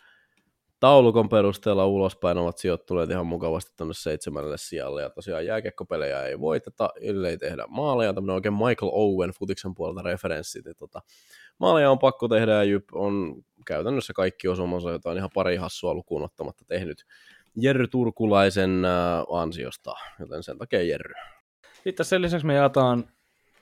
taulukon 0.79 1.29
perusteella 1.29 1.85
ulospäin 1.85 2.37
ovat 2.37 2.57
sijoittuneet 2.57 3.09
ihan 3.09 3.27
mukavasti 3.27 3.71
tuonne 3.77 3.93
seitsemännelle 3.93 4.57
sijalle, 4.57 5.01
ja 5.01 5.09
tosiaan 5.09 5.45
jääkekkopelejä 5.45 6.23
ei 6.23 6.39
voiteta, 6.39 6.89
ellei 7.01 7.37
tehdä 7.37 7.65
maaleja, 7.67 8.13
tämmöinen 8.13 8.35
oikein 8.35 8.53
Michael 8.53 8.91
Owen 8.93 9.31
futiksen 9.39 9.75
puolelta 9.75 10.01
referenssi, 10.01 10.61
niin 10.65 10.75
tota, 10.75 11.01
maaleja 11.59 11.91
on 11.91 11.99
pakko 11.99 12.27
tehdä, 12.27 12.51
ja 12.51 12.63
Jyp 12.63 12.83
on 12.93 13.35
käytännössä 13.65 14.13
kaikki 14.13 14.47
osumansa, 14.47 14.91
jota 14.91 15.09
on 15.09 15.17
ihan 15.17 15.29
pari 15.33 15.55
hassua 15.55 15.93
lukuun 15.93 16.23
ottamatta 16.23 16.65
tehnyt 16.67 17.03
Jerry 17.55 17.87
Turkulaisen 17.87 18.85
äh, 18.85 18.91
ansiosta, 19.29 19.93
joten 20.19 20.43
sen 20.43 20.57
takia 20.57 20.83
Jerry. 20.83 21.13
Sitten 21.83 22.05
sen 22.05 22.21
lisäksi 22.21 22.45
me 22.45 22.53
jaetaan 22.53 23.09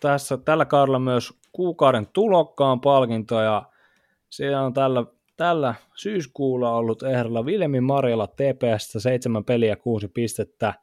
tässä 0.05 0.37
tällä 0.37 0.65
kaudella 0.65 0.99
myös 0.99 1.33
kuukauden 1.51 2.07
tulokkaan 2.13 2.81
palkintoja, 2.81 3.43
ja 3.43 3.63
siellä 4.29 4.61
on 4.61 4.73
tällä 4.73 5.05
tällä 5.37 5.75
syyskuulla 5.95 6.75
ollut 6.75 7.03
ehdolla 7.03 7.45
Vilmi 7.45 7.81
Marjala 7.81 8.27
TPS 8.27 8.93
7 8.97 9.45
peliä 9.45 9.75
6 9.75 10.07
pistettä 10.07 10.73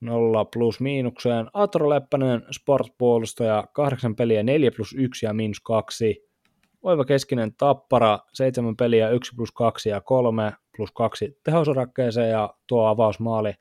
0 0.00 0.44
plus 0.44 0.80
miinukseen. 0.80 1.46
Atro 1.52 1.88
Leppänen 1.88 2.42
sportpuolustaja 2.50 3.64
8 3.72 4.16
peliä 4.16 4.42
4 4.42 4.70
plus 4.76 4.94
1 4.98 5.26
ja 5.26 5.32
miinus 5.32 5.60
2. 5.60 6.26
Oiva 6.82 7.04
Keskinen 7.04 7.54
Tappara 7.54 8.18
7 8.32 8.76
peliä 8.76 9.10
1 9.10 9.34
plus 9.36 9.52
2 9.52 9.88
ja 9.88 10.00
3 10.00 10.52
plus 10.76 10.92
2 10.92 11.40
tehosorakkeeseen 11.44 12.30
ja 12.30 12.54
tuo 12.66 12.86
avausmaali. 12.86 13.54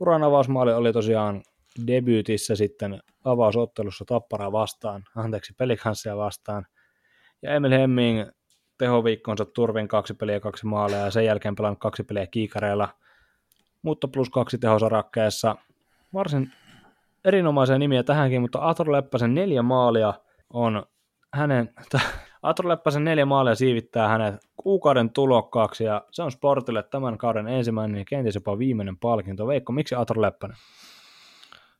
Uran 0.00 0.22
avausmaali 0.22 0.72
oli 0.72 0.92
tosiaan 0.92 1.42
debyytissä 1.86 2.56
sitten 2.56 3.00
avausottelussa 3.24 4.04
Tappara 4.04 4.52
vastaan, 4.52 5.04
anteeksi 5.16 5.52
pelikanssia 5.58 6.16
vastaan. 6.16 6.66
Ja 7.42 7.54
Emil 7.54 7.70
Hemming 7.70 8.24
tehoviikkonsa 8.78 9.44
turvin 9.44 9.88
kaksi 9.88 10.14
peliä 10.14 10.40
kaksi 10.40 10.66
maalia 10.66 10.98
ja 10.98 11.10
sen 11.10 11.24
jälkeen 11.24 11.54
pelannut 11.54 11.80
kaksi 11.80 12.04
peliä 12.04 12.26
kiikareilla, 12.26 12.88
mutta 13.82 14.08
plus 14.08 14.30
kaksi 14.30 14.58
tehosarakkeessa. 14.58 15.56
Varsin 16.14 16.52
erinomaisia 17.24 17.78
nimiä 17.78 18.02
tähänkin, 18.02 18.40
mutta 18.40 18.68
Atro 18.68 18.92
Leppäsen 18.92 19.34
neljä 19.34 19.62
maalia 19.62 20.14
on 20.50 20.86
hänen, 21.32 21.74
Atro 22.42 22.68
Leppäsen 22.68 23.04
neljä 23.04 23.26
maalia 23.26 23.54
siivittää 23.54 24.08
hänet 24.08 24.34
kuukauden 24.56 25.10
tulokkaaksi 25.10 25.84
ja 25.84 26.04
se 26.10 26.22
on 26.22 26.32
Sportille 26.32 26.82
tämän 26.82 27.18
kauden 27.18 27.48
ensimmäinen 27.48 27.98
ja 27.98 28.04
kenties 28.04 28.34
jopa 28.34 28.58
viimeinen 28.58 28.98
palkinto. 28.98 29.46
Veikko, 29.46 29.72
miksi 29.72 29.94
Atro 29.94 30.22
Leppänen? 30.22 30.56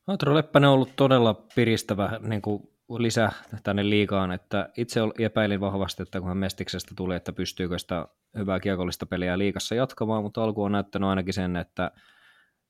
Atro 0.07 0.35
Leppänen 0.35 0.67
on 0.69 0.73
ollut 0.73 0.95
todella 0.95 1.33
piristävä 1.55 2.19
niin 2.21 2.41
kuin 2.41 2.69
lisä 2.89 3.31
tänne 3.63 3.89
liikaan, 3.89 4.31
että 4.31 4.69
itse 4.77 4.99
epäilin 5.19 5.59
vahvasti, 5.59 6.03
että 6.03 6.19
kun 6.19 6.27
hän 6.27 6.37
Mestiksestä 6.37 6.93
tuli, 6.95 7.15
että 7.15 7.33
pystyykö 7.33 7.79
sitä 7.79 8.07
hyvää 8.37 8.59
kiekollista 8.59 9.05
peliä 9.05 9.37
liikassa 9.37 9.75
jatkamaan, 9.75 10.23
mutta 10.23 10.43
alku 10.43 10.63
on 10.63 10.71
näyttänyt 10.71 11.09
ainakin 11.09 11.33
sen, 11.33 11.55
että 11.55 11.91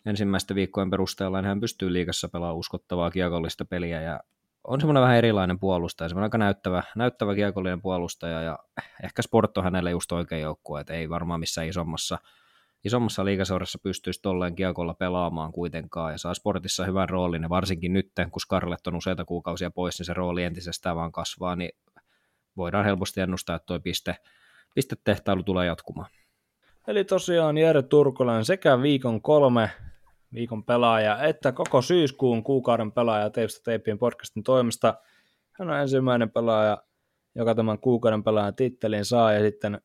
ensimmäisten 0.06 0.56
viikkojen 0.56 0.90
perusteella 0.90 1.42
hän 1.42 1.60
pystyy 1.60 1.94
liikassa 1.94 2.30
pelaamaan 2.30 2.58
uskottavaa 2.58 3.12
kiekollista 3.12 3.66
peliä 3.66 4.02
ja 4.02 4.20
on 4.64 4.82
semmoinen 4.82 5.04
vähän 5.04 5.18
erilainen 5.18 5.60
puolustaja, 5.60 6.10
semmoinen 6.10 6.26
aika 6.26 6.38
näyttävä, 6.38 6.84
näyttävä 6.96 7.36
kiekollinen 7.36 7.82
puolustaja 7.82 8.42
ja 8.42 8.60
ehkä 9.04 9.22
Sport 9.22 9.58
on 9.58 9.64
hänelle 9.64 9.92
just 9.92 10.12
oikein 10.12 10.42
joukkue, 10.42 10.82
että 10.82 10.94
ei 10.94 11.10
varmaan 11.10 11.40
missään 11.40 11.68
isommassa 11.68 12.18
isommassa 12.86 13.26
liikaseurassa 13.26 13.80
pystyisi 13.84 14.22
tolleen 14.22 14.56
kiekolla 14.56 14.94
pelaamaan 14.94 15.52
kuitenkaan 15.52 16.12
ja 16.12 16.18
saa 16.18 16.34
sportissa 16.34 16.86
hyvän 16.86 17.10
roolin 17.10 17.44
ja 17.44 17.50
varsinkin 17.50 17.94
nyt, 17.94 18.12
kun 18.32 18.42
Scarlett 18.42 18.88
on 18.88 18.96
useita 18.96 19.26
kuukausia 19.26 19.72
pois, 19.72 20.00
niin 20.00 20.06
se 20.06 20.14
rooli 20.14 20.44
entisestään 20.44 20.96
vaan 20.96 21.12
kasvaa, 21.12 21.56
niin 21.56 21.72
voidaan 22.58 22.86
helposti 22.86 23.22
ennustaa, 23.22 23.56
että 23.56 23.66
tuo 23.66 23.80
piste, 23.80 24.16
pistetehtailu 24.76 25.44
tulee 25.44 25.66
jatkumaan. 25.66 26.10
Eli 26.88 27.04
tosiaan 27.04 27.58
Jere 27.58 27.82
Turkulainen 27.82 28.46
sekä 28.46 28.82
viikon 28.82 29.22
kolme 29.22 29.70
viikon 30.34 30.64
pelaaja 30.64 31.24
että 31.24 31.52
koko 31.52 31.82
syyskuun 31.82 32.44
kuukauden 32.44 32.92
pelaaja 32.92 33.30
Teipstä 33.30 33.64
Teipien 33.64 34.00
podcastin 34.00 34.44
toimesta. 34.44 34.94
Hän 35.52 35.70
on 35.70 35.80
ensimmäinen 35.80 36.32
pelaaja, 36.32 36.78
joka 37.36 37.56
tämän 37.56 37.80
kuukauden 37.80 38.24
pelaajan 38.24 38.56
tittelin 38.56 39.06
saa 39.06 39.34
ja 39.34 39.40
sitten 39.40 39.82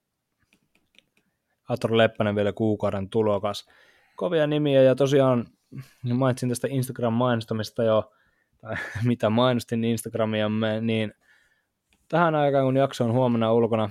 Atro 1.68 1.96
Leppänen 1.96 2.36
vielä 2.36 2.52
kuukauden 2.52 3.10
tulokas. 3.10 3.68
Kovia 4.16 4.46
nimiä 4.46 4.82
ja 4.82 4.94
tosiaan 4.94 5.46
mainitsin 6.14 6.48
tästä 6.48 6.68
Instagram-mainostamista 6.68 7.82
jo, 7.82 8.12
tai 8.60 8.76
mitä 9.04 9.30
mainostin 9.30 9.84
Instagramiamme, 9.84 10.80
niin 10.80 11.12
tähän 12.08 12.34
aikaan 12.34 12.64
kun 12.64 12.76
jakso 12.76 13.04
on 13.04 13.12
huomenna 13.12 13.52
ulkona, 13.52 13.90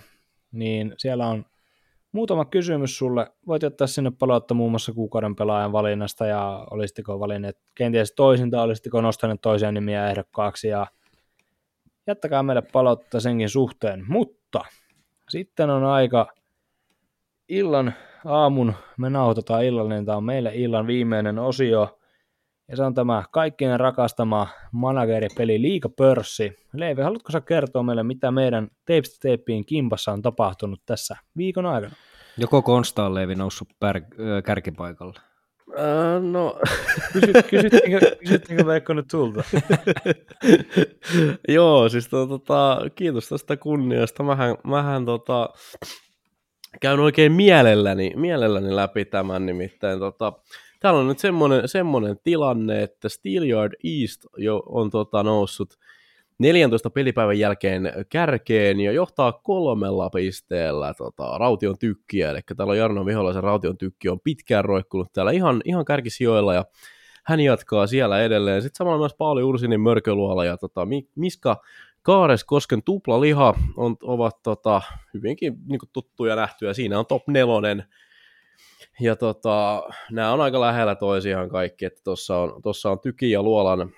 niin 0.51 0.93
siellä 0.97 1.27
on 1.27 1.45
muutama 2.11 2.45
kysymys 2.45 2.97
sulle. 2.97 3.31
Voit 3.47 3.63
jättää 3.63 3.87
sinne 3.87 4.11
palautta 4.19 4.53
muun 4.53 4.71
muassa 4.71 4.93
kuukauden 4.93 5.35
pelaajan 5.35 5.71
valinnasta 5.71 6.25
ja 6.25 6.67
olisitteko 6.71 7.19
valinneet 7.19 7.57
kenties 7.75 8.13
toisin 8.15 8.51
tai 8.51 8.63
olisitteko 8.63 9.01
nostaneet 9.01 9.41
toisia 9.41 9.71
nimiä 9.71 10.09
ehdokkaaksi 10.09 10.67
ja 10.67 10.87
jättäkää 12.07 12.43
meille 12.43 12.61
palautetta 12.61 13.19
senkin 13.19 13.49
suhteen. 13.49 14.05
Mutta 14.07 14.61
sitten 15.29 15.69
on 15.69 15.83
aika 15.83 16.27
illan 17.49 17.93
aamun, 18.25 18.73
me 18.97 19.09
nauhoitetaan 19.09 19.63
illallinen, 19.63 20.05
tämä 20.05 20.17
on 20.17 20.23
meille 20.23 20.51
illan 20.55 20.87
viimeinen 20.87 21.39
osio, 21.39 21.99
Ja 22.69 22.77
se 22.77 22.83
on 22.83 22.93
tämä 22.93 23.23
kaikkien 23.31 23.79
rakastama 23.79 24.47
manageripeli 24.71 25.61
Liikapörssi. 25.61 26.53
Leivi, 26.73 27.01
haluatko 27.01 27.31
sä 27.31 27.41
kertoa 27.41 27.83
meille, 27.83 28.03
mitä 28.03 28.31
meidän 28.31 28.67
Tapes 28.85 29.19
Tapeen 29.19 29.65
kimpassa 29.65 30.11
on 30.11 30.21
tapahtunut 30.21 30.81
tässä 30.85 31.15
viikon 31.37 31.65
aikana? 31.65 31.95
Joko 32.37 32.61
Konsta 32.61 33.05
on 33.05 33.15
Leivi 33.15 33.35
noussut 33.35 33.67
pär- 33.85 34.41
kärkipaikalle? 34.45 35.19
Äh, 35.79 36.23
no, 36.23 36.59
Kysyt, 37.13 37.47
kysyttiinkö, 37.49 38.15
kysyttiinkö 38.19 38.65
Veikko 38.65 38.93
nyt 38.93 39.11
sulta? 39.11 39.43
Joo, 41.55 41.89
siis 41.89 42.07
to, 42.07 42.25
tota, 42.25 42.81
kiitos 42.95 43.29
tästä 43.29 43.57
kunniasta. 43.57 44.23
Mähän, 44.23 44.55
mähän 44.63 45.05
tota, 45.05 45.49
käyn 46.81 46.99
oikein 46.99 47.31
mielelläni, 47.31 48.13
mielelläni 48.15 48.75
läpi 48.75 49.05
tämän 49.05 49.45
nimittäin. 49.45 49.99
Tota, 49.99 50.33
täällä 50.79 50.99
on 50.99 51.07
nyt 51.07 51.19
semmoinen, 51.19 51.67
semmoinen 51.67 52.17
tilanne, 52.23 52.83
että 52.83 53.09
Steelyard 53.09 53.73
East 53.83 54.25
jo 54.37 54.63
on 54.65 54.89
tota, 54.89 55.23
noussut 55.23 55.77
14 56.39 56.89
pelipäivän 56.89 57.39
jälkeen 57.39 57.91
kärkeen 58.09 58.79
ja 58.79 58.91
johtaa 58.91 59.31
kolmella 59.31 60.09
pisteellä 60.09 60.93
tota, 60.93 61.37
Raution 61.37 61.77
tykkiä. 61.77 62.29
Eli 62.29 62.39
täällä 62.57 62.71
on 62.71 62.77
Jarno 62.77 63.05
Viholaisen 63.05 63.43
Raution 63.43 63.77
tykki 63.77 64.09
on 64.09 64.19
pitkään 64.19 64.65
roikkunut 64.65 65.13
täällä 65.13 65.31
ihan, 65.31 65.61
ihan 65.65 65.85
kärkisijoilla 65.85 66.53
ja 66.53 66.65
hän 67.25 67.39
jatkaa 67.39 67.87
siellä 67.87 68.21
edelleen. 68.21 68.61
Sitten 68.61 68.77
samalla 68.77 68.99
myös 68.99 69.15
Pauli 69.17 69.43
Ursinin 69.43 69.81
mörköluola 69.81 70.45
ja 70.45 70.57
tota, 70.57 70.87
Miska 71.15 71.61
Kaares 72.07 72.43
Kosken 72.43 72.83
tuplaliha 72.83 73.55
on, 73.77 73.95
ovat 74.01 74.43
tota, 74.43 74.81
hyvinkin 75.13 75.53
niin 75.69 75.79
kuin 75.79 75.89
tuttuja 75.93 76.35
nähtyjä. 76.35 76.73
Siinä 76.73 76.99
on 76.99 77.05
top 77.05 77.27
nelonen. 77.27 77.83
Ja 78.99 79.15
tota, 79.15 79.83
nämä 80.11 80.33
on 80.33 80.41
aika 80.41 80.61
lähellä 80.61 80.95
toisiaan 80.95 81.49
kaikki, 81.49 81.85
tuossa 82.03 82.37
on, 82.37 82.61
tossa 82.61 82.91
on 82.91 82.99
Tyki 82.99 83.31
ja 83.31 83.43
Luolan, 83.43 83.91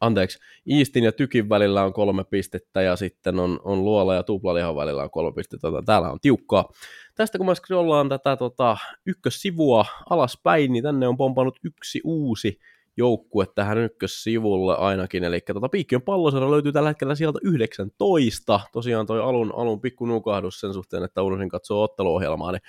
anteeksi, 0.00 0.38
Iistin 0.70 1.04
ja 1.04 1.12
Tykin 1.12 1.48
välillä 1.48 1.84
on 1.84 1.92
kolme 1.92 2.24
pistettä 2.24 2.82
ja 2.82 2.96
sitten 2.96 3.40
on, 3.40 3.60
on 3.64 3.84
Luola 3.84 4.14
ja 4.14 4.22
Tuplalihan 4.22 4.76
välillä 4.76 5.02
on 5.02 5.10
kolme 5.10 5.34
pistettä. 5.34 5.68
Täällä 5.86 6.10
on 6.10 6.20
tiukkaa. 6.20 6.72
Tästä 7.14 7.38
kun 7.38 7.46
mä 7.46 7.54
scrollaan 7.54 8.08
tätä 8.08 8.36
tota, 8.36 8.76
ykkössivua 9.06 9.84
alaspäin, 10.10 10.72
niin 10.72 10.82
tänne 10.82 11.08
on 11.08 11.16
pompannut 11.16 11.58
yksi 11.64 12.00
uusi 12.04 12.58
joukkue 12.96 13.46
tähän 13.54 13.78
ykkössivulle 13.78 14.76
ainakin, 14.76 15.24
eli 15.24 15.40
tota, 15.40 15.68
Piikkiön 15.68 16.02
pallosarja 16.02 16.50
löytyy 16.50 16.72
tällä 16.72 16.90
hetkellä 16.90 17.14
sieltä 17.14 17.38
19. 17.42 18.60
Tosiaan 18.72 19.06
toi 19.06 19.20
alun, 19.20 19.52
alun 19.56 19.80
pikku 19.80 20.06
nukahdus 20.06 20.60
sen 20.60 20.74
suhteen, 20.74 21.04
että 21.04 21.22
unohdin 21.22 21.48
katsoa 21.48 21.84
otteluohjelmaa, 21.84 22.52
niin 22.52 22.62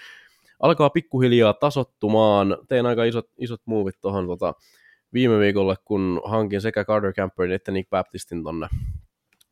alkaa 0.59 0.89
pikkuhiljaa 0.89 1.53
tasottumaan. 1.53 2.57
Tein 2.67 2.85
aika 2.85 3.03
isot, 3.03 3.29
isot 3.37 3.61
muuvit 3.65 3.95
tuohon 4.01 4.27
tota, 4.27 4.53
viime 5.13 5.39
viikolle, 5.39 5.75
kun 5.85 6.21
hankin 6.25 6.61
sekä 6.61 6.85
Carter 6.85 7.13
Camperin 7.13 7.55
että 7.55 7.71
Nick 7.71 7.89
Baptistin 7.89 8.43
tonne 8.43 8.67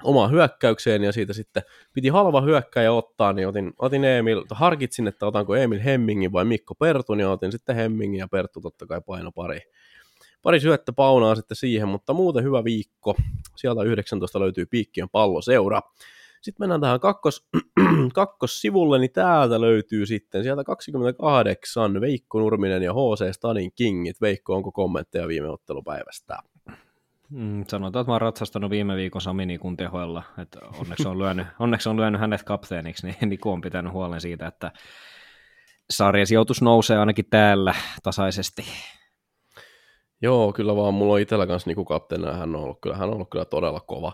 omaan 0.03 0.31
hyökkäykseen, 0.31 1.03
ja 1.03 1.11
siitä 1.11 1.33
sitten 1.33 1.63
piti 1.93 2.09
halva 2.09 2.41
hyökkäjä 2.41 2.91
ottaa, 2.91 3.33
niin 3.33 3.47
otin, 3.47 3.73
otin 3.77 4.03
Emil, 4.03 4.43
harkitsin, 4.51 5.07
että 5.07 5.25
otanko 5.25 5.55
Emil 5.55 5.79
Hemmingin 5.79 6.31
vai 6.31 6.45
Mikko 6.45 6.75
Pertun, 6.75 7.19
ja 7.19 7.31
otin 7.31 7.51
sitten 7.51 7.75
Hemmingin, 7.75 8.19
ja 8.19 8.27
Perttu 8.27 8.61
totta 8.61 8.85
kai 8.85 9.01
paino 9.05 9.31
pari, 9.31 9.59
pari 10.45 10.59
syöttä 10.59 10.93
paunaa 10.93 11.35
sitten 11.35 11.57
siihen, 11.57 11.87
mutta 11.87 12.13
muuten 12.13 12.43
hyvä 12.43 12.63
viikko. 12.63 13.15
Sieltä 13.55 13.83
19 13.83 14.39
löytyy 14.39 14.65
Piikkien 14.65 15.09
palloseura. 15.09 15.81
Sitten 16.41 16.63
mennään 16.63 16.81
tähän 16.81 16.99
kakkos, 16.99 17.47
kakkossivulle, 18.13 18.99
niin 18.99 19.11
täältä 19.11 19.61
löytyy 19.61 20.05
sitten 20.05 20.43
sieltä 20.43 20.63
28 20.63 22.01
Veikko 22.01 22.39
Nurminen 22.39 22.83
ja 22.83 22.93
HC 22.93 23.33
Stadin 23.33 23.71
Kingit. 23.75 24.21
Veikko, 24.21 24.55
onko 24.55 24.71
kommentteja 24.71 25.27
viime 25.27 25.49
ottelupäivästä? 25.49 26.37
Mm, 27.29 27.65
sanotaan, 27.67 28.01
että 28.01 28.09
mä 28.09 28.13
oon 28.13 28.21
ratsastanut 28.21 28.71
viime 28.71 28.95
viikon 28.95 29.21
Sami 29.21 29.45
Nikun 29.45 29.77
tehoilla, 29.77 30.23
että 30.37 30.59
onneksi 30.79 31.07
on 31.07 31.19
lyönyt, 31.19 31.47
onneksi 31.59 31.89
on 31.89 31.97
lyönyt 31.97 32.21
hänet 32.21 32.43
kapteeniksi, 32.43 33.07
niin 33.07 33.17
Niku 33.29 33.51
on 33.51 33.61
pitänyt 33.61 33.93
huolen 33.93 34.21
siitä, 34.21 34.47
että 34.47 34.71
sarjasijoitus 35.89 36.61
nousee 36.61 36.97
ainakin 36.97 37.25
täällä 37.29 37.75
tasaisesti. 38.03 38.65
Joo, 40.25 40.53
kyllä 40.53 40.75
vaan 40.75 40.93
mulla 40.93 41.13
on 41.13 41.19
itsellä 41.19 41.47
kanssa 41.47 41.69
Niku 41.69 41.85
kapteena, 41.85 42.33
hän 42.33 42.55
on 42.55 42.61
ollut 42.61 42.77
kyllä, 42.81 42.97
hän 42.97 43.09
on 43.09 43.15
ollut 43.15 43.29
kyllä 43.29 43.45
todella 43.45 43.79
kova. 43.79 44.13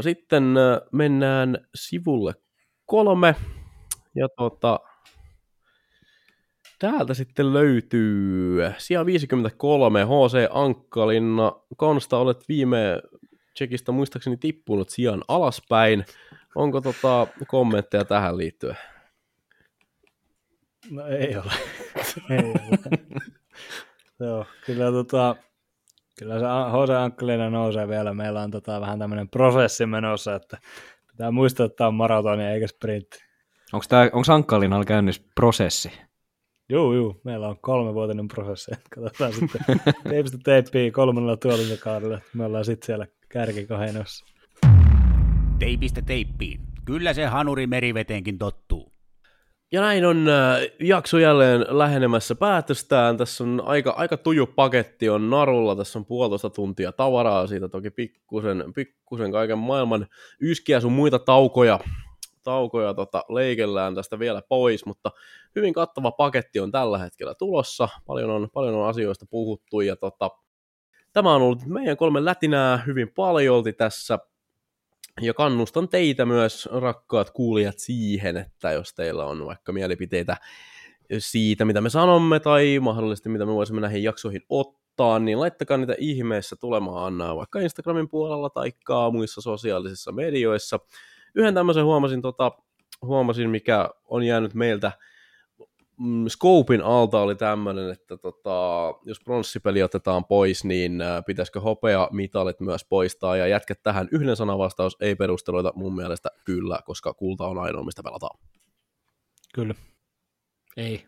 Sitten 0.00 0.44
mennään 0.92 1.58
sivulle 1.74 2.34
kolme, 2.86 3.34
ja 4.14 4.28
tota, 4.36 4.80
täältä 6.78 7.14
sitten 7.14 7.52
löytyy 7.52 8.58
sija 8.78 9.06
53 9.06 10.04
HC 10.04 10.48
Ankkalinna. 10.50 11.52
Konsta, 11.76 12.18
olet 12.18 12.48
viime 12.48 13.02
Tsekistä 13.54 13.92
muistaakseni 13.92 14.36
tippunut 14.36 14.90
sijan 14.90 15.22
alaspäin. 15.28 16.04
Onko 16.54 16.80
tota 16.80 17.26
kommentteja 17.48 18.04
tähän 18.04 18.36
liittyen? 18.36 18.76
No 20.90 21.06
ei 21.06 21.36
ole. 21.36 21.52
ei 22.30 22.38
ole. 22.38 22.78
Joo, 24.20 24.46
kyllä 24.66 24.92
tota, 24.92 25.36
Kyllä 26.18 26.38
se 26.38 26.46
Jose 26.72 26.96
Ankkelinen 26.96 27.52
nousee 27.52 27.88
vielä. 27.88 28.14
Meillä 28.14 28.42
on 28.42 28.50
tota 28.50 28.80
vähän 28.80 28.98
tämmöinen 28.98 29.28
prosessi 29.28 29.86
menossa, 29.86 30.34
että 30.34 30.58
pitää 31.10 31.30
muistaa, 31.30 31.66
että 31.66 31.76
tämä 31.76 31.88
on 31.88 31.94
maratoni 31.94 32.44
eikä 32.44 32.66
sprintti. 32.66 33.18
Onko, 33.72 33.86
tämä, 33.88 34.02
onko 34.02 34.32
Ankkalinalla 34.32 34.84
käynnissä 34.84 35.22
prosessi? 35.34 35.92
Joo, 36.68 36.94
joo. 36.94 37.20
Meillä 37.24 37.48
on 37.48 37.58
kolmevuotinen 37.60 38.28
prosessi. 38.28 38.70
Katsotaan 38.94 39.32
sitten 39.32 39.80
teipistä 40.08 40.38
teippiä 40.44 40.90
kolmannella 40.90 41.36
tuotantokaudella. 41.36 42.20
Me 42.34 42.44
ollaan 42.44 42.64
sitten 42.64 42.86
siellä 42.86 43.06
kärkikohenossa. 43.28 44.24
Teipistä 45.58 46.02
teippiin. 46.02 46.60
Kyllä 46.84 47.12
se 47.12 47.26
hanuri 47.26 47.66
meriveteenkin 47.66 48.38
tottuu. 48.38 48.92
Ja 49.72 49.80
näin 49.80 50.04
on 50.04 50.28
äh, 50.28 50.60
jakso 50.80 51.18
jälleen 51.18 51.64
lähenemässä 51.68 52.34
päätöstään. 52.34 53.16
Tässä 53.16 53.44
on 53.44 53.62
aika, 53.64 53.90
aika 53.90 54.16
tuju 54.16 54.46
paketti 54.46 55.08
on 55.08 55.30
narulla. 55.30 55.76
Tässä 55.76 55.98
on 55.98 56.06
puolitoista 56.06 56.50
tuntia 56.50 56.92
tavaraa. 56.92 57.46
Siitä 57.46 57.68
toki 57.68 57.90
pikkusen, 57.90 58.64
pikkusen 58.74 59.32
kaiken 59.32 59.58
maailman 59.58 60.06
yskiä 60.40 60.80
sun 60.80 60.92
muita 60.92 61.18
taukoja, 61.18 61.80
taukoja 62.42 62.94
tota, 62.94 63.24
leikellään 63.28 63.94
tästä 63.94 64.18
vielä 64.18 64.42
pois, 64.48 64.86
mutta 64.86 65.10
hyvin 65.56 65.72
kattava 65.72 66.10
paketti 66.10 66.60
on 66.60 66.72
tällä 66.72 66.98
hetkellä 66.98 67.34
tulossa. 67.34 67.88
Paljon 68.06 68.30
on, 68.30 68.48
paljon 68.52 68.74
on 68.74 68.88
asioista 68.88 69.26
puhuttu 69.30 69.80
ja 69.80 69.96
tota, 69.96 70.30
tämä 71.12 71.34
on 71.34 71.42
ollut 71.42 71.66
meidän 71.66 71.96
kolme 71.96 72.24
lätinää 72.24 72.76
hyvin 72.76 73.12
paljolti 73.14 73.72
tässä 73.72 74.18
ja 75.20 75.34
kannustan 75.34 75.88
teitä 75.88 76.26
myös, 76.26 76.68
rakkaat 76.72 77.30
kuulijat, 77.30 77.78
siihen, 77.78 78.36
että 78.36 78.72
jos 78.72 78.94
teillä 78.94 79.24
on 79.24 79.46
vaikka 79.46 79.72
mielipiteitä 79.72 80.36
siitä, 81.18 81.64
mitä 81.64 81.80
me 81.80 81.90
sanomme, 81.90 82.40
tai 82.40 82.78
mahdollisesti 82.80 83.28
mitä 83.28 83.46
me 83.46 83.54
voisimme 83.54 83.80
näihin 83.80 84.02
jaksoihin 84.02 84.42
ottaa, 84.48 85.18
niin 85.18 85.40
laittakaa 85.40 85.76
niitä 85.76 85.94
ihmeessä 85.98 86.56
tulemaan 86.56 87.18
vaikka 87.36 87.60
Instagramin 87.60 88.08
puolella 88.08 88.50
tai 88.50 88.72
muissa 89.12 89.40
sosiaalisissa 89.40 90.12
medioissa. 90.12 90.80
Yhden 91.34 91.54
tämmöisen 91.54 91.84
huomasin, 91.84 92.22
tota, 92.22 92.52
huomasin, 93.02 93.50
mikä 93.50 93.90
on 94.04 94.22
jäänyt 94.22 94.54
meiltä 94.54 94.92
mm, 96.00 96.28
Scopein 96.28 96.82
alta 96.82 97.20
oli 97.20 97.34
tämmöinen, 97.34 97.90
että 97.90 98.16
tota, 98.16 98.50
jos 99.04 99.20
pronssipeli 99.24 99.82
otetaan 99.82 100.24
pois, 100.24 100.64
niin 100.64 101.00
äh, 101.00 101.24
pitäisikö 101.26 101.60
hopea 101.60 102.08
mitalit 102.12 102.60
myös 102.60 102.84
poistaa, 102.84 103.36
ja 103.36 103.46
jätkä 103.46 103.74
tähän 103.74 104.08
yhden 104.12 104.36
sanan 104.36 104.58
vastaus, 104.58 104.96
ei 105.00 105.14
perusteluita 105.14 105.72
mun 105.74 105.96
mielestä 105.96 106.28
kyllä, 106.44 106.78
koska 106.84 107.14
kulta 107.14 107.46
on 107.46 107.58
ainoa, 107.58 107.84
mistä 107.84 108.02
pelataan. 108.02 108.38
Kyllä. 109.54 109.74
Ei. 110.76 111.06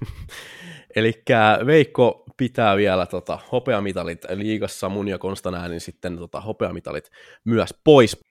Eli 0.96 1.22
Veikko 1.66 2.24
pitää 2.36 2.76
vielä 2.76 3.06
tota, 3.06 3.38
hopeamitalit 3.52 4.24
liigassa 4.34 4.88
mun 4.88 5.08
ja 5.08 5.18
Konstan 5.18 5.54
äänin 5.54 5.80
sitten 5.80 6.18
tota, 6.18 6.40
hopeamitalit 6.40 7.10
myös 7.44 7.74
pois. 7.84 8.25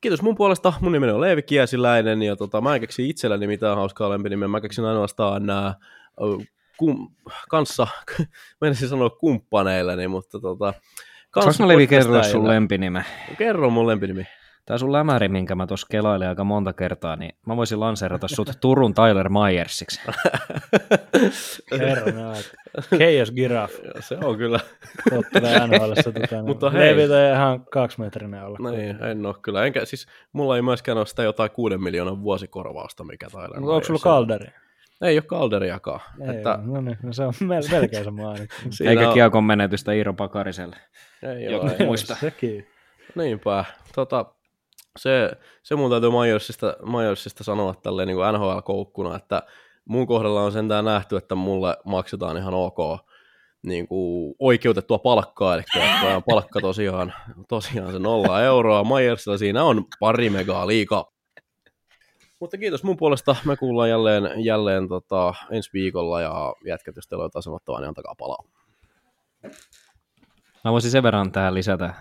Kiitos 0.00 0.22
mun 0.22 0.36
puolesta. 0.36 0.72
Mun 0.80 0.92
nimi 0.92 1.10
on 1.10 1.20
Leevi 1.20 1.42
Kiesiläinen 1.42 2.22
ja 2.22 2.36
tota, 2.36 2.60
mä 2.60 2.74
en 2.74 2.80
keksi 2.80 3.08
itselläni 3.08 3.46
mitään 3.46 3.76
hauskaa 3.76 4.10
lempinimeä. 4.10 4.48
Mä 4.48 4.60
keksin 4.60 4.84
ainoastaan 4.84 5.46
nämä 5.46 5.74
kum, 6.76 7.10
kanssa, 7.50 7.86
menisin 8.60 8.88
sanoa 8.88 9.10
kumppaneilleni, 9.10 10.08
mutta 10.08 10.40
tota, 10.40 10.74
Saanko 11.34 11.54
mä 11.58 11.68
Leevi 11.68 11.86
kertoa 11.86 12.22
sun 12.22 12.48
lempinime? 12.48 13.04
Kerro 13.38 13.70
mun 13.70 13.86
lempinimi. 13.86 14.24
Tämä 14.68 14.78
sun 14.78 14.92
lämäri, 14.92 15.28
minkä 15.28 15.54
mä 15.54 15.66
tuossa 15.66 15.86
kelailin 15.90 16.28
aika 16.28 16.44
monta 16.44 16.72
kertaa, 16.72 17.16
niin 17.16 17.32
mä 17.46 17.56
voisin 17.56 17.80
lanseerata 17.80 18.28
sut 18.28 18.50
Turun 18.60 18.94
Tyler 18.94 19.28
Myersiksi. 19.28 20.00
Herran 21.78 22.14
Chaos 22.98 23.32
Giraffe. 23.32 23.82
Se 24.00 24.18
on 24.24 24.38
kyllä. 24.38 24.60
Tottelee 25.10 25.66
nhl 25.66 25.92
tota, 26.04 26.42
Mutta 26.46 26.70
hei. 26.70 26.96
Leevi 26.96 27.32
ihan 27.34 27.64
kaksi 27.64 28.00
metrinen 28.00 28.44
olla. 28.44 28.58
No 28.60 28.70
niin, 28.70 29.04
en 29.04 29.26
ole 29.26 29.34
kyllä. 29.42 29.64
Enkä, 29.64 29.84
siis, 29.84 30.06
mulla 30.32 30.56
ei 30.56 30.62
myöskään 30.62 30.98
ole 30.98 31.06
sitä 31.06 31.22
jotain 31.22 31.50
kuuden 31.50 31.82
miljoonan 31.82 32.22
vuosikorvausta, 32.22 33.04
mikä 33.04 33.26
Tyler 33.30 33.60
Mutta 33.60 33.74
onko 33.74 33.84
sulla 33.84 34.00
kalderi? 34.02 34.46
Ei 35.02 35.16
ole 35.16 35.22
Kalderiakaan. 35.22 36.00
Ei, 36.20 36.36
että... 36.36 36.58
no 36.62 36.80
niin, 36.80 36.98
no 37.02 37.12
se 37.12 37.24
on 37.24 37.32
mel- 37.34 37.70
melkein 37.70 38.04
sama 38.04 38.30
ainakin. 38.30 38.88
Eikä 38.88 39.08
on... 39.08 39.14
kiekon 39.14 39.44
menetystä 39.44 39.92
Iiro 39.92 40.14
Pakariselle. 40.14 40.76
Ei 41.22 41.44
Joku 41.44 41.66
ole, 41.66 41.76
ei. 41.80 41.86
muista. 41.86 42.14
Sekin. 42.14 42.66
Niinpä. 43.14 43.64
Tota, 43.94 44.26
se, 44.98 45.30
se 45.62 45.76
mun 45.76 45.90
täytyy 45.90 46.10
Majorsista, 46.10 46.76
Majorsista 46.82 47.44
sanoa 47.44 47.74
tälleen 47.74 48.08
niin 48.08 48.18
NHL-koukkuna, 48.18 49.16
että 49.16 49.42
mun 49.84 50.06
kohdalla 50.06 50.42
on 50.42 50.52
sentään 50.52 50.84
nähty, 50.84 51.16
että 51.16 51.34
mulle 51.34 51.76
maksetaan 51.84 52.36
ihan 52.36 52.54
ok 52.54 52.78
niin 53.62 53.88
kuin 53.88 54.34
oikeutettua 54.38 54.98
palkkaa, 54.98 55.54
eli 55.54 55.62
palkka 56.30 56.60
tosiaan, 56.60 57.12
tosiaan 57.48 57.92
se 57.92 57.98
nolla 57.98 58.42
euroa. 58.42 58.84
Majersilla 58.84 59.38
siinä 59.38 59.64
on 59.64 59.84
pari 60.00 60.30
megaa 60.30 60.66
liikaa. 60.66 61.12
Mutta 62.40 62.58
kiitos 62.58 62.82
mun 62.82 62.96
puolesta. 62.96 63.36
Me 63.44 63.56
kuullaan 63.56 63.90
jälleen, 63.90 64.44
jälleen 64.44 64.88
tota, 64.88 65.34
ensi 65.50 65.70
viikolla 65.72 66.20
ja 66.20 66.54
jätkät, 66.66 66.96
jos 66.96 67.08
teillä 67.08 67.22
on 67.22 67.26
jotain 67.26 67.42
sanottavaa, 67.42 67.80
niin 67.80 67.88
antakaa 67.88 68.14
palaa. 68.18 68.44
Mä 70.64 70.72
voisin 70.72 70.90
sen 70.90 71.02
verran 71.02 71.32
tähän 71.32 71.54
lisätä, 71.54 71.94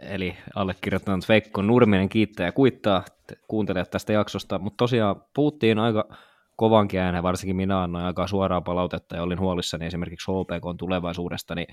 eli 0.00 0.36
allekirjoittanut 0.54 1.28
Veikko 1.28 1.62
Nurminen 1.62 2.08
kiittää 2.08 2.46
ja 2.46 2.52
kuittaa 2.52 3.04
kuuntelijat 3.48 3.90
tästä 3.90 4.12
jaksosta, 4.12 4.58
mutta 4.58 4.76
tosiaan 4.76 5.22
puhuttiin 5.34 5.78
aika 5.78 6.08
kovankin 6.56 7.00
ääneen, 7.00 7.22
varsinkin 7.22 7.56
minä 7.56 7.82
annoin 7.82 8.04
aika 8.04 8.26
suoraa 8.26 8.60
palautetta 8.60 9.16
ja 9.16 9.22
olin 9.22 9.40
huolissani 9.40 9.86
esimerkiksi 9.86 10.32
HPK 10.32 10.78
tulevaisuudesta, 10.78 11.54
niin 11.54 11.66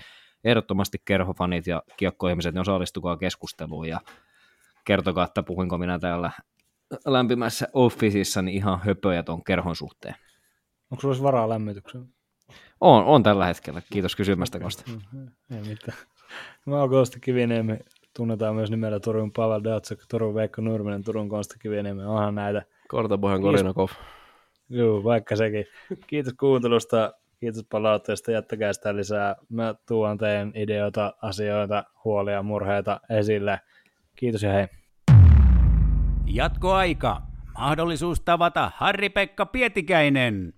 ehdottomasti 0.44 0.98
kerhofanit 1.04 1.66
ja 1.66 1.82
kiekkoihmiset, 1.96 2.54
ne 2.54 2.60
osallistukaa 2.60 3.16
keskusteluun 3.16 3.88
ja 3.88 4.00
kertokaa, 4.84 5.24
että 5.24 5.42
puhuinko 5.42 5.78
minä 5.78 5.98
täällä 5.98 6.30
lämpimässä 7.06 7.68
officeissa 7.72 8.42
niin 8.42 8.56
ihan 8.56 8.80
höpöjä 8.84 9.22
tuon 9.22 9.44
kerhon 9.44 9.76
suhteen. 9.76 10.14
Onko 10.90 11.00
sulla 11.00 11.22
varaa 11.22 11.48
lämmitykseen? 11.48 12.08
On, 12.80 13.04
on 13.04 13.22
tällä 13.22 13.46
hetkellä. 13.46 13.82
Kiitos 13.92 14.16
kysymästä, 14.16 14.60
Kosta. 14.60 14.82
Ei 15.50 15.60
mitään. 15.60 15.98
Mä 16.66 16.80
oon 16.80 16.90
Konsta 16.90 17.18
Kiviniemi. 17.20 17.78
Tunnetaan 18.16 18.54
myös 18.54 18.70
nimellä 18.70 19.00
Turun 19.00 19.32
Pavel 19.32 19.64
Datsuk, 19.64 20.00
Turun 20.10 20.34
Veikko 20.34 20.62
Nurminen, 20.62 21.04
Turun 21.04 21.28
Konsta 21.28 21.54
Kiviniemi. 21.58 22.04
Onhan 22.04 22.34
näitä. 22.34 22.62
Kortapohjan 22.88 23.42
Korinakov. 23.42 23.88
Joo, 24.68 25.04
vaikka 25.04 25.36
sekin. 25.36 25.64
Kiitos 26.06 26.32
kuuntelusta, 26.40 27.12
kiitos 27.40 27.66
palautteesta, 27.70 28.32
jättäkää 28.32 28.72
sitä 28.72 28.96
lisää. 28.96 29.36
Mä 29.48 29.74
tuon 29.88 30.18
teidän 30.18 30.52
ideoita, 30.54 31.14
asioita, 31.22 31.84
huolia, 32.04 32.42
murheita 32.42 33.00
esille. 33.10 33.60
Kiitos 34.16 34.42
ja 34.42 34.52
hei. 34.52 34.66
Jatkoaika. 36.26 37.22
Mahdollisuus 37.58 38.20
tavata 38.20 38.70
Harri-Pekka 38.76 39.46
Pietikäinen. 39.46 40.52